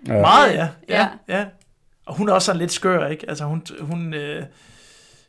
Meget, 0.06 0.54
ja. 0.54 0.68
ja. 0.88 1.08
Ja. 1.28 1.38
ja. 1.38 1.46
Og 2.06 2.16
hun 2.16 2.28
er 2.28 2.32
også 2.32 2.46
sådan 2.46 2.60
lidt 2.60 2.72
skør, 2.72 3.06
ikke? 3.08 3.28
Altså 3.28 3.44
hun, 3.44 3.62
hun 3.80 4.14
øh, 4.14 4.42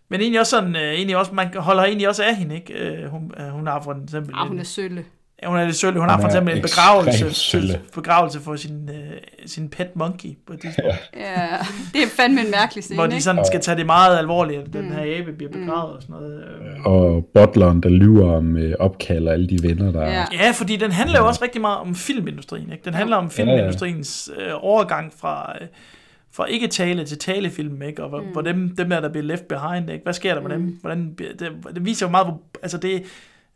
men 0.09 0.21
egentlig 0.21 0.39
også 0.39 0.49
sådan, 0.49 0.75
øh, 0.75 0.81
egentlig 0.81 1.17
også, 1.17 1.33
man 1.33 1.53
holder 1.55 1.83
egentlig 1.83 2.07
også 2.09 2.23
af 2.23 2.35
hende, 2.35 2.55
ikke? 2.55 2.73
Øh, 2.73 3.09
hun, 3.09 3.31
øh, 3.39 3.47
hun 3.47 3.67
har 3.67 3.81
for 3.81 4.03
eksempel... 4.03 4.33
Ah, 4.35 4.41
en- 4.41 4.47
hun 4.47 4.59
er 4.59 4.63
sølle. 4.63 5.05
Ja, 5.43 5.47
hun 5.49 5.57
er 5.57 5.65
lidt 5.65 5.75
sølle. 5.75 5.99
Hun 5.99 6.09
har 6.09 6.17
for 6.17 6.23
er 6.23 6.27
eksempel 6.29 6.55
en 6.55 6.61
begravelse, 6.61 7.33
sølle. 7.33 7.81
begravelse 7.93 8.39
for 8.39 8.55
sin, 8.55 8.89
øh, 8.89 9.17
sin 9.45 9.69
pet 9.69 9.95
monkey 9.95 10.29
på 10.47 10.53
et 10.53 10.61
tidspunkt. 10.61 10.91
Ja, 11.17 11.47
det 11.93 12.03
er 12.03 12.07
fandme 12.17 12.41
en 12.41 12.51
mærkelig 12.51 12.83
scene, 12.83 12.97
hvor 12.97 13.07
de 13.07 13.11
ikke? 13.13 13.23
sådan 13.23 13.45
skal 13.45 13.61
tage 13.61 13.77
det 13.77 13.85
meget 13.85 14.17
alvorligt, 14.17 14.61
at 14.61 14.73
den 14.73 14.91
her 14.91 15.19
abe 15.19 15.31
bliver 15.33 15.51
begravet 15.51 15.95
og 15.95 16.01
sådan 16.01 16.15
noget. 16.15 16.43
øh. 16.43 16.85
Og 16.85 17.25
butleren, 17.33 17.83
der 17.83 17.89
lyver 17.89 18.35
om 18.37 18.57
øh, 18.57 18.75
opkald 18.79 19.27
og 19.27 19.33
alle 19.33 19.47
de 19.47 19.63
venner, 19.63 19.91
der 19.91 20.01
Ja. 20.01 20.25
Ja, 20.33 20.51
fordi 20.51 20.75
den 20.75 20.91
handler 20.91 21.19
jo 21.19 21.27
også 21.27 21.43
rigtig 21.43 21.61
meget 21.61 21.77
om 21.77 21.95
filmindustrien. 21.95 22.71
Ikke? 22.71 22.85
Den 22.85 22.93
handler 22.93 23.15
om 23.17 23.29
filmindustriens 23.29 24.29
øh, 24.37 24.51
overgang 24.53 25.13
fra, 25.17 25.55
øh, 25.61 25.67
fra 26.31 26.45
ikke 26.45 26.67
tale 26.67 27.05
til 27.05 27.17
talefilm, 27.17 27.81
ikke? 27.81 28.03
og 28.03 28.09
hvor, 28.09 28.19
mm. 28.19 28.27
hvor 28.27 28.41
dem, 28.41 28.75
dem 28.75 28.89
der, 28.89 28.99
der 29.01 29.09
bliver 29.09 29.25
left 29.25 29.47
behind, 29.47 29.89
ikke? 29.89 30.03
hvad 30.03 30.13
sker 30.13 30.33
der 30.33 30.41
med 30.41 30.49
dem? 30.49 30.77
Hvordan, 30.81 31.15
det, 31.39 31.49
det 31.75 31.85
viser 31.85 32.05
jo 32.05 32.09
meget, 32.11 32.27
hvor, 32.27 32.41
altså 32.61 32.77
det, 32.77 33.03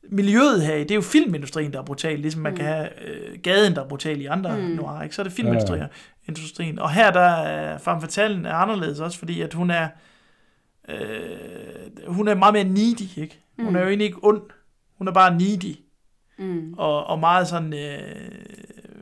miljøet 0.10 0.62
her, 0.62 0.78
det 0.78 0.91
er 0.91 0.95
jo 0.95 1.01
filmindustrien, 1.01 1.74
der 1.74 1.80
er 1.80 1.84
brutal, 1.84 2.20
ligesom 2.20 2.41
man 2.41 2.51
mm. 2.51 2.58
kan 2.58 2.66
have 2.66 2.88
øh, 3.08 3.39
gaden, 3.43 3.76
der 3.76 3.84
er 3.84 3.88
brutal 3.88 4.22
i 4.22 4.26
andre 4.26 4.58
mm. 4.58 4.64
noir, 4.64 5.01
ikke? 5.01 5.16
så 5.16 5.22
er 5.22 5.24
det 5.24 5.34
filmindustrien. 5.34 5.84
Industrien. 6.28 6.80
Og 6.80 6.91
her 6.91 7.12
der 7.12 7.20
er 7.20 7.78
Femme 7.78 8.01
Fatalen 8.01 8.45
er 8.45 8.53
anderledes 8.53 8.99
også, 8.99 9.20
fordi 9.20 9.41
at 9.41 9.53
hun 9.53 9.70
er 9.70 9.88
øh, 10.89 12.08
hun 12.08 12.28
er 12.28 12.36
meget 12.36 12.53
mere 12.53 12.64
needy, 12.64 13.18
ikke? 13.18 13.39
Hun 13.60 13.76
er 13.76 13.80
jo 13.80 13.88
egentlig 13.88 14.05
ikke 14.05 14.24
ond, 14.24 14.41
hun 14.97 15.08
er 15.08 15.12
bare 15.12 15.38
needy. 15.38 15.76
Mm. 16.39 16.74
Og, 16.78 17.08
og 17.08 17.20
meget 17.20 17.47
sådan, 17.47 17.74
øh, 17.74 17.99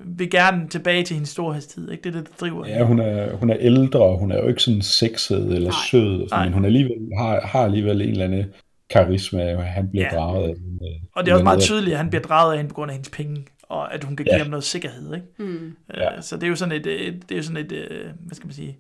vil 0.05 0.29
gerne 0.29 0.67
tilbage 0.67 1.03
til 1.03 1.13
hendes 1.13 1.29
storhedstid, 1.29 1.91
ikke? 1.91 2.03
Det 2.03 2.15
er 2.15 2.19
det, 2.19 2.29
der 2.29 2.35
driver 2.39 2.67
Ja, 2.67 2.83
hun 2.83 2.99
er, 2.99 3.35
hun 3.35 3.49
er 3.49 3.57
ældre, 3.59 3.99
og 3.99 4.19
hun 4.19 4.31
er 4.31 4.41
jo 4.41 4.47
ikke 4.47 4.61
sådan 4.61 4.81
sexet 4.81 5.55
eller 5.55 5.69
Nej. 5.69 5.79
sød, 5.91 6.21
og 6.21 6.29
sådan, 6.29 6.39
Nej. 6.39 6.45
men 6.45 6.53
hun 6.53 6.65
alligevel, 6.65 6.97
har, 7.17 7.41
har 7.41 7.63
alligevel 7.63 8.01
en 8.01 8.09
eller 8.09 8.25
anden 8.25 8.45
karisma, 8.89 9.55
og 9.55 9.63
han 9.63 9.89
bliver 9.89 10.05
Ja. 10.05 10.13
ja. 10.15 10.19
draget 10.19 10.43
af. 10.49 10.51
øh, 10.51 11.01
Og 11.15 11.25
det 11.25 11.31
er 11.31 11.35
også 11.35 11.43
meget 11.43 11.59
tydeligt, 11.61 11.93
at 11.93 11.97
han 11.97 12.09
bliver 12.09 12.21
draget 12.23 12.51
af 12.51 12.57
hende 12.57 12.69
på 12.69 12.75
grund 12.75 12.91
af 12.91 12.95
hendes 12.95 13.09
penge, 13.09 13.45
og 13.63 13.93
at 13.93 14.03
hun 14.03 14.15
kan 14.15 14.25
give 14.25 14.35
Ja. 14.35 14.41
ham 14.43 14.49
noget 14.49 14.63
sikkerhed, 14.63 15.13
ikke? 15.15 15.27
Mm. 15.37 15.75
Ja. 15.93 16.15
Øh, 16.15 16.23
Så 16.23 16.35
det 16.35 16.43
er 16.43 16.47
jo 16.47 16.55
sådan 16.55 16.71
et, 16.71 16.87
et, 17.07 17.21
det 17.29 17.31
er 17.31 17.37
jo 17.37 17.43
sådan 17.43 17.65
et, 17.65 17.71
øh, 17.71 18.09
hvad 18.19 18.35
skal 18.35 18.47
man 18.47 18.53
sige, 18.53 18.77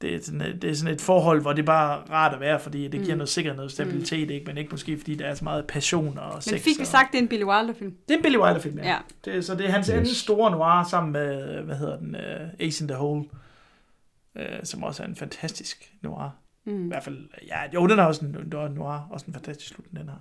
det 0.00 0.14
er, 0.14 0.18
sådan 0.22 0.40
et, 0.40 0.62
det 0.62 0.70
er 0.70 0.74
sådan 0.74 0.94
et 0.94 1.00
forhold, 1.00 1.40
hvor 1.40 1.52
det 1.52 1.62
er 1.62 1.66
bare 1.66 2.02
rart 2.10 2.34
at 2.34 2.40
være, 2.40 2.60
fordi 2.60 2.82
det 2.88 3.00
giver 3.00 3.14
Mm. 3.14 3.18
noget 3.18 3.28
sikkerhed, 3.28 3.56
noget 3.56 3.72
stabilitet, 3.72 4.30
ikke? 4.30 4.46
men 4.46 4.58
ikke 4.58 4.70
måske 4.70 4.98
fordi 4.98 5.14
der 5.14 5.26
er 5.26 5.34
så 5.34 5.44
meget 5.44 5.66
passion 5.66 6.18
og 6.18 6.42
sex. 6.42 6.52
Men 6.52 6.60
fik 6.60 6.78
vi 6.78 6.82
og... 6.82 6.86
sagt, 6.86 7.12
det 7.12 7.18
er 7.18 7.22
en 7.22 7.28
Billy 7.28 7.42
Wilder-film? 7.44 7.94
Det 8.08 8.14
er 8.14 8.18
en 8.18 8.22
Billy 8.22 8.36
Wilder-film, 8.36 8.78
ja. 8.78 8.88
Ja. 8.88 8.96
Det, 9.24 9.44
så 9.44 9.54
det 9.54 9.66
er 9.66 9.70
hans. 9.70 9.86
Yes. 9.86 9.94
anden 9.94 10.14
store 10.14 10.50
noir 10.50 10.84
sammen 10.90 11.12
med, 11.12 11.60
hvad 11.62 11.76
hedder 11.76 11.98
den, 11.98 12.14
uh, 12.14 12.66
Ace 12.66 12.84
in 12.84 12.88
the 12.88 12.96
Hole, 12.96 13.24
uh, 14.34 14.42
som 14.62 14.82
også 14.82 15.02
er 15.02 15.06
en 15.06 15.16
fantastisk 15.16 15.92
noir. 16.02 16.28
Mm. 16.66 16.84
I 16.84 16.88
hvert 16.88 17.04
fald, 17.04 17.18
ja, 17.48 17.56
jo, 17.74 17.86
den 17.86 17.98
er 17.98 18.02
også 18.02 18.24
en 18.24 18.52
er 18.52 18.68
noir, 18.68 19.08
også 19.10 19.26
en 19.26 19.32
fantastisk 19.32 19.74
slutning, 19.74 19.98
den 20.00 20.08
her. 20.08 20.16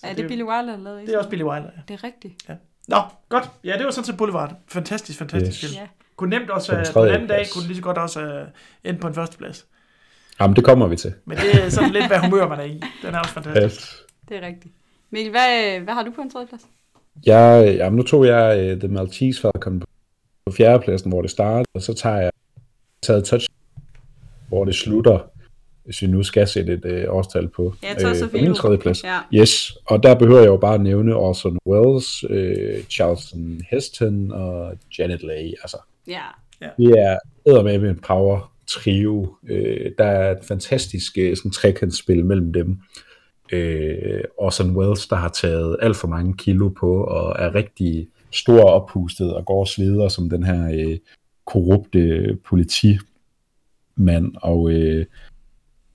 Så 0.00 0.06
Er 0.06 0.14
det 0.14 0.28
Billy 0.28 0.42
Wilder, 0.42 0.76
der 0.76 0.76
lavede 0.76 1.06
Det 1.06 1.14
er 1.14 1.18
også 1.18 1.30
Billy 1.30 1.42
Wilder, 1.42 1.70
ja. 1.76 1.80
Det 1.88 1.94
er 1.94 2.04
rigtigt. 2.04 2.48
Nå, 2.88 2.96
godt. 3.28 3.50
Ja, 3.64 3.76
det 3.78 3.84
var 3.84 3.90
sådan 3.90 4.04
set 4.06 4.16
Boulevard. 4.16 4.54
Fantastisk, 4.68 5.18
fantastisk 5.18 5.64
Yes. 5.64 5.70
film. 5.70 5.82
Ja. 5.82 5.88
Kunne 6.16 6.30
nemt 6.38 6.50
også, 6.50 6.72
På 6.72 6.76
den 6.76 6.84
tredje 6.84 7.12
anden 7.14 7.28
dag, 7.28 7.46
kunne 7.54 7.66
lige 7.66 7.76
så 7.76 7.82
godt 7.82 7.98
også 7.98 8.40
uh, 8.42 8.48
ende 8.84 9.00
på 9.00 9.06
en 9.08 9.14
førsteplads. 9.14 9.66
Jamen, 10.40 10.56
det 10.56 10.64
kommer 10.64 10.86
vi 10.86 10.96
til. 10.96 11.14
Men 11.24 11.36
det 11.38 11.64
er 11.64 11.68
sådan 11.68 11.90
lidt, 11.90 12.06
hvad 12.06 12.18
humør 12.18 12.48
man 12.48 12.58
er 12.60 12.64
i. 12.64 12.82
Den 13.02 13.14
er 13.14 13.18
også 13.18 13.32
fantastisk. 13.32 13.64
Yes. 13.82 14.02
Det 14.28 14.36
er 14.36 14.46
rigtigt. 14.46 14.74
Mikkel, 15.10 15.30
hvad, 15.30 15.80
hvad 15.80 15.94
har 15.94 16.02
du 16.02 16.10
på 16.10 16.20
en 16.20 16.30
tredje 16.30 16.46
plads? 16.46 16.62
Jeg, 17.26 17.74
jamen, 17.76 17.96
nu 17.96 18.02
tog 18.02 18.26
jeg 18.26 18.72
uh, 18.72 18.78
The 18.80 18.88
Maltese 18.88 19.40
Falcon 19.40 19.80
på- 19.80 19.86
på 20.46 20.52
fjerdepladsen, 20.52 21.10
hvor 21.10 21.22
det 21.22 21.30
startede, 21.30 21.64
og 21.74 21.82
så 21.82 21.94
tager 21.94 22.16
jeg 22.16 22.30
taget 23.02 23.24
touch, 23.24 23.48
hvor 24.48 24.64
det 24.64 24.74
slutter, 24.74 25.18
hvis 25.84 26.02
vi 26.02 26.06
nu 26.06 26.22
skal 26.22 26.48
sætte 26.48 26.72
et 26.72 27.06
uh, 27.08 27.14
årstal 27.16 27.48
på. 27.48 27.74
Ja, 27.82 28.10
øh, 28.10 28.30
på 28.30 28.36
min 28.36 28.54
tredje 28.54 28.78
plads. 28.78 29.04
Ja. 29.04 29.18
Yes, 29.34 29.76
og 29.84 30.02
der 30.02 30.14
behøver 30.14 30.40
jeg 30.40 30.48
jo 30.48 30.56
bare 30.56 30.74
at 30.74 30.80
nævne 30.80 31.14
Orson 31.14 31.58
Welles, 31.66 32.24
øh, 32.30 32.82
Charlton 32.90 33.60
Heston 33.70 34.32
og 34.32 34.74
Janet 34.98 35.22
Leigh. 35.22 35.52
Altså, 35.62 35.76
Ja. 36.06 36.20
det 36.78 36.98
er 36.98 37.18
eddermame 37.46 37.88
en 37.88 37.98
power 37.98 38.52
trio. 38.66 39.34
Øh, 39.48 39.90
der 39.98 40.04
er 40.04 40.30
et 40.30 40.44
fantastisk 40.44 41.18
øh, 41.18 41.36
sådan, 41.36 41.50
trekantsspil 41.50 42.24
mellem 42.24 42.52
dem. 42.52 42.78
Øh, 43.52 44.24
Orson 44.38 44.76
Welles, 44.76 45.06
der 45.06 45.16
har 45.16 45.28
taget 45.28 45.76
alt 45.82 45.96
for 45.96 46.08
mange 46.08 46.36
kilo 46.36 46.68
på, 46.68 47.04
og 47.04 47.36
er 47.38 47.54
rigtig 47.54 48.08
stor 48.30 48.60
og 48.62 48.72
oppustet, 48.72 49.34
og 49.34 49.46
går 49.46 49.60
og 49.60 49.68
sveder 49.68 50.08
som 50.08 50.30
den 50.30 50.42
her 50.44 50.70
øh, 50.72 50.98
korrupte 51.46 52.38
politimand. 52.44 54.34
Og 54.42 54.70
øh, 54.72 55.06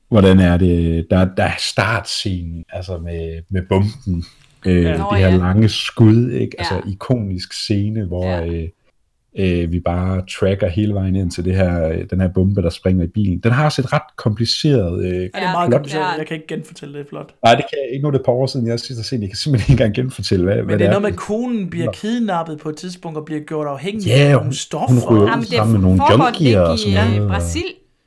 hvordan 0.09 0.39
er 0.39 0.57
det? 0.57 1.05
Der, 1.09 1.27
der 1.37 1.43
er 1.43 1.55
startscenen, 1.59 2.65
altså 2.69 2.97
med, 2.97 3.41
med 3.49 3.61
bomben. 3.69 4.25
Øh, 4.65 4.83
Ja. 4.83 4.89
ja. 4.89 4.93
Det 4.97 5.17
her 5.19 5.29
ja. 5.29 5.35
lange 5.37 5.69
skud, 5.69 6.29
ikke? 6.31 6.55
Altså 6.59 6.73
Ja. 6.75 6.91
ikonisk 6.91 7.53
scene, 7.53 8.05
hvor 8.05 8.25
Ja. 8.29 8.39
ja. 8.45 8.47
øh, 8.53 9.63
øh, 9.63 9.71
vi 9.71 9.79
bare 9.79 10.21
tracker 10.39 10.67
hele 10.67 10.93
vejen 10.93 11.15
ind 11.15 11.31
til 11.31 11.45
det 11.45 11.55
her, 11.55 11.87
øh, 11.87 11.97
den 12.09 12.21
her 12.21 12.27
bombe, 12.27 12.61
der 12.61 12.69
springer 12.69 13.03
i 13.03 13.07
bilen. 13.07 13.39
Den 13.39 13.51
har 13.51 13.65
også 13.65 13.81
et 13.81 13.93
ret 13.93 14.01
kompliceret... 14.15 15.03
Øh, 15.05 15.13
Ja, 15.13 15.19
det 15.21 15.29
er 15.33 15.41
Ja, 15.41 15.51
meget 15.51 15.71
kompliceret. 15.71 16.01
Ja. 16.03 16.07
Jeg 16.17 16.27
kan 16.27 16.35
ikke 16.35 16.47
genfortælle 16.47 16.99
det 16.99 17.05
flot. 17.09 17.33
nej, 17.43 17.55
det 17.55 17.65
kan 17.69 17.77
jeg 17.85 17.93
ikke. 17.93 18.01
Nu 18.03 18.07
er 18.07 18.11
det 18.11 18.19
et 18.19 18.25
par 18.25 18.31
år 18.31 18.45
siden, 18.45 18.67
jeg 18.67 18.79
sidst 18.79 18.99
har 18.99 19.03
set. 19.03 19.21
Jeg 19.21 19.29
kan 19.29 19.37
simpelthen 19.37 19.73
ikke 19.73 19.83
engang 19.83 19.95
genfortælle, 19.95 20.45
hvad, 20.45 20.55
Men 20.55 20.65
hvad 20.65 20.77
det 20.77 20.83
er 20.83 20.87
er. 20.87 20.91
noget 20.91 21.01
med, 21.01 21.11
at 21.11 21.17
konen 21.17 21.69
bliver 21.69 21.91
kidnappet 21.91 22.59
på 22.59 22.69
et 22.69 22.75
tidspunkt 22.77 23.17
og 23.17 23.25
bliver 23.25 23.41
gjort 23.41 23.67
afhængig 23.67 24.05
Ja, 24.07 24.13
af 24.13 24.33
hun- 24.33 24.39
nogle 24.41 24.55
stoffer. 24.55 25.09
hun 25.09 25.17
ryger 25.17 25.35
det 25.35 25.47
sammen 25.47 25.73
med 25.73 25.81
nogle 25.81 25.99
det 25.99 26.09
junkier 26.11 26.59
og 26.61 26.73
ikke 26.73 26.81
sådan 26.97 27.13
i 27.13 27.17
noget. 27.17 27.21
øh, 27.23 27.29
Brasil. 27.29 27.63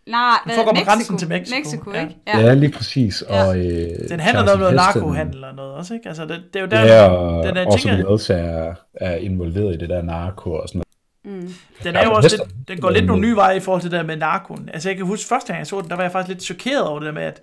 Nej, 0.06 0.38
hvad, 0.44 0.54
foregår 0.54 0.72
Mexico. 0.72 0.90
grænsen 0.90 1.18
til 1.18 1.28
Mexico. 1.28 1.56
Mexico, 1.58 1.90
Ja. 1.92 2.00
ikke? 2.02 2.16
Ja, 2.26 2.38
ja 2.38 2.54
lige 2.54 2.72
præcis. 2.72 3.22
Og, 3.22 3.58
øh, 3.58 3.64
Den 4.08 4.20
handler 4.20 4.40
noget 4.42 4.52
om 4.54 4.58
noget 4.58 4.74
narkohandel 4.74 5.44
og 5.44 5.54
noget 5.54 5.72
også, 5.74 5.94
ikke? 5.94 6.08
Altså, 6.08 6.22
det, 6.24 6.42
det 6.52 6.56
er 6.56 6.60
jo 6.60 6.66
der, 6.66 6.80
Ja, 6.80 7.08
og 7.08 7.46
den 7.46 7.56
er, 7.56 7.66
også 7.66 7.78
tænker, 7.88 8.04
Welles 8.04 8.30
er, 8.30 8.74
er 8.94 9.14
involveret 9.16 9.74
i 9.74 9.76
det 9.76 9.88
der 9.88 10.02
narko 10.02 10.52
og 10.52 10.68
sådan 10.68 10.78
noget. 10.78 11.42
Mm. 11.42 11.54
den 11.84 11.96
er 11.96 12.04
jo 12.04 12.10
Ja, 12.10 12.16
også 12.16 12.36
lidt, 12.46 12.68
den 12.68 12.80
går 12.80 12.90
lidt 12.90 13.06
nogle 13.06 13.22
nye 13.22 13.36
veje 13.36 13.56
i 13.56 13.60
forhold 13.60 13.82
til 13.82 13.90
det 13.90 13.98
der 13.98 14.04
med 14.06 14.16
narkoen. 14.16 14.68
Altså, 14.72 14.88
jeg 14.88 14.96
kan 14.96 15.06
huske, 15.06 15.28
første 15.28 15.46
gang 15.46 15.58
jeg 15.58 15.66
så 15.66 15.80
den, 15.80 15.90
der 15.90 15.96
var 15.96 16.02
jeg 16.02 16.12
faktisk 16.12 16.28
lidt 16.28 16.42
chokeret 16.42 16.82
over 16.84 16.98
det 16.98 17.06
der 17.06 17.12
med, 17.12 17.22
at, 17.22 17.40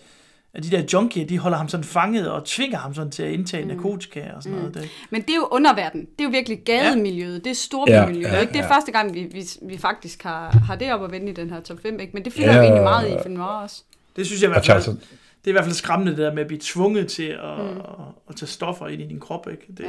at 0.57 0.63
de 0.63 0.71
der 0.71 0.83
junkier, 0.93 1.25
de 1.25 1.39
holder 1.39 1.57
ham 1.57 1.69
sådan 1.69 1.83
fanget 1.83 2.31
og 2.31 2.45
tvinger 2.45 2.77
ham 2.77 2.93
sådan 2.93 3.11
til 3.11 3.23
at 3.23 3.31
indtage 3.31 3.63
mm. 3.65 3.69
narkotika 3.69 4.31
og 4.35 4.43
sådan 4.43 4.57
noget. 4.57 4.73
Det, 4.73 4.89
Men 5.09 5.21
det 5.21 5.29
er 5.29 5.35
jo 5.35 5.47
underverden. 5.51 6.01
Det 6.01 6.19
er 6.19 6.23
jo 6.23 6.29
virkelig 6.29 6.59
gademiljøet. 6.65 7.43
Det 7.43 7.49
er 7.49 7.55
storbymiljøet. 7.55 8.23
Ja, 8.23 8.27
Ja, 8.27 8.35
ja, 8.35 8.41
ikke? 8.41 8.53
Det 8.53 8.59
er 8.59 8.63
ja. 8.63 8.75
første 8.75 8.91
gang, 8.91 9.13
vi, 9.13 9.23
vi, 9.31 9.43
vi 9.61 9.77
faktisk 9.77 10.23
har, 10.23 10.49
har 10.49 10.75
det 10.75 10.93
op 10.93 11.03
at 11.03 11.11
vende 11.11 11.29
i 11.29 11.33
den 11.33 11.49
her 11.49 11.59
top 11.61 11.77
5. 11.81 11.99
Ikke? 11.99 12.13
Men 12.13 12.25
det 12.25 12.33
fylder 12.33 12.47
Ja. 12.49 12.55
jo 12.55 12.61
egentlig 12.61 12.83
meget 12.83 13.09
i 13.09 13.15
film 13.23 13.39
også. 13.39 13.83
det 14.15 14.25
synes 14.25 14.41
jeg 14.41 14.47
i 14.47 14.51
hvert 14.51 14.65
fald, 14.65 14.81
Charlton, 14.81 14.95
det 14.95 15.45
er 15.45 15.49
i 15.49 15.51
hvert 15.51 15.63
fald 15.63 15.75
skræmmende, 15.75 16.11
det 16.11 16.19
der 16.19 16.33
med 16.33 16.41
at 16.41 16.47
blive 16.47 16.59
tvunget 16.63 17.07
til 17.07 17.23
at, 17.43 17.59
mm. 17.75 17.81
at 18.29 18.35
tage 18.35 18.47
stoffer 18.47 18.87
ind 18.87 19.01
i 19.01 19.07
din 19.07 19.19
krop, 19.19 19.47
ikke? 19.51 19.65
Det, 19.77 19.83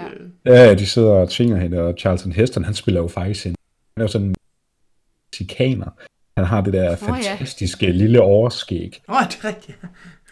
Ja. 0.47 0.55
ja. 0.55 0.65
Ja, 0.65 0.75
de 0.75 0.87
sidder 0.87 1.11
og 1.11 1.31
tvinger 1.31 1.57
hende, 1.57 1.81
og 1.81 1.95
Charlton 1.99 2.33
Heston, 2.33 2.65
han 2.65 2.75
spiller 2.75 3.01
jo 3.01 3.09
faktisk 3.09 3.47
en, 3.47 3.55
han 3.97 4.01
er 4.01 4.05
jo 4.05 4.09
sådan 4.09 4.27
en 4.27 4.35
mexikaner. 5.33 5.91
Han 6.37 6.47
har 6.47 6.61
det 6.61 6.73
der 6.73 6.83
ja. 6.85 6.95
fantastiske 6.95 7.93
lille 7.93 8.21
overskæg, 8.21 9.03
Nå, 9.09 9.15
det 9.29 9.39
er 9.43 9.49
rigtigt. 9.49 9.79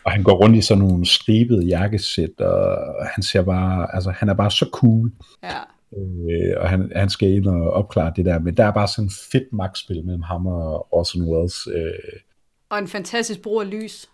Og 0.06 0.12
han 0.12 0.22
går 0.22 0.32
rundt 0.34 0.56
i 0.56 0.60
sådan 0.60 0.84
nogle 0.84 1.06
stribede 1.06 1.66
jakkesæt, 1.66 2.40
og 2.40 3.06
han 3.14 3.22
ser 3.22 3.42
bare, 3.42 3.94
altså 3.94 4.10
han 4.10 4.28
er 4.28 4.34
bare 4.34 4.50
så 4.50 4.68
cool, 4.72 5.12
Ja. 5.42 5.58
øh, 5.98 6.54
og 6.62 6.68
han, 6.70 6.92
han 6.96 7.10
skal 7.10 7.28
ind 7.30 7.46
og 7.46 7.70
opklare 7.70 8.12
det 8.16 8.24
der, 8.24 8.38
men 8.38 8.56
der 8.56 8.64
er 8.64 8.70
bare 8.72 8.88
sådan 8.88 9.04
et 9.06 9.12
fedt 9.32 9.52
magtspil 9.52 10.04
mellem 10.04 10.22
ham 10.22 10.46
og 10.46 10.94
Orson 10.94 11.22
Welles. 11.22 11.68
Øh, 11.74 11.92
Og 12.70 12.78
en 12.78 12.88
fantastisk 12.88 13.42
brug 13.42 13.60
af 13.60 13.70
lys. 13.70 14.08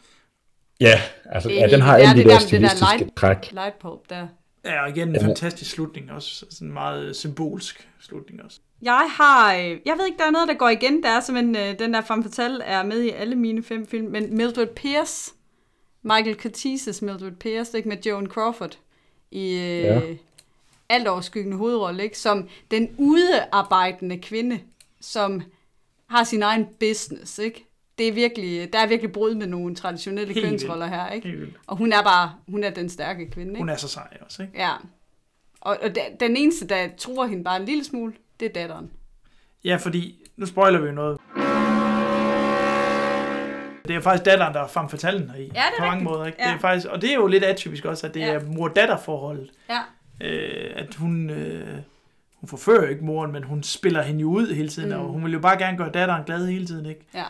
ja, 0.81 1.01
altså 1.25 1.49
Det 1.49 1.55
ja, 1.57 1.67
den 1.67 1.81
har 1.81 1.97
alle 1.97 2.09
de 2.23 2.29
der 2.29 2.29
der 2.29 2.39
det 2.39 2.41
der 2.41 2.47
stilistiske 2.47 2.85
light- 2.85 3.15
træk. 3.17 3.51
Der. 4.11 4.27
Ja, 4.65 4.83
og 4.83 4.89
igen 4.91 5.09
en 5.09 5.15
Ja. 5.15 5.27
fantastisk 5.27 5.71
slutning 5.71 6.11
også. 6.13 6.45
Sådan 6.51 6.69
en 6.69 6.75
meget 6.75 7.17
symbolsk 7.17 7.89
slutning 8.01 8.43
også. 8.45 8.59
Jeg 8.83 9.01
har, 9.19 9.55
øh, 9.55 9.61
jeg 9.61 9.95
ved 9.99 10.07
ikke, 10.07 10.19
der 10.19 10.27
er 10.27 10.31
noget, 10.31 10.49
der 10.49 10.55
går 10.55 10.69
igen. 10.69 11.03
Der 11.03 11.09
er 11.09 11.21
simpelthen, 11.21 11.57
øh, 11.57 11.79
den 11.79 11.95
der 11.95 12.01
Femme 12.01 12.25
Fatale 12.25 12.65
er 12.65 12.83
med 12.83 13.01
i 13.03 13.11
alle 13.11 13.37
mine 13.37 13.63
fem 13.63 13.87
film, 13.87 14.11
men 14.11 14.37
Mildred 14.37 14.67
Pierce, 14.77 15.33
Michael 16.03 16.37
Curtiz's 16.47 17.05
Mildred 17.05 17.33
Pierce, 17.33 17.77
ikke, 17.77 17.89
med 17.89 17.97
Joan 18.07 18.27
Crawford 18.27 18.79
i 19.31 19.53
øh, 19.55 19.59
Ja. 19.85 20.01
alt 20.89 21.09
overskyggende 21.09 21.57
hovedrolle, 21.57 22.03
ikke, 22.03 22.19
som 22.19 22.49
den 22.71 22.95
udearbejdende 22.99 24.19
kvinde, 24.19 24.61
som 25.01 25.43
har 26.07 26.25
sin 26.25 26.43
egen 26.43 26.67
business, 26.81 27.39
ikke? 27.39 27.67
Det 27.99 28.09
er 28.09 28.13
virkelig, 28.13 28.73
der 28.73 28.79
er 28.79 28.87
virkelig 28.87 29.13
brud 29.13 29.35
med 29.35 29.47
nogle 29.47 29.75
traditionelle 29.75 30.35
Helt 30.35 30.47
kønsroller 30.47 30.87
her, 30.87 31.11
ikke? 31.11 31.29
Helt. 31.29 31.57
Og 31.67 31.77
hun 31.77 31.93
er 31.93 32.03
bare, 32.03 32.33
hun 32.49 32.65
er 32.65 32.71
den 32.71 32.89
stærke 32.89 33.31
kvinde, 33.31 33.51
ikke? 33.51 33.61
Hun 33.61 33.69
er 33.69 33.77
så 33.77 33.89
sej 33.89 34.17
også, 34.21 34.43
ikke? 34.43 34.55
Ja. 34.59 34.73
Og, 35.61 35.79
og 35.83 35.95
da- 35.95 36.11
den 36.21 36.37
eneste, 36.37 36.67
der 36.67 36.89
tror 36.99 37.27
hende 37.27 37.45
bare 37.45 37.57
en 37.61 37.65
lille 37.67 37.85
smule, 37.85 38.13
det 38.41 38.47
er 38.49 38.53
datteren. 38.53 38.91
Ja, 39.65 39.77
fordi, 39.77 40.21
nu 40.37 40.47
spoiler 40.47 40.81
vi 40.81 40.87
jo 40.87 40.93
noget. 40.93 41.19
Det 43.89 43.97
er 43.97 44.01
faktisk 44.01 44.25
datteren, 44.25 44.55
der 44.55 44.61
er 44.61 44.67
femme 44.67 44.89
fatalen 44.91 45.31
her 45.31 45.39
i. 45.39 45.43
Ja, 45.43 45.47
det 45.47 45.55
er 45.57 45.63
På 45.79 45.85
mange 45.85 45.93
rigtigt. 45.93 46.11
måder, 46.11 46.27
ikke? 46.27 46.39
Ja. 46.43 46.49
Det 46.49 46.55
er 46.55 46.59
faktisk, 46.59 46.87
og 46.89 47.03
det 47.03 47.11
er 47.11 47.15
jo 47.15 47.27
lidt 47.27 47.45
atypisk 47.45 47.85
også, 47.85 48.07
at 48.07 48.15
det 48.15 48.21
Ja. 48.21 48.33
er 48.35 48.45
mor-datter-forholdet. 48.45 49.51
Ja. 49.71 49.81
Øh, 50.21 50.73
at 50.77 50.95
hun, 50.95 51.31
øh, 51.31 51.79
hun 52.35 52.49
forfører 52.49 52.89
ikke 52.89 53.05
moren, 53.05 53.33
men 53.33 53.43
hun 53.45 53.63
spiller 53.63 54.03
hende 54.03 54.21
jo 54.21 54.31
ud 54.31 54.55
hele 54.55 54.69
tiden, 54.69 54.89
mm. 54.89 54.99
og 55.05 55.09
hun 55.09 55.25
vil 55.25 55.33
jo 55.33 55.39
bare 55.41 55.59
gerne 55.59 55.77
gøre 55.79 55.91
datteren 55.95 56.25
glad 56.25 56.47
hele 56.47 56.67
tiden, 56.67 56.87
ikke? 56.87 57.07
Ja. 57.15 57.25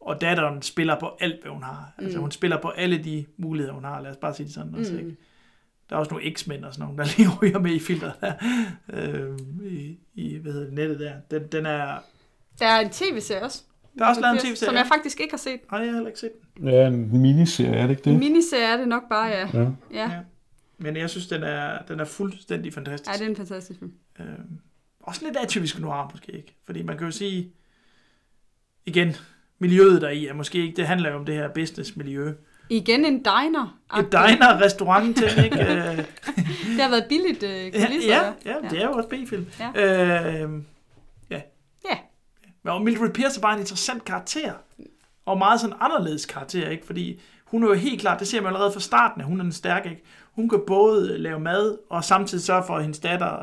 Og 0.00 0.20
datteren 0.20 0.62
spiller 0.62 1.00
på 1.00 1.16
alt, 1.20 1.42
hvad 1.42 1.52
hun 1.52 1.62
har. 1.62 1.92
Altså, 1.98 2.18
hun 2.18 2.30
spiller 2.30 2.60
på 2.60 2.68
alle 2.68 2.98
de 3.04 3.24
muligheder, 3.36 3.74
hun 3.74 3.84
har. 3.84 4.00
Lad 4.00 4.10
os 4.10 4.16
bare 4.16 4.34
sige 4.34 4.46
det 4.46 4.54
sådan 4.54 4.74
også, 4.74 4.92
ikke? 4.96 5.16
Der 5.90 5.96
er 5.96 6.00
også 6.00 6.14
nogle 6.14 6.30
X-Men 6.34 6.64
og 6.64 6.74
sådan 6.74 6.86
nogle, 6.86 6.98
der 7.02 7.08
lige 7.16 7.28
ryger 7.42 7.58
med 7.58 7.70
i 7.70 7.80
filteret 7.80 8.14
der, 8.20 8.32
øh, 8.92 9.38
i, 9.62 9.98
i 10.14 10.36
hvad 10.38 10.52
hedder 10.52 10.66
det, 10.66 10.74
nettet 10.74 11.00
der. 11.00 11.12
Den, 11.30 11.46
den 11.52 11.66
er, 11.66 11.98
Der 12.58 12.66
er 12.66 12.80
en 12.80 12.90
tv-serie 12.90 13.42
også. 13.42 13.62
Der 13.98 14.04
er 14.04 14.08
også 14.08 14.20
lavet 14.20 14.34
en 14.34 14.38
tv-serie. 14.40 14.56
Som 14.56 14.74
jeg 14.74 14.86
faktisk 14.86 15.20
ikke 15.20 15.32
har 15.32 15.38
set. 15.38 15.60
Nej, 15.70 15.80
jeg 15.80 15.88
har 15.88 15.94
heller 15.94 16.08
ikke 16.08 16.20
set 16.20 16.30
den. 16.58 16.68
Ja, 16.68 16.86
en 16.86 17.20
miniserie, 17.22 17.74
er 17.74 17.82
det 17.82 17.90
ikke 17.90 18.06
En 18.06 18.12
det? 18.12 18.18
miniserie 18.20 18.64
er 18.72 18.76
det 18.76 18.88
nok 18.88 19.02
bare, 19.08 19.26
ja. 19.26 19.48
Ja. 19.54 19.60
Ja, 19.92 20.10
Ja. 20.10 20.10
Men 20.78 20.96
jeg 20.96 21.10
synes, 21.10 21.26
den 21.26 21.42
er, 21.42 21.78
den 21.88 22.00
er 22.00 22.04
fuldstændig 22.04 22.72
fantastisk. 22.74 23.08
ja 23.10 23.12
det 23.18 23.24
er 23.26 23.30
en 23.30 23.36
fantastisk 23.36 23.78
film. 23.78 23.92
Øh, 24.20 24.26
også 25.00 25.24
lidt 25.24 25.36
atypisk 25.36 25.78
noir 25.80 26.10
måske 26.12 26.32
ikke. 26.32 26.56
Fordi 26.66 26.82
man 26.82 26.96
kan 26.98 27.04
jo 27.06 27.10
sige, 27.10 27.52
igen, 28.86 29.16
miljøet 29.58 30.02
der 30.02 30.08
i 30.08 30.26
er 30.26 30.34
måske 30.34 30.58
ikke, 30.58 30.76
det 30.76 30.86
handler 30.86 31.10
jo 31.10 31.16
om 31.16 31.24
det 31.24 31.34
her 31.34 31.48
business-miljø. 31.48 32.32
Igen 32.68 33.04
en 33.04 33.18
diner. 33.18 33.78
Et 33.98 34.12
diner, 34.12 34.60
restaurant 34.62 35.16
ting, 35.16 35.44
ikke? 35.44 35.60
Øh, 35.70 35.96
Det 36.76 36.80
har 36.80 36.90
været 36.90 37.04
billigt 37.08 37.42
ja, 37.42 37.86
kulisser. 37.86 38.14
ja, 38.14 38.32
ja, 38.44 38.54
det 38.70 38.78
er 38.82 38.84
jo 38.86 38.92
også 38.92 39.08
B-film. 39.08 39.46
Ja. 39.60 39.68
Øh, 39.74 40.08
ja. 40.08 40.38
Ja. 40.38 40.46
Men 42.62 42.84
Mildred 42.84 43.10
Pierce 43.10 43.38
er 43.38 43.42
bare 43.42 43.54
en 43.54 43.60
interessant 43.60 44.04
karakter. 44.04 44.52
Og 45.26 45.38
meget 45.38 45.60
sådan 45.60 45.76
anderledes 45.80 46.26
karakter, 46.26 46.68
ikke? 46.68 46.86
Fordi 46.86 47.20
hun 47.44 47.64
er 47.64 47.68
jo 47.68 47.74
helt 47.74 48.00
klart, 48.00 48.20
det 48.20 48.28
ser 48.28 48.40
man 48.40 48.46
allerede 48.48 48.72
fra 48.72 48.80
starten, 48.80 49.20
at 49.20 49.26
hun 49.26 49.38
er 49.38 49.42
den 49.42 49.52
stærke, 49.52 49.90
ikke? 49.90 50.02
Hun 50.32 50.48
kan 50.48 50.60
både 50.66 51.18
lave 51.18 51.40
mad, 51.40 51.78
og 51.90 52.04
samtidig 52.04 52.44
sørge 52.44 52.62
for, 52.66 52.74
at 52.76 52.82
hendes 52.82 52.98
datter 52.98 53.42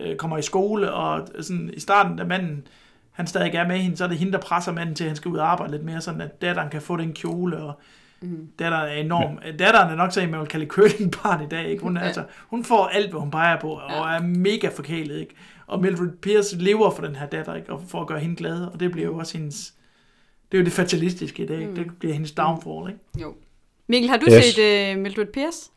øh, 0.00 0.16
kommer 0.16 0.38
i 0.38 0.42
skole, 0.42 0.92
og 0.92 1.28
sådan, 1.40 1.70
i 1.74 1.80
starten, 1.80 2.16
da 2.16 2.24
manden, 2.24 2.66
han 3.10 3.26
stadig 3.26 3.54
er 3.54 3.66
med 3.68 3.78
hende, 3.78 3.96
så 3.96 4.04
er 4.04 4.08
det 4.08 4.18
hende, 4.18 4.32
der 4.32 4.38
presser 4.38 4.72
manden 4.72 4.94
til, 4.94 5.04
at 5.04 5.10
han 5.10 5.16
skal 5.16 5.28
ud 5.30 5.36
og 5.38 5.50
arbejde 5.52 5.72
lidt 5.72 5.84
mere, 5.84 6.00
sådan 6.00 6.20
at 6.20 6.42
datteren 6.42 6.70
kan 6.70 6.82
få 6.82 6.96
den 6.96 7.12
kjole, 7.12 7.56
og 7.56 7.80
mm. 8.20 8.48
datteren 8.58 8.88
er 8.88 8.92
enorm. 8.94 9.38
Ja. 9.44 9.52
Datteren 9.52 9.90
er 9.90 9.94
nok 9.96 10.12
så 10.12 10.20
en, 10.20 10.30
man 10.30 10.40
vil 10.40 10.48
kalde 10.48 10.66
curlingbarn 10.66 11.42
i 11.44 11.48
dag, 11.48 11.66
ikke? 11.68 11.82
Hun, 11.82 11.96
er, 11.96 12.00
Ja. 12.00 12.06
altså, 12.06 12.24
hun 12.50 12.64
får 12.64 12.86
alt, 12.86 13.10
hvad 13.10 13.20
hun 13.20 13.30
peger 13.30 13.60
på, 13.60 13.70
og 13.70 13.90
Ja. 13.90 14.16
er 14.16 14.22
mega 14.22 14.68
forkælet, 14.76 15.20
ikke? 15.20 15.34
Og 15.72 15.80
Mildred 15.80 16.10
Pierce 16.22 16.56
lever 16.56 16.90
for 16.90 17.02
den 17.02 17.16
her 17.16 17.26
datter, 17.26 17.54
ikke? 17.54 17.72
Og 17.72 17.82
for 17.88 18.00
at 18.00 18.06
gøre 18.06 18.20
hende 18.20 18.36
glad, 18.36 18.64
og 18.64 18.80
det 18.80 18.92
bliver 18.92 19.06
jo 19.06 19.16
også 19.16 19.38
hendes... 19.38 19.74
Det 20.52 20.58
er 20.58 20.62
jo 20.62 20.64
det 20.64 20.72
fatalistiske 20.72 21.42
i 21.42 21.46
dag, 21.46 21.60
ikke? 21.60 21.74
Det 21.74 21.98
bliver 21.98 22.12
hendes 22.14 22.32
downfall, 22.32 22.88
ikke? 22.90 23.00
Jo. 23.22 23.34
Mikkel, 23.86 24.10
har 24.10 24.16
du 24.16 24.26
Yes. 24.32 24.44
set 24.44 24.94
uh, 24.96 25.02
Mildred 25.02 25.26
Pierce? 25.26 25.70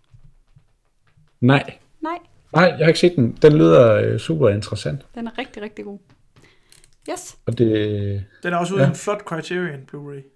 Nej. 1.41 1.77
Nej, 2.01 2.17
Nej, 2.55 2.63
jeg 2.63 2.77
har 2.77 2.87
ikke 2.87 2.99
set 2.99 3.15
den. 3.15 3.31
Den 3.41 3.53
lyder 3.57 3.93
øh, 3.95 4.19
super 4.19 4.49
interessant. 4.49 5.05
den 5.15 5.27
er 5.27 5.37
rigtig, 5.37 5.63
rigtig 5.63 5.85
god. 5.85 5.99
Yes. 7.11 7.37
Og 7.45 7.57
det, 7.57 8.25
Den 8.43 8.53
er 8.53 8.57
også 8.57 8.73
ude 8.73 8.83
Ja. 8.83 8.89
en 8.89 8.95
flot 8.95 9.21
Criterion 9.21 9.79
Blu-ray. 9.91 10.31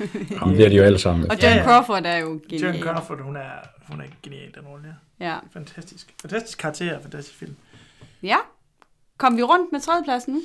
jamen, 0.40 0.56
det 0.56 0.64
er 0.64 0.68
de 0.68 0.76
jo 0.76 0.82
alle 0.82 0.98
sammen. 0.98 1.30
Og 1.30 1.42
John 1.42 1.54
ja. 1.56 1.64
Crawford 1.64 2.02
er 2.06 2.16
jo 2.16 2.26
Joan 2.28 2.40
genial. 2.50 2.82
Crawford, 2.82 3.20
hun 3.20 3.36
er, 3.36 3.50
hun 3.88 4.00
er 4.00 4.04
genial, 4.22 4.54
den 4.54 4.62
rolle, 4.66 4.94
ja. 5.20 5.26
Ja. 5.26 5.38
Fantastisk. 5.52 6.14
Fantastisk 6.20 6.58
karakter, 6.58 7.00
fantastisk 7.02 7.36
film. 7.38 7.56
ja. 8.22 8.36
Kom 9.20 9.36
vi 9.36 9.42
rundt 9.42 9.72
med 9.72 9.80
tredjepladsen 9.80 10.34
nu? 10.34 10.40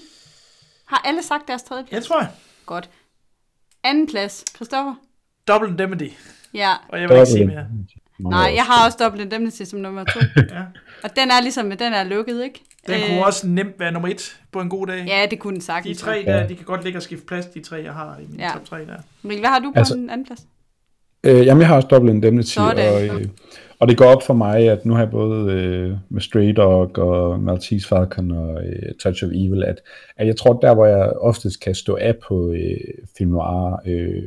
Har 0.85 1.01
alle 1.05 1.23
sagt 1.23 1.47
deres 1.47 1.63
tredjeplads? 1.63 1.93
Jeg 1.93 2.03
tror 2.03 2.19
jeg. 2.19 2.29
Godt. 2.65 2.89
Anden 3.83 4.07
plads, 4.07 4.45
Christoffer? 4.55 4.95
Double 5.47 5.69
Indemnity. 5.69 6.07
Ja. 6.53 6.71
Og 6.89 7.01
jeg 7.01 7.09
vil 7.09 7.15
ikke 7.15 7.25
sige 7.25 7.45
mere. 7.45 7.65
Nej, 8.19 8.51
jeg 8.55 8.63
har 8.63 8.85
også 8.85 8.97
Double 9.03 9.21
Indemnity 9.23 9.63
som 9.63 9.79
nummer 9.79 10.03
to. 10.03 10.19
Ja. 10.55 10.61
Og 11.03 11.15
den 11.15 11.31
er 11.31 11.41
ligesom, 11.41 11.69
den 11.71 11.93
er 11.93 12.03
lukket, 12.03 12.43
ikke? 12.43 12.61
Den 12.87 12.95
Øh, 13.01 13.07
kunne 13.09 13.25
også 13.25 13.47
nemt 13.47 13.79
være 13.79 13.91
nummer 13.91 14.09
et 14.09 14.37
på 14.51 14.61
en 14.61 14.69
god 14.69 14.87
dag. 14.87 15.05
Ja, 15.07 15.25
det 15.31 15.39
kunne 15.39 15.51
den 15.53 15.59
De 15.61 15.65
sagtens. 15.65 15.97
tre 15.97 16.23
der, 16.25 16.47
de 16.47 16.55
kan 16.55 16.65
godt 16.65 16.83
ligge 16.83 16.99
og 16.99 17.03
skifte 17.03 17.25
plads, 17.25 17.45
de 17.45 17.61
tre, 17.63 17.75
jeg 17.83 17.93
har 17.93 18.17
i 18.17 18.25
min 18.29 18.39
Ja. 18.39 18.45
ja. 18.45 18.51
top 18.53 18.65
tre 18.65 18.79
der. 18.85 18.97
Mikkel, 19.21 19.39
hvad 19.41 19.49
har 19.49 19.59
du 19.59 19.71
på 19.71 19.79
Altså- 19.79 19.95
den 19.95 20.09
anden 20.09 20.25
plads? 20.27 20.41
Øh, 21.23 21.45
jamen, 21.45 21.61
jeg 21.61 21.67
har 21.67 21.75
også 21.75 21.87
Double 21.87 22.11
Indemnity, 22.11 22.53
Sådan. 22.53 22.93
og, 22.93 23.05
øh, 23.21 23.27
og 23.79 23.87
det 23.87 23.97
går 23.97 24.05
op 24.05 24.23
for 24.23 24.33
mig, 24.33 24.69
at 24.69 24.85
nu 24.85 24.93
har 24.93 25.01
jeg 25.01 25.11
både 25.11 25.51
øh, 25.51 25.97
med 26.09 26.21
Stray 26.21 26.53
Dog 26.55 26.97
og 26.97 27.39
Maltese 27.39 27.87
Falcon 27.87 28.31
og 28.31 28.63
øh, 28.65 28.93
Touch 28.99 29.23
of 29.23 29.29
Evil, 29.33 29.63
at, 29.63 29.81
at 30.17 30.27
jeg 30.27 30.35
tror, 30.35 30.53
der 30.53 30.73
hvor 30.73 30.85
jeg 30.85 31.09
oftest 31.09 31.59
kan 31.61 31.75
stå 31.75 31.95
af 31.95 32.15
på 32.27 32.51
øh, 32.51 32.77
film 33.17 33.31
noir, 33.31 33.81
øh, 33.85 34.23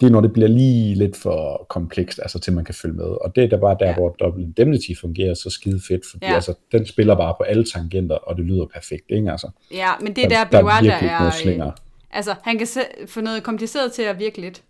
det 0.00 0.06
er 0.06 0.10
når 0.10 0.20
det 0.20 0.32
bliver 0.32 0.48
lige 0.48 0.94
lidt 0.94 1.16
for 1.16 1.66
komplekst, 1.68 2.18
altså 2.22 2.38
til 2.38 2.52
man 2.52 2.64
kan 2.64 2.74
følge 2.74 2.94
med. 2.94 3.04
Og 3.04 3.36
det 3.36 3.44
er 3.44 3.48
da 3.48 3.56
bare 3.56 3.76
der, 3.80 3.86
Ja. 3.86 3.94
hvor 3.94 4.16
Double 4.20 4.42
Indemnity 4.42 4.90
fungerer 5.00 5.34
så 5.34 5.50
skide 5.50 5.80
fedt, 5.88 6.02
fordi 6.10 6.26
Ja. 6.26 6.34
altså, 6.34 6.54
den 6.72 6.86
spiller 6.86 7.14
bare 7.16 7.34
på 7.38 7.42
alle 7.42 7.64
tangenter, 7.64 8.16
og 8.16 8.36
det 8.36 8.44
lyder 8.44 8.66
perfekt, 8.74 9.04
ikke 9.08 9.30
altså? 9.30 9.50
Ja, 9.74 9.90
men 10.00 10.16
det 10.16 10.24
er 10.24 10.28
der, 10.28 10.36
der 10.36 10.40
er 10.44 10.44
Bill 10.50 10.64
Wilder 10.64 10.80
virkelig 10.82 11.52
ikke 11.52 11.62
er... 11.62 11.66
Øh, 11.66 11.72
altså, 12.10 12.34
han 12.42 12.58
kan 12.58 12.66
få 13.08 13.20
noget 13.20 13.42
kompliceret 13.42 13.92
til 13.92 14.02
at 14.02 14.18
virke 14.18 14.40
lidt. 14.40 14.62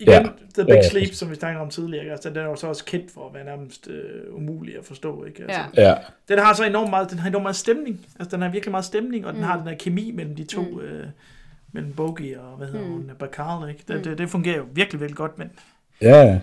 Igen, 0.00 0.12
Ja. 0.12 0.22
The 0.54 0.64
Big 0.64 0.68
Ja, 0.68 0.74
ja. 0.74 0.88
Sleep, 0.88 1.14
som 1.14 1.30
vi 1.30 1.34
snakkede 1.34 1.62
om 1.62 1.70
tidligere, 1.70 2.04
ikke? 2.04 2.12
altså, 2.12 2.28
den 2.28 2.38
er 2.38 2.44
jo 2.44 2.56
så 2.56 2.66
også 2.66 2.84
kendt 2.84 3.10
for 3.10 3.28
at 3.28 3.34
være 3.34 3.44
nærmest 3.44 3.88
øh, 3.88 4.34
umulig 4.36 4.78
at 4.78 4.84
forstå. 4.84 5.24
Ikke? 5.24 5.42
Altså, 5.42 5.60
Ja. 5.76 5.94
Den 6.28 6.38
har 6.38 6.54
så 6.54 6.64
enormt 6.64 6.90
meget, 6.90 7.10
den 7.10 7.18
har 7.18 7.28
enormt 7.28 7.42
meget 7.42 7.56
stemning. 7.56 8.06
Altså, 8.18 8.36
den 8.36 8.42
har 8.42 8.50
virkelig 8.50 8.70
meget 8.70 8.84
stemning, 8.84 9.26
og 9.26 9.34
den 9.34 9.42
har 9.42 9.58
den 9.58 9.68
her 9.68 9.74
kemi 9.74 10.10
mellem 10.10 10.36
de 10.36 10.44
to, 10.44 10.62
mm. 10.62 10.80
øh, 10.80 11.06
mellem 11.72 11.92
Bogey 11.92 12.36
og, 12.36 12.56
hvad 12.56 12.66
hedder 12.66 12.86
mm. 12.86 12.92
hun, 12.92 13.10
Bacall, 13.18 13.70
ikke? 13.70 13.84
Det, 13.88 14.04
det, 14.04 14.18
det, 14.18 14.30
fungerer 14.30 14.56
jo 14.56 14.64
virkelig, 14.72 15.00
virkelig 15.00 15.16
godt, 15.16 15.38
men 15.38 15.50
Ja, 16.02 16.38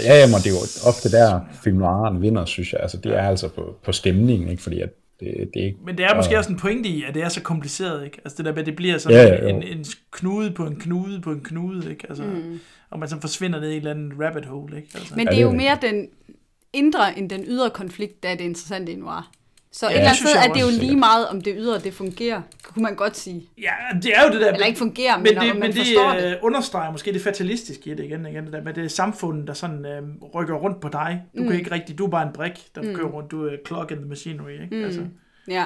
ja, 0.00 0.14
jamen, 0.14 0.34
og 0.34 0.40
det 0.40 0.46
er 0.46 0.54
jo 0.54 0.88
ofte 0.88 1.10
der 1.10 1.40
film 1.64 1.76
noiren 1.76 2.22
vinder, 2.22 2.44
synes 2.44 2.72
jeg. 2.72 2.80
Altså, 2.80 2.96
det 2.96 3.14
er 3.14 3.28
altså 3.28 3.48
på, 3.48 3.76
på 3.84 3.92
stemningen, 3.92 4.48
ikke? 4.48 4.62
Fordi 4.62 4.80
at 4.80 4.90
det, 5.20 5.50
det 5.54 5.62
er 5.62 5.66
ikke... 5.66 5.78
Men 5.84 5.98
det 5.98 6.04
er 6.04 6.14
måske 6.16 6.34
Og- 6.34 6.38
også 6.38 6.50
en 6.52 6.58
pointe 6.58 6.88
i, 6.88 7.02
at 7.04 7.14
det 7.14 7.22
er 7.22 7.28
så 7.28 7.42
kompliceret, 7.42 8.04
ikke? 8.04 8.18
Altså 8.24 8.36
det 8.36 8.44
der 8.44 8.52
med, 8.52 8.60
at 8.60 8.66
det 8.66 8.76
bliver 8.76 8.98
sådan 8.98 9.18
Ja, 9.18 9.44
ja, 9.44 9.48
en, 9.48 9.62
en 9.62 9.84
knude 10.10 10.50
på 10.50 10.66
en 10.66 10.76
knude 10.76 11.20
på 11.20 11.32
en 11.32 11.40
knude, 11.40 11.90
ikke? 11.90 12.06
Altså, 12.08 12.24
mm. 12.24 12.60
og 12.90 12.98
man 12.98 13.08
så 13.08 13.20
forsvinder 13.20 13.60
ned 13.60 13.68
i 13.68 13.72
et 13.72 13.76
eller 13.76 13.90
andet 13.90 14.12
rabbit 14.20 14.44
hole, 14.46 14.76
ikke? 14.76 14.88
Altså, 14.94 15.14
Men 15.16 15.26
det 15.26 15.36
er 15.36 15.42
jo 15.42 15.48
er 15.48 15.54
mere 15.54 15.78
den 15.82 16.08
indre 16.72 17.18
end 17.18 17.30
den 17.30 17.44
ydre 17.48 17.70
konflikt, 17.70 18.22
der 18.22 18.28
er 18.28 18.34
det 18.34 18.44
interessante 18.44 18.92
i 18.92 18.96
noir. 18.96 19.30
Så 19.72 19.86
Ja, 19.86 19.92
et 19.92 19.96
eller 19.96 20.08
andet 20.08 20.28
sted 20.28 20.36
er 20.36 20.52
det 20.52 20.60
jo 20.60 20.80
lige 20.80 20.96
meget, 20.96 21.28
om 21.28 21.40
det 21.40 21.54
ydre 21.58 21.78
det 21.78 21.94
fungerer, 21.94 22.42
kunne 22.62 22.82
man 22.82 22.94
godt 22.94 23.16
sige. 23.16 23.48
ja, 23.58 23.72
det 24.02 24.16
er 24.16 24.26
jo 24.26 24.32
det 24.32 24.40
der... 24.40 24.52
Eller 24.52 24.66
ikke 24.66 24.78
fungerer, 24.78 25.16
men, 25.16 25.22
men 25.24 25.38
om 25.38 25.44
det, 25.44 25.54
man 25.54 25.60
men 25.60 25.76
forstår 25.76 26.12
det 26.12 26.22
det. 26.22 26.30
øh, 26.30 26.36
understreger 26.42 26.92
måske 26.92 27.12
det 27.12 27.22
fatalistiske 27.22 27.90
i 27.90 27.94
det 27.94 28.04
igen, 28.04 28.26
igen 28.26 28.44
det 28.44 28.52
der 28.52 28.62
med 28.62 28.74
det 28.74 28.92
samfund, 28.92 29.46
der 29.46 29.52
sådan 29.54 29.86
øh, 29.86 30.02
rykker 30.34 30.54
rundt 30.54 30.80
på 30.80 30.88
dig. 30.88 31.22
Du 31.36 31.42
mm. 31.42 31.48
kan 31.48 31.58
ikke 31.58 31.70
rigtig, 31.70 31.98
du 31.98 32.06
er 32.06 32.10
bare 32.10 32.26
en 32.26 32.32
brik, 32.32 32.74
der 32.74 32.82
mm. 32.82 32.94
kører 32.94 33.08
rundt, 33.08 33.30
du 33.30 33.46
er 33.46 33.56
clock 33.66 33.90
in 33.90 33.96
the 33.96 34.06
machinery, 34.06 34.52
ikke? 34.62 34.76
Mm. 34.76 34.84
Altså, 34.84 35.00
Ja. 35.48 35.64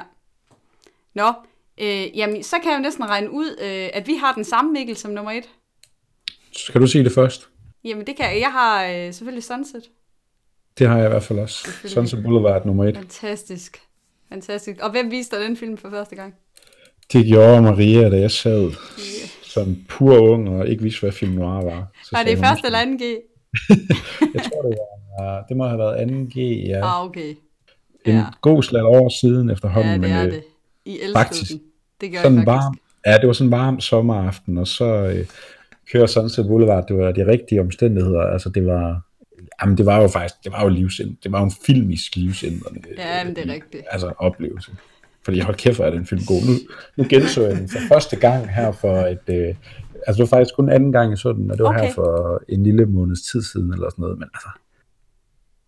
Nå, 1.14 1.32
øh, 1.80 2.18
jamen, 2.18 2.42
så 2.42 2.56
kan 2.62 2.70
jeg 2.70 2.78
jo 2.78 2.82
næsten 2.82 3.08
regne 3.08 3.30
ud, 3.30 3.56
øh, 3.62 3.88
at 3.94 4.06
vi 4.06 4.14
har 4.14 4.32
den 4.32 4.44
samme 4.44 4.72
Mikkel 4.72 4.96
som 4.96 5.10
nummer 5.10 5.32
et. 5.32 5.44
Skal 6.52 6.80
du 6.80 6.86
sige 6.86 7.04
det 7.04 7.12
først? 7.12 7.48
Jamen, 7.84 8.06
det 8.06 8.16
kan 8.16 8.32
jeg. 8.32 8.40
Jeg 8.40 8.52
har 8.52 8.84
øh, 8.84 9.14
selvfølgelig 9.14 9.44
Sunset. 9.44 9.82
Det 10.78 10.88
har 10.88 10.96
jeg 10.96 11.06
i 11.06 11.08
hvert 11.08 11.22
fald 11.22 11.38
også. 11.38 11.68
Sunset 11.84 12.22
Boulevard 12.22 12.66
nummer 12.66 12.84
et. 12.84 12.96
Fantastisk. 12.96 13.85
Fantastisk. 14.28 14.80
Og 14.82 14.90
hvem 14.90 15.10
viste 15.10 15.36
dig 15.36 15.44
den 15.44 15.56
film 15.56 15.76
for 15.76 15.90
første 15.90 16.16
gang? 16.16 16.34
Det 17.12 17.26
gjorde 17.26 17.62
Maria, 17.62 18.10
da 18.10 18.18
jeg 18.20 18.30
sad 18.30 18.72
som 19.42 19.76
pur 19.88 20.18
ung 20.18 20.48
og 20.48 20.68
ikke 20.68 20.82
vidste, 20.82 21.00
hvad 21.00 21.12
film 21.12 21.32
noir 21.32 21.64
var. 21.64 21.86
Så 22.04 22.10
Var 22.12 22.22
det 22.22 22.38
første 22.38 22.66
eller 22.66 22.78
anden 22.78 22.98
G? 22.98 23.00
Jeg 24.34 24.42
tror, 24.42 24.62
det 24.62 24.78
var, 25.18 25.44
det 25.48 25.56
må 25.56 25.66
have 25.66 25.78
været 25.78 25.96
2G, 25.96 26.40
ja. 26.68 26.80
Ah, 26.84 27.04
okay. 27.04 27.34
En 28.04 28.12
Ja, 28.14 28.24
god 28.40 28.62
slag 28.62 28.84
år 28.84 29.08
siden 29.20 29.50
efterhånden, 29.50 30.02
ja 30.02 30.08
det 30.08 30.14
er 30.14 30.18
men 30.18 30.26
øh, 30.26 30.32
det. 30.32 30.42
I 30.84 30.92
elskede 30.92 31.12
faktisk 31.14 31.50
den. 31.50 31.60
Det 32.00 32.12
gør 32.12 32.18
sådan 32.22 32.38
jeg 32.38 32.44
faktisk. 32.46 32.64
varm. 32.64 32.78
Ja, 33.06 33.18
det 33.18 33.26
var 33.26 33.32
sådan 33.32 33.46
en 33.46 33.52
varm 33.52 33.80
sommeraften, 33.80 34.58
og 34.58 34.66
så 34.66 34.84
øh, 34.84 35.26
kører 35.92 36.06
Sunset 36.06 36.46
Boulevard, 36.46 36.86
det 36.88 36.96
var 36.96 37.12
de 37.12 37.26
rigtige 37.26 37.60
omstændigheder, 37.60 38.20
altså 38.20 38.48
det 38.48 38.66
var, 38.66 39.05
jamen 39.62 39.78
det 39.78 39.86
var 39.86 40.02
jo 40.02 40.08
faktisk, 40.08 40.34
det 40.44 40.52
var 40.52 40.62
jo 40.62 40.68
livsind, 40.68 41.16
det 41.22 41.32
var 41.32 41.38
jo 41.38 41.44
en 41.44 41.52
filmisk 41.66 42.16
livsindrende 42.16 42.80
Ja, 42.98 43.24
men 43.24 43.36
det 43.36 43.48
er 43.50 43.52
rigtigt. 43.52 43.84
altså 43.90 44.12
oplevelse. 44.18 44.72
Fordi 45.24 45.40
hold 45.40 45.56
kæft, 45.56 45.80
er 45.80 45.90
den 45.90 46.06
film 46.06 46.20
god. 46.26 46.42
Nu, 46.46 46.52
nu 46.96 47.06
genså 47.10 47.42
jeg 47.46 47.56
den 47.56 47.68
for 47.68 47.78
første 47.88 48.16
gang 48.16 48.54
her 48.54 48.72
for 48.72 48.96
et, 48.96 49.28
øh, 49.28 49.54
altså 50.06 50.12
det 50.22 50.30
var 50.30 50.36
faktisk 50.36 50.54
kun 50.54 50.70
anden 50.70 50.92
gang, 50.92 51.10
jeg 51.10 51.18
så 51.18 51.32
den, 51.32 51.50
og 51.50 51.58
det 51.58 51.64
var 51.64 51.70
okay. 51.70 51.78
Okay. 51.78 51.88
her 51.88 51.94
for 51.94 52.42
en 52.48 52.62
lille 52.62 52.86
måneds 52.86 53.22
tid 53.22 53.42
siden, 53.42 53.72
eller 53.72 53.90
sådan 53.90 54.02
noget, 54.02 54.18
men 54.18 54.28
altså, 54.34 54.48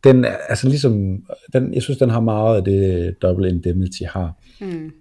den 0.04 0.24
er, 0.24 0.36
altså 0.48 0.68
ligesom, 0.68 1.22
den, 1.52 1.74
jeg 1.74 1.82
synes, 1.82 1.98
den 1.98 2.10
har 2.10 2.20
meget 2.20 2.56
af 2.56 2.64
det 2.64 3.14
Double 3.22 3.48
Indemnity 3.48 4.02
har. 4.08 4.32
Mm. 4.60 4.92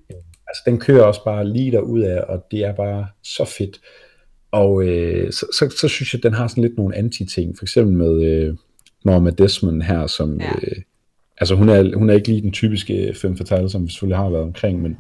Altså, 0.47 0.63
den 0.65 0.79
kører 0.79 1.03
også 1.03 1.23
bare 1.23 1.47
lige 1.47 1.71
derud 1.71 2.01
af, 2.01 2.21
og 2.21 2.45
det 2.51 2.59
er 2.65 2.73
bare 2.75 3.07
så 3.23 3.45
fedt. 3.57 3.79
Og 4.51 4.83
øh, 4.83 5.31
så, 5.31 5.45
så, 5.59 5.75
så 5.81 5.87
synes 5.87 6.13
jeg, 6.13 6.19
at 6.19 6.23
den 6.23 6.33
har 6.33 6.47
sådan 6.47 6.63
lidt 6.63 6.77
nogle 6.77 6.95
anti-ting. 6.95 7.57
For 7.57 7.65
eksempel 7.65 7.95
med 7.97 8.23
øh, 8.23 8.55
Norma 9.05 9.29
Desmond 9.29 9.81
her, 9.81 10.07
som... 10.07 10.41
Ja. 10.41 10.51
Øh, 10.51 10.81
altså, 11.37 11.55
hun 11.55 11.69
er, 11.69 11.97
hun 11.97 12.09
er 12.09 12.13
ikke 12.13 12.27
lige 12.27 12.41
den 12.41 12.51
typiske 12.51 13.13
femme 13.21 13.37
fatale, 13.37 13.69
som 13.69 13.85
vi 13.85 13.91
selvfølgelig 13.91 14.17
har 14.17 14.29
været 14.29 14.43
omkring, 14.43 14.81
men 14.81 14.97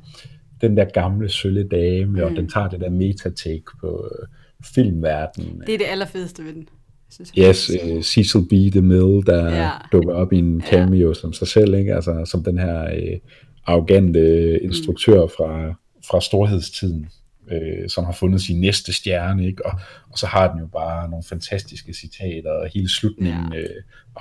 den 0.61 0.77
der 0.77 0.85
gamle, 0.85 1.29
sølle 1.29 1.63
dame, 1.63 2.11
mm. 2.11 2.19
og 2.23 2.31
den 2.31 2.49
tager 2.49 2.69
det 2.69 2.79
der 2.79 2.89
metatake 2.89 3.63
på 3.81 4.09
øh, 4.11 4.27
filmverdenen. 4.75 5.61
Det 5.67 5.73
er 5.73 5.77
det 5.77 5.85
allerfedeste 5.89 6.43
ved 6.45 6.53
den. 6.53 6.69
Synes 7.09 7.31
Yes, 7.37 7.71
øh, 7.83 8.01
Cecil 8.03 8.41
B. 8.49 8.73
DeMille, 8.73 9.23
der 9.23 9.55
Ja. 9.55 9.69
dukker 9.91 10.13
op 10.13 10.33
i 10.33 10.37
en 10.37 10.61
cameo 10.61 11.07
ja. 11.07 11.13
som 11.13 11.33
sig 11.33 11.47
selv, 11.47 11.73
ikke? 11.73 11.95
Altså, 11.95 12.25
som 12.25 12.43
den 12.43 12.59
her 12.59 12.83
øh, 12.83 13.19
arrogante 13.65 14.59
instruktør 14.63 15.27
fra, 15.27 15.73
fra 16.09 16.21
storhedstiden. 16.21 17.07
Øh, 17.51 17.89
som 17.89 18.05
har 18.05 18.11
fundet 18.11 18.41
sin 18.41 18.61
næste 18.61 18.93
stjerne, 18.93 19.45
ikke? 19.47 19.65
Og, 19.65 19.71
og 20.11 20.17
så 20.17 20.27
har 20.27 20.51
den 20.51 20.59
jo 20.59 20.67
bare 20.67 21.09
nogle 21.09 21.23
fantastiske 21.23 21.93
citater, 21.93 22.51
og 22.51 22.69
hele 22.73 22.89
slutningen, 22.89 23.53
Ja. 23.53 23.59
øh, 23.59 23.69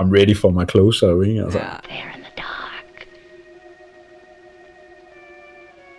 I'm 0.01 0.11
ready 0.19 0.37
for 0.37 0.51
my 0.51 0.71
closer, 0.71 1.23
ikke? 1.23 1.43
Altså, 1.43 1.59
Ja. 1.59 1.65
There 1.65 2.17
in 2.17 2.23
the 2.23 2.33
dark. 2.37 3.07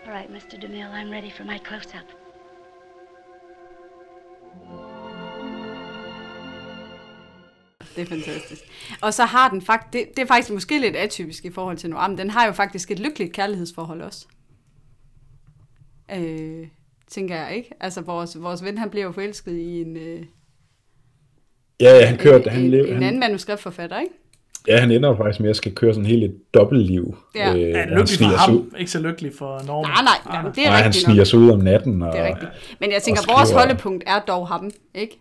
All 0.06 0.14
right, 0.18 0.30
Mr. 0.30 0.60
DeMille, 0.62 0.92
I'm 1.02 1.12
ready 1.16 1.32
for 1.38 1.44
my 1.44 1.58
close-up. 1.68 2.08
Det 7.96 8.02
er 8.04 8.06
fantastisk. 8.06 8.62
Og 9.02 9.14
så 9.14 9.26
har 9.26 9.50
den 9.50 9.62
faktisk, 9.62 9.94
det, 9.94 10.06
det 10.16 10.22
er 10.24 10.28
faktisk 10.28 10.54
måske 10.54 10.80
lidt 10.80 10.96
atypisk 10.96 11.46
i 11.46 11.52
forhold 11.52 11.78
til 11.78 11.90
men 11.90 12.18
den 12.18 12.30
har 12.30 12.46
jo 12.46 12.52
faktisk 12.52 12.92
et 12.92 13.00
lykkeligt 13.00 13.34
kærlighedsforhold 13.34 14.02
også. 14.02 14.28
Øh, 16.16 16.68
tænker 17.12 17.36
jeg, 17.36 17.56
ikke? 17.56 17.70
Altså, 17.80 18.02
vores, 18.02 18.42
vores 18.42 18.64
ven, 18.64 18.78
han 18.78 18.90
bliver 18.90 19.06
jo 19.06 19.12
forelsket 19.12 19.52
i 19.54 19.82
en, 19.82 19.98
øh, 19.98 20.20
ja, 21.82 21.98
ja, 22.00 22.06
han 22.06 22.18
kører, 22.18 22.38
en, 22.44 22.50
han, 22.50 22.62
en, 22.64 22.72
lever, 22.72 22.88
en 22.88 22.94
han, 22.94 23.04
anden 23.04 23.20
manuskriptforfatter, 23.20 24.00
ikke? 24.00 24.12
ja, 24.68 24.78
han 24.80 24.92
ender 24.92 25.10
jo 25.10 25.16
faktisk 25.16 25.40
med 25.40 25.50
at 25.50 25.56
skal 25.56 25.76
køre 25.76 25.94
sådan 25.94 26.06
helt 26.06 26.24
et 26.24 26.36
dobbeltliv. 26.54 27.18
Ja. 27.36 27.54
øh, 27.56 27.62
Ja, 27.62 27.78
han 27.80 27.90
lykkelig 27.90 28.00
for 28.10 28.16
sniger 28.16 28.38
sig 28.46 28.54
ud. 28.54 28.60
ham, 28.72 28.76
ikke 28.80 28.92
så 28.92 29.00
lykkelig 29.00 29.32
for 29.38 29.62
Norman. 29.68 29.92
Nej, 29.92 30.04
nej, 30.04 30.36
jamen, 30.36 30.52
det 30.56 30.62
er 30.66 30.68
Nej, 30.68 30.76
han 30.78 30.86
rigtigt 30.86 31.04
sniger 31.06 31.18
nok. 31.20 31.28
sig 31.28 31.40
ud 31.40 31.50
om 31.50 31.60
natten. 31.60 32.02
Og, 32.02 32.12
Det 32.14 32.22
er 32.22 32.28
rigtigt. 32.28 32.52
Men 32.80 32.92
jeg 32.92 33.02
tænker, 33.04 33.22
vores 33.38 33.52
holdepunkt 33.52 34.04
er 34.08 34.20
dog 34.20 34.48
ham, 34.48 34.72
ikke? 34.96 35.20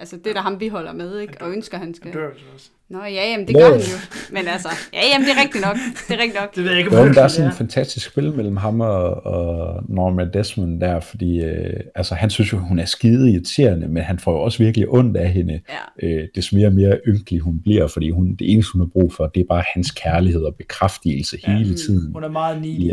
Altså, 0.00 0.16
det 0.16 0.26
er 0.26 0.34
der 0.34 0.40
ham, 0.40 0.60
vi 0.60 0.68
holder 0.68 0.92
med, 0.92 1.18
ikke? 1.18 1.34
Og 1.40 1.50
ønsker, 1.50 1.78
han 1.78 1.94
skal... 1.94 2.10
Han 2.10 2.20
dør 2.20 2.28
også. 2.54 2.68
Nå, 2.90 2.98
ja, 3.04 3.30
jamen, 3.30 3.46
det 3.46 3.54
Nå. 3.54 3.60
gør 3.60 3.70
han 3.70 3.78
jo. 3.80 3.98
Men 4.32 4.48
altså, 4.48 4.68
ja, 4.92 5.00
jamen, 5.12 5.26
det 5.28 5.34
er 5.36 5.42
rigtigt 5.42 5.64
nok. 5.64 5.76
Det 6.08 6.14
er 6.14 6.18
rigtigt 6.22 6.40
nok. 6.40 6.54
Det 6.56 6.64
ved 6.64 6.70
jeg 6.70 6.78
ikke, 6.78 6.90
men 6.90 7.14
der 7.14 7.22
er 7.22 7.28
sådan 7.28 7.50
en 7.50 7.56
fantastisk 7.56 8.06
spil 8.10 8.32
mellem 8.32 8.56
ham 8.56 8.80
og, 8.80 9.26
og 9.26 9.82
Norma 9.88 10.24
Desmond 10.34 10.80
der, 10.80 11.00
fordi 11.00 11.40
øh, 11.40 11.80
altså, 11.94 12.14
han 12.14 12.30
synes 12.30 12.52
jo, 12.52 12.58
hun 12.58 12.78
er 12.78 12.84
skide 12.84 13.30
irriterende, 13.32 13.88
men 13.88 14.02
han 14.02 14.18
får 14.18 14.32
jo 14.32 14.38
også 14.38 14.58
virkelig 14.58 14.88
ondt 14.88 15.16
af 15.16 15.28
hende, 15.32 15.60
Ja. 16.02 16.06
øh, 16.08 16.28
des 16.34 16.52
mere 16.52 16.66
og 16.66 16.72
mere 16.72 17.00
ynkelig 17.08 17.40
hun 17.40 17.60
bliver, 17.62 17.86
fordi 17.86 18.10
hun, 18.10 18.34
det 18.34 18.52
eneste, 18.52 18.72
hun 18.72 18.80
har 18.80 18.86
brug 18.92 19.12
for, 19.12 19.26
det 19.26 19.40
er 19.40 19.44
bare 19.48 19.62
hans 19.74 19.90
kærlighed 19.90 20.42
og 20.42 20.54
bekræftelse 20.54 21.38
ja. 21.46 21.56
hele 21.56 21.74
tiden. 21.74 22.12
Hun 22.12 22.24
er 22.24 22.28
meget 22.28 22.60
needy. 22.60 22.86
Ja, 22.86 22.92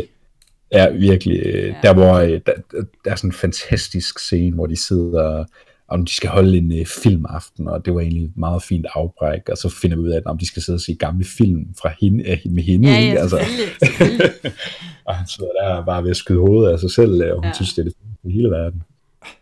Ja, 0.72 0.90
virkelig. 0.90 1.42
Øh, 1.46 1.74
Der, 1.82 1.94
hvor 1.94 2.14
øh, 2.14 2.28
der, 2.30 2.38
der- 2.46 2.82
der 3.04 3.10
er 3.10 3.14
sådan 3.16 3.28
en 3.30 3.34
fantastisk 3.34 4.18
scene, 4.18 4.54
hvor 4.54 4.66
de 4.66 4.76
sidder 4.76 5.44
om 5.88 6.04
de 6.04 6.14
skal 6.14 6.30
holde 6.30 6.58
en 6.58 6.78
øh, 6.80 6.86
filmaften, 6.86 7.68
og 7.68 7.84
det 7.84 7.94
var 7.94 8.00
egentlig 8.00 8.24
et 8.24 8.36
meget 8.36 8.62
fint 8.62 8.86
afbræk, 8.94 9.48
og 9.48 9.56
så 9.56 9.68
finder 9.68 9.96
vi 9.96 10.02
ud 10.02 10.08
af, 10.10 10.16
at 10.16 10.26
om 10.26 10.38
de 10.38 10.46
skal 10.46 10.62
sidde 10.62 10.76
og 10.76 10.80
se 10.80 10.94
gamle 10.94 11.24
film 11.24 11.74
fra 11.80 11.92
hende, 12.00 12.30
øh, 12.30 12.38
med 12.50 12.62
hende. 12.62 12.88
Ja, 12.88 12.98
ikke? 12.98 13.12
ja, 13.12 13.28
selvfølgelig. 13.28 13.72
og 15.06 15.14
han 15.14 15.26
sidder 15.26 15.50
der 15.62 15.84
bare 15.84 16.02
ved 16.02 16.10
at 16.10 16.16
skyde 16.16 16.38
hovedet 16.38 16.72
af 16.72 16.78
sig 16.80 16.90
selv, 16.90 17.10
og 17.12 17.34
hun 17.34 17.44
Ja. 17.44 17.48
ja. 17.48 17.52
synes, 17.54 17.74
det 17.74 17.78
er 17.78 17.84
det 17.84 17.94
i 18.24 18.30
hele 18.32 18.48
verden. 18.50 18.82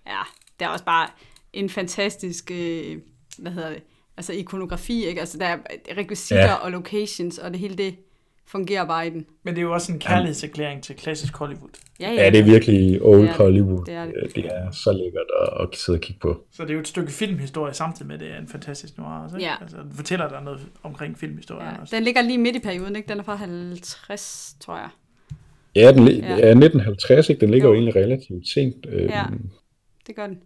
Ja, 0.07 0.21
det 0.59 0.65
er 0.65 0.69
også 0.69 0.85
bare 0.85 1.09
en 1.53 1.69
fantastisk, 1.71 2.51
øh, 2.51 2.97
hvad 3.39 3.53
hedder 3.53 3.69
det, 3.69 3.83
altså 4.17 4.33
ikonografi, 4.33 5.05
ikke? 5.07 5.21
Altså 5.21 5.39
der 5.39 5.47
er 5.47 5.57
rekvisitter 5.99 6.43
ja. 6.45 6.51
Ja. 6.51 6.55
og 6.55 6.71
locations, 6.71 7.39
og 7.39 7.51
det 7.51 7.59
hele 7.61 7.75
det 7.77 7.95
fungerer 8.47 8.85
bare 8.87 9.07
i 9.07 9.11
den. 9.11 9.27
Men 9.43 9.55
det 9.55 9.59
er 9.61 9.63
jo 9.63 9.73
også 9.73 9.93
en 9.93 9.99
kærlighedserklæring 9.99 10.83
til 10.83 10.97
klassisk 10.97 11.37
Hollywood. 11.37 11.69
Ja, 12.01 12.13
Ja, 12.13 12.31
det 12.31 12.41
er 12.41 12.45
virkelig 12.45 13.03
old 13.03 13.19
Det 13.21 13.25
er 13.25 13.29
det. 13.33 13.37
Hollywood. 13.37 13.85
Det 13.85 13.95
er 13.95 14.05
det. 14.05 14.15
Øh, 14.23 14.35
det 14.35 14.47
er 14.47 14.71
så 14.71 14.93
lækkert 14.93 15.27
at, 15.43 15.49
at 15.69 15.77
sidde 15.77 15.97
og 15.97 16.01
kigge 16.01 16.21
på. 16.21 16.41
Så 16.53 16.63
det 16.63 16.71
er 16.71 16.75
jo 16.75 16.81
et 16.81 16.89
stykke 16.89 17.13
filmhistorie 17.13 17.75
samtidig 17.75 18.07
med, 18.07 18.15
at 18.15 18.21
det 18.21 18.31
er 18.31 18.39
en 18.39 18.49
fantastisk 18.49 18.99
noir 18.99 19.09
også. 19.25 19.37
Ikke? 19.37 19.47
Ja. 19.47 19.55
Altså, 19.61 19.77
den 19.77 19.93
fortæller 19.93 20.29
dig 20.29 20.43
noget 20.43 20.61
omkring 20.83 21.19
filmhistorien 21.19 21.69
Ja, 21.77 21.81
også. 21.81 21.97
den 21.97 22.03
ligger 22.05 22.23
lige 22.23 22.39
midt 22.39 22.57
i 22.57 22.61
perioden, 22.61 22.97
ikke? 22.97 23.09
Den 23.09 23.19
er 23.19 23.23
fra 23.23 23.35
50, 23.35 24.57
tror 24.61 24.77
jeg. 24.77 24.89
Ja, 25.77 25.93
den, 25.93 26.09
Ja. 26.09 26.15
ja. 26.29 26.51
1950, 26.51 27.29
ikke? 27.29 27.41
den 27.41 27.51
ligger 27.51 27.69
Jo. 27.69 27.73
jo 27.75 27.79
egentlig 27.81 27.97
relativt 27.97 28.49
sent. 28.49 28.87
Øh, 28.89 29.03
Ja. 29.03 29.23
Det 30.07 30.17
gør 30.17 30.27
den. 30.27 30.39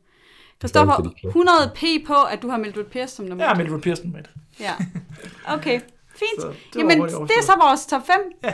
Christoffer, 0.60 0.94
til 0.96 1.04
de 1.04 1.08
klassiske. 1.10 1.28
100 1.28 1.56
p 1.74 2.06
på, 2.06 2.14
at 2.32 2.42
du 2.42 2.48
har 2.48 2.58
Mildred 2.58 2.84
Pierce 2.84 3.14
som 3.16 3.24
nummer 3.24 3.44
Ja. 3.44 3.54
Mildred 3.54 3.80
Pearson 3.80 4.12
med. 4.12 4.20
Ja. 4.60 4.72
Okay, 5.48 5.80
fint. 6.18 6.40
Så 6.42 6.48
det 6.72 6.78
Jamen, 6.80 7.02
det 7.02 7.36
er 7.40 7.42
så 7.42 7.52
vores 7.66 7.86
top 7.86 8.06
5. 8.06 8.14
Ja. 8.44 8.52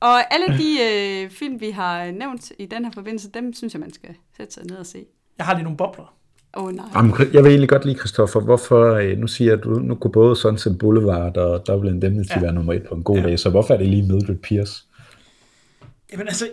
Og 0.00 0.34
alle 0.34 0.58
de 0.58 0.78
øh, 0.82 1.30
film, 1.30 1.60
vi 1.60 1.70
har 1.70 2.10
nævnt 2.10 2.52
i 2.58 2.66
den 2.66 2.84
her 2.84 2.92
forbindelse, 2.92 3.30
dem 3.30 3.54
synes 3.54 3.74
jeg, 3.74 3.80
man 3.80 3.92
skal 3.92 4.10
sætte 4.36 4.54
sig 4.54 4.64
ned 4.66 4.76
og 4.76 4.86
se. 4.86 5.04
Jeg 5.38 5.46
har 5.46 5.54
lige 5.54 5.62
nogle 5.64 5.76
bobler. 5.76 6.14
Åh 6.56 6.64
oh, 6.64 6.72
nej. 6.72 6.86
Jamen, 6.94 7.14
jeg 7.32 7.44
vil 7.44 7.50
egentlig 7.50 7.68
godt 7.68 7.84
lide, 7.84 7.98
Christoffer, 7.98 8.40
hvorfor, 8.40 8.94
øh, 8.94 9.18
nu 9.18 9.26
siger 9.26 9.50
jeg, 9.50 9.58
at 9.58 9.64
du, 9.64 9.70
nu 9.70 9.94
kunne 9.94 10.12
både 10.12 10.36
Sunset 10.36 10.78
Boulevard 10.78 11.36
og 11.36 11.66
Double 11.66 11.90
Indemnity 11.90 12.32
Ja. 12.36 12.40
være 12.40 12.52
nummer 12.52 12.72
et 12.72 12.82
på 12.88 12.94
en 12.94 13.02
god 13.02 13.16
Ja. 13.16 13.22
dag, 13.22 13.38
så 13.38 13.50
hvorfor 13.50 13.74
er 13.74 13.78
det 13.78 13.86
lige 13.88 14.02
Mildred 14.02 14.36
Pierce? 14.36 14.84
Jamen 16.12 16.28
altså, 16.28 16.48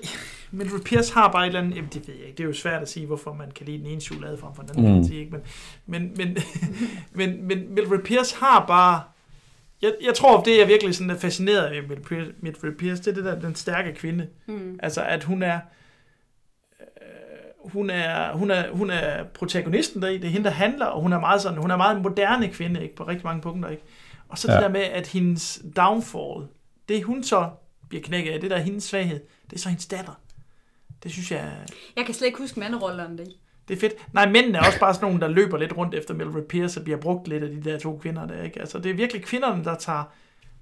Mildred 0.52 0.80
Pierce 0.80 1.14
har 1.14 1.32
bare 1.32 1.44
et 1.44 1.48
eller 1.48 1.60
andet, 1.60 1.76
jamen 1.76 1.90
det 1.94 2.08
ved 2.08 2.16
jeg 2.16 2.26
ikke, 2.26 2.38
det 2.38 2.44
er 2.44 2.48
jo 2.48 2.54
svært 2.54 2.82
at 2.82 2.90
sige, 2.90 3.06
hvorfor 3.06 3.34
man 3.34 3.52
kan 3.52 3.66
lide 3.66 3.78
den 3.78 3.86
ene 3.86 4.02
chokolade 4.02 4.38
frem 4.38 4.56
for 4.56 4.64
den 4.64 4.86
anden, 4.86 4.98
mm. 4.98 5.04
Sige, 5.04 5.20
ikke? 5.20 5.32
Men, 5.32 5.42
men, 5.86 6.12
men, 6.18 6.38
men, 7.20 7.48
men 7.48 7.74
Mildred 7.76 8.00
Pierce 8.04 8.36
har 8.36 8.66
bare, 8.68 9.02
jeg, 9.82 9.94
jeg 10.02 10.14
tror, 10.14 10.44
det 10.44 10.62
er 10.62 10.66
virkelig 10.66 10.96
sådan 10.96 11.10
er 11.10 11.18
fascineret 11.18 11.66
af 11.66 11.82
Mildred 12.40 12.76
Pierce, 12.76 13.04
det 13.04 13.08
er 13.08 13.14
det 13.14 13.26
der, 13.26 13.40
den 13.40 13.56
stærke 13.56 13.94
kvinde. 13.94 14.28
Mm. 14.46 14.80
Altså, 14.84 15.02
at 15.04 15.24
hun 15.24 15.44
er, 15.44 15.60
øh, 16.80 17.72
hun 17.72 17.90
er, 17.90 18.34
hun 18.34 18.52
er, 18.52 18.72
hun 18.72 18.90
er 18.90 19.24
protagonisten 19.24 20.02
der 20.02 20.08
i, 20.08 20.18
det 20.18 20.26
er 20.26 20.32
hende, 20.32 20.46
der 20.46 20.52
handler, 20.52 20.86
og 20.86 21.02
hun 21.02 21.14
er 21.14 21.20
meget 21.20 21.42
sådan, 21.42 21.58
hun 21.58 21.72
er 21.72 21.78
meget 21.78 21.98
en 21.98 22.04
moderne 22.04 22.48
kvinde, 22.48 22.84
ikke, 22.84 22.96
på 22.96 23.04
rigtig 23.04 23.26
mange 23.26 23.42
punkter, 23.42 23.70
ikke? 23.70 23.84
Og 24.30 24.38
så 24.38 24.52
ja. 24.52 24.56
det 24.56 24.64
der 24.64 24.70
med, 24.70 24.82
at 24.82 25.08
hendes 25.08 25.62
downfall, 25.76 26.48
det 26.90 27.04
hun 27.04 27.24
så 27.24 27.50
bliver 27.90 28.04
knækket 28.04 28.32
af, 28.32 28.42
det 28.42 28.52
der 28.52 28.58
er 28.58 28.62
hendes 28.62 28.84
svaghed, 28.84 29.20
det 29.50 29.56
er 29.56 29.60
så 29.60 29.70
hendes 29.70 29.86
datter. 29.86 30.22
Det 31.04 31.12
synes 31.12 31.32
jeg, 31.32 31.52
Jeg 31.96 32.06
kan 32.06 32.14
slet 32.14 32.28
ikke 32.28 32.40
huske 32.40 32.60
manderollerne 32.60 33.18
det. 33.18 33.28
Det 33.68 33.76
er 33.76 33.80
fedt. 33.80 33.94
Nej, 34.14 34.32
mændene 34.32 34.58
er 34.58 34.66
også 34.66 34.80
bare 34.80 34.94
sådan 34.94 35.08
nogle, 35.08 35.22
der 35.22 35.28
løber 35.28 35.58
lidt 35.58 35.78
rundt 35.78 35.96
efter 35.96 36.14
Mildred 36.14 36.44
Pierce 36.44 36.80
og 36.80 36.84
bliver 36.84 36.98
brugt 37.00 37.28
lidt 37.28 37.44
af 37.44 37.50
de 37.50 37.64
der 37.64 37.80
to 37.80 37.98
kvinder 37.98 38.26
der, 38.28 38.44
ikke? 38.44 38.60
Altså, 38.60 38.80
det 38.80 38.92
er 38.92 38.96
virkelig 38.96 39.24
kvinderne, 39.24 39.64
der 39.64 39.76
tager, 39.76 40.04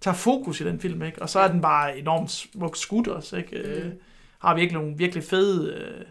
tager 0.02 0.16
fokus 0.16 0.62
i 0.62 0.64
den 0.64 0.80
film, 0.80 1.02
ikke? 1.04 1.22
Og 1.22 1.30
så 1.30 1.40
er 1.40 1.48
den 1.52 1.62
bare 1.62 1.98
enormt 1.98 2.32
smukt 2.32 2.78
skudt 2.78 3.08
også, 3.08 3.38
ikke? 3.38 3.58
Øh, 3.58 3.92
har 4.40 4.56
virkelig 4.56 4.82
nogle 4.82 4.98
virkelig 4.98 5.24
fede, 5.24 5.74
øh, 5.74 6.06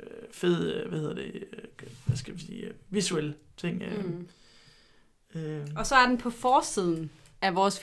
øh, 0.00 0.06
fede, 0.32 0.74
øh, 0.74 0.88
hvad 0.88 0.98
hedder 0.98 1.14
det, 1.14 1.34
øh, 1.34 1.88
hvad 2.06 2.16
skal 2.16 2.34
vi 2.34 2.40
sige, 2.40 2.64
øh, 2.64 2.74
visuelle 2.90 3.34
ting. 3.56 3.82
Øh, 3.82 4.04
Mm. 4.04 4.28
øh. 5.40 5.66
Og 5.76 5.86
så 5.86 5.94
er 5.94 6.06
den 6.06 6.18
på 6.18 6.30
forsiden 6.30 7.10
af 7.42 7.54
vores 7.54 7.78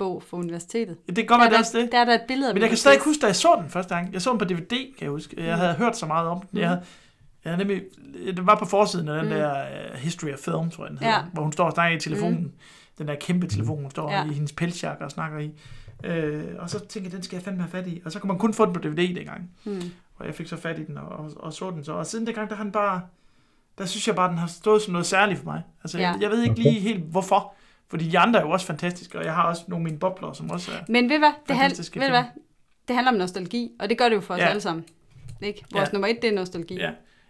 filmhistoriebog 0.00 0.22
for 0.22 0.36
universitetet. 0.36 0.96
Det 1.06 1.16
kan 1.16 1.26
godt 1.26 1.40
være, 1.40 1.48
det 1.48 1.54
er 1.54 1.58
også 1.58 1.78
der, 1.78 1.82
det. 1.84 1.92
der 1.92 1.98
er 1.98 2.04
der 2.04 2.14
et 2.14 2.22
billede 2.28 2.48
af 2.48 2.54
Men 2.54 2.60
jeg 2.60 2.68
kan 2.70 2.78
stadig 2.78 2.96
Pierce. 2.96 3.08
huske, 3.10 3.20
da 3.20 3.26
jeg 3.26 3.36
så 3.36 3.58
den 3.62 3.70
første 3.70 3.94
gang. 3.94 4.12
Jeg 4.12 4.22
så 4.22 4.30
den 4.30 4.38
på 4.38 4.44
DVD, 4.44 4.68
kan 4.68 5.00
jeg 5.00 5.10
huske. 5.10 5.44
Jeg 5.46 5.56
havde 5.56 5.74
hørt 5.74 5.96
så 5.96 6.06
meget 6.06 6.28
om 6.28 6.40
den. 6.50 6.58
Jeg 6.58 6.68
havde, 6.68 6.82
jeg 7.44 7.52
havde 7.52 7.64
nemlig, 7.66 7.82
det 8.36 8.46
var 8.46 8.54
på 8.58 8.64
forsiden 8.64 9.08
af 9.08 9.14
den 9.22 9.24
Mm. 9.32 9.38
der 9.38 9.62
uh, 9.92 9.96
History 9.98 10.32
of 10.32 10.38
Film, 10.38 10.70
tror 10.70 10.84
jeg 10.84 10.90
den 10.90 10.98
hedder, 10.98 11.14
Ja. 11.14 11.22
hvor 11.32 11.42
hun 11.42 11.52
står 11.52 11.64
og 11.64 11.72
snakker 11.72 11.96
i 11.96 12.00
telefonen. 12.00 12.38
Mm. 12.42 12.52
Den 12.98 13.08
der 13.08 13.14
kæmpe 13.14 13.46
telefon, 13.46 13.80
hun 13.82 13.90
står 13.90 14.10
Ja. 14.10 14.18
ja. 14.22 14.30
i 14.30 14.32
hendes 14.34 14.52
pelsjakke 14.52 15.04
og 15.04 15.10
snakker 15.10 15.38
i. 15.38 15.50
Øh, 16.04 16.44
og 16.58 16.70
så 16.70 16.78
tænkte 16.78 17.00
jeg, 17.08 17.12
den 17.12 17.22
skal 17.22 17.36
jeg 17.36 17.42
fandme 17.44 17.62
have 17.62 17.70
fat 17.70 17.86
i. 17.86 18.02
Og 18.04 18.12
så 18.12 18.18
kunne 18.18 18.28
man 18.28 18.38
kun 18.38 18.54
få 18.54 18.64
den 18.66 18.72
på 18.72 18.80
DVD 18.80 19.14
dengang. 19.16 19.50
Mm. 19.64 19.82
Og 20.18 20.26
jeg 20.26 20.34
fik 20.34 20.46
så 20.46 20.56
fat 20.56 20.78
i 20.78 20.84
den 20.84 20.98
og, 20.98 21.08
og, 21.08 21.30
og 21.36 21.52
så 21.52 21.70
den 21.70 21.84
så. 21.84 21.92
Og 21.92 22.06
siden 22.06 22.26
dengang, 22.26 22.50
der 22.50 22.56
har 22.56 22.62
den 22.64 22.72
bare, 22.72 23.00
der 23.78 23.86
synes 23.86 24.06
jeg 24.06 24.16
bare, 24.16 24.28
den 24.30 24.38
har 24.38 24.46
stået 24.46 24.82
som 24.82 24.92
noget 24.92 25.06
særligt 25.06 25.38
for 25.38 25.46
mig. 25.46 25.62
Altså, 25.84 25.98
Ja. 25.98 26.04
ja. 26.04 26.12
jeg, 26.12 26.22
jeg 26.22 26.30
ved 26.30 26.42
ikke 26.42 26.58
lige 26.62 26.80
helt, 26.80 27.04
hvorfor. 27.04 27.54
Fordi 27.90 28.08
de 28.08 28.18
andre 28.18 28.40
er 28.40 28.44
jo 28.44 28.50
også 28.50 28.66
fantastiske, 28.66 29.18
og 29.18 29.24
jeg 29.24 29.34
har 29.34 29.42
også 29.42 29.62
nogle 29.68 29.82
af 29.82 29.84
mine 29.84 29.98
bobler, 29.98 30.32
som 30.32 30.50
også 30.50 30.72
er... 30.72 30.76
Men 30.88 31.08
ved 31.10 31.18
hvad? 31.18 31.32
Det, 31.48 31.56
Fantastiske 31.56 32.00
ved 32.00 32.08
hvad? 32.08 32.24
det 32.88 32.96
handler 32.96 33.12
om 33.12 33.18
nostalgi, 33.18 33.70
og 33.80 33.88
det 33.88 33.98
gør 33.98 34.08
det 34.08 34.16
jo 34.16 34.20
for 34.20 34.34
os 34.34 34.40
Ja. 34.40 34.46
alle 34.48 34.60
sammen. 34.60 34.84
Ikke? 35.42 35.64
Vores 35.72 35.88
Ja. 35.88 35.92
nummer 35.92 36.08
et, 36.08 36.22
det 36.22 36.30
er 36.30 36.34
nostalgi. 36.34 36.74
Ja. 36.74 36.86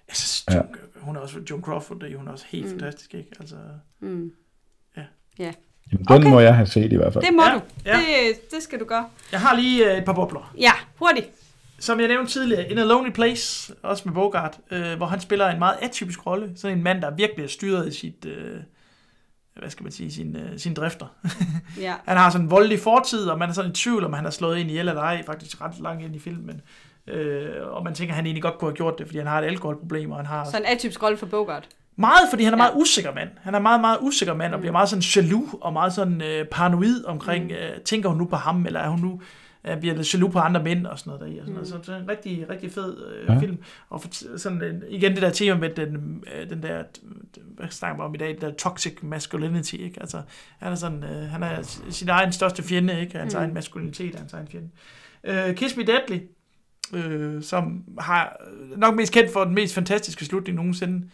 Jeg 0.09 0.17
synes, 0.17 0.45
Ja. 0.51 0.61
Hun 1.01 1.17
er 1.17 1.21
også 1.21 1.39
Joan 1.51 1.63
Crawford, 1.63 2.01
det 2.01 2.13
er 2.13 2.17
hun 2.17 2.29
er 2.29 2.33
også 2.33 2.45
helt 2.49 2.65
mm. 2.65 2.71
fantastisk, 2.71 3.15
ikke? 3.15 3.29
Altså, 3.41 3.57
Mm. 4.01 4.33
Jamen, 5.93 6.05
den 6.09 6.17
Okay. 6.17 6.29
må 6.31 6.41
jeg 6.41 6.55
have 6.55 6.67
set 6.67 6.93
i 6.93 6.97
hvert 6.97 7.13
fald. 7.13 7.25
Det 7.25 7.35
må 7.35 7.43
Ja, 7.43 7.55
du. 7.55 7.61
ja. 7.87 7.97
Det, 7.97 8.51
det 8.51 8.63
skal 8.63 8.81
du 8.81 8.85
gøre. 8.85 9.09
jeg 9.33 9.41
har 9.41 9.57
lige 9.57 9.93
øh, 9.93 9.99
et 9.99 10.05
par 10.05 10.13
bobler. 10.13 10.55
Ja, 10.59 10.73
hurtigt. 10.97 11.27
Som 11.79 12.01
jeg 12.01 12.09
nævnte 12.09 12.33
tidligere, 12.33 12.71
In 12.71 12.79
a 12.79 12.85
Lonely 12.85 13.11
Place, 13.11 13.75
også 13.83 14.03
med 14.07 14.15
Bogart, 14.15 14.59
øh, 14.71 14.97
hvor 14.97 15.07
han 15.07 15.21
spiller 15.21 15.49
en 15.49 15.59
meget 15.59 15.77
atypisk 15.83 16.27
rolle. 16.27 16.53
Sådan 16.57 16.77
en 16.79 16.85
mand, 16.85 17.03
der 17.03 17.11
virkelig 17.11 17.45
er 17.45 17.49
styret 17.49 17.89
i 17.89 17.99
sit, 17.99 18.25
øh, 18.25 18.61
hvad 19.59 19.71
skal 19.71 19.83
man 19.83 19.93
sige, 19.93 20.13
sin, 20.13 20.37
øh, 20.37 20.59
sin 20.59 20.75
drifter. 20.75 21.07
Ja. 21.81 21.95
han 22.07 22.17
har 22.17 22.31
sådan 22.31 22.45
en 22.47 22.51
voldelig 22.51 22.79
fortid, 22.81 23.27
og 23.27 23.39
man 23.39 23.49
er 23.49 23.53
sådan 23.53 23.71
i 23.71 23.75
tvivl, 23.75 24.05
om 24.05 24.13
han 24.13 24.25
har 24.25 24.31
slået 24.31 24.59
ind 24.59 24.71
i 24.71 24.79
eller 24.79 25.01
ej, 25.01 25.23
faktisk 25.27 25.61
ret 25.61 25.73
langt 25.81 26.03
ind 26.05 26.17
i 26.17 26.19
filmen. 26.19 26.61
Øh, 27.07 27.47
og 27.71 27.85
man 27.85 27.95
tænker, 27.95 28.13
at 28.13 28.17
han 28.17 28.27
egentlig 28.27 28.43
godt 28.43 28.59
kunne 28.59 28.71
have 28.71 28.77
gjort 28.77 28.99
det, 28.99 29.07
fordi 29.07 29.19
han 29.19 29.27
har 29.27 29.39
et 29.41 29.45
alkoholproblem, 29.45 30.11
og 30.11 30.17
han 30.17 30.27
har 30.27 30.45
Så 30.45 30.57
en 30.57 30.65
atypisk 30.67 31.03
rolle 31.03 31.19
for 31.19 31.27
Bogart. 31.27 31.69
Meget, 31.97 32.19
fordi 32.31 32.45
han 32.45 32.53
er 32.53 32.57
Ja. 32.57 32.63
meget 32.63 32.73
usikker 32.83 33.15
mand. 33.15 33.29
Han 33.43 33.55
er 33.55 33.59
meget, 33.59 33.81
meget 33.81 33.99
usikker 34.01 34.35
mand, 34.35 34.55
og 34.55 34.61
bliver 34.61 34.73
meget 34.73 34.89
sådan 34.89 35.03
jaloux, 35.17 35.49
og 35.61 35.73
meget 35.73 35.93
sådan 35.93 36.23
øh, 36.23 36.47
paranoid 36.47 37.05
omkring, 37.05 37.45
mm. 37.45 37.51
øh, 37.51 37.81
tænker 37.85 38.09
hun 38.09 38.19
nu 38.19 38.25
på 38.25 38.37
ham, 38.37 38.67
eller 38.67 38.81
er 38.81 38.89
hun 38.89 39.01
nu, 39.01 39.21
øh, 39.65 39.81
bliver 39.81 39.95
lidt 39.95 40.15
jaloux 40.15 40.33
på 40.33 40.39
andre 40.39 40.63
mænd, 40.63 40.87
og 40.87 40.99
sådan 40.99 41.11
noget 41.11 41.21
der 41.21 41.37
i. 41.37 41.39
Og 41.39 41.47
sådan 41.47 41.49
mm. 41.49 41.55
noget. 41.55 41.69
Så 41.69 41.79
det 41.79 41.89
er 41.89 42.03
en 42.03 42.09
rigtig, 42.09 42.51
rigtig 42.51 42.73
fed 42.73 43.07
øh, 43.07 43.27
ja. 43.29 43.39
Film. 43.39 43.59
Og 43.89 44.03
for, 44.03 44.39
sådan, 44.39 44.63
øh, 44.63 44.83
igen 44.89 45.13
det 45.13 45.23
der 45.23 45.31
tema 45.31 45.59
med 45.59 45.71
den, 45.71 46.25
øh, 46.37 46.51
den 46.51 46.63
der, 46.63 46.83
hvad 47.57 47.69
snakker 47.69 47.97
man 47.97 48.07
om 48.07 48.15
i 48.15 48.19
dag, 48.19 48.29
den 48.29 48.41
der 48.41 48.55
toxic 48.55 48.99
masculinity, 49.03 49.75
ikke? 49.75 50.01
Altså, 50.01 50.23
han 50.59 50.73
er 50.73 50.77
sådan, 50.77 51.05
øh, 51.05 51.29
han 51.29 51.43
er 51.43 51.81
sin 51.91 52.09
egen 52.09 52.33
største 52.33 52.63
fjende, 52.63 53.01
ikke? 53.01 53.19
Hans 53.19 53.35
mm. 53.35 53.41
egen 53.41 53.55
maskulinitet 53.55 54.15
er 54.15 54.19
hans 54.19 54.33
egen 54.33 54.49
fjende. 54.49 54.69
Øh, 55.25 55.55
Kiss 55.55 55.77
Me 55.77 55.83
Deadly, 55.83 56.19
øh, 56.95 57.43
som 57.43 57.85
har 57.99 58.37
nok 58.77 58.95
mest 58.95 59.13
kendt 59.13 59.33
for 59.33 59.45
den 59.45 59.55
mest 59.55 59.75
fantastiske 59.75 60.25
slutning 60.25 60.57
nogensinde, 60.57 61.09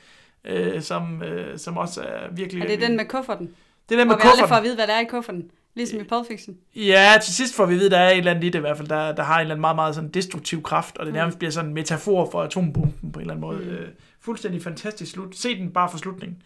øh, 0.44 0.82
som, 0.82 1.22
øh, 1.22 1.58
som 1.58 1.76
også 1.76 2.02
er 2.02 2.32
virkelig... 2.32 2.62
Er 2.62 2.66
det 2.66 2.80
den 2.80 2.96
med 2.96 3.04
kufferten? 3.04 3.54
det 3.88 3.94
er 3.94 3.98
den 3.98 4.08
Hvor 4.08 4.16
med 4.16 4.22
vi 4.22 4.28
aldrig 4.28 4.38
får 4.38 4.42
kufferten. 4.42 4.56
at 4.56 4.64
vide, 4.64 4.74
hvad 4.74 4.86
der 4.86 4.92
er 4.92 5.00
i 5.00 5.04
kufferten. 5.04 5.50
Ligesom 5.76 6.00
i 6.00 6.04
Pulp 6.04 6.26
Fiction. 6.26 6.56
Ja, 6.76 7.12
til 7.22 7.34
sidst 7.34 7.54
får 7.56 7.66
vi 7.66 7.74
at 7.74 7.80
vide, 7.80 7.90
der 7.90 7.98
er 7.98 8.10
et 8.10 8.18
eller 8.18 8.30
andet 8.30 8.44
i 8.44 8.48
det 8.48 8.58
i 8.58 8.60
hvert 8.60 8.76
fald, 8.76 8.88
der, 8.88 9.12
der 9.14 9.22
har 9.22 9.34
en 9.34 9.40
eller 9.40 9.54
anden 9.54 9.60
meget, 9.60 9.76
meget 9.76 9.94
sådan 9.94 10.10
destruktiv 10.10 10.62
kraft, 10.62 10.98
og 10.98 11.06
det 11.06 11.14
nærmest 11.14 11.38
bliver 11.38 11.50
sådan 11.50 11.68
en 11.70 11.74
metafor 11.74 12.30
for 12.30 12.42
atombomben 12.42 13.12
på 13.12 13.18
en 13.18 13.20
eller 13.20 13.34
anden 13.34 13.40
måde. 13.40 13.58
Mm. 13.58 13.68
Øh, 13.68 13.88
fuldstændig 14.20 14.62
fantastisk 14.62 15.12
slut. 15.12 15.36
Se 15.36 15.58
den 15.58 15.72
bare 15.72 15.90
for 15.90 15.98
slutningen. 15.98 16.42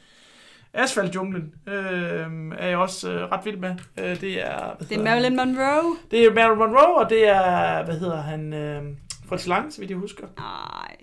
Asfaltjunglen 0.73 1.55
øh, 1.67 2.53
er 2.59 2.67
jeg 2.69 2.79
også 2.79 3.13
øh, 3.13 3.21
ret 3.31 3.45
vild 3.45 3.57
med. 3.57 3.75
Øh, 3.99 4.21
det 4.21 4.47
er, 4.47 4.77
hvad 4.77 4.87
Det 4.89 4.97
er 4.99 5.03
Marilyn? 5.03 5.37
Monroe. 5.37 5.97
Det 6.11 6.25
er 6.25 6.35
Marilyn 6.35 6.59
Monroe, 6.59 6.97
og 7.05 7.11
det 7.11 7.29
er, 7.29 7.85
hvad 7.85 7.99
hedder 7.99 8.21
han, 8.23 8.53
øh, 8.53 8.83
Fritz 9.29 9.47
Lang, 9.47 9.73
så 9.73 9.81
vidt 9.81 9.91
jeg 9.91 9.99
husker. 9.99 10.27
Nej, 10.39 10.97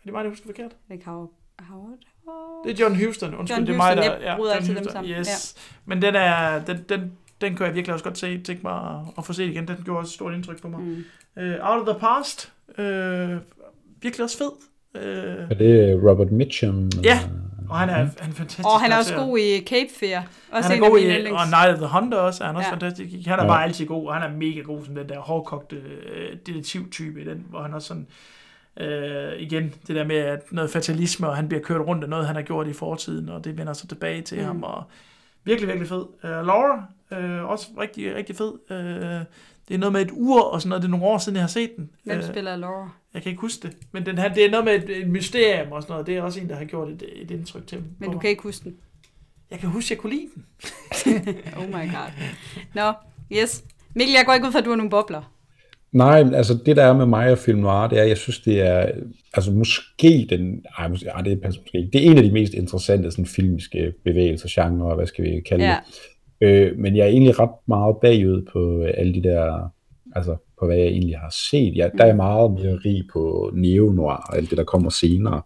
Er 0.00 0.04
det 0.04 0.12
mig, 0.12 0.24
der 0.24 0.30
husker 0.30 0.46
forkert? 0.46 0.70
det 0.88 1.02
er. 1.06 1.26
Howard. 1.68 1.98
Det 2.64 2.80
er 2.80 2.84
John 2.84 3.04
Huston, 3.06 3.34
undskyld, 3.34 3.56
John 3.58 3.66
det 3.66 3.72
er 3.72 3.76
mig, 3.76 3.96
der... 3.96 4.02
jeg 4.02 4.34
bryder 4.36 4.52
John 4.54 4.60
altid 4.62 4.74
dem 4.74 4.76
Huston, 4.84 4.92
sammen, 4.92 5.12
Yes. 5.12 5.54
Men 5.86 6.02
den 6.02 6.14
er, 6.14 6.64
den, 6.64 6.84
den, 6.88 7.12
den 7.40 7.56
kan 7.56 7.66
jeg 7.66 7.74
virkelig 7.74 7.92
også 7.94 8.04
godt 8.04 8.18
se, 8.18 8.38
tænke 8.42 8.62
mig 8.62 9.00
at, 9.18 9.24
få 9.24 9.32
set 9.32 9.48
igen. 9.50 9.68
Den 9.68 9.76
gjorde 9.84 9.98
også 10.00 10.10
et 10.10 10.14
stort 10.14 10.34
indtryk 10.34 10.62
på 10.62 10.68
mig. 10.68 10.80
Mm. 10.80 11.04
Uh, 11.36 11.42
Out 11.70 11.88
of 11.88 11.94
the 11.94 12.00
Past, 12.00 12.52
uh, 12.78 12.84
virkelig 14.02 14.24
også 14.24 14.38
fed. 14.38 14.50
Uh, 14.94 15.50
Er 15.50 15.54
det 15.54 16.00
Robert 16.10 16.32
Mitchum? 16.32 16.90
ja, 17.04 17.20
og 17.70 17.78
han 17.78 17.88
er, 17.88 17.94
han 17.94 18.06
er 18.20 18.34
fantastisk. 18.34 18.66
Og 18.68 18.80
han 18.80 18.92
er 18.92 18.96
også 18.96 19.14
god 19.14 19.38
i 19.38 19.64
Cape 19.66 19.88
Fear. 20.00 20.26
Også 20.52 20.70
Han 20.72 20.82
er 20.82 20.88
god 20.88 20.98
i, 20.98 21.02
yndlings. 21.02 21.30
og 21.30 21.46
Night 21.50 21.72
of 21.72 21.78
the 21.88 21.98
Hunter 22.00 22.18
også, 22.18 22.42
er 22.44 22.46
han 22.46 22.56
også 22.56 22.68
Ja. 22.68 22.72
fantastisk. 22.72 23.26
Han 23.26 23.38
er 23.38 23.42
Ja. 23.42 23.48
bare 23.48 23.64
altid 23.64 23.86
god, 23.86 24.06
og 24.08 24.14
han 24.14 24.30
er 24.32 24.36
mega 24.36 24.60
god 24.60 24.84
som 24.84 24.94
den 24.94 25.08
der 25.08 25.18
hårdkogte 25.18 25.76
øh, 25.76 26.36
detektivtype 26.46 27.20
i 27.20 27.24
den, 27.24 27.46
hvor 27.50 27.62
han 27.62 27.74
også 27.74 27.88
sådan, 27.88 28.06
øh, 28.80 29.40
igen, 29.40 29.74
det 29.86 29.96
der 29.96 30.04
med 30.04 30.16
at 30.16 30.52
noget 30.52 30.70
fatalisme, 30.70 31.28
og 31.28 31.36
han 31.36 31.48
bliver 31.48 31.62
kørt 31.62 31.80
rundt 31.80 32.04
af 32.04 32.10
noget, 32.10 32.26
han 32.26 32.36
har 32.36 32.42
gjort 32.42 32.66
i 32.66 32.72
fortiden, 32.72 33.28
og 33.28 33.44
det 33.44 33.58
vender 33.58 33.72
så 33.72 33.86
tilbage 33.86 34.22
til 34.22 34.38
mm. 34.38 34.44
ham, 34.44 34.62
og 34.62 34.84
virkelig, 35.44 35.68
virkelig 35.68 35.88
fed. 35.88 36.02
Uh, 36.24 36.30
Laura, 36.46 36.84
øh, 37.12 37.44
også 37.44 37.68
rigtig, 37.80 38.14
rigtig 38.14 38.36
fed. 38.36 38.52
Uh, 38.70 39.26
det 39.68 39.74
er 39.74 39.78
noget 39.78 39.92
med 39.92 40.02
et 40.02 40.10
ur 40.12 40.42
og 40.42 40.60
sådan 40.60 40.68
noget, 40.68 40.82
det 40.82 40.88
er 40.88 40.90
nogle 40.90 41.06
år 41.06 41.18
siden, 41.18 41.36
jeg 41.36 41.42
har 41.42 41.48
set 41.48 41.76
den. 41.76 41.90
Hvem 42.04 42.18
Øh, 42.18 42.24
spiller 42.24 42.56
Laura? 42.56 42.90
jeg 43.14 43.22
kan 43.22 43.30
ikke 43.30 43.40
huske 43.40 43.68
det, 43.68 43.76
men 43.92 44.06
den 44.06 44.18
her, 44.18 44.34
det 44.34 44.44
er 44.44 44.50
noget 44.50 44.64
med 44.64 44.74
et, 44.74 45.02
et 45.02 45.08
mysterium 45.08 45.72
og 45.72 45.82
sådan 45.82 45.92
noget, 45.92 46.06
det 46.06 46.16
er 46.16 46.22
også 46.22 46.40
en, 46.40 46.48
der 46.48 46.56
har 46.56 46.64
gjort 46.64 46.88
et, 46.88 47.02
et 47.14 47.30
indtryk 47.30 47.66
til 47.66 47.78
Men 47.78 47.86
på 48.00 48.04
du 48.04 48.10
mig. 48.12 48.20
kan 48.20 48.30
ikke 48.30 48.42
huske 48.42 48.64
den. 48.64 48.76
Jeg 49.50 49.58
kan 49.58 49.68
huske, 49.68 49.94
jeg 49.94 49.98
kunne 49.98 50.12
lide 50.12 50.28
den. 50.34 50.44
Oh 51.58 51.68
my 51.68 51.72
god. 51.92 52.10
Nå, 52.74 52.92
yes. 53.32 53.64
Mikkel, 53.94 54.14
jeg 54.14 54.26
går 54.26 54.32
ikke 54.34 54.46
ud 54.46 54.52
fra, 54.52 54.58
at 54.58 54.64
du 54.64 54.70
har 54.70 54.76
nogle 54.76 54.90
bobler. 54.90 55.32
Nej, 55.92 56.30
altså 56.34 56.58
det 56.66 56.76
der 56.76 56.84
er 56.84 56.92
med 56.96 57.06
mig 57.06 57.32
og 57.32 57.38
film 57.38 57.58
noir, 57.58 57.88
det 57.88 57.98
er, 57.98 58.04
jeg 58.04 58.16
synes, 58.16 58.38
det 58.40 58.60
er 58.60 58.86
altså 59.34 59.52
måske 59.52 60.26
den, 60.30 60.64
ej, 60.78 60.88
måske, 60.88 61.06
ej 61.08 61.20
det 61.20 61.40
passer 61.40 61.60
måske 61.60 61.78
ikke, 61.78 61.90
det 61.92 62.06
er 62.06 62.10
en 62.10 62.18
af 62.18 62.24
de 62.24 62.32
mest 62.32 62.54
interessante 62.54 63.10
sådan, 63.10 63.26
filmiske 63.26 63.92
bevægelser, 64.04 64.48
genre, 64.50 64.94
hvad 64.94 65.06
skal 65.06 65.24
vi 65.24 65.40
kalde 65.40 65.64
Ja. 65.64 65.76
det. 66.40 66.48
Øh, 66.48 66.78
men 66.78 66.96
jeg 66.96 67.02
er 67.02 67.08
egentlig 67.10 67.38
ret 67.38 67.50
meget 67.68 67.96
bagud 68.02 68.46
på 68.52 68.82
øh, 68.82 68.94
alle 68.96 69.14
de 69.14 69.22
der, 69.22 69.72
altså 70.16 70.36
på 70.60 70.66
hvad 70.66 70.76
jeg 70.76 70.86
egentlig 70.86 71.18
har 71.18 71.34
set. 71.50 71.76
Jeg, 71.76 71.90
der 71.98 72.02
er 72.02 72.06
jeg 72.08 72.16
meget 72.16 72.50
mere 72.52 72.78
rig 72.84 73.02
på 73.12 73.50
neo-noir 73.54 74.24
og 74.28 74.36
alt 74.36 74.50
det, 74.50 74.58
der 74.58 74.64
kommer 74.64 74.90
senere 74.90 75.42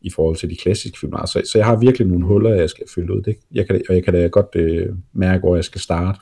i 0.00 0.10
forhold 0.10 0.36
til 0.36 0.50
de 0.50 0.56
klassiske 0.56 0.98
film. 1.00 1.12
Så, 1.26 1.42
så 1.52 1.58
jeg 1.58 1.66
har 1.66 1.76
virkelig 1.76 2.06
nogle 2.08 2.24
huller, 2.26 2.54
jeg 2.54 2.70
skal 2.70 2.86
fylde 2.94 3.12
ud. 3.16 3.22
Det, 3.22 3.36
jeg 3.52 3.66
kan, 3.66 3.82
og 3.88 3.94
jeg 3.94 4.04
kan 4.04 4.14
da 4.14 4.26
godt 4.26 4.48
øh, 4.54 4.86
mærke, 5.12 5.40
hvor 5.40 5.54
jeg 5.54 5.64
skal 5.64 5.80
starte. 5.80 6.20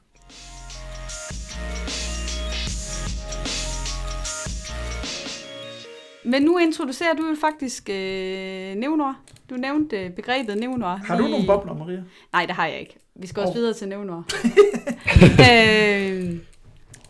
Men 6.24 6.42
nu 6.42 6.58
introducerer 6.58 7.14
du 7.14 7.22
jo 7.28 7.36
faktisk 7.40 7.88
øh, 7.88 8.74
neonor. 8.74 9.16
Du 9.50 9.54
nævnte 9.54 9.96
øh, 9.96 10.10
begrebet 10.10 10.58
neonor. 10.58 11.00
Har 11.04 11.18
du 11.18 11.28
nogle 11.28 11.46
bobler, 11.46 11.74
Maria? 11.74 12.02
Nej, 12.32 12.46
det 12.46 12.54
har 12.54 12.66
jeg 12.66 12.80
ikke. 12.80 12.96
Vi 13.14 13.26
skal 13.26 13.40
også 13.40 13.52
Åh. 13.52 13.56
videre 13.56 13.72
til 13.74 13.88
neonor. 13.88 14.24
øh, 15.48 16.36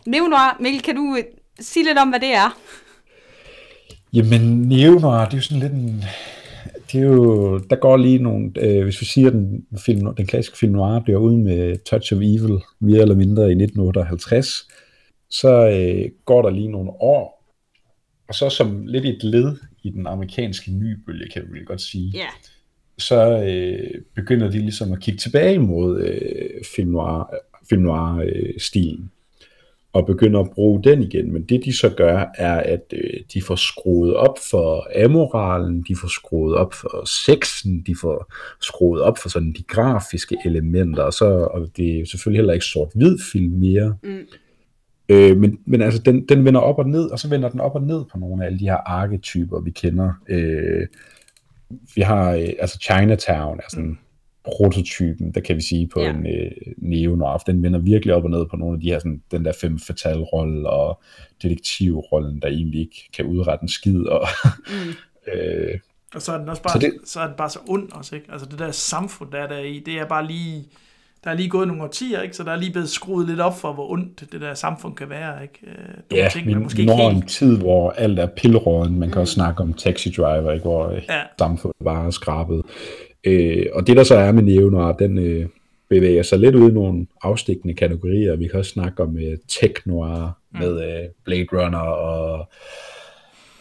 neonor, 0.05 0.61
Mikkel, 0.61 0.81
kan 0.81 0.95
du 0.95 1.15
øh, 1.17 1.23
sige 1.59 1.85
lidt 1.85 1.97
om, 1.97 2.09
hvad 2.09 2.19
det 2.19 2.33
er? 2.33 2.57
Jamen, 4.13 4.41
neo-noir, 4.61 5.25
det 5.25 5.33
er 5.33 5.37
jo 5.37 5.41
sådan 5.41 5.59
lidt 5.59 5.73
en... 5.73 6.03
Det 6.91 7.01
er 7.01 7.05
jo, 7.05 7.57
der 7.57 7.75
går 7.75 7.97
lige 7.97 8.17
nogle, 8.17 8.51
øh, 8.59 8.83
hvis 8.83 9.01
vi 9.01 9.05
siger, 9.05 9.27
at 9.27 9.33
den, 9.33 9.65
film, 9.85 10.15
den 10.15 10.27
klassiske 10.27 10.57
film 10.57 10.73
noir 10.73 10.99
bliver 10.99 11.19
ude 11.19 11.37
med 11.37 11.77
Touch 11.85 12.13
of 12.13 12.17
Evil, 12.17 12.59
mere 12.79 13.01
eller 13.01 13.15
mindre 13.15 13.41
i 13.43 13.63
1958, 13.63 14.67
så 15.29 15.69
øh, 15.69 16.11
går 16.25 16.41
der 16.41 16.49
lige 16.49 16.71
nogle 16.71 16.89
år, 16.89 17.42
og 18.33 18.37
så 18.37 18.49
som 18.49 18.85
lidt 18.85 19.05
et 19.05 19.23
led 19.23 19.55
i 19.83 19.89
den 19.89 20.07
amerikanske 20.07 20.71
nybølge, 20.71 21.29
kan 21.33 21.43
vi 21.51 21.59
godt 21.65 21.81
sige, 21.81 22.11
Ja. 22.15 22.27
så 22.97 23.43
øh, 23.43 24.01
begynder 24.15 24.51
de 24.51 24.59
ligesom 24.59 24.91
at 24.93 24.99
kigge 24.99 25.17
tilbage 25.17 25.59
mod 25.59 26.01
øh, 26.01 26.49
film 26.75 26.89
noir, 26.91 27.33
film 27.69 27.81
noir 27.81 28.25
øh, 28.25 28.99
og 29.93 30.05
begynder 30.05 30.39
at 30.39 30.49
bruge 30.49 30.83
den 30.83 31.03
igen. 31.03 31.33
Men 31.33 31.43
det 31.43 31.65
de 31.65 31.77
så 31.77 31.89
gør, 31.89 32.25
er, 32.35 32.55
at 32.55 32.93
øh, 32.93 33.19
de 33.33 33.41
får 33.41 33.55
skruet 33.55 34.13
op 34.13 34.37
for 34.51 34.87
amoralen, 35.05 35.85
de 35.87 35.95
får 35.95 36.07
skruet 36.07 36.55
op 36.55 36.73
for 36.73 37.07
sexen, 37.25 37.83
de 37.87 37.95
får 38.01 38.33
skruet 38.61 39.01
op 39.01 39.17
for 39.17 39.29
sådan 39.29 39.53
de 39.53 39.63
grafiske 39.63 40.37
elementer, 40.45 41.03
og, 41.03 41.13
så, 41.13 41.25
og 41.25 41.69
det 41.77 41.99
er 41.99 42.05
selvfølgelig 42.05 42.39
heller 42.39 42.53
ikke 42.53 42.65
sort-hvid 42.65 43.17
film 43.31 43.51
mere. 43.51 43.97
Mm. 44.03 44.27
Øh, 45.09 45.37
men, 45.37 45.59
men 45.65 45.81
altså, 45.81 46.01
den, 46.01 46.25
den 46.29 46.45
vender 46.45 46.59
op 46.61 46.77
og 46.79 46.89
ned, 46.89 47.05
og 47.05 47.19
så 47.19 47.29
vender 47.29 47.49
den 47.49 47.59
op 47.59 47.75
og 47.75 47.81
ned 47.83 48.05
på 48.11 48.17
nogle 48.17 48.43
af 48.43 48.47
alle 48.47 48.59
de 48.59 48.65
her 48.65 48.75
arketyper, 48.75 49.59
vi 49.59 49.71
kender. 49.71 50.13
Øh, 50.29 50.87
vi 51.95 52.01
har 52.01 52.31
øh, 52.31 52.49
altså 52.59 52.79
Chinatown, 52.79 53.57
er 53.59 53.63
sådan 53.69 53.97
prototypen, 54.43 55.31
der 55.31 55.41
kan 55.41 55.55
vi 55.55 55.61
sige 55.61 55.87
på 55.87 55.99
Ja. 56.01 56.09
en 56.09 56.27
øh, 56.27 56.51
neo 56.77 57.37
Den 57.47 57.63
vender 57.63 57.79
virkelig 57.79 58.15
op 58.15 58.23
og 58.23 58.29
ned 58.29 58.45
på 58.45 58.55
nogle 58.57 58.75
af 58.75 58.81
de 58.81 58.87
her, 58.89 58.99
sådan, 58.99 59.21
den 59.31 59.45
der 59.45 59.51
fem 59.61 59.79
fatal 59.79 60.17
rolle 60.19 60.69
og 60.69 61.01
detektivrollen, 61.43 62.39
der 62.41 62.47
egentlig 62.47 62.79
ikke 62.79 63.09
kan 63.15 63.25
udrette 63.25 63.63
en 63.63 63.69
skid. 63.69 64.01
Og, 64.05 64.27
Mm. 64.67 64.93
Og 65.31 65.37
øh, 65.39 65.79
så 65.79 66.15
Altså, 66.17 66.31
er 66.33 66.37
den 66.37 66.49
også 66.49 66.61
bare, 66.63 66.73
så, 66.73 66.79
Så 66.79 66.85
det... 66.87 66.93
det- 67.01 67.09
så 67.09 67.19
er 67.19 67.27
den 67.27 67.35
bare 67.37 67.49
så 67.49 67.59
ond 67.67 67.91
også, 67.91 68.15
ikke? 68.15 68.27
Altså 68.31 68.47
det 68.51 68.59
der 68.59 68.71
samfund, 68.71 69.31
der 69.31 69.37
er 69.37 69.47
der 69.47 69.59
i, 69.59 69.79
det 69.85 69.93
er 69.99 70.05
bare 70.05 70.27
lige, 70.27 70.65
der 71.23 71.29
er 71.29 71.33
lige 71.33 71.49
gået 71.49 71.67
nogle 71.67 71.83
årtier, 71.83 72.21
ikke? 72.21 72.35
Så 72.35 72.43
der 72.43 72.51
er 72.51 72.55
lige 72.55 72.71
blevet 72.71 72.89
skruet 72.89 73.27
lidt 73.27 73.39
op 73.39 73.57
for, 73.59 73.73
hvor 73.73 73.91
ondt 73.91 74.31
det 74.31 74.41
der 74.41 74.53
samfund 74.53 74.95
kan 74.95 75.09
være, 75.09 75.43
ikke? 75.43 75.59
Øh, 75.63 75.73
Nogle 76.11 76.23
ja, 76.23 76.29
ting, 76.29 76.47
vi, 76.47 76.53
man 76.53 76.63
måske 76.63 76.85
når 76.85 77.09
en 77.09 77.15
helt... 77.15 77.29
tid, 77.29 77.57
hvor 77.57 77.91
alt 77.91 78.19
er 78.19 78.25
pilråden. 78.25 78.99
Man 78.99 79.09
kan 79.11 79.21
også 79.21 79.33
snakke 79.33 79.61
om 79.63 79.73
Taxi 79.73 80.09
Driver, 80.09 80.51
ikke? 80.51 80.63
hvor 80.63 80.87
øh, 80.89 81.01
Ja. 81.09 81.21
samfundet 81.39 81.83
bare 81.85 82.05
er 82.05 82.11
skrabet. 82.11 82.61
Øh, 83.23 83.65
og 83.73 83.87
det 83.87 83.97
der 83.97 84.03
så 84.03 84.15
er 84.15 84.31
med 84.31 84.43
neo 84.43 84.93
den 84.99 85.17
øh, 85.17 85.45
bevæger 85.89 86.23
sig 86.23 86.39
lidt 86.39 86.55
ud 86.55 86.71
i 86.71 86.73
nogle 86.73 87.07
afstikkende 87.21 87.73
kategorier. 87.73 88.35
Vi 88.35 88.47
kan 88.47 88.59
også 88.59 88.71
snakke 88.71 89.03
om 89.03 89.17
øh, 89.17 89.37
tech-noir 89.47 90.37
Mm. 90.53 90.59
med 90.59 90.83
øh, 90.83 91.09
Blade 91.25 91.45
Runner 91.53 91.79
og, 91.79 92.47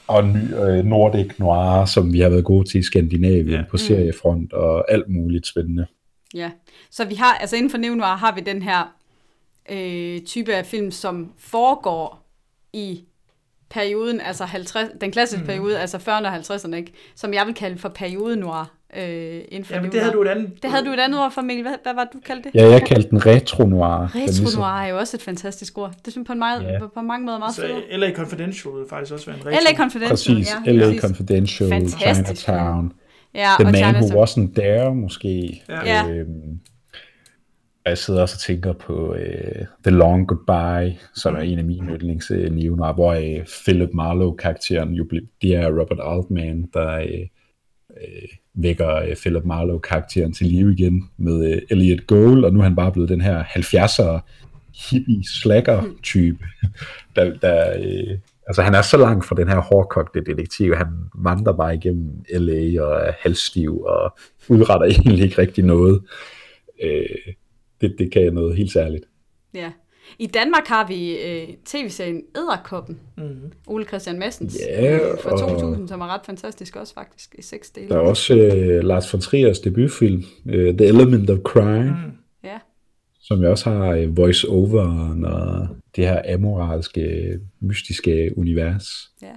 og 0.06 0.24
ny, 0.24 0.55
øh, 0.55 0.84
Nordic 0.84 1.39
Noir, 1.39 1.84
som 1.84 2.12
vi 2.12 2.20
har 2.20 2.28
været 2.28 2.44
gode 2.44 2.68
til 2.70 2.80
i 2.80 2.82
Skandinavien 2.82 3.48
Ja. 3.48 3.56
ja. 3.56 3.62
på 3.70 3.76
seriefront 3.76 4.52
og 4.52 4.93
alt 4.93 5.09
muligt 5.09 5.47
spændende. 5.47 5.86
Ja, 6.34 6.50
så 6.90 7.04
vi 7.04 7.14
har, 7.14 7.34
altså 7.34 7.56
inden 7.56 7.70
for 7.70 7.78
neonoir 7.78 8.16
har 8.16 8.34
vi 8.34 8.40
den 8.40 8.62
her 8.62 8.94
øh, 9.70 10.20
type 10.20 10.54
af 10.54 10.66
film, 10.66 10.90
som 10.90 11.32
foregår 11.38 12.28
i 12.72 13.04
perioden, 13.70 14.20
altså 14.20 14.44
50, 14.44 14.90
den 15.00 15.10
klassiske 15.12 15.40
mm. 15.40 15.46
periode, 15.46 15.78
altså 15.78 15.96
40'erne 15.98 16.26
og 16.26 16.36
50'erne, 16.36 16.74
ikke? 16.74 16.92
som 17.14 17.34
jeg 17.34 17.46
vil 17.46 17.54
kalde 17.54 17.78
for 17.78 17.88
periode 17.88 18.36
noir 18.36 18.70
øh, 18.96 19.40
inden 19.48 19.64
for 19.64 19.74
Ja, 19.74 19.80
men 19.80 19.92
det 19.92 20.00
havde 20.00 20.12
du 20.12 20.22
et 20.22 20.28
andet... 20.28 20.62
Det 20.62 20.70
havde 20.70 20.84
du 20.84 20.90
et 20.90 21.00
andet 21.00 21.20
ord 21.20 21.30
for, 21.32 21.42
Mikkel. 21.42 21.62
Hvad, 21.66 21.76
hvad 21.82 21.94
var 21.94 22.04
det, 22.04 22.12
du 22.12 22.18
kaldte 22.26 22.50
det? 22.52 22.60
Ja, 22.60 22.68
jeg 22.70 22.82
kaldte 22.86 23.10
den 23.10 23.26
retro 23.26 23.66
noir. 23.66 24.09
Den 24.12 24.20
ligesom- 24.20 24.46
Retro 24.46 24.59
noir 24.60 24.82
er 24.82 24.86
jo 24.88 24.98
også 24.98 25.16
et 25.16 25.22
fantastisk 25.22 25.78
ord. 25.78 25.92
Det 26.04 26.12
synes 26.12 26.16
jeg 26.16 26.26
på, 26.26 26.32
en 26.32 26.38
meget, 26.38 26.62
Ja. 26.62 26.86
på, 26.94 27.00
mange 27.00 27.26
måder 27.26 27.38
meget 27.38 27.54
Så 27.54 27.60
federe. 27.62 27.98
LA 27.98 28.12
Confidential 28.14 28.74
vil 28.74 28.84
faktisk 28.90 29.12
også 29.12 29.26
være 29.26 29.36
en 29.40 29.46
rigtig... 29.46 29.62
LA 29.70 29.76
Confidential. 29.76 30.36
Præcis, 30.36 30.54
ja, 30.66 30.72
LA. 30.72 30.98
Confidential, 30.98 31.68
Fantastisk 31.68 32.42
Chinatown. 32.42 32.92
Ja, 33.34 33.54
The 33.59 33.66
og 33.66 33.72
Man. 33.72 33.94
Who 33.94 34.22
Wasn't 34.22 34.54
There, 34.54 34.94
måske. 34.94 35.62
Ja. 35.68 36.09
Øhm, 36.09 36.60
jeg 37.86 37.98
sidder 37.98 38.22
også 38.22 38.36
og 38.36 38.40
tænker 38.40 38.72
på 38.72 39.14
øh, 39.14 39.66
The 39.84 39.96
Long 39.96 40.28
Goodbye, 40.28 40.98
som 41.14 41.34
er 41.34 41.40
en 41.40 41.59
af 41.59 41.64
mine 41.64 41.92
yndlings 41.92 42.30
øh, 42.30 42.50
neonar, 42.50 42.92
hvor 42.92 43.12
øh, 43.12 43.46
Philip 43.64 43.90
Marlowe-karakteren 43.94 44.94
jo 44.94 45.04
blev, 45.04 45.22
det 45.42 45.54
er 45.54 45.80
Robert 45.80 46.00
Altman, 46.02 46.68
der 46.74 46.96
øh, 46.98 47.26
øh, 47.90 48.28
vækker 48.54 48.94
øh, 48.94 49.16
Philip 49.16 49.44
Marlowe-karakteren 49.44 50.32
til 50.32 50.46
live 50.46 50.72
igen 50.72 51.10
med 51.16 51.52
øh, 51.52 51.62
Elliot 51.70 52.06
Gould, 52.06 52.44
og 52.44 52.52
nu 52.52 52.59
er 52.59 52.64
han 52.64 52.76
bare 52.76 52.92
blevet 52.92 53.09
den 53.09 53.20
her 53.20 53.44
70'er 53.44 54.20
hippie 54.90 55.24
slacker 55.24 55.82
type, 56.02 56.44
der, 57.16 57.34
der 57.42 57.74
øh, 57.78 58.18
altså 58.52 58.62
han 58.62 58.74
er 58.74 58.82
så 58.82 58.96
langt 58.96 59.24
fra 59.24 59.34
den 59.34 59.48
her 59.48 59.60
hårdkogte 59.60 60.20
detektiv, 60.20 60.74
han 60.74 60.86
vandrer 61.14 61.52
bare 61.52 61.74
igennem 61.74 62.10
LA 62.34 62.82
og 62.82 63.00
er 63.06 63.12
halvstiv 63.20 63.80
og 63.82 64.16
udretter 64.48 64.86
egentlig 64.92 65.24
ikke 65.24 65.38
rigtig 65.38 65.64
noget. 65.64 66.02
Øh, 66.82 67.32
det, 67.80 67.94
det 67.98 68.12
kan 68.12 68.22
jeg 68.22 68.30
noget 68.30 68.56
helt 68.56 68.72
særligt. 68.72 69.04
Ja. 69.54 69.72
I 70.18 70.26
Danmark 70.26 70.66
har 70.66 70.86
vi 70.86 71.18
øh, 71.18 71.48
tv-serien 71.64 72.22
Æderkoppen. 72.36 73.00
Mm. 73.18 73.52
Ole 73.66 73.84
Christian 73.84 74.18
Massens. 74.18 74.58
Ja, 74.68 74.94
øh, 74.94 75.00
fra 75.22 75.30
og- 75.30 75.38
2000, 75.58 75.88
som 75.88 76.00
er 76.00 76.14
ret 76.14 76.20
fantastisk 76.26 76.76
også 76.76 76.94
faktisk, 76.94 77.34
i 77.38 77.42
seks 77.42 77.70
dele. 77.70 77.88
Der 77.88 77.96
er 77.96 78.00
også 78.00 78.34
øh, 78.34 78.84
Lars 78.84 79.12
von 79.12 79.20
Triers 79.20 79.60
debutfilm, 79.60 80.22
øh, 80.46 80.74
The 80.74 80.86
Element 80.86 81.30
of 81.30 81.38
Crime, 81.38 81.90
mm. 81.90 82.12
Som 83.23 83.43
jo 83.43 83.51
også 83.51 83.70
har 83.70 83.86
øh, 83.86 84.16
voice-over 84.16 84.82
og 85.27 85.69
det 85.97 86.09
her 86.09 86.35
amoralske, 86.35 87.39
mystiske 87.61 88.31
univers. 88.36 89.11
ja. 89.23 89.32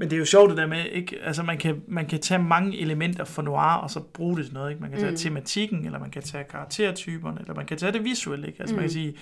Men 0.00 0.10
det 0.10 0.16
er 0.16 0.18
jo 0.18 0.24
sjovt 0.24 0.50
det 0.50 0.56
der 0.56 0.66
med, 0.66 0.84
ikke? 0.92 1.16
Altså 1.22 1.42
man 1.42 1.58
kan, 1.58 1.82
man 1.88 2.06
kan 2.06 2.20
tage 2.20 2.42
mange 2.42 2.80
elementer 2.80 3.24
fra 3.24 3.42
noir, 3.42 3.74
og 3.74 3.90
så 3.90 4.00
bruge 4.00 4.36
det 4.36 4.44
til 4.44 4.54
noget, 4.54 4.70
ikke? 4.70 4.82
Man 4.82 4.90
kan 4.90 5.00
tage 5.00 5.10
mm. 5.10 5.16
tematikken, 5.16 5.84
eller 5.84 5.98
man 5.98 6.10
kan 6.10 6.22
tage 6.22 6.44
karaktertyperne, 6.44 7.40
eller 7.40 7.54
man 7.54 7.66
kan 7.66 7.78
tage 7.78 7.92
det 7.92 8.04
visuelle, 8.04 8.46
ikke? 8.46 8.60
Altså 8.60 8.74
mm. 8.74 8.76
man 8.76 8.82
kan 8.82 8.92
sige, 8.92 9.14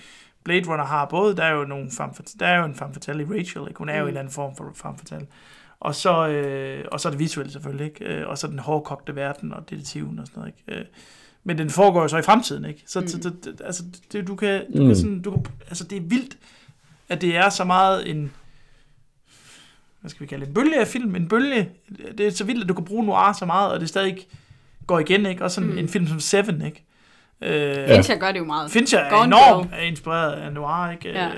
Blade 0.45 0.69
Runner 0.69 0.85
har 0.85 1.07
både, 1.07 1.37
der 1.37 1.45
er 1.45 1.55
jo 1.55 1.65
nogle 1.65 1.91
femme, 1.91 2.15
der 2.41 2.47
er 2.47 2.59
jo 2.59 2.65
en 2.65 2.75
femme 2.75 2.95
fatale 2.95 3.23
i 3.23 3.27
Rachel, 3.27 3.63
ikke? 3.69 3.79
Hun 3.79 3.89
er 3.89 3.97
jo 3.97 4.03
en 4.03 4.09
eller 4.09 4.21
anden 4.21 4.33
form 4.33 4.57
for 4.57 4.73
femme 4.75 4.99
fatale. 4.99 5.27
Og 5.81 5.95
så, 5.95 6.29
øh, 6.29 6.85
og 6.93 7.01
så 7.01 7.09
er 7.09 7.11
det 7.11 7.21
visuelle 7.21 7.53
selvfølgelig, 7.53 7.87
ikke? 7.87 8.05
Øh, 8.05 8.29
og 8.29 8.39
så 8.39 8.47
den 8.47 8.59
hårdkogte 8.59 9.17
verden 9.17 9.53
og 9.53 9.71
detektiven 9.71 10.19
og 10.19 10.27
sådan 10.27 10.41
noget, 10.41 10.55
ikke? 10.69 10.87
Øh, 11.47 11.49
men 11.49 11.59
den 11.59 11.71
foregår 11.71 12.03
jo 12.03 12.09
så 12.09 12.17
i 12.19 12.23
fremtiden, 12.23 12.65
ikke? 12.65 12.83
Så, 12.87 13.01
mm. 13.01 13.09
så 13.09 13.17
det, 13.19 13.45
det, 13.45 13.61
altså, 13.65 13.83
det, 14.13 14.27
du 14.29 14.35
kan, 14.37 14.63
du 14.77 14.83
Mm. 14.83 14.87
kan 14.87 14.97
sådan, 14.97 15.23
du 15.23 15.31
kan, 15.31 15.43
altså 15.69 15.85
det 15.85 15.97
er 15.97 16.01
vildt, 16.03 16.37
at 17.09 17.21
det 17.21 17.37
er 17.37 17.49
så 17.49 17.65
meget 17.65 18.11
en, 18.11 18.33
hvad 20.01 20.11
skal 20.11 20.21
vi 20.21 20.27
kalde 20.27 20.41
det, 20.45 20.49
en 20.49 20.55
bølge 20.55 20.81
af 20.81 20.87
film, 20.87 21.17
en 21.17 21.29
bølge, 21.29 21.69
det 22.19 22.27
er 22.27 22.31
så 22.31 22.45
vildt, 22.45 22.63
at 22.63 22.69
du 22.69 22.75
kan 22.75 22.85
bruge 22.85 23.05
noir 23.07 23.33
så 23.39 23.47
meget, 23.47 23.73
og 23.73 23.81
det 23.81 23.89
stadig 23.89 24.19
går 24.87 24.99
igen, 24.99 25.27
ikke? 25.27 25.45
Også 25.45 25.55
sådan 25.55 25.71
mm. 25.71 25.79
en 25.79 25.89
film 25.89 26.07
som 26.07 26.21
Seven, 26.21 26.63
ikke? 26.63 26.83
Øh, 27.43 27.89
Fincher 27.89 28.17
gør 28.17 28.33
det 28.33 28.39
jo 28.39 28.45
meget. 28.45 28.71
Fincher 28.71 28.99
er 28.99 29.11
Gone 29.11 29.25
enormt 29.25 29.71
Girl. 29.71 29.83
inspireret 29.89 30.33
af 30.33 30.53
noir, 30.53 30.91
ikke? 30.91 31.09
Ja. 31.09 31.25
Ja. 31.25 31.31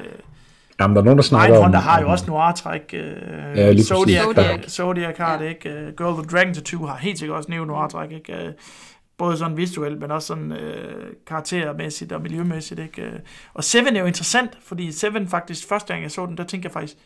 Jamen, 0.81 0.97
der 0.97 1.03
er 1.03 1.05
nogen, 1.05 1.19
der 1.19 1.23
snakker 1.25 1.57
om... 1.57 1.63
Mindhunter 1.63 1.79
har 1.81 2.01
jo 2.01 2.11
også 2.11 2.25
noir-træk. 2.29 2.81
Øh, 2.93 3.01
Ja, 3.57 3.73
lige 3.73 3.85
Zodiac, 3.85 4.25
præcis. 4.35 4.45
Zodiac, 4.45 4.71
Zodiac 4.71 5.17
har 5.17 5.33
Ja. 5.33 5.39
det, 5.45 5.49
ikke? 5.49 5.69
Øh, 5.71 5.93
Girl 5.97 6.19
with 6.19 6.29
Dragon 6.29 6.55
Tattoo 6.55 6.87
har 6.87 6.97
helt 6.97 7.19
sikkert 7.19 7.37
også 7.37 7.51
neo-noir-træk, 7.51 8.13
ikke? 8.13 8.55
Øh, 9.21 9.27
Både 9.27 9.37
sådan 9.37 9.57
visuelt, 9.57 10.01
men 10.01 10.11
også 10.11 10.27
sådan 10.27 10.53
øh, 10.53 11.13
karaktermæssigt 11.27 12.13
og 12.13 12.23
miljømæssigt, 12.23 12.81
ikke? 12.81 13.03
Øh, 13.03 13.13
Og 13.55 13.65
Seven 13.65 13.97
er 13.97 14.01
jo 14.01 14.07
interessant, 14.07 14.51
fordi 14.63 14.93
Seven 14.93 15.29
faktisk, 15.29 15.69
første 15.69 15.93
gang 15.93 16.03
jeg 16.03 16.11
så 16.11 16.27
den, 16.27 16.37
der 16.37 16.45
tænkte 16.45 16.67
jeg 16.67 16.73
faktisk, 16.73 16.97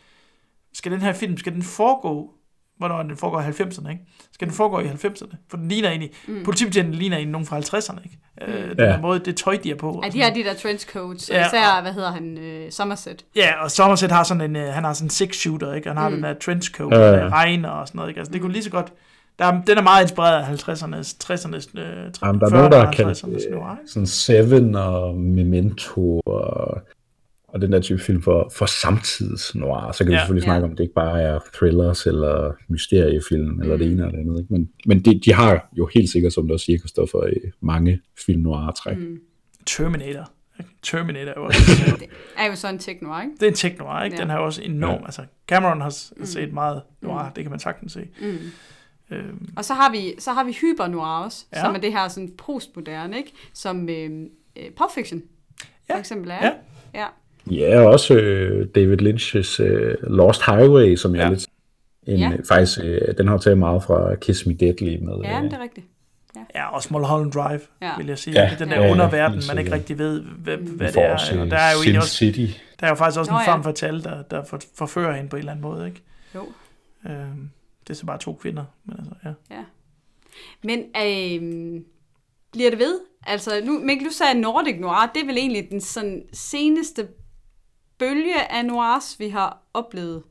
skal 0.73 0.91
den 0.91 1.01
her 1.01 1.13
film, 1.13 1.37
skal 1.37 1.53
den 1.53 1.63
foregå, 1.63 2.31
hvornår 2.77 3.03
den 3.03 3.17
foregår 3.17 3.41
i 3.41 3.43
90'erne, 3.43 3.89
ikke? 3.89 4.01
Skal 4.31 4.47
den 4.47 4.55
foregå 4.55 4.79
i 4.79 4.85
90'erne? 4.85 5.35
For 5.49 5.57
den 5.57 5.67
ligner 5.67 5.89
egentlig, 5.89 6.11
mm. 6.27 6.43
politibetjenten 6.43 6.93
ligner 6.93 7.17
egentlig 7.17 7.31
nogen 7.31 7.45
fra 7.47 7.59
50'erne, 7.59 8.03
ikke? 8.03 8.17
Øh, 8.41 8.69
den 8.69 8.79
Ja. 8.79 8.83
der 8.85 9.01
måde, 9.01 9.19
det 9.19 9.35
tøj, 9.37 9.57
de 9.63 9.71
er 9.71 9.75
på. 9.75 9.91
og 9.91 10.03
Ja, 10.05 10.09
de 10.09 10.21
har 10.21 10.29
de 10.33 10.43
der 10.43 10.53
trenchcoats, 10.53 11.29
og 11.29 11.35
Ja, 11.35 11.47
især, 11.47 11.81
hvad 11.81 11.93
hedder 11.93 12.11
han, 12.11 12.37
øh, 12.37 12.71
Somerset. 12.71 13.25
Ja, 13.35 13.63
og 13.63 13.71
Somerset 13.71 14.11
har 14.11 14.23
sådan 14.23 14.41
en, 14.41 14.55
øh, 14.55 14.73
han 14.73 14.83
har 14.83 14.93
sådan 14.93 15.05
en 15.05 15.09
six 15.09 15.35
shooter, 15.35 15.73
ikke? 15.73 15.87
Han 15.87 15.97
har 15.97 16.09
mm. 16.09 16.15
den 16.15 16.23
der 16.23 16.33
trenchcoat, 16.33 16.93
Ja, 16.93 16.99
ja, 17.11 17.17
ja. 17.23 17.29
regner 17.29 17.69
og 17.69 17.87
sådan 17.87 17.97
noget, 17.97 18.09
ikke? 18.09 18.19
Altså, 18.19 18.33
det 18.33 18.41
kunne 18.41 18.53
lige 18.53 18.63
så 18.63 18.69
godt, 18.71 18.93
der 19.39 19.45
er, 19.45 19.61
den 19.67 19.77
er 19.77 19.81
meget 19.81 20.03
inspireret 20.03 20.43
af 20.43 20.69
50'ernes, 20.69 21.17
60'ernes, 21.23 21.79
øh, 21.79 22.11
Jamen, 22.23 22.41
der 22.41 22.47
er 22.47 22.49
nogen, 22.49 22.71
der 22.71 22.85
har 22.85 22.91
kaldt 22.91 23.23
50'ernes 23.23 23.51
noir, 23.51 23.71
øh, 23.71 23.77
ikke? 23.81 23.91
sådan 23.91 24.07
Seven 24.07 24.75
og 24.75 25.15
Memento 25.17 26.19
og, 26.25 26.81
og 27.47 27.61
den 27.61 27.71
der 27.71 27.79
type 27.79 27.99
film 27.99 28.21
for, 28.21 28.51
for 28.55 28.65
samtids 28.65 29.55
noir. 29.55 29.91
Så 29.91 30.03
kan 30.03 30.07
vi 30.11 30.13
Ja. 30.13 30.19
selvfølgelig 30.19 30.41
Ja. 30.41 30.45
snakke 30.47 30.65
om, 30.65 30.71
at 30.71 30.77
det 30.77 30.83
ikke 30.83 30.93
bare 30.93 31.21
er 31.21 31.39
thrillers 31.53 32.05
eller 32.05 32.51
mysteriefilm 32.69 33.61
eller 33.61 33.77
det 33.77 33.85
ene 33.91 33.93
eller 34.03 34.11
det 34.11 34.19
andet. 34.19 34.39
Ikke? 34.39 34.53
Men, 34.53 34.69
men 34.85 34.99
de, 35.05 35.19
de 35.25 35.33
har 35.33 35.69
jo 35.77 35.89
helt 35.93 36.09
sikkert, 36.09 36.33
som 36.33 36.47
du 36.47 36.53
også 36.53 36.65
siger, 36.65 36.79
Christoffer, 36.79 37.19
øh, 37.23 37.33
mange 37.61 37.99
film 38.25 38.41
noir-træk. 38.41 38.97
Mm. 38.97 39.17
Terminator. 39.65 40.29
Terminator 40.83 41.29
er 41.31 41.33
jo 41.37 41.45
også, 41.47 41.59
Det 41.99 42.07
er 42.37 42.45
jo 42.49 42.55
sådan 42.55 42.75
en 42.75 42.79
techno, 42.79 43.19
ikke? 43.21 43.31
det 43.39 43.43
er 43.43 43.47
en 43.47 43.53
tech 43.53 43.75
noir, 43.79 44.03
ikke? 44.03 44.15
Ja. 44.17 44.21
Den 44.21 44.29
har 44.29 44.37
også 44.37 44.61
enorm, 44.61 44.99
Ja. 44.99 45.05
altså 45.05 45.21
Cameron 45.47 45.81
har 45.81 45.89
s- 45.89 46.13
set 46.23 46.53
meget 46.53 46.81
noir, 47.01 47.31
det 47.35 47.43
kan 47.43 47.51
man 47.51 47.59
sagtens 47.59 47.91
se. 47.91 47.99
Mm. 48.21 48.37
Øhm, 49.13 49.47
Og 49.57 49.65
så 49.65 49.73
har 49.73 49.91
vi, 49.91 50.13
så 50.19 50.31
har 50.31 50.43
vi 50.43 50.51
hyper 50.51 50.87
noir 50.87 51.23
også, 51.23 51.45
Ja. 51.53 51.57
ja. 51.59 51.65
som 51.65 51.75
er 51.75 51.79
det 51.79 51.91
her 51.93 52.07
sådan 52.07 52.31
postmoderne, 52.37 53.17
ikke? 53.17 53.31
Som 53.53 53.89
øh, 53.89 54.09
øh, 54.55 54.63
Pulp 54.77 54.91
Fiction, 54.95 55.21
Ja. 55.89 55.93
for 55.95 55.99
eksempel 55.99 56.31
er. 56.31 56.35
Ja. 56.45 56.51
ja. 56.93 57.05
Ja, 57.51 57.79
og 57.79 57.85
også 57.85 58.13
øh, 58.13 58.67
David 58.75 59.01
Lynch's 59.01 59.63
øh, 59.63 59.95
Lost 60.03 60.45
Highway, 60.45 60.95
som 60.95 61.15
jeg 61.15 61.19
Ja. 61.21 61.25
er 61.25 61.29
lidt... 61.29 61.47
En, 62.07 62.17
Ja. 62.19 62.29
ja. 62.29 62.37
Faktisk, 62.55 62.79
øh, 62.83 63.01
den 63.17 63.27
har 63.27 63.37
taget 63.37 63.57
meget 63.57 63.83
fra 63.83 64.15
Kiss 64.15 64.45
Me 64.45 64.53
Deadly 64.53 64.97
med. 65.01 65.13
Ja, 65.23 65.37
øh, 65.37 65.43
det 65.43 65.53
er 65.53 65.61
rigtigt. 65.63 65.85
ja, 66.55 66.75
og 66.75 66.81
Mulholland 66.91 67.31
Drive, 67.31 67.59
Ja. 67.81 67.91
vil 67.97 68.07
jeg 68.07 68.17
sige. 68.17 68.41
Ja. 68.41 68.45
Det 68.45 68.53
er 68.53 68.57
den 68.57 68.69
Ja, 68.69 68.75
der 68.79 68.85
ja, 68.85 68.91
underverden, 68.91 69.41
man 69.47 69.57
ikke 69.59 69.71
rigtig 69.71 69.97
ved, 69.97 70.21
hvad, 70.21 70.57
hvad 70.57 70.87
vi 70.87 70.93
det 70.93 71.03
er. 71.05 71.13
Og 71.37 71.45
øh, 71.45 71.51
der 71.51 71.57
er 71.57 71.71
jo 71.71 71.83
Sin 71.83 71.95
også 71.95 72.15
City. 72.15 72.45
Der 72.79 72.85
er 72.85 72.89
jo 72.91 72.95
faktisk 72.95 73.19
også 73.19 73.31
Nå, 73.31 73.37
en 73.37 73.43
ja. 73.47 73.51
femme 73.53 73.63
fatale, 73.63 74.03
der, 74.03 74.21
der 74.21 74.43
for, 74.43 74.59
forfører 74.77 75.15
hende 75.15 75.29
på 75.29 75.35
en 75.35 75.39
eller 75.39 75.51
anden 75.51 75.61
måde, 75.63 75.85
ikke? 75.87 76.01
Jo. 76.35 76.47
Øhm, 77.09 77.49
det 77.87 77.89
er 77.89 77.97
så 77.97 78.05
bare 78.05 78.17
to 78.17 78.33
kvinder, 78.33 78.63
men 78.85 78.95
altså, 78.99 79.33
ja. 79.51 79.63
Men 80.63 80.79
øh, 80.79 81.81
bliver 82.51 82.69
det 82.69 82.79
ved? 82.79 82.99
Altså, 83.27 83.51
nu, 83.65 83.79
Mikkel, 83.79 84.07
du 84.07 84.11
sagde 84.13 84.41
Nordic 84.41 84.75
Noir, 84.79 85.11
det 85.15 85.21
er 85.21 85.25
vel 85.25 85.37
egentlig 85.37 85.67
den 85.71 85.81
sådan 85.81 86.23
seneste 86.33 87.07
bølge 87.99 88.51
af 88.51 88.65
noirs, 88.65 89.15
vi 89.19 89.27
har 89.29 89.61
oplevet 89.73 90.23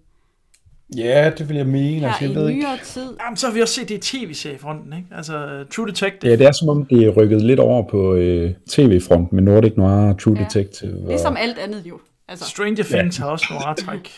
Ja, 0.97 1.31
det 1.39 1.49
vil 1.49 1.57
jeg 1.57 1.67
mene. 1.67 2.01
her 2.01 2.09
Altså, 2.09 2.25
jeg 2.25 2.33
i 2.33 2.35
ved 2.35 2.49
ikke. 2.49 2.61
nyere 2.61 2.79
tid. 2.85 3.17
Jamen, 3.25 3.37
så 3.37 3.47
har 3.47 3.55
vi 3.55 3.63
også 3.63 3.75
set 3.75 3.89
det 3.89 3.95
i 4.15 4.19
tv-seriefronten, 4.27 4.93
ikke? 4.93 5.07
Altså, 5.17 5.65
True 5.77 5.87
Detective. 5.89 6.31
Ja, 6.31 6.37
det 6.37 6.47
er 6.47 6.53
som 6.53 6.69
om, 6.69 6.85
det 6.87 7.05
er 7.05 7.09
rykket 7.11 7.43
lidt 7.43 7.61
over 7.61 7.89
på 7.89 8.15
øh, 8.15 8.55
tv-fronten 8.69 9.37
med 9.37 9.43
Nordic 9.43 9.73
Noir, 9.77 10.13
True 10.13 10.37
Ja. 10.39 10.45
Detective. 10.45 10.97
Og, 11.03 11.09
Ligesom 11.09 11.37
alt 11.37 11.59
andet 11.59 11.87
jo. 11.87 12.01
Altså, 12.29 12.45
Stranger 12.51 12.85
Things 12.85 13.17
har 13.17 13.27
også 13.27 13.47
nogle 13.51 13.75
træk 13.77 14.11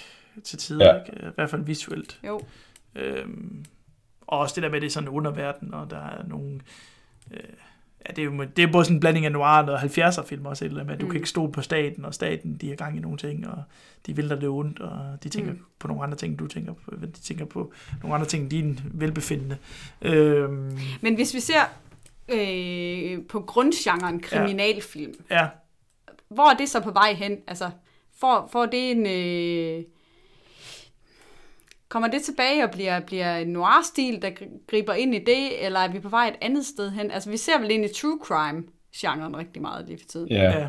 til 0.44 0.58
tider, 0.58 0.84
Ja. 0.86 1.00
ikke? 1.00 1.18
I 1.22 1.30
hvert 1.34 1.50
fald 1.50 1.64
visuelt. 1.64 2.18
jo. 2.26 2.40
Øhm, 2.96 3.64
og 4.20 4.38
også 4.38 4.54
det 4.54 4.62
der 4.62 4.68
med, 4.68 4.76
at 4.76 4.82
det 4.82 4.88
er 4.88 4.92
sådan 4.92 5.08
en 5.08 5.14
underverden, 5.14 5.74
og 5.74 5.90
der 5.90 5.98
er 5.98 6.26
nogle... 6.26 6.60
Øh, 7.30 7.38
ja, 8.08 8.12
det 8.12 8.18
er 8.18 8.24
jo 8.24 8.44
det 8.56 8.62
er 8.62 8.72
både 8.72 8.84
sådan 8.84 8.96
en 8.96 9.00
blanding 9.00 9.26
af 9.26 9.32
noir 9.32 9.62
og 9.62 9.80
70'er 9.80 10.26
film 10.26 10.46
også, 10.46 10.64
eller 10.64 10.84
med, 10.84 10.94
at 10.94 11.00
du 11.00 11.06
mm. 11.06 11.10
kan 11.10 11.18
ikke 11.18 11.28
stole 11.28 11.52
på 11.52 11.62
staten, 11.62 12.04
og 12.04 12.14
staten, 12.14 12.56
de 12.56 12.68
har 12.68 12.76
gang 12.76 12.96
i 12.96 13.00
nogle 13.00 13.18
ting, 13.18 13.48
og 13.48 13.62
de 14.06 14.16
vil 14.16 14.28
dig 14.28 14.40
det 14.40 14.48
ondt, 14.48 14.80
og 14.80 15.24
de 15.24 15.28
tænker 15.28 15.52
mm. 15.52 15.60
på 15.78 15.88
nogle 15.88 16.02
andre 16.02 16.16
ting, 16.16 16.38
du 16.38 16.46
tænker 16.46 16.72
på, 16.72 16.90
de 17.00 17.06
tænker 17.06 17.44
på 17.44 17.72
nogle 18.02 18.14
andre 18.14 18.26
ting, 18.26 18.50
din 18.50 18.80
velbefindende. 18.84 19.56
Øhm, 20.02 20.78
Men 21.00 21.14
hvis 21.14 21.34
vi 21.34 21.40
ser 21.40 21.62
øh, 22.28 23.26
på 23.26 23.40
grundgenren 23.40 24.20
kriminalfilm, 24.20 25.14
ja, 25.30 25.48
hvor 26.28 26.50
er 26.50 26.56
det 26.56 26.68
så 26.68 26.80
på 26.80 26.90
vej 26.90 27.12
hen? 27.12 27.38
Altså, 27.46 27.70
får, 28.20 28.48
får 28.52 28.66
det 28.66 28.90
en... 28.90 29.06
Øh, 29.06 29.84
kommer 31.94 32.08
det 32.08 32.22
tilbage 32.22 32.64
og 32.64 32.70
bliver, 32.70 33.00
bliver 33.00 33.36
en 33.36 33.48
noir-stil, 33.48 34.22
der 34.22 34.30
gri- 34.30 34.64
griber 34.70 34.92
ind 34.94 35.14
i 35.14 35.18
det, 35.18 35.64
eller 35.66 35.80
er 35.80 35.92
vi 35.92 35.98
på 36.00 36.08
vej 36.08 36.26
et 36.28 36.34
andet 36.46 36.66
sted 36.66 36.90
hen? 36.90 37.10
Altså, 37.10 37.30
vi 37.30 37.36
ser 37.36 37.58
vel 37.60 37.70
egentlig 37.70 37.90
true 37.94 38.18
crime-genren 38.24 39.36
rigtig 39.36 39.62
meget 39.62 39.86
lige 39.88 39.98
for 39.98 40.06
tiden. 40.08 40.28
ja. 40.28 40.42
ja. 40.58 40.66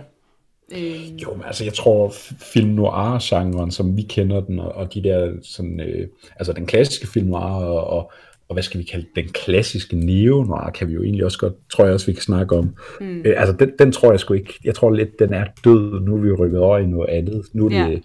Øh, 0.76 1.22
Jo, 1.23 1.34
men 1.34 1.43
altså 1.45 1.64
jeg 1.64 1.73
tror 1.73 2.14
film 2.53 2.69
noir-genren, 2.69 3.72
som 3.72 3.97
vi 3.97 4.02
kender 4.02 4.41
den, 4.41 4.60
og, 4.60 4.72
og 4.72 4.93
de 4.93 5.03
der 5.03 5.31
sådan, 5.43 5.80
øh, 5.80 6.07
altså 6.35 6.53
den 6.53 6.65
klassiske 6.65 7.07
film 7.07 7.27
noir, 7.27 7.41
og, 7.43 7.88
og, 7.88 8.11
og 8.49 8.53
hvad 8.56 8.64
skal 8.64 8.80
vi 8.80 8.84
kalde 8.84 9.06
den 9.15 9.27
klassiske 9.27 9.95
neo-noir, 9.95 10.69
kan 10.69 10.88
vi 10.88 10.93
jo 10.93 11.03
egentlig 11.03 11.26
også 11.26 11.39
godt, 11.39 11.53
tror 11.69 11.85
jeg 11.85 11.93
også, 11.93 12.06
vi 12.06 12.14
kan 12.14 12.22
snakke 12.22 12.56
om. 12.56 12.76
Mm. 13.02 13.22
Øh, 13.26 13.34
altså 13.41 13.56
den, 13.60 13.72
den 13.80 13.91
tror 13.91 14.11
jeg 14.11 14.19
sgu 14.19 14.34
ikke, 14.34 14.53
jeg 14.64 14.76
tror 14.76 14.91
lidt, 14.91 15.19
den 15.19 15.34
er 15.34 15.45
død, 15.64 15.99
nu 16.02 16.15
er 16.15 16.22
vi 16.22 16.27
jo 16.27 16.35
rykket 16.39 16.60
over 16.60 16.77
i 16.77 16.85
noget 16.85 17.10
andet. 17.10 17.45
Nu 17.53 17.65
er 17.65 17.69
det, 17.69 17.76
Ja. 17.91 17.97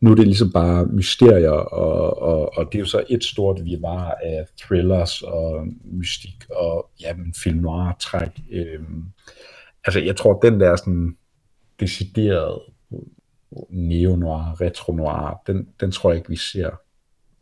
Nu 0.00 0.10
er 0.10 0.14
det 0.14 0.26
ligesom 0.26 0.52
bare 0.52 0.86
mysterier, 0.86 1.50
og, 1.50 2.22
og, 2.22 2.58
og 2.58 2.66
det 2.72 2.74
er 2.74 2.80
jo 2.80 2.86
så 2.86 3.04
et 3.08 3.24
stort 3.24 3.64
virvar 3.64 4.16
af 4.24 4.46
thrillers 4.60 5.22
og 5.22 5.66
mystik, 5.84 6.44
og 6.50 6.90
ja, 7.00 7.14
men 7.16 7.34
film 7.42 7.58
noir-træk. 7.58 8.30
Øh, 8.52 8.80
altså 9.84 10.00
jeg 10.00 10.16
tror, 10.16 10.38
den 10.40 10.60
der 10.60 10.76
sådan 10.76 11.16
decideret 11.80 12.58
neo-noir, 13.70 14.60
retro-noir, 14.60 15.42
den, 15.46 15.68
den 15.80 15.92
tror 15.92 16.10
jeg 16.10 16.16
ikke, 16.18 16.30
vi 16.30 16.36
ser 16.36 16.70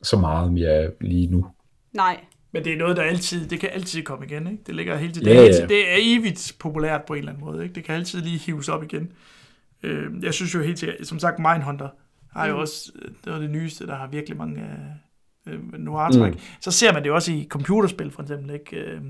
så 0.03 0.19
meget 0.19 0.53
mere 0.53 0.91
lige 1.01 1.27
nu. 1.27 1.47
nej. 1.93 2.21
Men 2.53 2.65
det 2.65 2.73
er 2.73 2.77
noget, 2.77 2.97
der 2.97 3.03
altid, 3.03 3.49
det 3.49 3.61
kan 3.61 3.69
altid 3.73 4.03
komme 4.03 4.27
igen, 4.27 4.47
ikke? 4.47 4.63
Det 4.67 4.75
ligger 4.75 4.97
hele 4.97 5.13
tiden, 5.13 5.29
Ja, 5.29 5.35
er 5.35 5.43
ja. 5.45 5.67
det 5.67 5.93
er 5.93 5.97
evigt 5.99 6.57
populært 6.59 7.03
på 7.07 7.15
en 7.15 7.19
eller 7.19 7.33
anden 7.33 7.45
måde, 7.45 7.63
ikke? 7.63 7.75
Det 7.75 7.85
kan 7.85 7.95
altid 7.95 8.21
lige 8.23 8.39
hives 8.39 8.69
op 8.69 8.83
igen. 8.83 9.13
Øh, 9.83 10.07
jeg 10.23 10.35
synes 10.35 10.55
jo 10.55 10.61
helt 10.61 10.79
sikkert, 10.79 11.07
som 11.07 11.19
sagt, 11.19 11.39
Mindhunter 11.39 11.89
har 12.37 12.47
jo 12.47 12.55
Mm. 12.55 12.61
også, 12.61 12.93
øh, 13.03 13.11
det 13.25 13.33
er 13.35 13.39
det 13.39 13.51
nyeste, 13.51 13.87
der 13.87 13.95
har 13.95 14.07
virkelig 14.07 14.39
mange 14.39 14.63
øh, 15.47 15.55
øh, 15.55 15.73
noir-træk. 15.79 16.33
Mm. 16.33 16.39
Så 16.61 16.71
ser 16.71 16.93
man 16.93 17.03
det 17.03 17.09
jo 17.09 17.15
også 17.15 17.33
i 17.33 17.47
computerspil, 17.51 18.11
for 18.11 18.23
eksempel, 18.23 18.51
ikke? 18.55 18.77
Øh, 18.77 19.01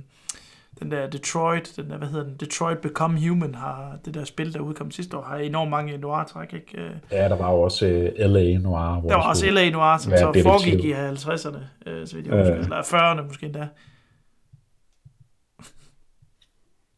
den 0.81 0.91
der 0.91 1.11
Detroit, 1.11 1.73
den 1.77 1.91
der, 1.91 1.99
hvad 1.99 2.09
hedder 2.09 2.25
den, 2.25 2.37
Detroit 2.37 2.79
Become 2.79 3.29
Human, 3.29 3.55
har 3.55 3.99
det 4.05 4.15
der 4.15 4.25
spil, 4.25 4.55
der 4.55 4.61
udkom 4.61 4.91
sidste 4.91 5.17
år, 5.17 5.23
har 5.23 5.37
enormt 5.37 5.71
mange 5.71 5.99
noir-træk, 5.99 6.53
ikke? 6.55 6.81
Øh, 6.83 6.91
Ja, 7.11 7.29
der 7.29 7.37
var 7.37 7.51
jo 7.51 7.61
også 7.61 7.87
uh, 7.87 8.31
L.A. 8.31 8.59
Noir. 8.59 9.01
Hvor 9.01 9.09
der 9.11 9.17
var 9.17 9.29
også 9.29 9.51
L.A. 9.51 9.71
Noir, 9.71 9.97
som 9.99 10.13
så 10.13 10.41
foregik 10.43 10.85
i 10.85 10.93
50'erne, 10.93 11.89
øh, 11.91 12.07
så 12.07 12.17
vidt 12.17 12.27
jeg 12.27 12.39
husker, 12.39 12.55
eller 12.55 12.83
40'erne 12.83 13.27
måske 13.27 13.47
endda. 13.47 13.69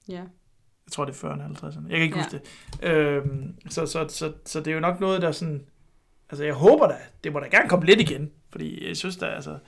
Ja. 0.09 0.15
Jeg 0.87 0.93
tror, 0.93 1.05
det 1.05 1.23
er 1.25 1.29
40'erne 1.29 1.43
eller 1.45 1.57
50'erne. 1.57 1.83
Jeg 1.91 1.97
kan 1.99 2.03
ikke 2.03 2.17
Ja. 2.19 2.23
huske 2.23 2.41
det. 2.83 2.89
Øhm, 2.91 3.55
så, 3.69 3.87
så, 3.87 4.07
så, 4.09 4.33
så 4.45 4.59
det 4.61 4.67
er 4.69 4.75
jo 4.75 4.81
nok 4.81 5.01
noget, 5.01 5.23
der 5.23 5.33
sådan... 5.33 5.63
Altså, 6.31 6.45
jeg 6.45 6.55
håber 6.55 6.87
da, 6.89 6.97
det 7.25 7.33
må 7.33 7.41
da 7.41 7.47
gerne 7.49 7.69
komme 7.69 7.87
lidt 7.87 8.01
igen. 8.01 8.31
Fordi 8.51 8.89
jeg 8.89 8.97
synes 8.97 9.17
da, 9.17 9.27
altså... 9.27 9.59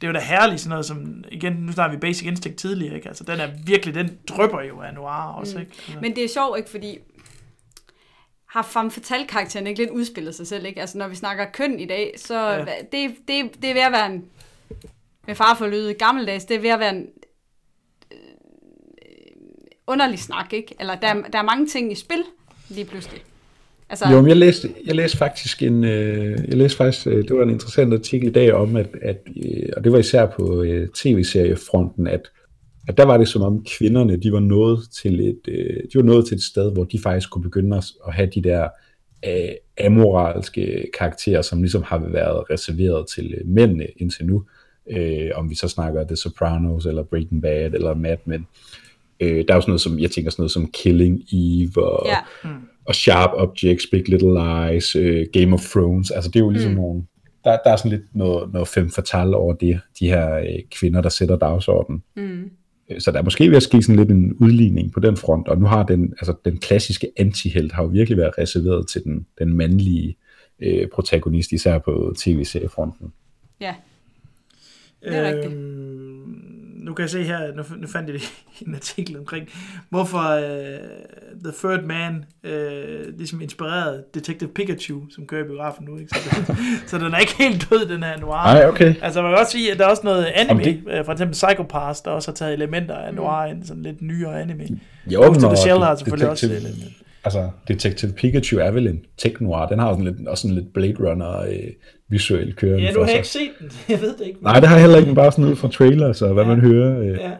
Det 0.00 0.06
er 0.06 0.08
jo 0.08 0.14
da 0.14 0.20
herligt 0.20 0.60
sådan 0.60 0.70
noget 0.70 0.86
som... 0.86 1.24
Igen, 1.32 1.52
nu 1.52 1.72
snakker 1.72 1.96
vi 1.96 2.00
Basic 2.00 2.26
Instinct 2.26 2.58
tidligere, 2.58 2.94
ikke? 2.96 3.08
Altså, 3.08 3.24
den 3.24 3.40
er 3.40 3.48
virkelig... 3.64 3.94
Den 3.94 4.18
drøber 4.28 4.62
jo 4.62 4.80
af 4.80 4.94
noir 4.94 5.32
også, 5.32 5.54
Mm. 5.56 5.60
ikke? 5.60 5.72
Altså, 5.86 6.00
Men 6.00 6.16
det 6.16 6.24
er 6.24 6.28
sjovt, 6.28 6.58
ikke? 6.58 6.70
Fordi 6.70 6.98
har 8.48 8.62
femme 8.62 8.90
fatale 8.90 9.26
karakteren 9.26 9.66
ikke 9.66 9.80
lidt 9.80 9.90
udspillet 9.90 10.34
sig 10.34 10.46
selv, 10.46 10.66
ikke? 10.66 10.80
Altså, 10.80 10.98
når 10.98 11.08
vi 11.08 11.14
snakker 11.14 11.46
køn 11.52 11.80
i 11.80 11.84
dag, 11.86 12.14
så 12.16 12.34
Ja. 12.40 12.58
ja. 12.58 12.64
det, 12.92 13.14
det, 13.28 13.62
det 13.62 13.70
er 13.70 13.74
ved 13.74 13.82
at 13.82 13.92
være 13.92 14.06
en, 14.06 14.24
med 15.26 15.34
far 15.34 15.54
for 15.54 15.66
lyde 15.66 15.94
gammeldags, 15.94 16.44
det 16.44 16.56
er 16.56 16.60
ved 16.60 16.70
at 16.70 16.80
være 16.80 16.94
en 16.96 17.06
øh, 18.12 18.18
underlig 19.86 20.18
snak, 20.18 20.52
ikke? 20.52 20.74
Eller 20.80 20.94
der, 20.94 21.08
er- 21.08 21.22
der 21.22 21.38
er 21.38 21.42
mange 21.42 21.66
ting 21.66 21.92
i 21.92 21.94
spil 21.94 22.24
lige 22.68 22.84
pludselig. 22.84 23.22
Altså, 23.90 24.08
Jo, 24.08 24.20
men 24.20 24.28
jeg 24.28 24.36
læste, 24.36 24.68
jeg 24.86 24.94
læste 24.94 25.16
faktisk 25.16 25.62
en, 25.62 25.84
øh, 25.84 26.38
jeg 26.48 26.56
læste 26.58 26.76
faktisk, 26.76 27.06
øh, 27.06 27.28
det 27.28 27.36
var 27.36 27.42
en 27.42 27.50
interessant 27.50 27.92
artikel 27.94 28.28
i 28.28 28.32
dag 28.32 28.52
om, 28.52 28.76
at, 28.76 28.88
at 29.02 29.18
øh, 29.36 29.68
og 29.76 29.84
det 29.84 29.92
var 29.92 29.98
især 29.98 30.26
på 30.26 30.64
tv-seriefronten, 30.94 32.06
at, 32.06 32.20
at 32.88 32.96
der 32.96 33.04
var 33.04 33.16
det 33.16 33.28
som 33.28 33.42
om 33.42 33.64
kvinderne, 33.78 34.16
de 34.16 34.32
var 34.32 34.40
nået 34.40 34.80
til 35.02 35.20
et, 35.28 35.38
de 35.92 35.94
var 35.94 36.02
nået 36.02 36.26
til 36.26 36.34
et 36.34 36.42
sted, 36.42 36.72
hvor 36.72 36.84
de 36.84 36.98
faktisk 37.02 37.30
kunne 37.30 37.42
begynde 37.42 37.76
at, 37.76 37.84
at 38.06 38.14
have 38.14 38.30
de 38.34 38.42
der 38.42 38.68
øh, 39.26 39.86
amoralske 39.86 40.90
karakterer, 40.98 41.42
som 41.42 41.62
ligesom 41.62 41.82
har 41.82 41.98
været 41.98 42.50
reserveret 42.50 43.06
til 43.14 43.42
mændene 43.44 43.86
indtil 43.96 44.26
nu. 44.26 44.44
Øh, 44.90 45.30
om 45.34 45.50
vi 45.50 45.54
så 45.54 45.68
snakker 45.68 46.06
The 46.06 46.16
Sopranos, 46.16 46.86
eller 46.86 47.02
Breaking 47.02 47.42
Bad, 47.42 47.74
eller 47.74 47.94
Mad 47.94 48.16
Men. 48.24 48.46
Øh, 49.20 49.44
der 49.48 49.52
er 49.52 49.54
jo 49.54 49.60
sådan 49.60 49.70
noget 49.70 49.80
som, 49.80 49.98
jeg 49.98 50.10
tænker 50.10 50.30
sådan 50.30 50.42
noget 50.42 50.52
som 50.52 50.70
Killing 50.70 51.22
Eve, 51.32 51.84
og, 51.84 52.06
Ja. 52.06 52.48
Og 52.88 52.94
Sharp 52.94 53.30
Objects, 53.34 53.86
Big 53.90 54.08
Little 54.08 54.34
Lies, 54.34 54.96
øh, 54.96 55.26
Game 55.32 55.54
of 55.54 55.60
Thrones. 55.60 56.10
Altså 56.10 56.30
det 56.30 56.36
er 56.36 56.44
jo 56.44 56.50
ligesom 56.50 56.72
mm. 56.72 56.76
nogle, 56.78 57.02
der, 57.44 57.58
der 57.64 57.70
er 57.72 57.76
sådan 57.76 57.90
lidt 57.90 58.14
noget, 58.14 58.52
noget 58.52 58.68
femme 58.68 58.90
fatale 58.90 59.36
over 59.36 59.54
det, 59.54 59.80
de 60.00 60.06
her 60.06 60.34
øh, 60.36 60.46
kvinder, 60.70 61.00
der 61.00 61.08
sætter 61.08 61.36
dagsordenen. 61.36 62.02
mm, 62.16 62.50
Øh, 62.90 63.00
Så 63.00 63.10
der 63.10 63.18
er 63.18 63.22
måske 63.22 63.48
ved 63.50 63.56
at 63.56 63.62
ske 63.62 63.82
sådan 63.82 63.96
lidt 63.96 64.10
en 64.10 64.32
udligning 64.40 64.92
på 64.92 65.00
den 65.00 65.16
front, 65.16 65.48
og 65.48 65.58
nu 65.58 65.66
har 65.66 65.82
den, 65.82 66.12
altså 66.12 66.34
den 66.44 66.58
klassiske 66.58 67.10
antihelt 67.16 67.72
har 67.72 67.82
jo 67.82 67.88
virkelig 67.88 68.18
været 68.18 68.38
reserveret 68.38 68.88
til 68.88 69.04
den, 69.04 69.26
den 69.38 69.52
mandlige 69.54 70.16
øh, 70.60 70.88
protagonist, 70.94 71.52
især 71.52 71.78
på 71.78 72.14
tv-seriefronten. 72.18 73.12
ja. 73.60 73.74
Det 75.02 75.16
er 75.16 75.28
rigtigt. 75.36 75.54
Nu 76.78 76.94
kan 76.94 77.02
jeg 77.02 77.10
se 77.10 77.22
her, 77.22 77.54
nu, 77.56 77.62
nu 77.76 77.86
fandt 77.86 78.08
jeg 78.08 78.14
det 78.14 78.22
i 78.60 78.64
en 78.68 78.74
artikel 78.74 79.18
omkring, 79.18 79.48
hvorfor 79.90 80.18
uh, 80.18 80.42
The 81.44 81.52
Third 81.58 81.82
Man 81.84 82.24
uh, 82.44 83.16
ligesom 83.18 83.40
inspirerede 83.40 84.04
Detective 84.14 84.50
Pikachu, 84.50 85.00
som 85.14 85.26
kører 85.26 85.44
i 85.44 85.46
biografen 85.46 85.84
nu. 85.84 85.98
Ikke? 85.98 86.10
Så, 86.20 86.44
den, 86.46 86.56
så 86.88 86.98
den 86.98 87.14
er 87.14 87.18
ikke 87.18 87.34
helt 87.38 87.70
død, 87.70 87.86
den 87.88 88.02
her 88.02 88.16
noir. 88.18 88.54
Nej, 88.54 88.66
okay. 88.68 88.94
Altså 89.02 89.22
man 89.22 89.30
kan 89.30 89.38
også 89.38 89.52
sige, 89.52 89.72
at 89.72 89.78
der 89.78 89.84
er 89.86 89.90
også 89.90 90.02
noget 90.04 90.24
anime, 90.24 90.62
Jamen, 90.62 90.84
det... 90.86 91.04
for 91.04 91.12
eksempel 91.12 91.32
Psychopaths, 91.32 92.00
der 92.00 92.10
også 92.10 92.30
har 92.30 92.34
taget 92.34 92.52
elementer 92.54 92.94
af 92.94 93.14
noir 93.14 93.44
ind, 93.44 93.64
sådan 93.64 93.82
lidt 93.82 94.02
nyere 94.02 94.40
anime. 94.40 94.64
Jo, 95.06 95.20
Ghost 95.22 95.36
of 95.36 95.42
når 95.42 95.48
the 95.48 95.56
Shell 95.56 95.76
det- 95.78 95.84
har 95.86 95.94
selvfølgelig 95.96 96.28
også 96.30 96.46
Detective- 96.46 96.56
elementer. 96.56 96.86
Altså, 97.36 97.50
Detective 97.68 98.12
Pikachu 98.12 98.58
er 98.58 98.70
vel 98.70 98.86
en 98.86 99.00
tech-noir. 99.16 99.66
Den 99.68 99.78
har 99.78 99.90
sådan 99.92 100.04
lidt, 100.04 100.28
også 100.28 100.42
sådan 100.42 100.54
lidt 100.54 100.72
Blade 100.74 100.94
Runner 101.10 101.40
øh, 101.40 101.54
visuelt 102.08 102.56
kørende 102.56 102.82
Ja, 102.84 102.90
nu 102.90 102.94
for 102.94 103.04
har 103.04 103.10
jeg 103.16 103.26
sig. 103.26 103.42
ikke 103.42 103.54
set 103.54 103.70
den, 103.70 103.78
jeg 103.94 104.00
ved 104.00 104.16
det 104.16 104.26
ikke. 104.26 104.42
Nej, 104.42 104.60
det 104.60 104.68
har 104.68 104.74
jeg 104.76 104.82
heller 104.84 104.98
ikke, 104.98 105.14
bare 105.14 105.32
sådan 105.32 105.44
ud 105.44 105.56
fra 105.56 105.68
trailers 105.68 106.22
og 106.22 106.34
hvad 106.34 106.44
Ja. 106.44 106.48
man 106.48 106.60
hører. 106.60 106.98
Øh, 107.00 107.08
Ja. 107.08 107.30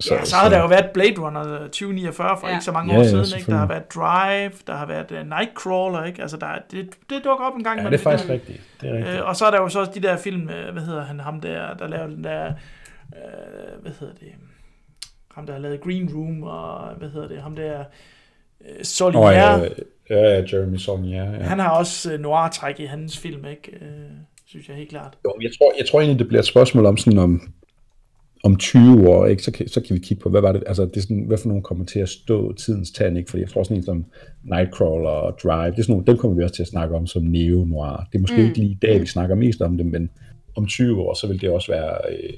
Så, 0.00 0.14
ja, 0.14 0.24
så 0.24 0.36
har 0.36 0.48
der 0.48 0.58
jo 0.60 0.66
været 0.66 0.90
Blade 0.94 1.14
Runner 1.18 1.58
2049 1.58 2.36
for 2.40 2.46
Ja. 2.46 2.50
ja. 2.52 2.56
ikke 2.56 2.64
så 2.64 2.72
mange 2.72 2.92
Ja, 2.92 2.98
år 2.98 3.02
ja, 3.02 3.08
siden. 3.08 3.38
Ikke? 3.38 3.52
Der 3.52 3.58
har 3.58 3.66
været 3.66 3.94
Drive, 3.94 4.52
der 4.66 4.74
har 4.76 4.86
været 4.86 5.10
uh, 5.12 5.18
Nightcrawler. 5.38 6.04
Ikke? 6.04 6.22
Altså, 6.22 6.36
der, 6.36 6.46
er- 6.46 6.58
det, 6.70 6.86
det 7.10 7.24
dukker 7.24 7.44
op 7.44 7.54
en 7.56 7.64
gang. 7.64 7.80
Ja, 7.80 7.86
det 7.86 7.94
er 7.94 7.98
faktisk 7.98 8.28
der. 8.28 8.34
rigtigt. 8.34 8.60
Det 8.80 8.90
er 8.90 8.94
rigtigt. 8.96 9.16
Øh, 9.16 9.26
og 9.28 9.36
så 9.36 9.46
er 9.46 9.50
der 9.50 9.58
jo 9.60 9.68
så 9.68 9.80
også 9.80 9.92
de 9.94 10.00
der 10.00 10.16
film, 10.16 10.48
øh, 10.50 10.72
hvad 10.72 10.82
hedder 10.82 11.04
han, 11.04 11.20
ham 11.20 11.40
der, 11.40 11.74
der 11.74 11.88
laver 11.88 12.06
den 12.06 12.24
der, 12.24 12.46
øh, 13.16 13.82
hvad 13.82 13.92
hedder 14.00 14.14
det, 14.14 14.28
ham 15.34 15.46
der 15.46 15.52
har 15.52 15.60
lavet 15.60 15.80
Green 15.80 16.10
Room, 16.14 16.42
og 16.42 16.94
hvad 16.98 17.08
hedder 17.08 17.28
det, 17.28 17.42
ham 17.42 17.56
der, 17.56 17.78
øh, 17.78 17.84
Solier, 18.82 19.20
Nå, 19.20 19.30
ja, 19.30 19.68
ja, 20.10 20.34
ja, 20.34 20.44
Jeremy 20.52 20.76
Saulnier. 20.76 21.24
Ja. 21.24 21.42
han 21.42 21.58
har 21.58 21.70
også 21.70 22.12
øh, 22.12 22.20
noir-træk 22.20 22.80
i 22.80 22.84
hans 22.84 23.18
film, 23.18 23.44
ikke? 23.44 23.72
Øh, 23.72 24.10
synes 24.46 24.68
jeg 24.68 24.76
helt 24.76 24.90
klart. 24.90 25.18
Jo, 25.24 25.34
jeg 25.42 25.50
tror, 25.58 25.72
jeg 25.78 25.86
tror 25.86 26.00
egentlig, 26.00 26.18
det 26.18 26.28
bliver 26.28 26.40
et 26.40 26.46
spørgsmål 26.46 26.86
om 26.86 26.96
sådan 26.96 27.18
om, 27.18 27.40
om 28.44 28.56
20 28.56 29.08
år, 29.08 29.26
ikke? 29.26 29.42
Så, 29.42 29.52
kan, 29.52 29.68
så 29.68 29.80
kan 29.80 29.94
vi 29.94 30.00
kigge 30.00 30.22
på, 30.22 30.30
hvad 30.30 30.40
var 30.40 30.52
det, 30.52 30.62
altså 30.66 30.84
det 30.84 30.96
er 30.96 31.00
sådan, 31.00 31.24
hvad 31.26 31.38
for 31.38 31.48
nogen 31.48 31.62
kommer 31.62 31.84
til 31.84 32.00
at 32.00 32.08
stå 32.08 32.52
tidens 32.52 32.90
tand, 32.90 33.18
ikke? 33.18 33.30
Fordi 33.30 33.42
jeg 33.42 33.50
tror 33.50 33.62
sådan 33.62 33.76
en 33.76 33.82
som 33.82 34.04
Nightcrawler 34.42 35.10
og 35.10 35.38
Drive, 35.42 35.70
det 35.70 35.78
er 35.78 35.82
sådan 35.82 35.92
nogle, 35.92 36.06
dem 36.06 36.16
kommer 36.16 36.36
vi 36.36 36.42
også 36.42 36.54
til 36.54 36.62
at 36.62 36.68
snakke 36.68 36.96
om 36.96 37.06
som 37.06 37.22
neo-noir. 37.22 38.06
Det 38.12 38.18
er 38.18 38.20
måske 38.20 38.36
mm. 38.36 38.42
ikke 38.42 38.58
lige 38.58 38.70
i 38.70 38.78
dag, 38.82 39.00
vi 39.00 39.06
snakker 39.06 39.34
mest 39.34 39.60
om 39.60 39.76
det, 39.76 39.86
men 39.86 40.10
om 40.56 40.66
20 40.66 41.00
år, 41.00 41.14
så 41.14 41.26
vil 41.26 41.40
det 41.40 41.50
også 41.50 41.72
være 41.72 41.96
øh, 42.10 42.32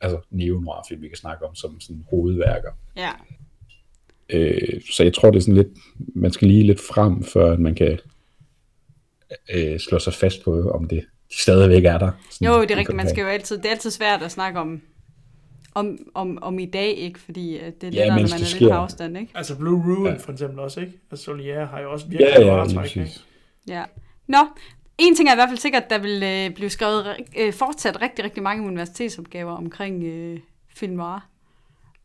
altså 0.00 0.18
neo-noir 0.30 0.84
film, 0.88 1.02
vi 1.02 1.08
kan 1.08 1.16
snakke 1.16 1.46
om 1.46 1.54
som 1.54 1.80
sådan 1.80 2.04
hovedværker. 2.10 2.70
Ja. 2.96 3.10
Øh, 4.32 4.80
så 4.90 5.02
jeg 5.02 5.14
tror, 5.14 5.30
det 5.30 5.36
er 5.38 5.40
sådan 5.42 5.54
lidt, 5.54 5.68
man 6.14 6.32
skal 6.32 6.48
lige 6.48 6.62
lidt 6.66 6.80
frem, 6.80 7.24
før 7.24 7.52
at 7.52 7.58
man 7.60 7.74
kan 7.74 7.98
øh, 9.54 9.78
slå 9.78 9.98
sig 9.98 10.12
fast 10.14 10.44
på, 10.44 10.70
om 10.70 10.88
det 10.88 11.04
stadigvæk 11.32 11.84
er 11.84 11.98
der. 11.98 12.10
Sådan, 12.30 12.46
Jo, 12.54 12.62
det 12.62 12.70
er 12.70 12.76
rigtigt. 12.76 12.96
Man 12.96 13.08
skal 13.08 13.22
jo 13.22 13.28
altid, 13.28 13.56
det 13.58 13.66
er 13.66 13.70
altid 13.70 13.90
svært 13.90 14.22
at 14.22 14.32
snakke 14.32 14.60
om, 14.60 14.80
om, 15.74 15.98
om, 16.14 16.38
om 16.42 16.58
i 16.58 16.66
dag, 16.66 16.88
ikke? 16.94 17.18
Fordi 17.20 17.56
øh, 17.56 17.60
det 17.80 17.84
er 17.84 17.88
Ja, 17.88 17.88
lettere, 17.88 18.06
når 18.08 18.14
man 18.14 18.24
det 18.24 18.32
er 18.32 18.38
lidt 18.38 18.48
sker. 18.48 18.68
på 18.68 18.74
afstand, 18.74 19.18
ikke? 19.18 19.32
Altså 19.34 19.56
Blue 19.56 19.82
Ruin 19.86 20.06
Ja. 20.12 20.18
for 20.18 20.32
eksempel 20.32 20.58
også, 20.58 20.80
ikke? 20.80 20.92
Altså 21.10 21.24
Solier 21.24 21.66
har 21.66 21.80
jo 21.80 21.92
også 21.92 22.06
virkelig 22.06 22.30
Ja, 22.38 22.56
ja, 22.56 22.64
præcis. 22.74 22.96
ikke? 22.96 23.10
Ja. 23.68 23.84
Nå, 24.26 24.38
en 24.98 25.16
ting 25.16 25.28
er 25.28 25.32
i 25.32 25.36
hvert 25.36 25.48
fald 25.48 25.58
sikkert, 25.58 25.90
der 25.90 25.98
vil 25.98 26.22
øh, 26.22 26.54
blive 26.54 26.70
skrevet 26.70 27.06
øh, 27.38 27.52
fortsat 27.52 28.02
rigtig, 28.02 28.24
rigtig 28.24 28.42
mange 28.42 28.66
universitetsopgaver 28.66 29.52
omkring 29.52 30.04
øh, 30.04 30.38
film 30.76 30.92
noir. 30.92 31.29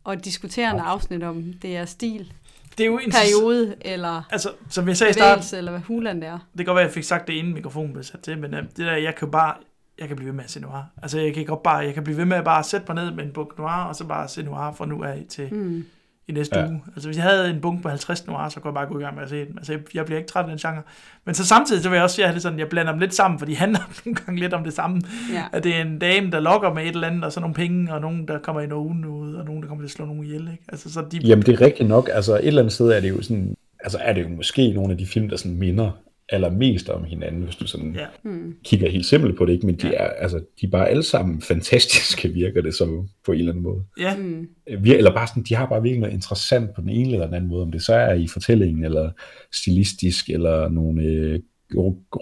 Og 0.06 0.26
diskuterende 0.26 0.82
afsnit 0.84 1.24
om 1.24 1.44
det 1.62 1.78
er 1.78 1.86
stil, 1.86 2.34
Det 2.78 2.84
er 2.84 2.88
jo 2.88 2.98
interessant. 2.98 3.34
periode 3.42 3.76
eller 3.82 4.22
Altså, 4.32 4.50
som 4.70 4.88
jeg 4.88 4.98
sagde 4.98 5.14
bevægelse, 5.14 5.58
eller 5.58 5.72
hvad 5.72 5.82
huland 5.82 6.24
er. 6.24 6.32
det 6.32 6.58
kan 6.58 6.66
godt 6.66 6.76
være, 6.76 6.84
at 6.84 6.88
jeg 6.90 6.94
fik 6.94 7.04
sagt 7.04 7.28
det, 7.28 7.34
inden 7.34 7.54
mikrofonen 7.54 7.94
blev 7.94 8.04
sat 8.04 8.20
til, 8.20 8.38
men 8.38 8.54
øh, 8.54 8.64
det 8.64 8.78
der, 8.78 8.96
jeg 8.96 9.16
kan 9.16 9.32
bare, 9.32 9.54
jeg 10.00 10.08
kan 10.08 10.18
blive 10.18 10.28
ved 10.28 10.34
med 10.36 10.44
at 10.44 10.52
se 10.52 10.60
noir. 10.60 10.82
Altså, 11.02 11.20
jeg 11.20 11.34
kan 11.34 11.46
godt 11.46 11.64
bare, 11.64 11.78
jeg 11.78 11.94
kan 11.94 12.04
blive 12.04 12.18
ved 12.18 12.26
med 12.26 12.38
at 12.38 12.44
bare 12.44 12.64
sætte 12.64 12.86
mig 12.94 13.04
ned 13.06 13.14
med 13.14 13.24
en 13.24 13.32
bunke 13.34 13.56
noir, 13.62 13.84
og 13.84 13.96
så 13.96 14.04
bare 14.06 14.28
se 14.28 14.44
noir 14.44 14.72
fra 14.72 14.86
nu 14.86 15.04
af 15.04 15.26
til 15.30 15.54
Mm. 15.54 15.86
I 16.28 16.32
næste 16.32 16.60
Ja. 16.60 16.68
uge. 16.68 16.82
Altså, 16.96 17.08
hvis 17.08 17.18
jeg 17.18 17.24
havde 17.24 17.50
en 17.50 17.62
bunke 17.62 17.82
på 17.84 17.90
50 17.90 18.28
noir, 18.28 18.50
så 18.50 18.60
kunne 18.60 18.70
jeg 18.70 18.74
bare 18.74 18.86
gå 18.94 19.00
i 19.00 19.04
gang 19.04 19.16
med 19.16 19.24
at 19.24 19.30
se 19.30 19.46
den. 19.46 19.58
Altså, 19.58 19.74
jeg, 19.74 19.82
jeg 19.94 20.06
bliver 20.06 20.18
ikke 20.18 20.30
træt 20.30 20.46
af 20.46 20.50
den 20.50 20.58
genre. 20.58 20.82
Men 21.26 21.36
så 21.36 21.46
samtidig, 21.46 21.84
så 21.84 21.90
vil 21.90 21.96
jeg 21.96 22.04
også 22.04 22.16
sige, 22.16 22.26
at 22.28 22.34
det 22.34 22.42
sådan, 22.42 22.60
jeg 22.60 22.68
blander 22.70 22.92
dem 22.92 23.00
lidt 23.00 23.14
sammen, 23.14 23.40
for 23.40 23.46
de 23.46 23.56
handler 23.64 23.80
nogle 24.06 24.16
gange 24.26 24.40
lidt 24.40 24.54
om 24.54 24.64
det 24.64 24.74
samme. 24.74 25.02
Ja. 25.34 25.44
At 25.52 25.64
det 25.64 25.76
er 25.76 25.82
en 25.82 26.00
dame, 26.00 26.32
der 26.32 26.40
lokker 26.40 26.74
med 26.74 26.84
et 26.84 26.90
eller 26.90 27.08
andet, 27.08 27.24
og 27.24 27.32
så 27.32 27.40
nogle 27.40 27.54
penge, 27.56 27.94
og 27.94 28.02
nogen, 28.02 28.28
der 28.28 28.40
kommer 28.40 28.62
i 28.62 28.68
nogen 28.68 29.06
ud, 29.06 29.34
og 29.34 29.46
nogen, 29.46 29.62
der 29.62 29.68
kommer 29.68 29.82
til 29.84 29.88
at 29.88 29.92
slå 29.92 30.06
nogen 30.06 30.24
ihjel. 30.24 30.42
Ikke? 30.52 30.64
Altså, 30.70 30.94
så 30.94 31.06
de, 31.12 31.18
Jamen, 31.18 31.46
det 31.46 31.54
er 31.54 31.62
rigtigt 31.62 31.90
nok. 31.90 32.10
Altså, 32.14 32.36
et 32.36 32.48
eller 32.48 32.62
andet 32.62 32.74
sted 32.74 32.88
er 32.92 33.00
det 33.00 33.10
jo 33.10 33.22
sådan, 33.22 33.56
altså 33.80 33.98
er 34.02 34.14
det 34.14 34.24
jo 34.24 34.30
måske 34.30 34.72
nogle 34.72 34.92
af 34.92 34.98
de 34.98 35.06
film, 35.06 35.30
der 35.30 35.38
sådan 35.38 35.58
minder 35.58 35.92
allermest 36.30 36.90
om 36.90 37.04
hinanden, 37.04 37.42
hvis 37.44 37.56
du 37.56 37.68
sådan 37.68 37.96
Ja. 37.96 38.06
Mm. 38.30 38.56
kigger 38.64 38.90
helt 38.90 39.06
simpelt 39.06 39.38
på 39.38 39.46
det, 39.46 39.54
ikke? 39.54 39.66
Men 39.66 39.76
de 39.76 39.96
er, 39.96 40.08
altså, 40.08 40.38
de 40.62 40.66
er 40.66 40.70
bare 40.72 40.90
alle 40.90 41.04
sammen 41.04 41.42
fantastiske, 41.52 42.30
virker 42.30 42.62
det 42.62 42.74
som 42.76 43.08
på 43.26 43.32
en 43.32 43.40
eller 43.40 43.52
anden 43.52 43.64
måde. 43.64 43.84
ja, 44.00 44.16
Mm. 44.18 44.48
Øh, 44.70 44.82
vir- 44.82 44.98
Eller 44.98 45.14
bare 45.14 45.28
sådan, 45.28 45.44
de 45.44 45.56
har 45.56 45.66
bare 45.66 45.82
virkelig 45.82 46.00
noget 46.02 46.14
interessant 46.14 46.74
på 46.76 46.82
den 46.82 46.90
ene 46.90 47.12
eller 47.14 47.26
den 47.26 47.36
anden 47.36 47.50
måde, 47.50 47.62
om 47.64 47.72
det 47.72 47.82
så 47.84 47.94
er 47.96 48.14
i 48.14 48.28
fortællingen, 48.28 48.84
eller 48.84 49.12
stilistisk, 49.54 50.30
eller 50.30 50.70
nogle 50.70 51.04
øh, 51.04 51.40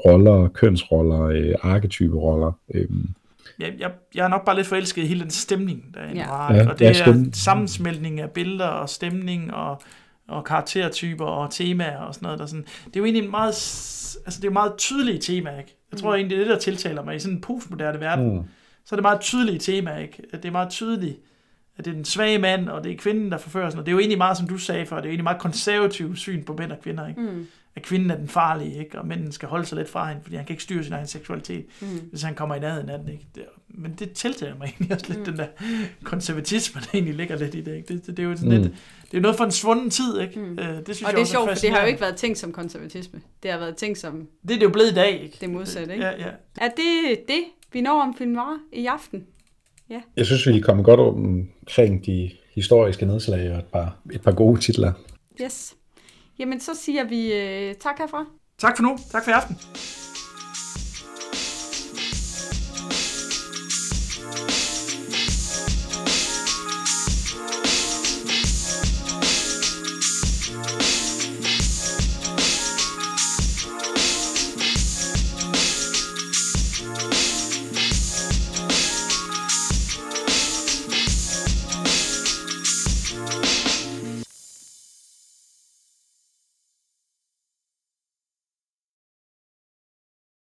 roller, 0.06 0.48
kønsroller, 0.48 1.22
øh, 1.22 1.54
arketyperoller. 1.62 2.52
Øh, 2.74 2.86
jeg, 3.60 3.74
jeg, 3.80 3.92
jeg 4.16 4.24
er 4.26 4.28
nok 4.30 4.46
bare 4.46 4.56
lidt 4.56 4.68
forelsket 4.68 5.04
i 5.04 5.06
hele 5.06 5.22
den 5.22 5.30
stemning, 5.30 5.86
der 5.94 6.00
er 6.00 6.14
Ja. 6.16 6.54
Ja, 6.54 6.60
ikke? 6.60 6.72
og 6.72 6.80
det 6.80 6.86
ja, 6.86 6.90
er 7.12 7.30
sammensmeltning 7.34 8.20
af 8.20 8.30
billeder 8.30 8.66
og 8.68 8.90
stemning 8.90 9.54
og, 9.54 9.82
og 10.28 10.44
karaktertyper 10.44 11.26
og 11.26 11.52
temaer 11.52 11.98
og 11.98 12.14
sådan 12.16 12.26
noget. 12.26 12.40
Der 12.40 12.46
sådan, 12.46 12.64
det 12.86 12.96
er 12.96 13.00
jo 13.00 13.06
egentlig 13.06 13.24
en 13.24 13.32
meget, 13.32 13.54
altså 14.26 14.40
det 14.42 14.48
er 14.48 14.52
meget 14.52 14.74
tydelige 14.78 15.20
tema, 15.20 15.58
ikke? 15.58 15.78
Jeg 15.92 16.00
tror 16.00 16.16
egentlig, 16.16 16.38
det 16.38 16.44
er 16.44 16.48
det, 16.48 16.54
der 16.54 16.60
tiltaler 16.60 17.04
mig 17.04 17.16
i 17.16 17.20
sådan 17.20 17.36
en 17.36 17.42
postmoderne 17.42 18.00
verden. 18.00 18.38
Mm. 18.38 18.44
Så 18.86 18.96
er 18.96 18.98
det 18.98 19.02
meget 19.02 19.22
tydelige 19.22 19.60
tema, 19.60 19.98
ikke? 19.98 20.24
At 20.34 20.44
det 20.44 20.48
er 20.50 20.52
meget 20.52 20.70
tydeligt, 20.70 21.18
at 21.78 21.86
det 21.86 21.92
er 21.92 21.96
den 21.96 22.06
svage 22.06 22.38
mand, 22.38 22.70
og 22.70 22.84
det 22.84 22.92
er 22.92 22.98
kvinden, 22.98 23.32
der 23.32 23.38
forfører 23.38 23.70
sådan 23.70 23.76
noget. 23.76 23.86
Det 23.86 23.92
er 23.92 23.94
jo 23.94 24.00
egentlig 24.00 24.18
meget, 24.18 24.38
som 24.38 24.48
du 24.48 24.58
sagde 24.58 24.86
før, 24.86 24.96
det 24.96 25.02
er 25.04 25.08
jo 25.08 25.12
egentlig 25.12 25.24
meget 25.24 25.40
konservativt 25.40 26.18
syn 26.20 26.44
på 26.44 26.56
mænd 26.60 26.72
og 26.72 26.78
kvinder, 26.84 27.08
ikke? 27.08 27.22
Mm. 27.22 27.48
At 27.76 27.82
kvinden 27.84 28.12
er 28.12 28.16
den 28.18 28.28
farlige, 28.28 28.80
ikke? 28.80 29.00
Og 29.00 29.08
mænden 29.08 29.32
skal 29.32 29.50
holde 29.50 29.66
sig 29.66 29.78
lidt 29.78 29.90
fra 29.90 30.08
hende, 30.08 30.24
fordi 30.24 30.36
han 30.36 30.46
kan 30.46 30.54
ikke 30.54 30.64
styre 30.64 30.84
sin 30.84 30.94
egen 30.94 31.08
seksualitet, 31.08 31.66
Mm. 31.82 31.88
hvis 32.10 32.22
han 32.22 32.36
kommer 32.36 32.56
i 32.56 32.60
nærheden 32.60 32.90
af 32.90 33.00
den, 33.00 33.08
ikke? 33.10 33.26
Det, 33.36 33.44
men 33.70 33.94
det 34.00 34.12
tiltaler 34.12 34.56
mig 34.58 34.66
egentlig 34.80 34.92
også 34.94 35.06
lidt, 35.08 35.20
mm. 35.20 35.26
den 35.26 35.38
der 35.38 35.48
konservatisme, 36.04 36.82
der 36.82 36.88
egentlig 36.94 37.16
ligger 37.16 37.38
lidt 37.38 37.56
i 37.56 37.62
det, 37.62 37.76
ikke? 37.76 37.94
Det, 37.94 38.06
det, 38.08 38.18
det 38.18 38.24
er 38.26 38.30
jo 38.30 38.36
sådan 38.38 38.58
Mm. 38.58 38.62
lidt, 38.64 38.74
det 39.14 39.20
er 39.20 39.22
noget 39.22 39.38
for 39.38 39.44
en 39.44 39.52
svunden 39.52 39.90
tid, 39.90 40.20
ikke? 40.20 40.40
Mm. 40.40 40.60
Øh, 40.60 40.68
det 40.68 40.96
synes 40.96 41.02
Og 41.02 41.08
jeg 41.08 41.16
det 41.16 41.22
er 41.22 41.26
sjovt, 41.26 41.50
for 41.50 41.56
det 41.56 41.70
har 41.70 41.82
jo 41.82 41.88
ikke 41.88 42.02
været 42.02 42.16
tænkt 42.16 42.38
som 42.38 42.52
konservatisme. 42.52 43.22
Det 43.44 43.52
har 43.52 43.60
været 43.60 43.76
tænkt 43.76 43.98
som 43.98 44.28
Det 44.48 44.52
er 44.52 44.60
det 44.60 44.64
jo 44.64 44.70
blevet 44.70 44.92
i 44.92 44.94
dag, 44.94 45.22
ikke? 45.24 45.38
det 45.42 45.50
modsatte, 45.50 45.94
ikke? 45.94 46.06
Ja, 46.06 46.12
ja. 46.12 46.30
Er 46.62 46.70
det 46.70 47.20
det, 47.28 47.44
vi 47.74 47.82
når 47.82 48.02
om 48.02 48.16
film 48.18 48.32
noir 48.32 48.58
i 48.74 48.86
aften? 48.86 49.26
Jeg 50.18 50.26
synes, 50.26 50.48
vi 50.48 50.58
er 50.58 50.62
kommet 50.62 50.86
godt 50.86 51.00
omkring 51.00 52.06
de, 52.06 52.32
historiske 52.54 53.06
nedslag 53.06 53.52
og 53.52 53.58
et 53.58 53.66
par, 53.66 53.98
et 54.14 54.22
par 54.22 54.32
gode 54.32 54.60
titler. 54.60 54.94
Yes. 55.42 55.76
Jamen, 56.40 56.60
så 56.60 56.72
siger 56.76 57.04
vi 57.04 57.34
øh, 57.34 57.76
tak 57.76 57.98
herfra. 57.98 58.26
Tak 58.58 58.78
for 58.78 58.84
nu. 58.84 58.98
Tak 59.12 59.24
for 59.24 59.32
i 59.32 59.34
aften. 59.34 59.58